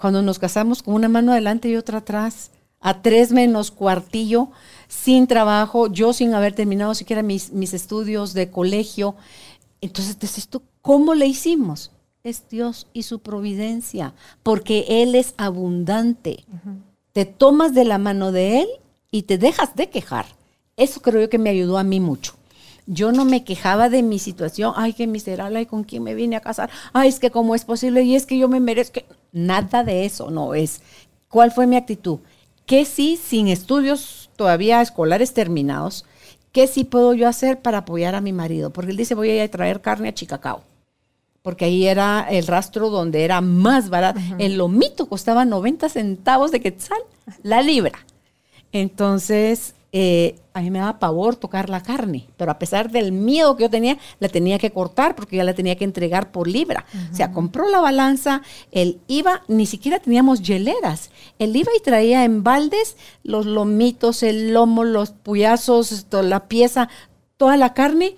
Cuando 0.00 0.22
nos 0.22 0.38
casamos 0.38 0.82
con 0.82 0.94
una 0.94 1.08
mano 1.08 1.32
adelante 1.32 1.68
y 1.68 1.76
otra 1.76 1.98
atrás, 1.98 2.50
a 2.80 3.02
tres 3.02 3.32
menos 3.32 3.70
cuartillo, 3.70 4.48
sin 4.88 5.26
trabajo, 5.26 5.88
yo 5.88 6.12
sin 6.12 6.32
haber 6.34 6.54
terminado 6.54 6.94
siquiera 6.94 7.22
mis, 7.22 7.52
mis 7.52 7.74
estudios 7.74 8.32
de 8.32 8.50
colegio. 8.50 9.14
Entonces, 9.82 10.18
dices 10.18 10.48
tú, 10.48 10.62
¿cómo 10.80 11.14
le 11.14 11.26
hicimos? 11.26 11.90
Es 12.24 12.48
Dios 12.48 12.86
y 12.94 13.02
su 13.02 13.20
providencia, 13.20 14.14
porque 14.42 14.86
Él 14.88 15.14
es 15.14 15.34
abundante. 15.36 16.44
Te 17.12 17.26
tomas 17.26 17.74
de 17.74 17.84
la 17.84 17.98
mano 17.98 18.32
de 18.32 18.62
Él 18.62 18.68
y 19.10 19.22
te 19.22 19.36
dejas 19.36 19.76
de 19.76 19.90
quejar. 19.90 20.26
Eso 20.76 21.02
creo 21.02 21.20
yo 21.20 21.30
que 21.30 21.38
me 21.38 21.50
ayudó 21.50 21.76
a 21.76 21.84
mí 21.84 22.00
mucho. 22.00 22.34
Yo 22.92 23.12
no 23.12 23.24
me 23.24 23.44
quejaba 23.44 23.88
de 23.88 24.02
mi 24.02 24.18
situación, 24.18 24.72
ay, 24.74 24.94
qué 24.94 25.06
miserable, 25.06 25.60
ay, 25.60 25.66
con 25.66 25.84
quién 25.84 26.02
me 26.02 26.16
vine 26.16 26.34
a 26.34 26.40
casar, 26.40 26.70
ay, 26.92 27.08
es 27.08 27.20
que 27.20 27.30
cómo 27.30 27.54
es 27.54 27.64
posible 27.64 28.02
y 28.02 28.16
es 28.16 28.26
que 28.26 28.36
yo 28.36 28.48
me 28.48 28.58
merezco. 28.58 29.02
Nada 29.30 29.84
de 29.84 30.04
eso, 30.04 30.28
no 30.32 30.54
es. 30.54 30.82
¿Cuál 31.28 31.52
fue 31.52 31.68
mi 31.68 31.76
actitud? 31.76 32.18
Que 32.66 32.84
sí, 32.84 33.16
sin 33.16 33.46
estudios 33.46 34.28
todavía 34.34 34.82
escolares 34.82 35.32
terminados, 35.34 36.04
¿qué 36.50 36.66
sí 36.66 36.82
puedo 36.82 37.14
yo 37.14 37.28
hacer 37.28 37.62
para 37.62 37.78
apoyar 37.78 38.16
a 38.16 38.20
mi 38.20 38.32
marido? 38.32 38.70
Porque 38.70 38.90
él 38.90 38.96
dice, 38.96 39.14
voy 39.14 39.30
a 39.30 39.36
ir 39.36 39.42
a 39.42 39.48
traer 39.48 39.80
carne 39.80 40.08
a 40.08 40.14
Chicacao. 40.14 40.64
Porque 41.42 41.66
ahí 41.66 41.86
era 41.86 42.26
el 42.28 42.44
rastro 42.48 42.90
donde 42.90 43.22
era 43.24 43.40
más 43.40 43.88
barato. 43.88 44.18
El 44.38 44.56
lomito 44.58 45.08
costaba 45.08 45.44
90 45.44 45.88
centavos 45.90 46.50
de 46.50 46.60
quetzal 46.60 46.98
la 47.44 47.62
libra. 47.62 48.04
Entonces, 48.72 49.74
eh, 49.92 50.36
a 50.54 50.60
mí 50.60 50.70
me 50.70 50.78
daba 50.78 51.00
pavor 51.00 51.34
tocar 51.34 51.68
la 51.68 51.82
carne, 51.82 52.28
pero 52.36 52.52
a 52.52 52.58
pesar 52.58 52.90
del 52.90 53.10
miedo 53.10 53.56
que 53.56 53.64
yo 53.64 53.70
tenía, 53.70 53.98
la 54.20 54.28
tenía 54.28 54.58
que 54.58 54.70
cortar 54.70 55.16
porque 55.16 55.36
ya 55.36 55.44
la 55.44 55.54
tenía 55.54 55.76
que 55.76 55.84
entregar 55.84 56.30
por 56.30 56.46
libra. 56.46 56.84
O 57.12 57.14
sea, 57.14 57.32
compró 57.32 57.68
la 57.68 57.80
balanza, 57.80 58.42
él 58.70 59.00
iba, 59.08 59.42
ni 59.48 59.66
siquiera 59.66 59.98
teníamos 59.98 60.42
hieleras, 60.42 61.10
él 61.38 61.56
iba 61.56 61.72
y 61.76 61.82
traía 61.82 62.24
en 62.24 62.44
baldes 62.44 62.96
los 63.24 63.46
lomitos, 63.46 64.22
el 64.22 64.52
lomo, 64.52 64.84
los 64.84 65.10
puyazos, 65.10 66.06
la 66.10 66.46
pieza, 66.46 66.88
toda 67.36 67.56
la 67.56 67.74
carne, 67.74 68.14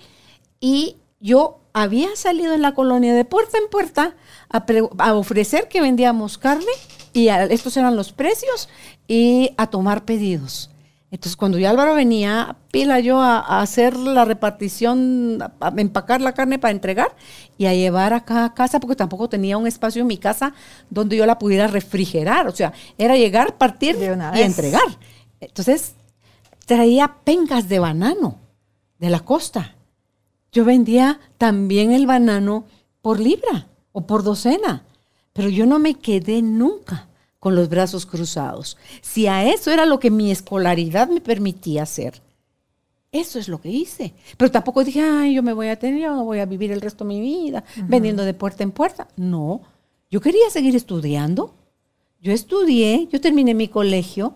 y 0.59 0.97
yo 1.19 1.59
había 1.73 2.15
salido 2.15 2.53
en 2.53 2.61
la 2.61 2.75
colonia 2.75 3.15
de 3.15 3.25
puerta 3.25 3.57
en 3.57 3.69
puerta 3.69 4.15
a, 4.49 4.65
a 4.99 5.13
ofrecer 5.15 5.67
que 5.69 5.81
vendíamos 5.81 6.37
carne 6.37 6.71
y 7.13 7.29
estos 7.29 7.77
eran 7.77 7.95
los 7.95 8.11
precios 8.11 8.69
y 9.07 9.51
a 9.57 9.67
tomar 9.67 10.05
pedidos. 10.05 10.69
Entonces, 11.13 11.37
cuando 11.37 11.59
ya 11.59 11.69
Álvaro 11.69 11.93
venía, 11.93 12.55
pila 12.71 12.99
yo 12.99 13.21
a, 13.21 13.61
hacer 13.61 13.95
la 13.95 14.25
repartición, 14.25 15.37
a, 15.59 15.71
empacar 15.77 16.21
la 16.21 16.33
carne 16.33 16.57
para 16.57 16.71
entregar 16.71 17.15
y 17.55 17.67
a 17.67 17.73
llevar 17.75 18.13
acá 18.13 18.45
a 18.45 18.55
casa, 18.55 18.79
porque 18.79 18.95
tampoco 18.95 19.29
tenía 19.29 19.59
un 19.59 19.67
espacio 19.67 20.01
en 20.01 20.07
mi 20.07 20.17
casa 20.17 20.55
donde 20.89 21.15
yo 21.15 21.27
la 21.27 21.37
pudiera 21.37 21.67
refrigerar. 21.67 22.47
O 22.47 22.51
sea, 22.51 22.73
era 22.97 23.15
llegar, 23.15 23.59
partir 23.59 23.95
y 23.99 24.41
entregar. 24.41 24.81
Entonces, 25.39 25.93
traía 26.65 27.17
pencas 27.23 27.69
de 27.69 27.77
banano 27.77 28.39
de 28.97 29.11
la 29.11 29.19
costa. 29.19 29.75
Yo 30.51 30.65
vendía 30.65 31.19
también 31.37 31.91
el 31.91 32.07
banano 32.07 32.65
por 33.03 33.19
libra 33.19 33.67
o 33.91 34.07
por 34.07 34.23
docena, 34.23 34.83
pero 35.31 35.49
yo 35.49 35.67
no 35.67 35.77
me 35.77 35.93
quedé 35.93 36.41
nunca 36.41 37.07
con 37.43 37.55
los 37.55 37.67
brazos 37.67 38.05
cruzados. 38.05 38.77
Si 39.01 39.27
a 39.27 39.45
eso 39.45 39.69
era 39.69 39.85
lo 39.85 39.99
que 39.99 40.09
mi 40.09 40.31
escolaridad 40.31 41.09
me 41.09 41.19
permitía 41.19 41.83
hacer, 41.83 42.21
eso 43.11 43.37
es 43.37 43.49
lo 43.49 43.59
que 43.59 43.67
hice. 43.67 44.13
Pero 44.37 44.49
tampoco 44.49 44.81
dije, 44.81 45.01
ay, 45.01 45.33
yo 45.33 45.43
me 45.43 45.51
voy 45.51 45.67
a 45.67 45.77
tener, 45.77 46.01
yo 46.01 46.23
voy 46.23 46.39
a 46.39 46.45
vivir 46.45 46.71
el 46.71 46.79
resto 46.79 47.03
de 47.03 47.09
mi 47.09 47.19
vida 47.19 47.65
vendiendo 47.89 48.23
de 48.23 48.33
puerta 48.33 48.63
en 48.63 48.71
puerta. 48.71 49.09
No, 49.17 49.61
yo 50.09 50.21
quería 50.21 50.49
seguir 50.51 50.73
estudiando. 50.77 51.53
Yo 52.21 52.31
estudié, 52.31 53.09
yo 53.11 53.19
terminé 53.19 53.53
mi 53.53 53.67
colegio. 53.67 54.35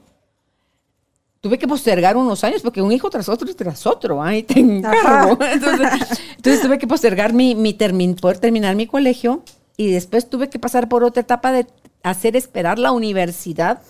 Tuve 1.40 1.58
que 1.58 1.66
postergar 1.66 2.18
unos 2.18 2.44
años 2.44 2.62
porque 2.62 2.82
un 2.82 2.92
hijo 2.92 3.10
tras 3.10 3.30
otro 3.30 3.56
tras 3.56 3.88
otro, 3.88 4.22
ahí 4.22 4.44
te 4.44 4.60
encargo. 4.60 5.42
Entonces, 6.44 6.62
tuve 6.62 6.78
que 6.78 6.88
postergar 6.88 7.32
mi, 7.32 7.56
mi 7.56 7.74
poder 7.74 8.40
terminar 8.40 8.76
mi 8.76 8.86
colegio 8.86 9.44
y 9.78 9.92
después 9.92 10.30
tuve 10.30 10.50
que 10.50 10.60
pasar 10.60 10.90
por 10.90 11.06
otra 11.06 11.22
etapa 11.22 11.54
de 11.54 11.68
hacer 12.04 12.36
esperar 12.36 12.80
la 12.80 12.92
universidad 12.92 13.82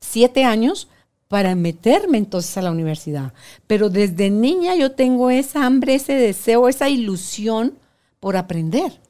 siete 0.00 0.44
años 0.44 0.88
para 1.28 1.54
meterme 1.54 2.18
entonces 2.18 2.56
a 2.56 2.62
la 2.62 2.72
universidad. 2.72 3.32
Pero 3.66 3.88
desde 3.88 4.30
niña 4.30 4.74
yo 4.74 4.92
tengo 4.92 5.30
esa 5.30 5.64
hambre, 5.64 5.94
ese 5.94 6.14
deseo, 6.14 6.68
esa 6.68 6.88
ilusión 6.88 7.74
por 8.18 8.36
aprender, 8.36 9.00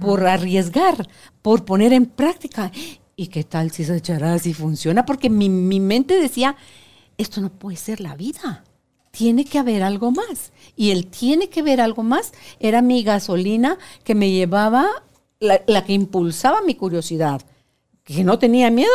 por 0.00 0.26
arriesgar, 0.26 1.08
por 1.42 1.64
poner 1.64 1.92
en 1.92 2.06
práctica. 2.06 2.72
¿Y 3.14 3.28
qué 3.28 3.44
tal 3.44 3.70
si 3.70 3.84
se 3.84 3.96
echará, 3.96 4.38
si 4.38 4.52
funciona? 4.52 5.06
Porque 5.06 5.30
mi, 5.30 5.48
mi 5.48 5.78
mente 5.78 6.20
decía, 6.20 6.56
esto 7.18 7.40
no 7.40 7.50
puede 7.50 7.76
ser 7.76 8.00
la 8.00 8.16
vida. 8.16 8.64
Tiene 9.12 9.44
que 9.44 9.58
haber 9.58 9.82
algo 9.82 10.10
más. 10.10 10.52
Y 10.74 10.90
el 10.90 11.06
tiene 11.06 11.48
que 11.48 11.60
haber 11.60 11.80
algo 11.80 12.02
más 12.02 12.32
era 12.58 12.82
mi 12.82 13.02
gasolina 13.02 13.78
que 14.02 14.14
me 14.14 14.30
llevaba 14.30 14.88
la, 15.40 15.84
que 15.84 15.92
impulsaba 15.92 16.62
mi 16.62 16.74
curiosidad. 16.74 17.40
¿Que 18.04 18.22
no 18.22 18.38
tenía 18.38 18.70
miedo? 18.70 18.92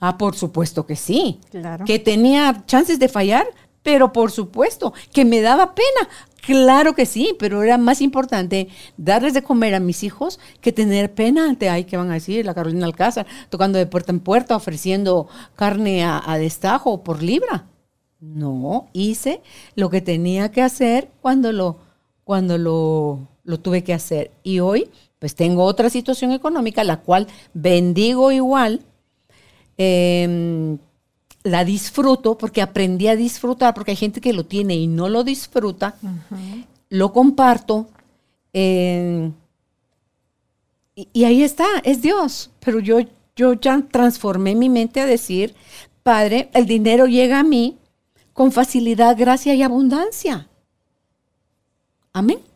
Ah, 0.00 0.16
por 0.16 0.36
supuesto 0.36 0.86
que 0.86 0.96
sí. 0.96 1.40
Claro. 1.50 1.84
Que 1.84 1.98
tenía 1.98 2.64
chances 2.66 2.98
de 2.98 3.08
fallar, 3.08 3.46
pero 3.82 4.12
por 4.12 4.30
supuesto. 4.30 4.94
Que 5.12 5.24
me 5.24 5.40
daba 5.40 5.74
pena. 5.74 6.08
Claro 6.40 6.94
que 6.94 7.04
sí, 7.04 7.36
pero 7.38 7.62
era 7.62 7.76
más 7.76 8.00
importante 8.00 8.68
darles 8.96 9.34
de 9.34 9.42
comer 9.42 9.74
a 9.74 9.80
mis 9.80 10.02
hijos 10.02 10.38
que 10.60 10.72
tener 10.72 11.12
pena 11.12 11.44
ante, 11.44 11.68
ay, 11.68 11.84
¿qué 11.84 11.96
van 11.96 12.10
a 12.10 12.14
decir? 12.14 12.46
La 12.46 12.54
Carolina 12.54 12.86
Alcázar, 12.86 13.26
tocando 13.50 13.78
de 13.78 13.86
puerta 13.86 14.12
en 14.12 14.20
puerta, 14.20 14.56
ofreciendo 14.56 15.28
carne 15.56 16.04
a, 16.04 16.22
a 16.24 16.38
destajo 16.38 17.02
por 17.02 17.22
libra. 17.22 17.66
No, 18.20 18.88
hice 18.94 19.42
lo 19.74 19.90
que 19.90 20.00
tenía 20.00 20.50
que 20.50 20.62
hacer 20.62 21.10
cuando 21.20 21.52
lo, 21.52 21.76
cuando 22.24 22.56
lo, 22.56 23.28
lo 23.44 23.60
tuve 23.60 23.84
que 23.84 23.92
hacer. 23.92 24.30
Y 24.42 24.60
hoy 24.60 24.90
pues 25.18 25.34
tengo 25.34 25.64
otra 25.64 25.90
situación 25.90 26.32
económica, 26.32 26.84
la 26.84 26.98
cual 26.98 27.26
bendigo 27.54 28.30
igual, 28.30 28.82
em, 29.76 30.78
la 31.42 31.64
disfruto 31.64 32.36
porque 32.36 32.62
aprendí 32.62 33.08
a 33.08 33.16
disfrutar, 33.16 33.74
porque 33.74 33.92
hay 33.92 33.96
gente 33.96 34.20
que 34.20 34.32
lo 34.32 34.44
tiene 34.44 34.76
y 34.76 34.86
no 34.86 35.08
lo 35.08 35.24
disfruta, 35.24 35.96
lo 36.90 37.12
comparto. 37.12 37.88
Em, 38.52 39.32
y, 40.94 41.24
ahí 41.24 41.42
está, 41.42 41.66
es 41.84 42.02
Dios. 42.02 42.50
Pero 42.60 42.80
yo, 42.80 42.98
yo 43.36 43.54
ya 43.54 43.80
transformé 43.90 44.54
mi 44.54 44.68
mente 44.68 45.00
a 45.00 45.06
decir, 45.06 45.54
Padre, 46.02 46.50
el 46.54 46.66
dinero 46.66 47.06
llega 47.06 47.38
a 47.38 47.44
mí 47.44 47.78
con 48.32 48.52
facilidad, 48.52 49.16
gracia 49.16 49.54
y 49.54 49.62
abundancia. 49.62 50.48
Amén. 52.12 52.47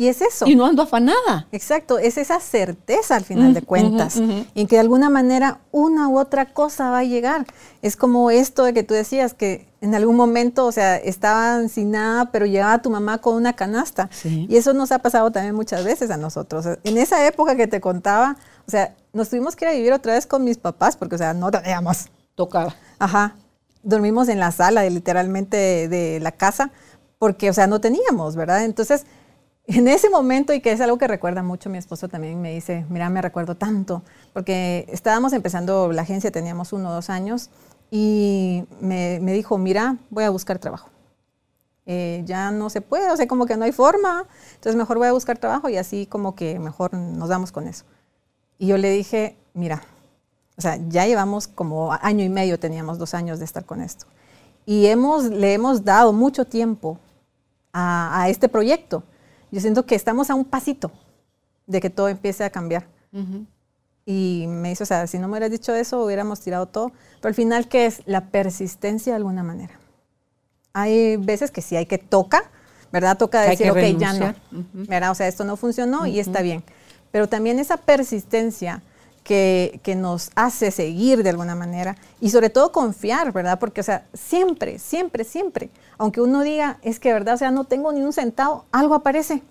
Y 0.00 0.06
es 0.06 0.22
eso. 0.22 0.46
Y 0.46 0.54
no 0.54 0.64
ando 0.64 0.84
afanada. 0.84 1.48
Exacto, 1.50 1.98
es 1.98 2.18
esa 2.18 2.38
certeza 2.38 3.16
al 3.16 3.24
final 3.24 3.52
de 3.52 3.62
cuentas, 3.62 4.16
en 4.16 4.66
que 4.68 4.76
de 4.76 4.78
alguna 4.78 5.10
manera 5.10 5.58
una 5.72 6.06
u 6.06 6.20
otra 6.20 6.54
cosa 6.54 6.90
va 6.90 6.98
a 7.00 7.04
llegar. 7.04 7.46
Es 7.82 7.96
como 7.96 8.30
esto 8.30 8.62
de 8.62 8.72
que 8.72 8.84
tú 8.84 8.94
decías, 8.94 9.34
que 9.34 9.66
en 9.80 9.96
algún 9.96 10.14
momento, 10.14 10.66
o 10.66 10.72
sea, 10.72 10.96
estaban 10.98 11.68
sin 11.68 11.90
nada, 11.90 12.30
pero 12.30 12.46
llegaba 12.46 12.80
tu 12.80 12.90
mamá 12.90 13.18
con 13.18 13.34
una 13.34 13.54
canasta. 13.54 14.08
Y 14.22 14.56
eso 14.56 14.72
nos 14.72 14.92
ha 14.92 15.00
pasado 15.00 15.32
también 15.32 15.56
muchas 15.56 15.84
veces 15.84 16.12
a 16.12 16.16
nosotros. 16.16 16.64
En 16.84 16.96
esa 16.96 17.26
época 17.26 17.56
que 17.56 17.66
te 17.66 17.80
contaba, 17.80 18.36
o 18.68 18.70
sea, 18.70 18.94
nos 19.12 19.30
tuvimos 19.30 19.56
que 19.56 19.64
ir 19.64 19.68
a 19.68 19.74
vivir 19.74 19.92
otra 19.92 20.12
vez 20.14 20.28
con 20.28 20.44
mis 20.44 20.58
papás, 20.58 20.96
porque, 20.96 21.16
o 21.16 21.18
sea, 21.18 21.34
no 21.34 21.50
teníamos. 21.50 22.06
Tocaba. 22.36 22.72
Ajá. 23.00 23.34
Dormimos 23.82 24.28
en 24.28 24.38
la 24.38 24.52
sala, 24.52 24.82
de, 24.82 24.90
literalmente, 24.90 25.56
de, 25.56 25.88
de 25.88 26.20
la 26.20 26.30
casa, 26.30 26.70
porque, 27.18 27.50
o 27.50 27.52
sea, 27.52 27.66
no 27.66 27.80
teníamos, 27.80 28.36
¿verdad? 28.36 28.64
Entonces 28.64 29.04
en 29.68 29.86
ese 29.86 30.08
momento, 30.08 30.54
y 30.54 30.60
que 30.60 30.72
es 30.72 30.80
algo 30.80 30.96
que 30.96 31.06
recuerda 31.06 31.42
mucho, 31.42 31.68
mi 31.68 31.76
esposo 31.76 32.08
también 32.08 32.40
me 32.40 32.54
dice, 32.54 32.86
mira, 32.88 33.10
me 33.10 33.20
recuerdo 33.20 33.54
tanto, 33.54 34.02
porque 34.32 34.86
estábamos 34.88 35.34
empezando 35.34 35.92
la 35.92 36.02
agencia, 36.02 36.30
teníamos 36.32 36.72
uno 36.72 36.88
o 36.88 36.92
dos 36.94 37.10
años, 37.10 37.50
y 37.90 38.64
me, 38.80 39.20
dijo, 39.20 39.58
mira, 39.58 39.96
voy 40.08 40.24
a 40.24 40.30
buscar 40.30 40.58
trabajo. 40.58 40.88
Eh, 41.84 42.22
ya 42.24 42.50
no 42.50 42.70
se 42.70 42.80
puede, 42.80 43.10
o 43.10 43.16
sea, 43.16 43.28
como 43.28 43.44
que 43.44 43.58
no 43.58 43.66
hay 43.66 43.72
forma, 43.72 44.26
entonces 44.54 44.74
mejor 44.74 44.96
voy 44.96 45.08
a 45.08 45.12
buscar 45.12 45.36
trabajo 45.36 45.68
y 45.68 45.76
así 45.76 46.06
como 46.06 46.34
que 46.34 46.58
mejor 46.58 46.94
nos 46.94 47.28
damos 47.28 47.52
con 47.52 47.66
eso. 47.66 47.84
Y 48.58 48.68
yo 48.68 48.78
le 48.78 48.90
dije, 48.90 49.36
mira, 49.52 49.82
o 50.56 50.62
sea, 50.62 50.78
ya 50.88 51.06
llevamos 51.06 51.46
como 51.46 51.92
año 51.92 52.24
y 52.24 52.30
medio, 52.30 52.58
teníamos 52.58 52.98
dos 52.98 53.12
años 53.12 53.38
de 53.38 53.44
estar 53.44 53.66
con 53.66 53.82
esto. 53.82 54.06
Y 54.64 54.86
hemos, 54.86 55.24
le 55.24 55.52
hemos 55.52 55.84
dado 55.84 56.12
mucho 56.14 56.46
tiempo 56.46 56.98
a, 57.72 58.22
a 58.22 58.28
este 58.30 58.48
proyecto. 58.48 59.02
Yo 59.50 59.60
siento 59.60 59.86
que 59.86 59.94
estamos 59.94 60.30
a 60.30 60.34
un 60.34 60.44
pasito 60.44 60.90
de 61.66 61.80
que 61.80 61.90
todo 61.90 62.08
empiece 62.08 62.44
a 62.44 62.50
cambiar. 62.50 62.86
Y 64.04 64.46
me 64.48 64.70
dice, 64.70 64.84
o 64.84 64.86
sea, 64.86 65.06
si 65.06 65.18
no 65.18 65.28
me 65.28 65.32
hubieras 65.32 65.50
dicho 65.50 65.74
eso, 65.74 66.02
hubiéramos 66.02 66.40
tirado 66.40 66.66
todo. 66.66 66.92
Pero 67.20 67.28
al 67.28 67.34
final, 67.34 67.68
¿qué 67.68 67.86
es? 67.86 68.02
La 68.06 68.26
persistencia 68.26 69.12
de 69.12 69.16
alguna 69.16 69.42
manera. 69.42 69.78
Hay 70.72 71.16
veces 71.16 71.50
que 71.50 71.60
sí 71.60 71.76
hay 71.76 71.86
que 71.86 71.98
toca, 71.98 72.50
¿verdad? 72.92 73.18
Toca 73.18 73.42
decir, 73.42 73.70
ok, 73.70 73.98
ya 73.98 74.12
no. 74.14 74.34
¿verdad? 74.72 75.10
O 75.10 75.14
sea, 75.14 75.28
esto 75.28 75.44
no 75.44 75.56
funcionó 75.56 76.06
y 76.06 76.20
está 76.20 76.40
bien. 76.40 76.62
Pero 77.10 77.28
también 77.28 77.58
esa 77.58 77.76
persistencia 77.76 78.82
que, 79.28 79.80
que, 79.82 79.94
nos 79.94 80.30
hace 80.34 80.70
seguir 80.70 81.22
de 81.22 81.28
alguna 81.28 81.54
manera 81.54 81.96
y 82.18 82.30
sobre 82.30 82.48
todo 82.48 82.72
confiar, 82.72 83.30
¿verdad? 83.30 83.58
Porque, 83.58 83.82
o 83.82 83.84
sea, 83.84 84.06
siempre, 84.14 84.78
siempre, 84.78 85.22
siempre, 85.22 85.68
aunque 85.98 86.22
uno 86.22 86.42
diga, 86.42 86.78
es 86.80 86.98
que, 86.98 87.12
¿verdad? 87.12 87.34
O 87.34 87.36
sea, 87.36 87.50
no 87.50 87.64
tengo 87.64 87.92
ni 87.92 88.00
un 88.00 88.14
centavo, 88.14 88.64
algo 88.72 88.94
aparece. 88.94 89.42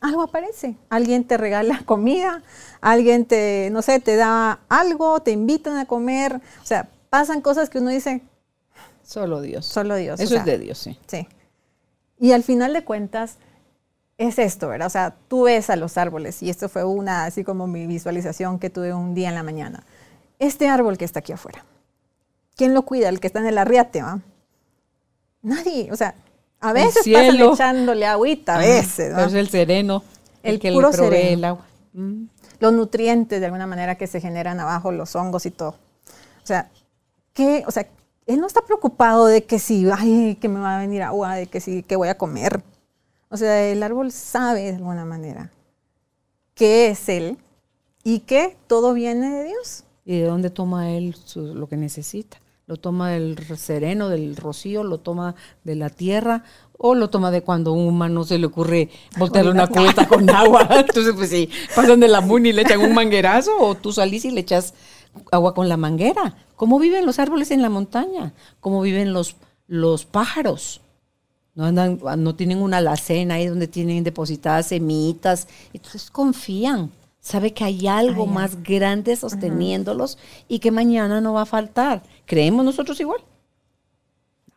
Algo 0.00 0.22
aparece. 0.22 0.76
Alguien 0.90 1.24
te 1.24 1.36
regala 1.36 1.82
comida, 1.86 2.44
alguien 2.80 3.24
te, 3.24 3.68
no 3.72 3.82
sé, 3.82 3.98
te 3.98 4.14
da 4.14 4.60
algo, 4.68 5.20
te 5.20 5.32
invitan 5.32 5.76
a 5.76 5.86
comer. 5.86 6.40
O 6.62 6.66
sea, 6.66 6.88
pasan 7.10 7.40
cosas 7.40 7.68
que 7.68 7.78
uno 7.78 7.90
dice. 7.90 8.22
Solo 9.02 9.40
Dios. 9.40 9.66
Solo 9.66 9.96
Dios. 9.96 10.20
Eso 10.20 10.36
es 10.36 10.44
de 10.44 10.58
Dios, 10.58 10.78
sí. 10.78 10.96
Sí. 11.08 11.26
Y 12.20 12.30
al 12.30 12.44
final 12.44 12.72
de 12.74 12.84
cuentas, 12.84 13.38
es 14.18 14.38
esto, 14.38 14.68
¿verdad? 14.68 14.88
O 14.88 14.90
sea, 14.90 15.14
tú 15.28 15.44
ves 15.44 15.70
a 15.70 15.76
los 15.76 15.96
árboles, 15.96 16.42
y 16.42 16.50
esto 16.50 16.68
fue 16.68 16.84
una, 16.84 17.24
así 17.24 17.44
como 17.44 17.66
mi 17.68 17.86
visualización 17.86 18.58
que 18.58 18.68
tuve 18.68 18.92
un 18.92 19.14
día 19.14 19.28
en 19.28 19.36
la 19.36 19.44
mañana. 19.44 19.84
Este 20.40 20.68
árbol 20.68 20.98
que 20.98 21.04
está 21.04 21.20
aquí 21.20 21.32
afuera, 21.32 21.64
¿quién 22.56 22.74
lo 22.74 22.82
cuida? 22.82 23.08
El 23.08 23.20
que 23.20 23.28
está 23.28 23.38
en 23.38 23.46
el 23.46 23.58
arriate, 23.58 24.02
¿va? 24.02 24.20
Nadie, 25.40 25.90
o 25.92 25.96
sea, 25.96 26.16
a 26.60 26.72
veces 26.72 27.04
pasan 27.10 27.40
echándole 27.40 28.06
agüita, 28.06 28.56
a 28.56 28.58
veces. 28.58 29.14
¿no? 29.14 29.24
es 29.24 29.34
el 29.34 29.48
sereno, 29.48 30.02
el, 30.42 30.58
que 30.58 30.72
puro 30.72 30.90
le 30.90 30.96
sereno. 30.96 31.32
el 31.32 31.44
agua. 31.44 31.66
Mm. 31.92 32.24
Los 32.58 32.72
nutrientes, 32.72 33.38
de 33.38 33.46
alguna 33.46 33.68
manera, 33.68 33.94
que 33.94 34.08
se 34.08 34.20
generan 34.20 34.58
abajo, 34.58 34.90
los 34.90 35.14
hongos 35.14 35.46
y 35.46 35.52
todo. 35.52 35.76
O 36.42 36.46
sea, 36.46 36.70
¿qué? 37.32 37.62
O 37.68 37.70
sea, 37.70 37.86
él 38.26 38.40
no 38.40 38.48
está 38.48 38.62
preocupado 38.62 39.26
de 39.26 39.44
que 39.44 39.60
si, 39.60 39.88
ay, 39.88 40.36
que 40.40 40.48
me 40.48 40.58
va 40.58 40.76
a 40.76 40.80
venir 40.80 41.04
agua, 41.04 41.36
de 41.36 41.46
que 41.46 41.60
si, 41.60 41.84
que 41.84 41.94
voy 41.94 42.08
a 42.08 42.18
comer. 42.18 42.62
O 43.30 43.36
sea, 43.36 43.66
el 43.68 43.82
árbol 43.82 44.10
sabe 44.12 44.62
de 44.62 44.76
alguna 44.76 45.04
manera 45.04 45.50
qué 46.54 46.88
es 46.88 47.08
él 47.08 47.38
y 48.02 48.20
que 48.20 48.56
todo 48.66 48.94
viene 48.94 49.30
de 49.30 49.44
Dios. 49.44 49.84
¿Y 50.04 50.18
de 50.18 50.24
dónde 50.24 50.50
toma 50.50 50.90
él 50.92 51.14
lo 51.34 51.68
que 51.68 51.76
necesita? 51.76 52.40
¿Lo 52.66 52.76
toma 52.76 53.10
del 53.10 53.38
sereno, 53.56 54.08
del 54.08 54.36
rocío? 54.36 54.82
¿Lo 54.84 54.98
toma 54.98 55.34
de 55.64 55.74
la 55.74 55.90
tierra? 55.90 56.44
¿O 56.76 56.94
lo 56.94 57.10
toma 57.10 57.30
de 57.30 57.42
cuando 57.42 57.70
a 57.70 57.74
un 57.74 57.86
humano 57.86 58.24
se 58.24 58.38
le 58.38 58.46
ocurre 58.46 58.90
voltearle 59.18 59.50
una 59.50 59.66
cubeta 59.66 60.06
con 60.06 60.28
agua? 60.30 60.68
Entonces, 60.70 61.14
pues 61.14 61.30
sí, 61.30 61.50
pasan 61.74 62.00
de 62.00 62.08
la 62.08 62.20
muni 62.20 62.50
y 62.50 62.52
le 62.52 62.62
echan 62.62 62.80
un 62.80 62.94
manguerazo 62.94 63.52
o 63.58 63.74
tú 63.74 63.92
salís 63.92 64.24
y 64.24 64.30
le 64.30 64.40
echas 64.40 64.74
agua 65.30 65.54
con 65.54 65.68
la 65.68 65.76
manguera. 65.76 66.36
¿Cómo 66.56 66.78
viven 66.78 67.06
los 67.06 67.18
árboles 67.18 67.50
en 67.50 67.62
la 67.62 67.70
montaña? 67.70 68.34
¿Cómo 68.60 68.82
viven 68.82 69.12
los, 69.12 69.36
los 69.66 70.04
pájaros? 70.04 70.80
No 71.58 71.64
andan, 71.64 71.98
no 72.18 72.36
tienen 72.36 72.62
una 72.62 72.76
alacena 72.76 73.34
ahí 73.34 73.48
donde 73.48 73.66
tienen 73.66 74.04
depositadas 74.04 74.66
semitas, 74.66 75.48
entonces 75.72 76.08
confían, 76.08 76.92
sabe 77.18 77.52
que 77.52 77.64
hay 77.64 77.88
algo 77.88 78.28
más 78.28 78.62
grande 78.62 79.16
sosteniéndolos 79.16 80.18
y 80.46 80.60
que 80.60 80.70
mañana 80.70 81.20
no 81.20 81.32
va 81.32 81.42
a 81.42 81.46
faltar. 81.46 82.04
¿Creemos 82.26 82.64
nosotros 82.64 83.00
igual? 83.00 83.20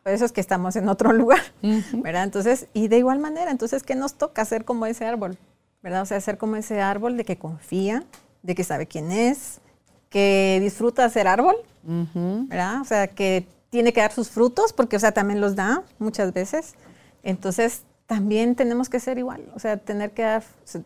Por 0.04 0.12
eso 0.12 0.24
es 0.24 0.30
que 0.30 0.40
estamos 0.40 0.76
en 0.76 0.88
otro 0.88 1.12
lugar, 1.12 1.40
¿verdad? 1.92 2.22
Entonces, 2.22 2.68
y 2.72 2.86
de 2.86 2.98
igual 2.98 3.18
manera, 3.18 3.50
entonces, 3.50 3.82
¿qué 3.82 3.96
nos 3.96 4.14
toca 4.14 4.42
hacer 4.42 4.64
como 4.64 4.86
ese 4.86 5.04
árbol? 5.04 5.36
¿Verdad? 5.82 6.02
O 6.02 6.06
sea, 6.06 6.18
hacer 6.18 6.38
como 6.38 6.54
ese 6.54 6.80
árbol 6.80 7.16
de 7.16 7.24
que 7.24 7.36
confía, 7.36 8.04
de 8.44 8.54
que 8.54 8.62
sabe 8.62 8.86
quién 8.86 9.10
es, 9.10 9.60
que 10.08 10.60
disfruta 10.62 11.10
ser 11.10 11.26
árbol, 11.26 11.56
¿verdad? 11.82 12.80
O 12.80 12.84
sea, 12.84 13.08
que 13.08 13.48
tiene 13.70 13.92
que 13.92 14.02
dar 14.02 14.12
sus 14.12 14.28
frutos, 14.28 14.72
porque, 14.72 14.94
o 14.94 15.00
sea, 15.00 15.10
también 15.10 15.40
los 15.40 15.56
da 15.56 15.82
muchas 15.98 16.32
veces, 16.32 16.76
entonces, 17.22 17.82
también 18.06 18.56
tenemos 18.56 18.88
que 18.88 19.00
ser 19.00 19.18
igual, 19.18 19.50
o 19.54 19.58
sea, 19.58 19.76
tener 19.76 20.12
que 20.12 20.22
dar, 20.22 20.42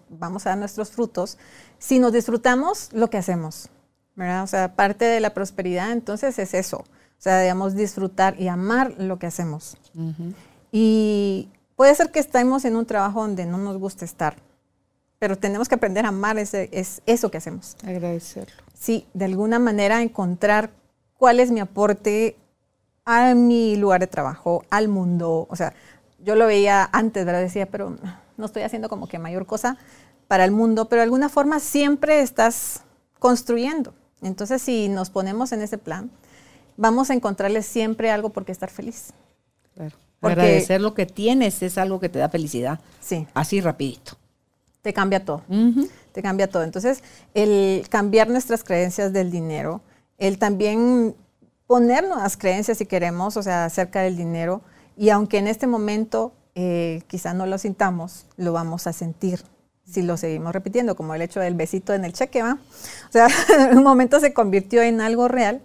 vamos 0.09 0.47
a 0.47 0.51
dar 0.51 0.59
nuestros 0.59 0.91
frutos, 0.91 1.39
si 1.79 1.99
nos 1.99 2.13
disfrutamos 2.13 2.91
lo 2.93 3.11
que 3.11 3.19
hacemos, 3.19 3.69
¿verdad? 4.15 4.43
O 4.45 4.47
sea, 4.47 4.75
parte 4.75 5.05
de 5.05 5.21
la 5.21 5.35
prosperidad 5.35 5.93
entonces 5.93 6.39
es 6.39 6.55
eso, 6.55 6.79
o 6.79 7.19
sea, 7.19 7.41
digamos, 7.41 7.75
disfrutar 7.75 8.41
y 8.41 8.49
amar 8.49 8.95
lo 8.99 9.19
que 9.19 9.27
hacemos. 9.27 9.77
Y 10.71 11.49
puede 11.75 11.95
ser 11.95 12.11
que 12.11 12.21
estemos 12.21 12.65
en 12.65 12.77
un 12.77 12.87
trabajo 12.87 13.23
donde 13.23 13.47
no 13.47 13.59
nos 13.59 13.79
gusta 13.79 14.05
estar, 14.05 14.37
pero 15.19 15.37
tenemos 15.37 15.69
que 15.69 15.75
aprender 15.75 16.05
a 16.05 16.09
amar 16.09 16.39
ese, 16.39 16.69
es 16.73 17.03
eso 17.07 17.31
que 17.31 17.39
hacemos. 17.39 17.77
Agradecerlo. 17.85 18.63
Sí, 18.75 19.07
de 19.15 19.25
alguna 19.25 19.59
manera 19.59 20.03
encontrar 20.03 20.71
cuál 21.17 21.41
es 21.41 21.51
mi 21.51 21.61
aporte 21.61 22.37
a 23.07 23.35
mi 23.35 23.77
lugar 23.77 24.01
de 24.01 24.09
trabajo, 24.09 24.65
al 24.69 24.89
mundo, 24.89 25.47
o 25.49 25.57
sea, 25.57 25.73
yo 26.19 26.35
lo 26.35 26.47
veía 26.47 26.89
antes, 26.93 27.25
¿verdad? 27.25 27.41
Decía, 27.41 27.67
pero 27.67 27.97
no 28.37 28.47
estoy 28.47 28.63
haciendo 28.63 28.89
como 28.89 29.09
que 29.09 29.19
mayor 29.19 29.47
cosa 29.47 29.77
para 30.29 30.45
el 30.45 30.51
mundo, 30.51 30.89
pero 30.89 31.01
de 31.01 31.05
alguna 31.05 31.29
forma 31.29 31.61
siempre 31.61 32.21
estás 32.21 32.83
construyendo. 33.19 33.95
Entonces, 34.23 34.63
si 34.63 34.89
nos 34.89 35.11
ponemos 35.11 35.53
en 35.53 35.63
ese 35.63 35.79
plan, 35.79 36.11
vamos 36.77 37.11
a 37.11 37.15
encontrarle 37.15 37.63
siempre 37.63 38.11
algo 38.11 38.31
por 38.31 38.45
qué 38.45 38.53
estar 38.53 38.71
feliz. 38.71 39.13
Claro. 39.75 39.97
Agradecer 40.23 40.81
lo 40.81 40.95
que 40.95 41.07
tienes 41.07 41.63
es 41.63 41.79
algo 41.79 42.01
que 42.01 42.09
te 42.09 42.19
da 42.19 42.29
felicidad. 42.29 42.81
Sí. 43.01 43.27
Así 43.35 43.61
rapidito. 43.61 44.17
Te 44.83 44.93
cambia 44.93 45.25
todo. 45.25 45.43
Te 46.13 46.23
cambia 46.23 46.49
todo. 46.49 46.63
Entonces, 46.63 47.03
el 47.35 47.87
cambiar 47.89 48.29
nuestras 48.29 48.65
creencias 48.65 49.13
del 49.13 49.31
dinero, 49.31 49.83
el 50.19 50.39
también 50.39 51.15
poner 51.67 52.05
nuevas 52.05 52.37
creencias 52.37 52.79
si 52.79 52.87
queremos, 52.87 53.37
o 53.37 53.43
sea, 53.43 53.65
acerca 53.67 54.01
del 54.01 54.17
dinero, 54.17 54.63
y 54.97 55.10
aunque 55.10 55.39
en 55.39 55.47
este 55.47 55.66
momento 55.66 56.32
eh, 56.55 57.02
quizá 57.06 57.35
no 57.35 57.47
lo 57.47 57.59
sintamos, 57.59 58.27
lo 58.36 58.52
vamos 58.52 58.86
a 58.86 58.93
sentir 58.93 59.44
si 59.85 60.02
lo 60.02 60.16
seguimos 60.16 60.52
repitiendo, 60.52 60.97
como 60.97 61.14
el 61.14 61.23
hecho 61.23 61.39
del 61.40 61.55
besito 61.55 61.94
en 61.94 62.05
el 62.05 62.12
cheque, 62.12 62.43
¿va? 62.43 62.59
O 63.09 63.12
sea, 63.12 63.28
en 63.70 63.77
un 63.78 63.85
momento 63.85 64.18
se 64.20 64.32
convirtió 64.32 64.82
en 64.82 65.01
algo 65.01 65.28
real, 65.28 65.60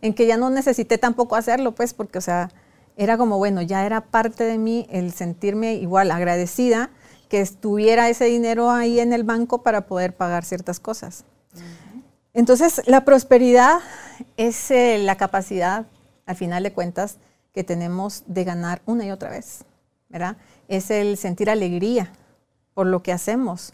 en 0.00 0.14
que 0.14 0.26
ya 0.26 0.36
no 0.36 0.50
necesité 0.50 0.98
tampoco 0.98 1.36
hacerlo, 1.36 1.72
pues, 1.72 1.92
porque, 1.92 2.18
o 2.18 2.22
sea, 2.22 2.50
era 2.96 3.18
como, 3.18 3.36
bueno, 3.36 3.60
ya 3.60 3.84
era 3.84 4.00
parte 4.00 4.44
de 4.44 4.56
mí 4.56 4.86
el 4.90 5.12
sentirme 5.12 5.74
igual 5.74 6.10
agradecida 6.10 6.90
que 7.28 7.40
estuviera 7.40 8.08
ese 8.08 8.24
dinero 8.26 8.70
ahí 8.70 9.00
en 9.00 9.12
el 9.12 9.24
banco 9.24 9.62
para 9.62 9.86
poder 9.86 10.14
pagar 10.16 10.44
ciertas 10.44 10.80
cosas. 10.80 11.24
Entonces, 12.32 12.82
la 12.86 13.04
prosperidad 13.04 13.80
es 14.36 14.70
eh, 14.70 14.98
la 14.98 15.16
capacidad, 15.16 15.86
al 16.24 16.36
final 16.36 16.62
de 16.62 16.72
cuentas, 16.72 17.18
que 17.56 17.64
tenemos 17.64 18.22
de 18.26 18.44
ganar 18.44 18.82
una 18.84 19.06
y 19.06 19.10
otra 19.10 19.30
vez, 19.30 19.64
¿verdad? 20.10 20.36
Es 20.68 20.90
el 20.90 21.16
sentir 21.16 21.48
alegría 21.48 22.12
por 22.74 22.86
lo 22.86 23.02
que 23.02 23.12
hacemos, 23.12 23.72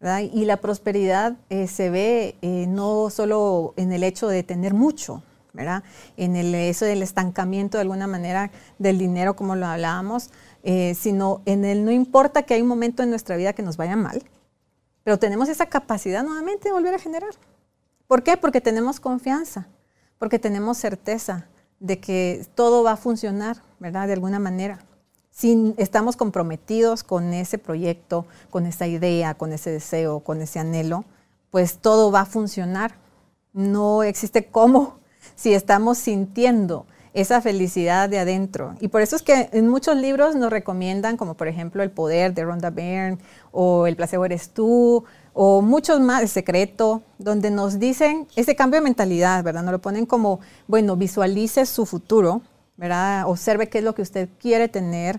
¿verdad? 0.00 0.18
Y 0.18 0.46
la 0.46 0.56
prosperidad 0.56 1.36
eh, 1.48 1.68
se 1.68 1.90
ve 1.90 2.34
eh, 2.42 2.66
no 2.66 3.08
solo 3.08 3.72
en 3.76 3.92
el 3.92 4.02
hecho 4.02 4.26
de 4.26 4.42
tener 4.42 4.74
mucho, 4.74 5.22
¿verdad? 5.52 5.84
En 6.16 6.34
el, 6.34 6.52
eso 6.56 6.86
del 6.86 7.04
estancamiento 7.04 7.78
de 7.78 7.82
alguna 7.82 8.08
manera 8.08 8.50
del 8.80 8.98
dinero, 8.98 9.36
como 9.36 9.54
lo 9.54 9.66
hablábamos, 9.66 10.30
eh, 10.64 10.96
sino 10.96 11.40
en 11.44 11.64
el 11.64 11.84
no 11.84 11.92
importa 11.92 12.42
que 12.42 12.54
hay 12.54 12.62
un 12.62 12.68
momento 12.68 13.04
en 13.04 13.10
nuestra 13.10 13.36
vida 13.36 13.52
que 13.52 13.62
nos 13.62 13.76
vaya 13.76 13.94
mal, 13.94 14.24
pero 15.04 15.20
tenemos 15.20 15.48
esa 15.48 15.66
capacidad 15.66 16.24
nuevamente 16.24 16.68
de 16.68 16.72
volver 16.72 16.94
a 16.94 16.98
generar. 16.98 17.30
¿Por 18.08 18.24
qué? 18.24 18.36
Porque 18.36 18.60
tenemos 18.60 18.98
confianza, 18.98 19.68
porque 20.18 20.40
tenemos 20.40 20.78
certeza, 20.78 21.46
de 21.80 21.98
que 21.98 22.46
todo 22.54 22.84
va 22.84 22.92
a 22.92 22.96
funcionar, 22.96 23.62
¿verdad? 23.78 24.06
De 24.06 24.12
alguna 24.12 24.38
manera. 24.38 24.78
Si 25.30 25.74
estamos 25.78 26.16
comprometidos 26.16 27.02
con 27.02 27.32
ese 27.32 27.58
proyecto, 27.58 28.26
con 28.50 28.66
esa 28.66 28.86
idea, 28.86 29.34
con 29.34 29.52
ese 29.52 29.70
deseo, 29.70 30.20
con 30.20 30.42
ese 30.42 30.58
anhelo, 30.58 31.04
pues 31.50 31.78
todo 31.78 32.12
va 32.12 32.20
a 32.20 32.26
funcionar. 32.26 32.94
No 33.52 34.02
existe 34.02 34.46
cómo 34.46 34.98
si 35.34 35.54
estamos 35.54 35.98
sintiendo 35.98 36.86
esa 37.12 37.40
felicidad 37.40 38.08
de 38.08 38.18
adentro. 38.18 38.74
Y 38.80 38.88
por 38.88 39.02
eso 39.02 39.16
es 39.16 39.22
que 39.22 39.48
en 39.52 39.68
muchos 39.68 39.96
libros 39.96 40.36
nos 40.36 40.50
recomiendan, 40.50 41.16
como 41.16 41.34
por 41.34 41.48
ejemplo 41.48 41.82
El 41.82 41.90
Poder 41.90 42.34
de 42.34 42.44
Rhonda 42.44 42.70
Byrne, 42.70 43.18
o 43.50 43.86
El 43.86 43.96
Placebo 43.96 44.24
Eres 44.24 44.50
Tú, 44.50 45.04
o 45.42 45.62
muchos 45.62 46.00
más, 46.00 46.20
El 46.20 46.28
Secreto, 46.28 47.00
donde 47.16 47.50
nos 47.50 47.78
dicen 47.78 48.28
ese 48.36 48.54
cambio 48.54 48.78
de 48.78 48.84
mentalidad, 48.84 49.42
¿verdad? 49.42 49.62
Nos 49.62 49.72
lo 49.72 49.78
ponen 49.78 50.04
como, 50.04 50.40
bueno, 50.68 50.96
visualice 50.96 51.64
su 51.64 51.86
futuro, 51.86 52.42
¿verdad? 52.76 53.26
Observe 53.26 53.70
qué 53.70 53.78
es 53.78 53.84
lo 53.84 53.94
que 53.94 54.02
usted 54.02 54.28
quiere 54.38 54.68
tener 54.68 55.18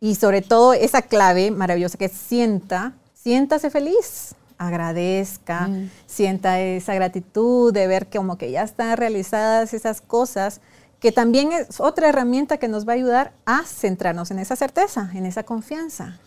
y 0.00 0.14
sobre 0.14 0.40
todo 0.40 0.72
esa 0.72 1.02
clave 1.02 1.50
maravillosa 1.50 1.98
que 1.98 2.08
sienta, 2.08 2.94
siéntase 3.12 3.68
feliz, 3.68 4.34
agradezca, 4.56 5.68
mm. 5.68 5.90
sienta 6.06 6.60
esa 6.60 6.94
gratitud 6.94 7.70
de 7.70 7.88
ver 7.88 8.06
que 8.06 8.16
como 8.16 8.38
que 8.38 8.50
ya 8.50 8.62
están 8.62 8.96
realizadas 8.96 9.74
esas 9.74 10.00
cosas, 10.00 10.62
que 10.98 11.12
también 11.12 11.52
es 11.52 11.78
otra 11.78 12.08
herramienta 12.08 12.56
que 12.56 12.68
nos 12.68 12.88
va 12.88 12.92
a 12.92 12.96
ayudar 12.96 13.32
a 13.44 13.64
centrarnos 13.66 14.30
en 14.30 14.38
esa 14.38 14.56
certeza, 14.56 15.10
en 15.12 15.26
esa 15.26 15.42
confianza, 15.42 16.18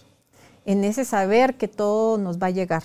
en 0.63 0.83
ese 0.83 1.05
saber 1.05 1.55
que 1.55 1.67
todo 1.67 2.19
nos 2.19 2.37
va 2.37 2.45
a 2.45 2.51
llegar. 2.51 2.83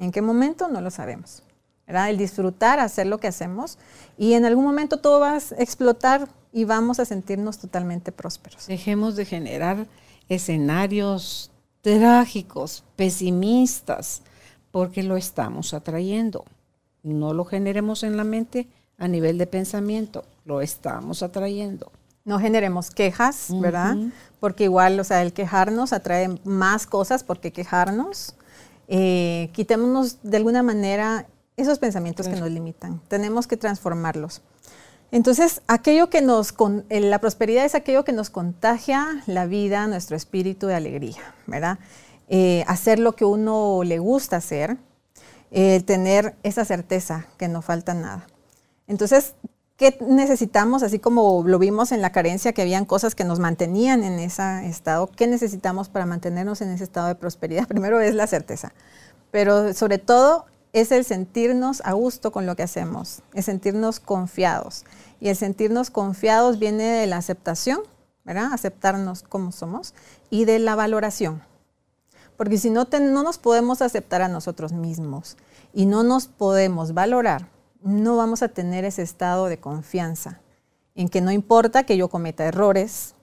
¿En 0.00 0.10
qué 0.10 0.22
momento? 0.22 0.66
No 0.68 0.80
lo 0.80 0.90
sabemos. 0.90 1.44
El 1.86 2.18
disfrutar, 2.18 2.78
hacer 2.80 3.06
lo 3.06 3.18
que 3.18 3.28
hacemos 3.28 3.78
y 4.16 4.34
en 4.34 4.44
algún 4.44 4.64
momento 4.64 4.98
todo 4.98 5.20
va 5.20 5.32
a 5.32 5.38
explotar 5.58 6.28
y 6.52 6.64
vamos 6.64 7.00
a 7.00 7.04
sentirnos 7.04 7.58
totalmente 7.58 8.12
prósperos. 8.12 8.66
Dejemos 8.66 9.16
de 9.16 9.24
generar 9.24 9.86
escenarios 10.28 11.50
trágicos, 11.82 12.84
pesimistas, 12.96 14.22
porque 14.70 15.02
lo 15.02 15.16
estamos 15.16 15.74
atrayendo. 15.74 16.44
No 17.02 17.34
lo 17.34 17.44
generemos 17.44 18.02
en 18.02 18.16
la 18.16 18.24
mente 18.24 18.68
a 18.98 19.08
nivel 19.08 19.38
de 19.38 19.46
pensamiento, 19.46 20.24
lo 20.44 20.60
estamos 20.60 21.22
atrayendo. 21.22 21.90
No 22.24 22.38
generemos 22.38 22.90
quejas, 22.90 23.48
¿verdad? 23.60 23.96
Porque 24.38 24.64
igual, 24.64 25.00
o 25.00 25.04
sea, 25.04 25.22
el 25.22 25.32
quejarnos 25.32 25.92
atrae 25.92 26.28
más 26.44 26.86
cosas 26.86 27.24
porque 27.24 27.52
quejarnos. 27.52 28.34
Eh, 28.92 29.50
quitémonos 29.52 30.18
de 30.24 30.36
alguna 30.36 30.64
manera 30.64 31.28
esos 31.56 31.78
pensamientos 31.78 32.26
que 32.26 32.34
nos 32.34 32.50
limitan. 32.50 33.00
Tenemos 33.06 33.46
que 33.46 33.56
transformarlos. 33.56 34.42
Entonces, 35.12 35.62
aquello 35.68 36.10
que 36.10 36.22
nos, 36.22 36.54
la 36.88 37.18
prosperidad 37.20 37.64
es 37.64 37.76
aquello 37.76 38.04
que 38.04 38.12
nos 38.12 38.30
contagia 38.30 39.22
la 39.26 39.46
vida, 39.46 39.86
nuestro 39.86 40.16
espíritu 40.16 40.66
de 40.66 40.74
alegría, 40.74 41.34
¿verdad? 41.46 41.78
Eh, 42.28 42.64
hacer 42.66 42.98
lo 42.98 43.12
que 43.12 43.24
uno 43.24 43.82
le 43.84 44.00
gusta 44.00 44.36
hacer, 44.36 44.76
eh, 45.52 45.80
tener 45.82 46.34
esa 46.42 46.64
certeza 46.64 47.26
que 47.38 47.46
no 47.46 47.62
falta 47.62 47.94
nada. 47.94 48.26
Entonces, 48.88 49.34
¿qué 49.80 49.96
necesitamos? 50.06 50.82
Así 50.82 50.98
como 50.98 51.42
lo 51.46 51.58
vimos 51.58 51.90
en 51.90 52.02
la 52.02 52.12
carencia, 52.12 52.52
que 52.52 52.60
habían 52.60 52.84
cosas 52.84 53.14
que 53.14 53.24
nos 53.24 53.38
mantenían 53.38 54.04
en 54.04 54.18
ese 54.18 54.66
estado, 54.66 55.06
¿qué 55.06 55.26
necesitamos 55.26 55.88
para 55.88 56.04
mantenernos 56.04 56.60
en 56.60 56.68
ese 56.68 56.84
estado 56.84 57.06
de 57.06 57.14
prosperidad? 57.14 57.66
Primero 57.68 57.98
es 57.98 58.14
la 58.14 58.26
certeza, 58.26 58.74
pero 59.30 59.72
sobre 59.72 59.96
todo 59.96 60.44
es 60.74 60.92
el 60.92 61.06
sentirnos 61.06 61.80
a 61.82 61.94
gusto 61.94 62.30
con 62.30 62.44
lo 62.44 62.56
que 62.56 62.62
hacemos, 62.62 63.22
es 63.32 63.46
sentirnos 63.46 64.00
confiados. 64.00 64.84
Y 65.18 65.30
el 65.30 65.36
sentirnos 65.36 65.90
confiados 65.90 66.58
viene 66.58 66.84
de 66.84 67.06
la 67.06 67.16
aceptación, 67.16 67.80
¿verdad? 68.22 68.52
Aceptarnos 68.52 69.22
como 69.22 69.50
somos 69.50 69.94
y 70.28 70.44
de 70.44 70.58
la 70.58 70.74
valoración. 70.74 71.42
Porque 72.36 72.58
si 72.58 72.68
no, 72.68 72.86
no 73.00 73.22
nos 73.22 73.38
podemos 73.38 73.80
aceptar 73.80 74.20
a 74.20 74.28
nosotros 74.28 74.74
mismos 74.74 75.38
y 75.72 75.86
no 75.86 76.02
nos 76.02 76.26
podemos 76.26 76.92
valorar, 76.92 77.48
no 77.82 78.16
vamos 78.16 78.42
a 78.42 78.48
tener 78.48 78.84
ese 78.84 79.02
estado 79.02 79.46
de 79.46 79.58
confianza 79.58 80.40
en 80.94 81.08
que 81.08 81.20
no 81.20 81.30
importa 81.30 81.84
que 81.84 81.96
yo 81.96 82.08
cometa 82.08 82.44
errores 82.44 83.14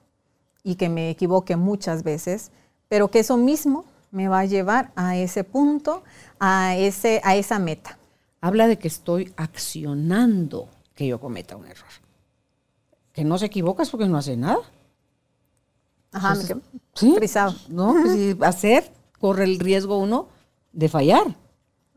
y 0.63 0.75
que 0.75 0.89
me 0.89 1.09
equivoque 1.09 1.55
muchas 1.55 2.03
veces, 2.03 2.51
pero 2.87 3.09
que 3.09 3.19
eso 3.19 3.37
mismo 3.37 3.85
me 4.11 4.27
va 4.27 4.39
a 4.39 4.45
llevar 4.45 4.91
a 4.95 5.15
ese 5.15 5.43
punto, 5.43 6.03
a, 6.39 6.75
ese, 6.75 7.21
a 7.23 7.35
esa 7.35 7.59
meta. 7.59 7.97
Habla 8.41 8.67
de 8.67 8.77
que 8.77 8.87
estoy 8.87 9.33
accionando 9.37 10.69
que 10.95 11.07
yo 11.07 11.19
cometa 11.19 11.55
un 11.55 11.65
error. 11.65 11.89
Que 13.13 13.23
no 13.23 13.37
se 13.37 13.47
equivoca 13.47 13.83
es 13.83 13.89
porque 13.89 14.07
no 14.07 14.17
hace 14.17 14.37
nada. 14.37 14.59
Ajá, 16.11 16.35
¿sí? 16.93 17.13
frisado. 17.15 17.55
No, 17.69 17.93
pues 18.01 18.37
hacer 18.41 18.91
corre 19.19 19.43
el 19.43 19.59
riesgo 19.59 19.97
uno 19.97 20.27
de 20.71 20.89
fallar. 20.89 21.35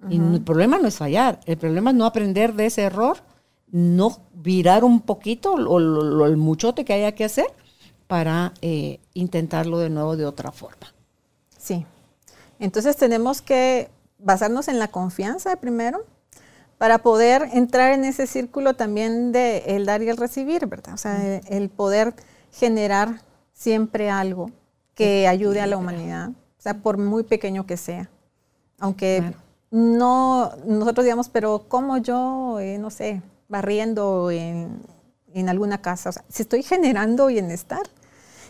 Y 0.09 0.17
el 0.17 0.41
problema 0.41 0.79
no 0.79 0.89
es 0.89 0.97
fallar, 0.97 1.41
el 1.45 1.59
problema 1.59 1.91
es 1.91 1.97
no 1.97 2.07
aprender 2.07 2.55
de 2.55 2.67
ese 2.67 2.83
error, 2.83 3.19
no 3.71 4.19
virar 4.33 4.83
un 4.83 5.01
poquito 5.01 5.53
o 5.53 6.25
el 6.27 6.37
muchote 6.37 6.85
que 6.85 6.95
haya 6.95 7.13
que 7.13 7.25
hacer 7.25 7.47
para 8.07 8.53
eh, 8.63 8.99
intentarlo 9.15 9.79
de 9.79 9.91
nuevo 9.91 10.17
de 10.17 10.27
otra 10.27 10.51
forma. 10.51 10.93
Sí. 11.59 11.87
Entonces 12.59 12.97
tenemos 12.97 13.43
que 13.43 13.89
basarnos 14.19 14.69
en 14.69 14.79
la 14.79 14.89
confianza 14.89 15.57
primero 15.57 16.05
para 16.77 16.99
poder 16.99 17.49
entrar 17.53 17.93
en 17.93 18.05
ese 18.05 18.27
círculo 18.27 18.75
también 18.75 19.33
de 19.33 19.59
el 19.67 19.87
dar 19.87 20.03
y 20.03 20.09
el 20.09 20.17
recibir, 20.17 20.67
¿verdad? 20.67 20.95
O 20.95 20.97
sea, 20.97 21.37
el, 21.37 21.69
poder 21.69 22.15
generar 22.51 23.21
siempre 23.53 24.11
algo 24.11 24.51
que 24.95 25.29
ayude 25.29 25.61
a 25.61 25.67
la 25.67 25.77
humanidad, 25.77 26.31
o 26.31 26.63
sea, 26.63 26.79
por 26.79 26.99
muy 26.99 27.23
pequeño 27.23 27.67
que 27.67 27.77
sea. 27.77 28.11
Aunque 28.79 29.35
no, 29.71 30.53
nosotros 30.67 31.05
digamos, 31.05 31.29
pero 31.29 31.67
como 31.69 31.99
yo, 31.99 32.59
eh, 32.61 32.79
no 32.79 32.91
sé, 32.91 33.23
barriendo 33.49 34.31
en, 34.31 34.83
en 35.33 35.49
alguna 35.49 35.81
casa, 35.81 36.11
o 36.11 36.13
sea, 36.13 36.25
si 36.29 36.43
estoy 36.43 36.63
generando 36.63 37.27
bienestar, 37.27 37.83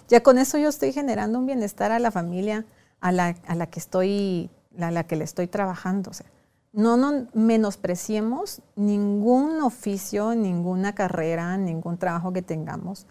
ya 0.08 0.22
con 0.22 0.38
eso 0.38 0.58
yo 0.58 0.68
estoy 0.68 0.92
generando 0.92 1.38
un 1.38 1.46
bienestar 1.46 1.92
a 1.92 1.98
la 1.98 2.10
familia, 2.10 2.64
a 3.00 3.12
la, 3.12 3.36
a 3.46 3.54
la 3.54 3.66
que 3.66 3.80
estoy, 3.80 4.50
a 4.78 4.90
la 4.90 5.04
que 5.04 5.16
le 5.16 5.24
estoy 5.24 5.46
trabajando, 5.46 6.10
o 6.10 6.14
sea 6.14 6.26
no 6.72 6.96
nos 6.96 7.34
menospreciemos 7.34 8.62
ningún 8.76 9.60
oficio, 9.60 10.34
ninguna 10.34 10.94
carrera, 10.94 11.56
ningún 11.56 11.98
trabajo 11.98 12.32
que 12.32 12.42
tengamos, 12.42 13.06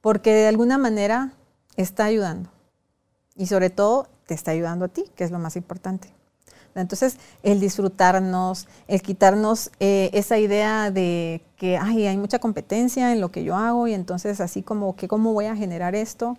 porque 0.00 0.32
de 0.32 0.48
alguna 0.48 0.78
manera 0.78 1.34
está 1.76 2.04
ayudando. 2.04 2.50
Y 3.34 3.46
sobre 3.46 3.70
todo 3.70 4.08
te 4.26 4.34
está 4.34 4.50
ayudando 4.50 4.86
a 4.86 4.88
ti, 4.88 5.04
que 5.14 5.24
es 5.24 5.30
lo 5.30 5.38
más 5.38 5.56
importante. 5.56 6.12
Entonces, 6.74 7.16
el 7.42 7.60
disfrutarnos, 7.60 8.66
el 8.88 9.02
quitarnos 9.02 9.70
eh, 9.80 10.10
esa 10.12 10.38
idea 10.38 10.90
de 10.90 11.42
que 11.56 11.76
hay 11.76 12.16
mucha 12.16 12.38
competencia 12.38 13.12
en 13.12 13.20
lo 13.20 13.30
que 13.30 13.44
yo 13.44 13.56
hago 13.56 13.86
y 13.88 13.94
entonces 13.94 14.40
así 14.40 14.62
como 14.62 14.96
que 14.96 15.08
cómo 15.08 15.32
voy 15.32 15.46
a 15.46 15.56
generar 15.56 15.94
esto. 15.94 16.36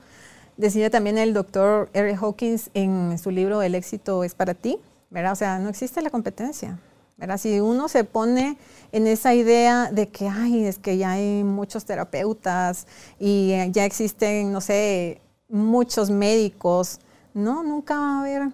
Decía 0.58 0.90
también 0.90 1.18
el 1.18 1.34
doctor 1.34 1.90
Eric 1.94 2.22
Hawkins 2.22 2.70
en 2.74 3.18
su 3.18 3.32
libro 3.32 3.62
El 3.62 3.76
éxito 3.76 4.24
es 4.24 4.36
para 4.36 4.54
ti, 4.54 4.80
o 5.12 5.36
sea, 5.36 5.60
no 5.60 5.70
existe 5.70 6.02
la 6.02 6.10
competencia. 6.10 6.80
¿verdad? 7.18 7.38
Si 7.38 7.60
uno 7.60 7.88
se 7.88 8.04
pone 8.04 8.58
en 8.92 9.08
esa 9.08 9.34
idea 9.34 9.92
de 9.92 10.10
que, 10.10 10.28
ay, 10.28 10.66
es 10.66 10.80
que 10.80 10.98
ya 10.98 11.12
hay 11.12 11.44
muchos 11.44 11.86
terapeutas 11.86 12.88
y 13.20 13.54
ya 13.72 13.86
existen, 13.86 14.52
no 14.52 14.62
sé, 14.62 15.22
muchos 15.48 16.10
médicos, 16.10 17.00
no, 17.34 17.64
nunca 17.64 18.00
va 18.00 18.18
a 18.18 18.20
haber, 18.22 18.52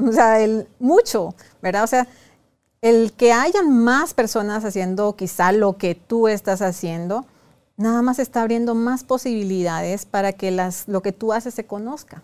o 0.08 0.12
sea, 0.12 0.40
el, 0.40 0.68
mucho, 0.78 1.34
¿verdad? 1.62 1.84
O 1.84 1.86
sea, 1.86 2.06
el 2.80 3.12
que 3.12 3.32
haya 3.32 3.62
más 3.62 4.14
personas 4.14 4.64
haciendo 4.64 5.14
quizá 5.16 5.52
lo 5.52 5.76
que 5.76 5.94
tú 5.94 6.28
estás 6.28 6.62
haciendo, 6.62 7.26
nada 7.76 8.02
más 8.02 8.18
está 8.18 8.42
abriendo 8.42 8.74
más 8.74 9.04
posibilidades 9.04 10.06
para 10.06 10.32
que 10.32 10.50
las, 10.50 10.88
lo 10.88 11.02
que 11.02 11.12
tú 11.12 11.32
haces 11.32 11.54
se 11.54 11.64
conozca. 11.64 12.22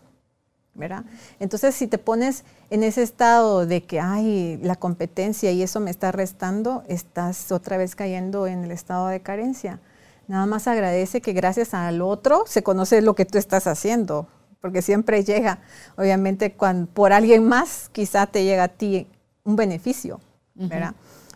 Entonces, 1.41 1.75
si 1.75 1.87
te 1.87 1.99
pones 1.99 2.45
en 2.71 2.83
ese 2.83 3.03
estado 3.03 3.67
de 3.67 3.83
que 3.83 4.01
hay 4.01 4.59
la 4.63 4.77
competencia 4.77 5.51
y 5.51 5.63
eso 5.63 5.81
me 5.81 5.91
está 5.91 6.13
restando, 6.13 6.83
estás 6.89 7.51
otra 7.51 7.77
vez 7.77 7.97
cayendo 7.97 8.47
en 8.47 8.65
el 8.65 8.71
estado 8.71 9.09
de 9.09 9.21
carencia. 9.21 9.81
Nada 10.29 10.47
más 10.47 10.67
agradece 10.67 11.21
que 11.21 11.33
gracias 11.33 11.73
al 11.73 12.03
otro 12.03 12.45
se 12.47 12.63
conoce 12.63 13.01
lo 13.01 13.15
que 13.15 13.25
tú 13.25 13.39
estás 13.39 13.67
haciendo, 13.67 14.27
porque 14.61 14.83
siempre 14.83 15.23
llega, 15.25 15.61
obviamente, 15.97 16.53
cuando 16.53 16.91
por 16.91 17.13
alguien 17.13 17.47
más 17.47 17.89
quizá 17.93 18.27
te 18.27 18.45
llega 18.45 18.65
a 18.65 18.69
ti 18.69 19.07
un 19.45 19.57
beneficio, 19.57 20.21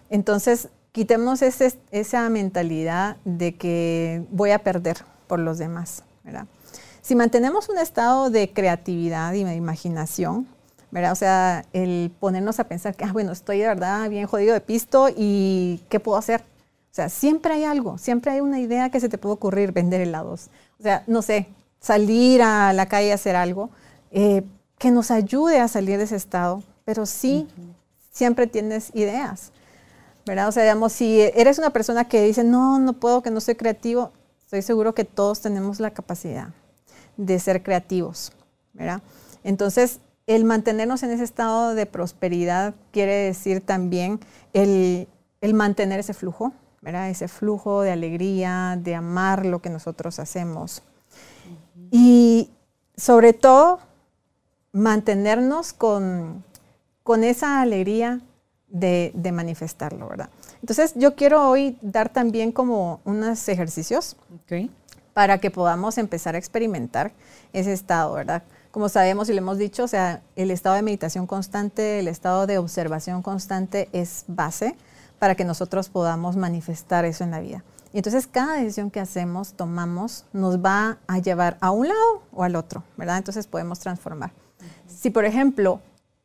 Entonces, 0.08 0.68
quitemos 0.92 1.42
esa 1.42 2.28
mentalidad 2.30 3.16
de 3.24 3.54
que 3.54 4.24
voy 4.30 4.50
a 4.50 4.60
perder 4.60 4.98
por 5.26 5.38
los 5.38 5.58
demás, 5.58 6.02
¿verdad? 6.24 6.46
Si 7.02 7.14
mantenemos 7.14 7.68
un 7.68 7.78
estado 7.78 8.30
de 8.30 8.52
creatividad 8.52 9.32
y 9.34 9.44
de 9.44 9.54
imaginación, 9.54 10.46
¿verdad? 10.90 11.12
O 11.12 11.16
sea, 11.16 11.64
el 11.72 12.12
ponernos 12.18 12.58
a 12.60 12.64
pensar 12.64 12.96
que, 12.96 13.04
ah, 13.04 13.12
bueno, 13.12 13.32
estoy 13.32 13.58
de 13.58 13.66
verdad 13.66 14.08
bien 14.10 14.26
jodido 14.26 14.54
de 14.54 14.60
pisto 14.60 15.08
y 15.16 15.82
¿qué 15.88 16.00
puedo 16.00 16.18
hacer? 16.18 16.40
O 16.90 16.94
sea, 16.94 17.08
siempre 17.08 17.54
hay 17.54 17.64
algo, 17.64 17.98
siempre 17.98 18.32
hay 18.32 18.40
una 18.40 18.58
idea 18.58 18.90
que 18.90 18.98
se 18.98 19.08
te 19.08 19.16
puede 19.16 19.34
ocurrir, 19.34 19.72
vender 19.72 20.00
helados. 20.00 20.50
O 20.80 20.82
sea, 20.82 21.04
no 21.06 21.22
sé, 21.22 21.48
salir 21.80 22.42
a 22.42 22.72
la 22.72 22.86
calle 22.86 23.12
a 23.12 23.16
hacer 23.16 23.36
algo 23.36 23.70
eh, 24.10 24.42
que 24.78 24.90
nos 24.90 25.10
ayude 25.10 25.60
a 25.60 25.68
salir 25.68 25.98
de 25.98 26.04
ese 26.04 26.16
estado, 26.16 26.62
pero 26.84 27.06
sí, 27.06 27.48
siempre 28.10 28.46
tienes 28.46 28.90
ideas, 28.94 29.52
¿verdad? 30.26 30.48
O 30.48 30.52
sea, 30.52 30.62
digamos, 30.62 30.92
si 30.92 31.20
eres 31.20 31.58
una 31.58 31.70
persona 31.70 32.06
que 32.06 32.22
dice, 32.22 32.44
no, 32.44 32.78
no 32.78 32.94
puedo, 32.94 33.22
que 33.22 33.30
no 33.30 33.40
soy 33.40 33.54
creativo, 33.56 34.12
estoy 34.44 34.62
seguro 34.62 34.94
que 34.94 35.04
todos 35.04 35.40
tenemos 35.40 35.80
la 35.80 35.90
capacidad 35.90 36.48
de 37.16 37.38
ser 37.38 37.62
creativos, 37.62 38.32
¿verdad? 38.72 39.02
Entonces, 39.44 40.00
el 40.26 40.44
mantenernos 40.44 41.02
en 41.02 41.10
ese 41.10 41.24
estado 41.24 41.74
de 41.74 41.86
prosperidad 41.86 42.74
quiere 42.92 43.14
decir 43.14 43.60
también 43.60 44.20
el, 44.52 45.08
mantener 45.54 46.00
ese 46.00 46.14
flujo, 46.14 46.52
¿verdad? 46.80 47.10
Ese 47.10 47.28
flujo 47.28 47.82
de 47.82 47.90
alegría, 47.90 48.78
de 48.80 48.94
amar 48.94 49.44
lo 49.44 49.60
que 49.60 49.70
nosotros 49.70 50.18
hacemos. 50.18 50.82
Y 51.90 52.50
sobre 52.96 53.32
todo, 53.32 53.80
mantenernos 54.72 55.72
con, 55.72 56.44
con 57.02 57.24
esa 57.24 57.60
alegría 57.60 58.20
de, 58.68 59.10
de, 59.14 59.32
manifestarlo, 59.32 60.08
¿verdad? 60.08 60.30
Entonces, 60.60 60.92
yo 60.94 61.16
quiero 61.16 61.48
hoy 61.48 61.76
dar 61.82 62.08
también 62.08 62.52
como 62.52 63.00
unos 63.04 63.48
ejercicios 63.48 64.16
okay 64.44 64.70
para 65.12 65.38
que 65.38 65.50
podamos 65.50 65.98
empezar 65.98 66.34
a 66.34 66.38
experimentar 66.38 67.12
ese 67.52 67.72
estado, 67.72 68.14
¿verdad? 68.14 68.42
Como 68.70 68.88
sabemos 68.88 69.28
y 69.28 69.32
le 69.32 69.38
hemos 69.38 69.58
dicho, 69.58 69.84
o 69.84 69.88
sea, 69.88 70.22
el 70.36 70.50
estado 70.50 70.76
de 70.76 70.82
meditación 70.82 71.26
constante, 71.26 71.98
el 71.98 72.08
estado 72.08 72.46
de 72.46 72.58
observación 72.58 73.22
constante 73.22 73.88
es 73.92 74.24
base 74.28 74.76
para 75.18 75.34
que 75.34 75.44
nosotros 75.44 75.88
podamos 75.88 76.36
manifestar 76.36 77.04
eso 77.04 77.24
en 77.24 77.32
la 77.32 77.40
vida. 77.40 77.64
Y 77.92 77.98
entonces 77.98 78.26
cada 78.26 78.56
decisión 78.56 78.90
que 78.90 79.00
hacemos, 79.00 79.54
tomamos, 79.54 80.24
nos 80.32 80.58
va 80.58 80.98
a 81.06 81.18
llevar 81.18 81.58
a 81.60 81.70
un 81.70 81.88
lado 81.88 82.22
o 82.32 82.44
al 82.44 82.56
otro, 82.56 82.84
¿verdad? 82.96 83.18
Entonces 83.18 83.46
podemos 83.46 83.80
transformar. 83.80 84.32
Si, 84.86 85.10
por 85.10 85.24
ejemplo, 85.24 85.80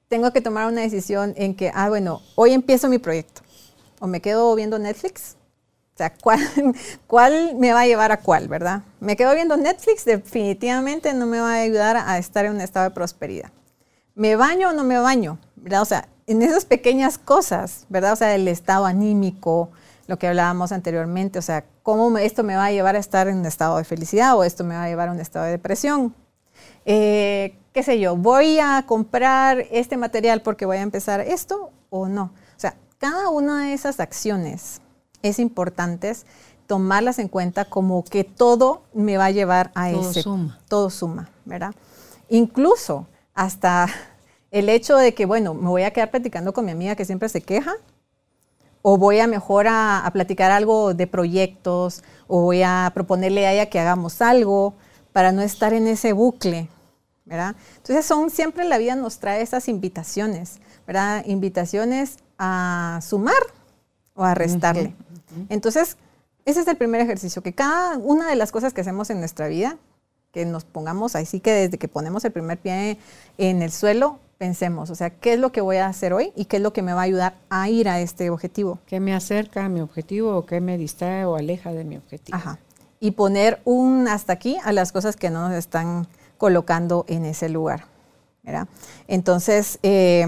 tengo 0.07 0.31
que 0.31 0.41
tomar 0.41 0.67
una 0.67 0.81
decisión 0.81 1.33
en 1.37 1.55
que, 1.55 1.71
ah, 1.73 1.89
bueno, 1.89 2.21
hoy 2.35 2.53
empiezo 2.53 2.87
mi 2.87 2.99
proyecto, 2.99 3.41
o 3.99 4.07
me 4.07 4.21
quedo 4.21 4.53
viendo 4.55 4.77
Netflix, 4.77 5.37
o 5.95 5.97
sea, 5.97 6.13
¿cuál, 6.13 6.39
me 7.57 7.71
va 7.71 7.81
a 7.81 7.87
llevar 7.87 8.11
a 8.11 8.19
cuál, 8.19 8.49
verdad? 8.49 8.83
Me 8.99 9.15
quedo 9.15 9.33
viendo 9.33 9.55
Netflix, 9.55 10.03
definitivamente 10.03 11.13
no 11.13 11.25
me 11.25 11.39
va 11.39 11.53
a 11.53 11.61
ayudar 11.61 11.95
a 11.97 12.17
estar 12.17 12.45
en 12.45 12.55
un 12.55 12.61
estado 12.61 12.89
de 12.89 12.93
prosperidad. 12.93 13.51
¿Me 14.13 14.35
baño 14.35 14.69
o 14.69 14.73
no 14.73 14.83
me 14.83 14.99
baño? 14.99 15.39
¿Verdad? 15.55 15.81
O 15.81 15.85
sea, 15.85 16.09
en 16.27 16.41
esas 16.41 16.65
pequeñas 16.65 17.17
cosas, 17.17 17.85
¿verdad? 17.87 18.13
O 18.13 18.15
sea, 18.17 18.35
el 18.35 18.47
estado 18.49 18.85
anímico, 18.85 19.71
lo 20.07 20.17
que 20.17 20.27
hablábamos 20.27 20.71
anteriormente, 20.71 21.39
o 21.39 21.41
sea, 21.41 21.65
cómo 21.83 22.17
esto 22.17 22.43
me 22.43 22.55
va 22.55 22.65
a 22.65 22.71
llevar 22.71 22.95
a 22.95 22.99
estar 22.99 23.27
en 23.27 23.37
un 23.37 23.45
estado 23.45 23.77
de 23.77 23.83
felicidad 23.83 24.37
o 24.37 24.43
esto 24.43 24.63
me 24.63 24.75
va 24.75 24.83
a 24.83 24.87
llevar 24.87 25.09
a 25.09 25.11
un 25.11 25.19
estado 25.19 25.45
de 25.45 25.51
depresión. 25.51 26.13
Eh, 26.85 27.57
qué 27.73 27.83
sé 27.83 27.99
yo, 27.99 28.15
voy 28.15 28.59
a 28.59 28.83
comprar 28.85 29.65
este 29.71 29.97
material 29.97 30.41
porque 30.41 30.65
voy 30.65 30.77
a 30.77 30.81
empezar 30.81 31.21
esto 31.21 31.71
o 31.89 32.07
no. 32.07 32.25
O 32.25 32.59
sea, 32.59 32.75
cada 32.99 33.29
una 33.29 33.65
de 33.65 33.73
esas 33.73 33.99
acciones 33.99 34.81
es 35.23 35.39
importante 35.39 36.13
tomarlas 36.67 37.19
en 37.19 37.27
cuenta 37.27 37.65
como 37.65 38.03
que 38.03 38.23
todo 38.23 38.83
me 38.93 39.17
va 39.17 39.25
a 39.25 39.31
llevar 39.31 39.71
a 39.75 39.91
Todo 39.91 40.09
ese. 40.09 40.21
suma. 40.21 40.59
Todo 40.67 40.89
suma, 40.89 41.29
¿verdad? 41.45 41.73
Incluso 42.29 43.07
hasta 43.33 43.87
el 44.51 44.69
hecho 44.69 44.97
de 44.97 45.13
que, 45.13 45.25
bueno, 45.25 45.53
me 45.53 45.67
voy 45.67 45.83
a 45.83 45.91
quedar 45.91 46.11
platicando 46.11 46.53
con 46.53 46.65
mi 46.65 46.71
amiga 46.71 46.95
que 46.95 47.05
siempre 47.05 47.29
se 47.29 47.41
queja, 47.41 47.73
o 48.87 48.99
voy 48.99 49.19
a 49.19 49.25
mejor 49.25 49.67
a, 49.67 50.05
a 50.05 50.11
platicar 50.11 50.51
algo 50.51 50.93
de 50.93 51.07
proyectos, 51.07 52.03
o 52.27 52.41
voy 52.41 52.61
a 52.61 52.91
proponerle 52.93 53.47
a 53.47 53.53
ella 53.53 53.65
que 53.65 53.79
hagamos 53.79 54.21
algo 54.21 54.75
para 55.11 55.31
no 55.31 55.41
estar 55.41 55.73
en 55.73 55.87
ese 55.87 56.13
bucle, 56.13 56.69
¿verdad? 57.25 57.55
Entonces 57.77 58.05
son 58.05 58.29
siempre 58.29 58.63
la 58.63 58.77
vida 58.77 58.95
nos 58.95 59.17
trae 59.17 59.41
esas 59.41 59.69
invitaciones, 59.69 60.59
¿verdad? 60.85 61.23
Invitaciones 61.25 62.17
a 62.37 62.99
sumar 63.01 63.33
o 64.13 64.23
a 64.23 64.35
restarle. 64.35 64.93
Entonces, 65.49 65.97
ese 66.45 66.59
es 66.59 66.67
el 66.67 66.77
primer 66.77 67.01
ejercicio, 67.01 67.41
que 67.41 67.53
cada 67.53 67.97
una 67.97 68.29
de 68.29 68.35
las 68.35 68.51
cosas 68.51 68.71
que 68.71 68.81
hacemos 68.81 69.09
en 69.09 69.17
nuestra 69.17 69.47
vida, 69.47 69.79
que 70.31 70.45
nos 70.45 70.63
pongamos 70.63 71.15
así 71.15 71.39
que 71.39 71.51
desde 71.53 71.79
que 71.79 71.87
ponemos 71.87 72.23
el 72.23 72.31
primer 72.31 72.59
pie 72.59 72.99
en 73.39 73.63
el 73.63 73.71
suelo, 73.71 74.19
pensemos, 74.37 74.89
o 74.89 74.95
sea, 74.95 75.09
¿qué 75.09 75.33
es 75.33 75.39
lo 75.39 75.51
que 75.51 75.61
voy 75.61 75.77
a 75.77 75.87
hacer 75.87 76.13
hoy 76.13 76.31
y 76.35 76.45
qué 76.45 76.57
es 76.57 76.63
lo 76.63 76.73
que 76.73 76.81
me 76.81 76.93
va 76.93 77.01
a 77.01 77.03
ayudar 77.03 77.35
a 77.49 77.69
ir 77.69 77.87
a 77.89 77.99
este 77.99 78.29
objetivo? 78.29 78.79
¿Qué 78.85 78.99
me 78.99 79.13
acerca 79.13 79.65
a 79.65 79.69
mi 79.69 79.81
objetivo 79.81 80.35
o 80.35 80.45
qué 80.45 80.61
me 80.61 80.77
distrae 80.77 81.25
o 81.25 81.35
aleja 81.35 81.71
de 81.71 81.83
mi 81.83 81.97
objetivo? 81.97 82.37
Ajá. 82.37 82.59
Y 82.99 83.11
poner 83.11 83.61
un 83.65 84.07
hasta 84.07 84.33
aquí 84.33 84.57
a 84.63 84.71
las 84.71 84.91
cosas 84.91 85.15
que 85.15 85.29
no 85.29 85.47
nos 85.47 85.57
están 85.57 86.07
colocando 86.37 87.05
en 87.07 87.25
ese 87.25 87.49
lugar. 87.49 87.85
¿verdad? 88.43 88.67
Entonces, 89.07 89.79
eh, 89.83 90.25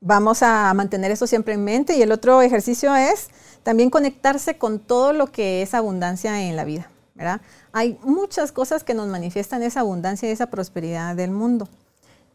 vamos 0.00 0.42
a 0.42 0.72
mantener 0.74 1.10
eso 1.10 1.26
siempre 1.26 1.54
en 1.54 1.64
mente. 1.64 1.96
Y 1.96 2.02
el 2.02 2.12
otro 2.12 2.42
ejercicio 2.42 2.94
es 2.94 3.28
también 3.62 3.90
conectarse 3.90 4.58
con 4.58 4.78
todo 4.78 5.12
lo 5.12 5.30
que 5.32 5.62
es 5.62 5.74
abundancia 5.74 6.42
en 6.42 6.56
la 6.56 6.64
vida. 6.64 6.90
¿verdad? 7.14 7.40
Hay 7.72 7.98
muchas 8.02 8.52
cosas 8.52 8.84
que 8.84 8.94
nos 8.94 9.08
manifiestan 9.08 9.62
esa 9.62 9.80
abundancia 9.80 10.28
y 10.28 10.32
esa 10.32 10.46
prosperidad 10.46 11.16
del 11.16 11.32
mundo. 11.32 11.68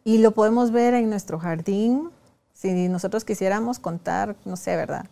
Y 0.04 0.20
lo 0.20 0.32
podemos 0.32 0.72
ver 0.72 0.94
en 0.94 1.10
nuestro 1.10 1.40
jardín. 1.40 2.10
Si 2.54 2.88
nosotros 2.90 3.26
quisiéramos 3.26 3.80
contar, 3.80 4.36
no 4.46 4.56
sé, 4.56 4.76
¿verdad? 4.76 5.06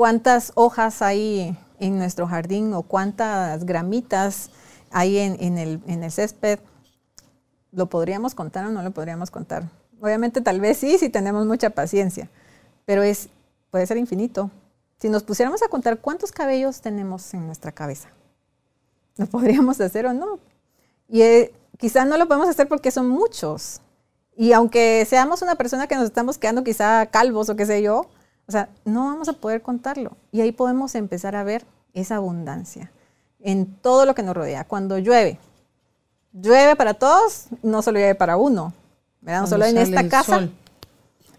cuántas 0.00 0.52
hojas 0.54 1.02
hay 1.02 1.54
en 1.78 1.98
nuestro 1.98 2.26
jardín 2.26 2.72
o 2.72 2.80
cuántas 2.80 3.66
gramitas 3.66 4.48
hay 4.90 5.18
en, 5.18 5.58
el, 5.58 5.82
en 5.86 6.02
el 6.02 6.10
césped. 6.10 6.58
¿Lo 7.70 7.84
podríamos 7.84 8.34
contar 8.34 8.64
o 8.64 8.70
no 8.70 8.82
lo 8.82 8.92
podríamos 8.92 9.30
contar? 9.30 9.68
Obviamente 10.00 10.40
tal 10.40 10.58
vez 10.58 10.78
sí, 10.78 10.96
si 10.96 11.10
tenemos 11.10 11.44
mucha 11.44 11.68
paciencia, 11.68 12.30
pero 12.86 13.02
es, 13.02 13.28
puede 13.70 13.86
ser 13.86 13.98
infinito. 13.98 14.50
Si 14.98 15.10
nos 15.10 15.22
pusiéramos 15.22 15.62
a 15.62 15.68
contar 15.68 15.98
cuántos 15.98 16.32
cabellos 16.32 16.80
tenemos 16.80 17.34
en 17.34 17.44
nuestra 17.44 17.70
cabeza, 17.70 18.08
¿lo 19.18 19.26
podríamos 19.26 19.82
hacer 19.82 20.06
o 20.06 20.14
no? 20.14 20.38
Y 21.10 21.20
eh, 21.20 21.52
quizá 21.76 22.06
no 22.06 22.16
lo 22.16 22.26
podemos 22.26 22.48
hacer 22.48 22.68
porque 22.68 22.90
son 22.90 23.06
muchos. 23.06 23.82
Y 24.40 24.54
aunque 24.54 25.06
seamos 25.06 25.42
una 25.42 25.54
persona 25.56 25.86
que 25.86 25.96
nos 25.96 26.06
estamos 26.06 26.38
quedando 26.38 26.64
quizá 26.64 27.04
calvos 27.04 27.50
o 27.50 27.56
qué 27.56 27.66
sé 27.66 27.82
yo, 27.82 28.06
o 28.48 28.50
sea, 28.50 28.70
no 28.86 29.04
vamos 29.04 29.28
a 29.28 29.34
poder 29.34 29.60
contarlo. 29.60 30.16
Y 30.32 30.40
ahí 30.40 30.50
podemos 30.50 30.94
empezar 30.94 31.36
a 31.36 31.44
ver 31.44 31.66
esa 31.92 32.16
abundancia 32.16 32.90
en 33.40 33.66
todo 33.66 34.06
lo 34.06 34.14
que 34.14 34.22
nos 34.22 34.34
rodea. 34.34 34.64
Cuando 34.64 34.96
llueve, 34.96 35.38
llueve 36.32 36.74
para 36.74 36.94
todos, 36.94 37.48
no 37.62 37.82
solo 37.82 37.98
llueve 37.98 38.14
para 38.14 38.38
uno. 38.38 38.72
¿verdad? 39.20 39.42
No 39.42 39.46
solo 39.46 39.66
en 39.66 39.74
sale 39.74 39.82
esta 39.82 40.00
el 40.00 40.08
casa. 40.08 40.38
sol. 40.38 40.52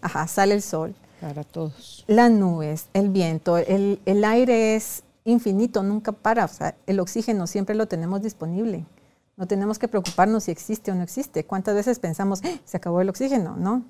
Ajá, 0.00 0.28
sale 0.28 0.54
el 0.54 0.62
sol. 0.62 0.94
Para 1.20 1.42
todos. 1.42 2.04
Las 2.06 2.30
nubes, 2.30 2.86
el 2.94 3.08
viento, 3.08 3.58
el, 3.58 4.00
el 4.06 4.24
aire 4.24 4.76
es 4.76 5.02
infinito, 5.24 5.82
nunca 5.82 6.12
para. 6.12 6.44
O 6.44 6.48
sea, 6.48 6.76
el 6.86 7.00
oxígeno 7.00 7.48
siempre 7.48 7.74
lo 7.74 7.88
tenemos 7.88 8.22
disponible. 8.22 8.84
No 9.36 9.46
tenemos 9.46 9.78
que 9.78 9.88
preocuparnos 9.88 10.44
si 10.44 10.50
existe 10.50 10.90
o 10.92 10.94
no 10.94 11.02
existe. 11.02 11.44
¿Cuántas 11.44 11.74
veces 11.74 11.98
pensamos, 11.98 12.40
"Ah, 12.44 12.58
se 12.64 12.76
acabó 12.76 13.00
el 13.00 13.08
oxígeno? 13.08 13.56
No, 13.56 13.82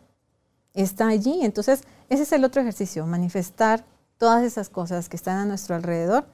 está 0.74 1.08
allí. 1.08 1.40
Entonces, 1.42 1.82
ese 2.08 2.22
es 2.22 2.32
el 2.32 2.44
otro 2.44 2.60
ejercicio, 2.62 3.06
manifestar 3.06 3.84
todas 4.18 4.44
esas 4.44 4.68
cosas 4.68 5.08
que 5.08 5.16
están 5.16 5.38
a 5.38 5.44
nuestro 5.44 5.74
alrededor, 5.74 6.24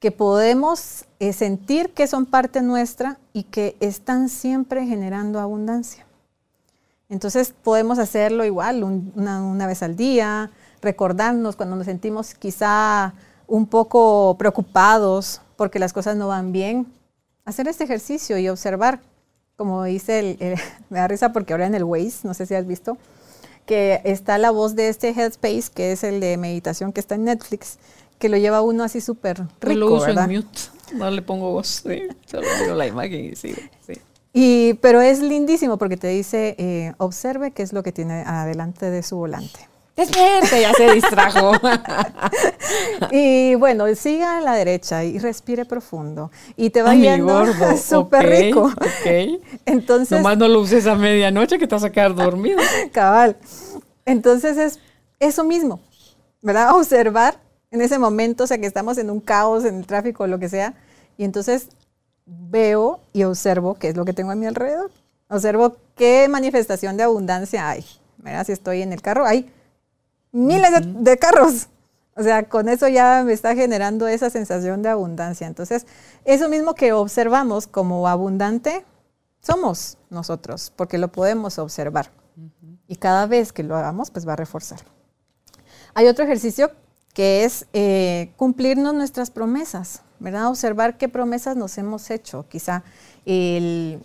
que 0.00 0.10
podemos 0.10 1.04
eh, 1.20 1.32
sentir 1.32 1.92
que 1.94 2.06
son 2.06 2.26
parte 2.26 2.62
nuestra 2.62 3.18
y 3.32 3.44
que 3.44 3.76
están 3.80 4.28
siempre 4.28 4.86
generando 4.86 5.38
abundancia. 5.38 6.06
Entonces 7.08 7.52
podemos 7.62 7.98
hacerlo 7.98 8.44
igual 8.44 8.82
un- 8.84 9.12
una, 9.14 9.42
una 9.42 9.66
vez 9.66 9.82
al 9.82 9.96
día, 9.96 10.50
recordarnos 10.80 11.56
cuando 11.56 11.76
nos 11.76 11.86
sentimos 11.86 12.34
quizá 12.34 13.12
un 13.46 13.66
poco 13.66 14.36
preocupados 14.38 15.42
porque 15.56 15.78
las 15.78 15.92
cosas 15.92 16.16
no 16.16 16.28
van 16.28 16.52
bien, 16.52 16.86
hacer 17.50 17.68
este 17.68 17.84
ejercicio 17.84 18.38
y 18.38 18.48
observar, 18.48 19.00
como 19.56 19.84
dice, 19.84 20.18
el, 20.20 20.36
el- 20.40 20.58
me 20.90 20.98
da 20.98 21.08
risa 21.08 21.32
porque 21.32 21.52
ahora 21.52 21.66
en 21.66 21.74
el 21.74 21.84
Waze, 21.84 22.26
no 22.26 22.34
sé 22.34 22.46
si 22.46 22.54
has 22.54 22.66
visto, 22.66 22.96
que 23.66 24.00
está 24.04 24.38
la 24.38 24.50
voz 24.50 24.74
de 24.74 24.88
este 24.88 25.10
Headspace, 25.10 25.70
que 25.74 25.92
es 25.92 26.02
el 26.02 26.18
de 26.20 26.36
meditación 26.36 26.92
que 26.92 27.00
está 27.00 27.14
en 27.14 27.24
Netflix, 27.24 27.78
que 28.18 28.28
lo 28.28 28.36
lleva 28.36 28.62
uno 28.62 28.82
así 28.84 29.00
súper 29.00 29.42
rico, 29.60 29.78
lo 29.80 29.94
uso 29.94 30.06
¿verdad? 30.06 30.30
en 30.30 30.36
mute. 30.38 30.60
No 30.94 31.08
le 31.10 31.22
pongo 31.22 31.52
voz. 31.52 31.82
sí. 31.86 32.02
Solo 32.26 32.46
miro 32.60 32.74
la 32.74 32.86
imagen 32.86 33.24
y 33.26 33.36
sigo. 33.36 33.60
Sí. 33.86 33.94
Y, 34.32 34.74
pero 34.74 35.00
es 35.00 35.20
lindísimo 35.20 35.78
porque 35.78 35.96
te 35.96 36.08
dice, 36.08 36.54
eh, 36.58 36.92
observe 36.98 37.52
qué 37.52 37.62
es 37.62 37.72
lo 37.72 37.82
que 37.82 37.92
tiene 37.92 38.22
adelante 38.26 38.90
de 38.90 39.02
su 39.02 39.16
volante. 39.16 39.68
Despierte, 40.00 40.62
ya 40.62 40.72
se 40.72 40.92
distrajo. 40.92 41.52
Y 43.10 43.54
bueno, 43.56 43.92
siga 43.94 44.38
a 44.38 44.40
la 44.40 44.54
derecha 44.54 45.04
y 45.04 45.18
respire 45.18 45.64
profundo. 45.64 46.30
Y 46.56 46.70
te 46.70 46.82
va 46.82 46.94
gordo. 47.18 47.76
súper 47.82 48.26
ok, 48.26 48.30
rico. 48.30 48.62
Ok. 48.62 49.42
Entonces, 49.66 50.18
Nomás 50.18 50.38
no 50.38 50.48
lo 50.48 50.60
uses 50.60 50.86
a 50.86 50.94
medianoche 50.94 51.58
que 51.58 51.66
te 51.66 51.74
vas 51.74 51.84
a 51.84 51.90
quedar 51.90 52.14
dormido. 52.14 52.60
cabal. 52.92 53.36
Entonces 54.04 54.56
es 54.56 54.78
eso 55.18 55.44
mismo, 55.44 55.80
¿verdad? 56.40 56.74
Observar 56.76 57.38
en 57.70 57.80
ese 57.80 57.98
momento, 57.98 58.44
o 58.44 58.46
sea, 58.46 58.58
que 58.58 58.66
estamos 58.66 58.96
en 58.98 59.10
un 59.10 59.20
caos, 59.20 59.64
en 59.64 59.78
el 59.78 59.86
tráfico, 59.86 60.26
lo 60.26 60.38
que 60.38 60.48
sea. 60.48 60.74
Y 61.16 61.24
entonces 61.24 61.68
veo 62.24 63.00
y 63.12 63.24
observo 63.24 63.74
qué 63.74 63.88
es 63.88 63.96
lo 63.96 64.04
que 64.04 64.12
tengo 64.12 64.30
a 64.30 64.36
mi 64.36 64.46
alrededor. 64.46 64.90
Observo 65.28 65.76
qué 65.96 66.28
manifestación 66.28 66.96
de 66.96 67.02
abundancia 67.02 67.68
hay. 67.68 67.84
¿verdad? 68.18 68.46
Si 68.46 68.52
estoy 68.52 68.82
en 68.82 68.92
el 68.92 69.02
carro, 69.02 69.26
hay 69.26 69.50
miles 70.32 70.72
de, 70.72 70.80
de 71.10 71.18
carros. 71.18 71.68
O 72.16 72.22
sea, 72.22 72.48
con 72.48 72.68
eso 72.68 72.88
ya 72.88 73.22
me 73.24 73.32
está 73.32 73.54
generando 73.54 74.06
esa 74.06 74.30
sensación 74.30 74.82
de 74.82 74.90
abundancia. 74.90 75.46
Entonces, 75.46 75.86
eso 76.24 76.48
mismo 76.48 76.74
que 76.74 76.92
observamos 76.92 77.66
como 77.66 78.06
abundante, 78.08 78.84
somos 79.40 79.96
nosotros, 80.10 80.72
porque 80.76 80.98
lo 80.98 81.08
podemos 81.08 81.58
observar. 81.58 82.10
Y 82.86 82.96
cada 82.96 83.26
vez 83.26 83.52
que 83.52 83.62
lo 83.62 83.76
hagamos, 83.76 84.10
pues 84.10 84.26
va 84.26 84.34
a 84.34 84.36
reforzar. 84.36 84.80
Hay 85.94 86.08
otro 86.08 86.24
ejercicio 86.24 86.72
que 87.14 87.44
es 87.44 87.66
eh, 87.72 88.32
cumplirnos 88.36 88.94
nuestras 88.94 89.30
promesas, 89.30 90.02
¿verdad? 90.18 90.48
Observar 90.48 90.98
qué 90.98 91.08
promesas 91.08 91.56
nos 91.56 91.78
hemos 91.78 92.10
hecho. 92.10 92.46
Quizá 92.48 92.82
el, 93.24 94.02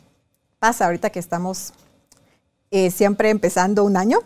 pasa 0.59 0.85
ahorita 0.85 1.09
que 1.09 1.19
estamos 1.19 1.73
eh, 2.71 2.91
siempre 2.91 3.29
empezando 3.29 3.83
un 3.83 3.97
año, 3.97 4.19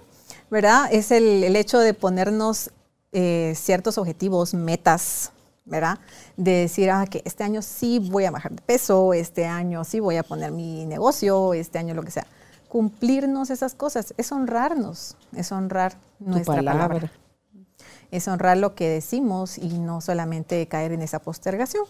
¿verdad? 0.50 0.90
Es 0.92 1.12
el, 1.12 1.44
el 1.44 1.56
hecho 1.56 1.80
de 1.80 1.94
ponernos 1.94 2.72
eh, 3.12 3.54
ciertos 3.56 3.98
objetivos, 3.98 4.54
metas, 4.54 5.32
¿verdad? 5.66 6.00
De 6.38 6.52
decir, 6.52 6.92
ah, 6.92 7.06
que 7.10 7.22
este 7.26 7.44
año 7.44 7.62
sí 7.62 8.00
voy 8.00 8.26
a 8.26 8.32
bajar 8.32 8.52
de 8.54 8.62
peso, 8.62 9.14
este 9.14 9.46
año 9.46 9.84
sí 9.84 10.00
voy 10.00 10.18
a 10.18 10.24
poner 10.24 10.52
mi 10.52 10.86
negocio, 10.86 11.54
este 11.56 11.80
año 11.80 11.96
lo 11.96 12.04
que 12.04 12.12
sea. 12.12 12.28
Cumplirnos 12.68 13.50
esas 13.50 13.74
cosas, 13.74 14.14
es 14.18 14.32
honrarnos, 14.32 15.18
es 15.36 15.52
honrar 15.52 15.98
nuestra 16.20 16.58
palabra. 16.58 16.88
palabra. 16.88 17.12
Es 18.12 18.28
honrar 18.28 18.58
lo 18.58 18.76
que 18.76 18.90
decimos 18.90 19.58
y 19.58 19.80
no 19.80 20.02
solamente 20.02 20.68
caer 20.68 20.92
en 20.92 21.02
esa 21.02 21.20
postergación. 21.20 21.86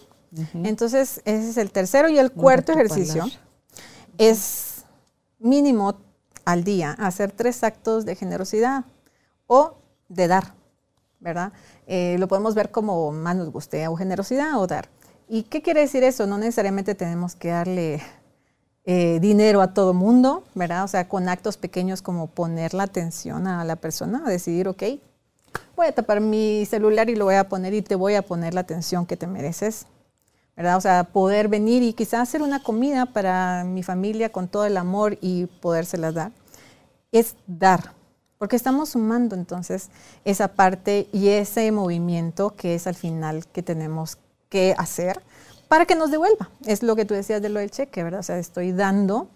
Entonces, 0.54 1.20
ese 1.24 1.50
es 1.50 1.56
el 1.56 1.70
tercero 1.70 2.08
y 2.08 2.18
el 2.18 2.30
cuarto 2.30 2.72
ejercicio 2.72 3.22
palabra. 3.22 3.40
es 4.16 4.84
mínimo 5.38 5.98
al 6.50 6.64
día 6.64 6.92
hacer 6.98 7.30
tres 7.32 7.62
actos 7.62 8.04
de 8.04 8.16
generosidad 8.16 8.84
o 9.46 9.76
de 10.08 10.26
dar, 10.26 10.54
¿verdad? 11.20 11.52
Eh, 11.86 12.16
lo 12.18 12.26
podemos 12.28 12.54
ver 12.54 12.70
como 12.70 13.12
más 13.12 13.36
nos 13.36 13.50
guste, 13.50 13.86
o 13.88 13.96
generosidad 13.96 14.58
o 14.58 14.66
dar. 14.66 14.88
¿Y 15.28 15.44
qué 15.44 15.62
quiere 15.62 15.80
decir 15.80 16.02
eso? 16.02 16.26
No 16.26 16.38
necesariamente 16.38 16.96
tenemos 16.96 17.36
que 17.36 17.50
darle 17.50 18.02
eh, 18.84 19.18
dinero 19.20 19.62
a 19.62 19.72
todo 19.74 19.94
mundo, 19.94 20.42
¿verdad? 20.54 20.84
O 20.84 20.88
sea, 20.88 21.08
con 21.08 21.28
actos 21.28 21.56
pequeños 21.56 22.02
como 22.02 22.26
poner 22.26 22.74
la 22.74 22.82
atención 22.82 23.46
a 23.46 23.64
la 23.64 23.76
persona, 23.76 24.22
decidir, 24.26 24.66
ok, 24.66 24.82
voy 25.76 25.86
a 25.86 25.92
tapar 25.92 26.20
mi 26.20 26.66
celular 26.66 27.10
y 27.10 27.14
lo 27.14 27.26
voy 27.26 27.36
a 27.36 27.48
poner 27.48 27.74
y 27.74 27.82
te 27.82 27.94
voy 27.94 28.14
a 28.14 28.22
poner 28.22 28.54
la 28.54 28.62
atención 28.62 29.06
que 29.06 29.16
te 29.16 29.28
mereces. 29.28 29.86
¿verdad? 30.56 30.76
O 30.76 30.80
sea, 30.82 31.04
poder 31.04 31.48
venir 31.48 31.82
y 31.82 31.94
quizás 31.94 32.20
hacer 32.20 32.42
una 32.42 32.62
comida 32.62 33.06
para 33.06 33.64
mi 33.64 33.82
familia 33.82 34.30
con 34.30 34.46
todo 34.46 34.66
el 34.66 34.76
amor 34.76 35.16
y 35.22 35.46
podérselas 35.46 36.12
dar. 36.12 36.32
Es 37.12 37.36
dar, 37.46 37.92
porque 38.38 38.56
estamos 38.56 38.90
sumando 38.90 39.34
entonces 39.34 39.90
esa 40.24 40.48
parte 40.48 41.08
y 41.12 41.28
ese 41.28 41.70
movimiento 41.72 42.54
que 42.56 42.74
es 42.74 42.86
al 42.86 42.94
final 42.94 43.46
que 43.46 43.62
tenemos 43.62 44.18
que 44.48 44.74
hacer 44.78 45.22
para 45.68 45.86
que 45.86 45.94
nos 45.94 46.10
devuelva. 46.10 46.50
Es 46.66 46.82
lo 46.82 46.96
que 46.96 47.04
tú 47.04 47.14
decías 47.14 47.40
de 47.40 47.48
lo 47.48 47.60
del 47.60 47.70
cheque, 47.70 48.02
¿verdad? 48.02 48.20
O 48.20 48.24
sea, 48.24 48.38
estoy 48.38 48.72
dando 48.72 49.28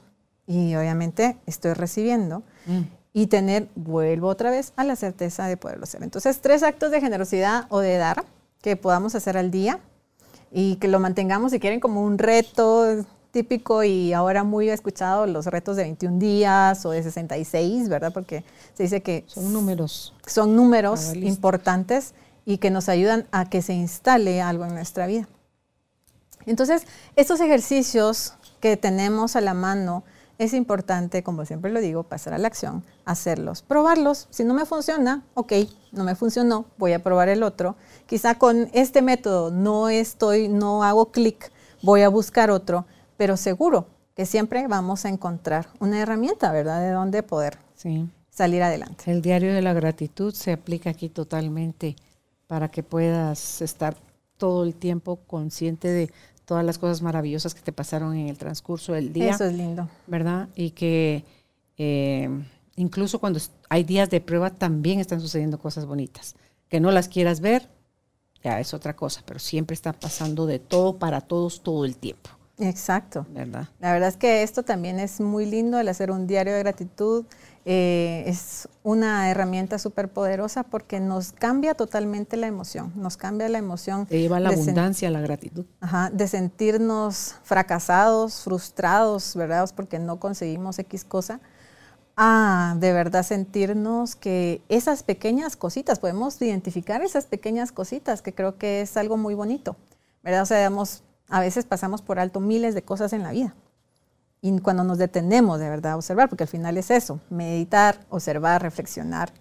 y 0.46 0.74
obviamente 0.74 1.36
estoy 1.46 1.74
recibiendo. 1.74 2.42
Mm. 2.66 2.80
Y 3.12 3.28
tener, 3.28 3.68
vuelvo 3.76 4.26
otra 4.26 4.50
vez 4.50 4.72
a 4.74 4.82
la 4.82 4.96
certeza 4.96 5.46
de 5.46 5.56
poderlo 5.56 5.84
hacer. 5.84 6.02
Entonces, 6.02 6.40
tres 6.40 6.64
actos 6.64 6.90
de 6.90 7.00
generosidad 7.00 7.66
o 7.68 7.78
de 7.78 7.96
dar 7.96 8.24
que 8.60 8.74
podamos 8.74 9.14
hacer 9.14 9.36
al 9.36 9.52
día 9.52 9.78
y 10.50 10.76
que 10.76 10.88
lo 10.88 10.98
mantengamos, 10.98 11.52
si 11.52 11.60
quieren, 11.60 11.78
como 11.78 12.02
un 12.02 12.18
reto 12.18 13.04
típico 13.34 13.82
y 13.82 14.12
ahora 14.12 14.44
muy 14.44 14.70
escuchado 14.70 15.26
los 15.26 15.46
retos 15.46 15.76
de 15.76 15.82
21 15.82 16.18
días 16.20 16.86
o 16.86 16.90
de 16.92 17.02
66, 17.02 17.88
¿verdad? 17.88 18.12
Porque 18.14 18.44
se 18.74 18.84
dice 18.84 19.02
que 19.02 19.24
son 19.26 19.52
números. 19.52 20.14
Son 20.24 20.54
números 20.54 21.14
importantes 21.16 22.14
y 22.46 22.58
que 22.58 22.70
nos 22.70 22.88
ayudan 22.88 23.26
a 23.32 23.50
que 23.50 23.60
se 23.60 23.74
instale 23.74 24.40
algo 24.40 24.64
en 24.64 24.74
nuestra 24.74 25.08
vida. 25.08 25.28
Entonces, 26.46 26.86
estos 27.16 27.40
ejercicios 27.40 28.34
que 28.60 28.76
tenemos 28.76 29.34
a 29.34 29.40
la 29.40 29.52
mano, 29.52 30.04
es 30.38 30.52
importante, 30.52 31.22
como 31.22 31.44
siempre 31.44 31.70
lo 31.70 31.80
digo, 31.80 32.02
pasar 32.02 32.34
a 32.34 32.38
la 32.38 32.48
acción, 32.48 32.82
hacerlos, 33.04 33.62
probarlos. 33.62 34.26
Si 34.30 34.44
no 34.44 34.54
me 34.54 34.66
funciona, 34.66 35.22
ok, 35.34 35.52
no 35.92 36.04
me 36.04 36.16
funcionó, 36.16 36.66
voy 36.76 36.92
a 36.92 37.02
probar 37.02 37.28
el 37.28 37.42
otro. 37.42 37.76
Quizá 38.06 38.36
con 38.36 38.68
este 38.72 39.00
método 39.00 39.50
no 39.50 39.88
estoy, 39.88 40.48
no 40.48 40.82
hago 40.82 41.12
clic, 41.12 41.52
voy 41.82 42.02
a 42.02 42.08
buscar 42.08 42.50
otro, 42.50 42.84
pero 43.16 43.36
seguro 43.36 43.86
que 44.14 44.26
siempre 44.26 44.66
vamos 44.68 45.04
a 45.04 45.08
encontrar 45.08 45.68
una 45.80 46.00
herramienta, 46.00 46.52
¿verdad? 46.52 46.80
De 46.80 46.90
donde 46.90 47.22
poder 47.22 47.58
salir 48.30 48.62
adelante. 48.62 49.10
El 49.10 49.22
diario 49.22 49.52
de 49.52 49.62
la 49.62 49.72
gratitud 49.72 50.32
se 50.32 50.52
aplica 50.52 50.90
aquí 50.90 51.08
totalmente 51.08 51.96
para 52.46 52.70
que 52.70 52.82
puedas 52.82 53.60
estar 53.62 53.96
todo 54.36 54.64
el 54.64 54.74
tiempo 54.74 55.16
consciente 55.26 55.88
de 55.88 56.10
todas 56.44 56.64
las 56.64 56.78
cosas 56.78 57.02
maravillosas 57.02 57.54
que 57.54 57.62
te 57.62 57.72
pasaron 57.72 58.14
en 58.16 58.28
el 58.28 58.38
transcurso 58.38 58.92
del 58.92 59.12
día. 59.12 59.30
Eso 59.30 59.44
es 59.44 59.54
lindo. 59.54 59.88
¿Verdad? 60.06 60.48
Y 60.54 60.70
que 60.70 61.24
eh, 61.78 62.28
incluso 62.76 63.18
cuando 63.18 63.40
hay 63.68 63.84
días 63.84 64.10
de 64.10 64.20
prueba 64.20 64.50
también 64.50 65.00
están 65.00 65.20
sucediendo 65.20 65.58
cosas 65.58 65.86
bonitas. 65.86 66.34
Que 66.68 66.80
no 66.80 66.90
las 66.90 67.08
quieras 67.08 67.40
ver, 67.40 67.68
ya 68.42 68.60
es 68.60 68.74
otra 68.74 68.94
cosa, 68.94 69.22
pero 69.24 69.38
siempre 69.38 69.74
está 69.74 69.92
pasando 69.92 70.46
de 70.46 70.58
todo 70.58 70.98
para 70.98 71.20
todos 71.20 71.62
todo 71.62 71.84
el 71.84 71.96
tiempo. 71.96 72.30
Exacto. 72.58 73.26
¿Verdad? 73.30 73.68
La 73.80 73.92
verdad 73.92 74.08
es 74.08 74.16
que 74.16 74.42
esto 74.42 74.62
también 74.62 75.00
es 75.00 75.20
muy 75.20 75.46
lindo, 75.46 75.78
el 75.78 75.88
hacer 75.88 76.10
un 76.10 76.26
diario 76.26 76.52
de 76.54 76.60
gratitud. 76.60 77.24
Eh, 77.66 78.24
es 78.26 78.68
una 78.82 79.30
herramienta 79.30 79.78
súper 79.78 80.10
poderosa 80.10 80.64
porque 80.64 81.00
nos 81.00 81.32
cambia 81.32 81.74
totalmente 81.74 82.36
la 82.36 82.46
emoción, 82.46 82.92
nos 82.94 83.16
cambia 83.16 83.48
la 83.48 83.58
emoción. 83.58 84.06
Te 84.06 84.20
lleva 84.20 84.38
la 84.38 84.50
abundancia, 84.50 85.10
la 85.10 85.20
gratitud. 85.20 85.64
Ajá, 85.80 86.10
de 86.10 86.28
sentirnos 86.28 87.36
fracasados, 87.42 88.42
frustrados, 88.42 89.34
¿verdad? 89.34 89.68
Porque 89.74 89.98
no 89.98 90.20
conseguimos 90.20 90.78
X 90.78 91.04
cosa, 91.04 91.40
a 92.16 92.76
de 92.78 92.92
verdad 92.92 93.24
sentirnos 93.24 94.14
que 94.14 94.60
esas 94.68 95.02
pequeñas 95.02 95.56
cositas, 95.56 95.98
podemos 95.98 96.40
identificar 96.42 97.02
esas 97.02 97.24
pequeñas 97.24 97.72
cositas, 97.72 98.20
que 98.20 98.34
creo 98.34 98.58
que 98.58 98.82
es 98.82 98.96
algo 98.98 99.16
muy 99.16 99.34
bonito, 99.34 99.76
¿verdad? 100.22 100.42
O 100.42 100.46
sea, 100.46 100.58
digamos, 100.58 101.02
a 101.28 101.40
veces 101.40 101.64
pasamos 101.64 102.02
por 102.02 102.18
alto 102.18 102.40
miles 102.40 102.74
de 102.74 102.82
cosas 102.82 103.12
en 103.12 103.22
la 103.22 103.32
vida. 103.32 103.54
Y 104.40 104.58
cuando 104.60 104.84
nos 104.84 104.98
detenemos 104.98 105.58
de 105.58 105.70
verdad 105.70 105.92
a 105.92 105.96
observar, 105.96 106.28
porque 106.28 106.44
al 106.44 106.48
final 106.48 106.76
es 106.76 106.90
eso, 106.90 107.20
meditar, 107.30 108.04
observar, 108.10 108.62
reflexionar, 108.62 109.32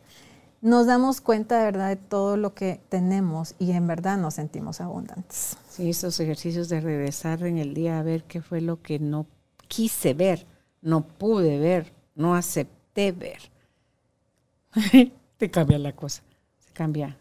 nos 0.61 0.87
damos 0.87 1.19
cuenta 1.19 1.57
de 1.57 1.65
verdad 1.65 1.89
de 1.89 1.97
todo 1.97 2.37
lo 2.37 2.53
que 2.53 2.79
tenemos 2.87 3.53
y 3.59 3.71
en 3.71 3.85
verdad 3.85 4.17
nos 4.17 4.35
sentimos 4.35 4.79
abundantes. 4.79 5.57
Sí, 5.69 5.89
esos 5.89 6.17
ejercicios 6.21 6.69
de 6.69 6.79
regresar 6.79 7.43
en 7.43 7.57
el 7.57 7.73
día 7.73 7.99
a 7.99 8.03
ver 8.03 8.23
qué 8.23 8.41
fue 8.41 8.61
lo 8.61 8.81
que 8.81 8.97
no 8.97 9.27
quise 9.67 10.13
ver, 10.13 10.47
no 10.81 11.01
pude 11.01 11.59
ver, 11.59 11.91
no 12.15 12.33
acepté 12.33 13.11
ver. 13.11 13.39
te 15.37 15.51
cambia 15.51 15.77
la 15.79 15.93
cosa, 15.93 16.23
se 16.59 16.71
cambia. 16.71 17.17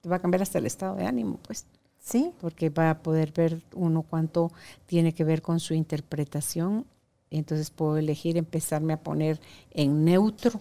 Te 0.00 0.08
va 0.08 0.16
a 0.16 0.20
cambiar 0.20 0.42
hasta 0.42 0.58
el 0.58 0.66
estado 0.66 0.94
de 0.94 1.04
ánimo, 1.04 1.38
pues. 1.42 1.66
Sí. 2.08 2.32
Porque 2.40 2.70
va 2.70 2.88
a 2.88 3.02
poder 3.02 3.32
ver 3.32 3.60
uno 3.74 4.02
cuánto 4.02 4.50
tiene 4.86 5.12
que 5.12 5.24
ver 5.24 5.42
con 5.42 5.60
su 5.60 5.74
interpretación. 5.74 6.86
Entonces 7.30 7.70
puedo 7.70 7.98
elegir 7.98 8.38
empezarme 8.38 8.94
a 8.94 9.02
poner 9.02 9.38
en 9.72 10.06
neutro 10.06 10.58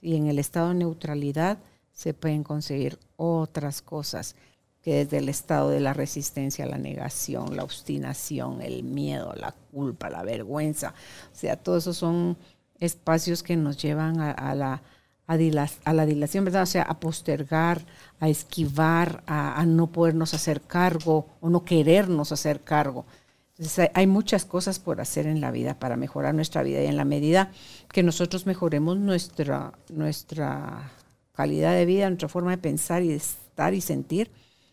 y 0.00 0.14
en 0.14 0.28
el 0.28 0.38
estado 0.38 0.68
de 0.68 0.76
neutralidad 0.76 1.58
se 1.92 2.14
pueden 2.14 2.44
conseguir 2.44 2.98
otras 3.16 3.82
cosas 3.82 4.36
que 4.82 5.04
desde 5.04 5.18
el 5.18 5.28
estado 5.28 5.70
de 5.70 5.80
la 5.80 5.94
resistencia, 5.94 6.66
la 6.66 6.78
negación, 6.78 7.56
la 7.56 7.64
obstinación, 7.64 8.60
el 8.60 8.84
miedo, 8.84 9.34
la 9.34 9.52
culpa, 9.72 10.10
la 10.10 10.22
vergüenza. 10.22 10.94
O 11.32 11.36
sea, 11.36 11.56
todos 11.56 11.84
esos 11.84 11.96
son 11.96 12.36
espacios 12.78 13.42
que 13.42 13.56
nos 13.56 13.78
llevan 13.78 14.20
a 14.20 14.54
la 14.54 14.82
a, 15.26 15.92
la 15.92 16.06
dilación, 16.06 16.44
¿verdad? 16.44 16.62
O 16.62 16.66
sea, 16.66 16.82
a 16.82 17.00
postergar, 17.00 17.86
a 18.20 18.28
esquivar, 18.28 19.22
a, 19.26 19.64
no 19.66 19.86
podernos 19.88 20.34
hacer 20.34 20.60
cargo 20.60 21.26
o 21.40 21.48
no 21.48 21.64
querernos 21.64 22.32
hacer 22.32 22.60
cargo. 22.60 23.06
Entonces, 23.56 23.90
hay, 23.94 24.06
muchas 24.06 24.44
cosas 24.44 24.78
por 24.78 25.00
hacer 25.00 25.26
en 25.26 25.40
la 25.40 25.50
vida 25.50 25.78
para 25.78 25.96
mejorar 25.96 26.34
nuestra 26.34 26.62
vida 26.62 26.82
y 26.82 26.86
en 26.86 26.96
la 26.96 27.04
medida 27.04 27.52
que 27.92 28.02
nosotros 28.02 28.46
mejoremos 28.46 28.96
nuestra, 28.98 29.72
nuestra 29.88 30.90
calidad 31.32 31.72
de 31.74 31.86
vida, 31.86 32.08
nuestra 32.08 32.28
forma 32.28 32.50
de 32.50 32.58
pensar 32.58 33.02
y 33.02 33.08
de 33.08 33.16
estar 33.16 33.72
y 33.72 33.80
sentir, 33.80 34.30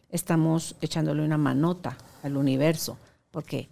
estamos 0.09 0.75
echándole 0.81 1.23
una 1.23 1.37
manota 1.37 1.97
al 2.23 2.37
universo, 2.37 2.97
porque 3.29 3.69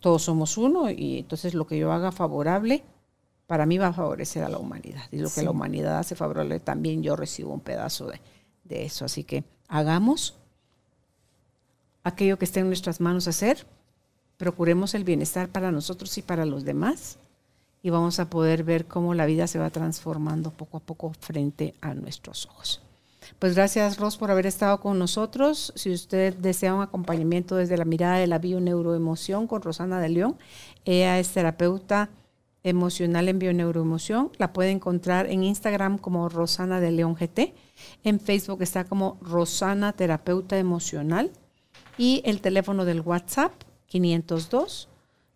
todos 0.00 0.22
somos 0.22 0.58
uno 0.58 0.90
y 0.90 1.20
entonces 1.20 1.54
lo 1.54 1.66
que 1.66 1.78
yo 1.78 1.92
haga 1.92 2.12
favorable 2.12 2.84
para 3.46 3.66
mí 3.66 3.78
va 3.78 3.88
a 3.88 3.92
favorecer 3.92 4.42
a 4.44 4.48
la 4.48 4.58
humanidad. 4.58 5.02
Y 5.10 5.18
lo 5.18 5.30
que 5.30 5.42
la 5.42 5.50
humanidad 5.50 5.98
hace 5.98 6.14
favorable, 6.14 6.60
también 6.60 7.02
yo 7.02 7.16
recibo 7.16 7.52
un 7.52 7.60
pedazo 7.60 8.06
de, 8.06 8.20
de 8.64 8.84
eso. 8.84 9.04
Así 9.04 9.24
que 9.24 9.44
hagamos 9.68 10.36
aquello 12.04 12.38
que 12.38 12.44
esté 12.44 12.60
en 12.60 12.66
nuestras 12.66 13.00
manos 13.00 13.28
hacer, 13.28 13.66
procuremos 14.36 14.94
el 14.94 15.04
bienestar 15.04 15.48
para 15.48 15.70
nosotros 15.70 16.16
y 16.18 16.22
para 16.22 16.46
los 16.46 16.64
demás 16.64 17.18
y 17.82 17.90
vamos 17.90 18.20
a 18.20 18.30
poder 18.30 18.64
ver 18.64 18.86
cómo 18.86 19.14
la 19.14 19.26
vida 19.26 19.46
se 19.46 19.58
va 19.58 19.70
transformando 19.70 20.50
poco 20.50 20.76
a 20.76 20.80
poco 20.80 21.12
frente 21.18 21.74
a 21.80 21.94
nuestros 21.94 22.46
ojos. 22.46 22.80
Pues 23.38 23.54
gracias 23.54 23.98
Ros 23.98 24.16
por 24.16 24.30
haber 24.30 24.46
estado 24.46 24.80
con 24.80 24.98
nosotros. 24.98 25.72
Si 25.76 25.92
usted 25.92 26.34
desea 26.36 26.74
un 26.74 26.82
acompañamiento 26.82 27.56
desde 27.56 27.76
la 27.76 27.84
mirada 27.84 28.16
de 28.18 28.26
la 28.26 28.38
bio-neuroemoción 28.38 29.46
con 29.46 29.62
Rosana 29.62 30.00
de 30.00 30.08
León, 30.08 30.36
ella 30.84 31.18
es 31.18 31.30
terapeuta 31.30 32.08
emocional 32.64 33.28
en 33.28 33.38
bioneuroemoción. 33.38 34.32
La 34.38 34.52
puede 34.52 34.70
encontrar 34.70 35.30
en 35.30 35.44
Instagram 35.44 35.98
como 35.98 36.28
Rosana 36.28 36.80
de 36.80 36.90
León 36.90 37.14
GT. 37.14 37.54
En 38.04 38.20
Facebook 38.20 38.62
está 38.62 38.84
como 38.84 39.18
Rosana 39.20 39.92
Terapeuta 39.92 40.58
Emocional. 40.58 41.30
Y 41.98 42.22
el 42.24 42.40
teléfono 42.40 42.84
del 42.84 43.00
WhatsApp 43.00 43.52
502, 43.86 44.88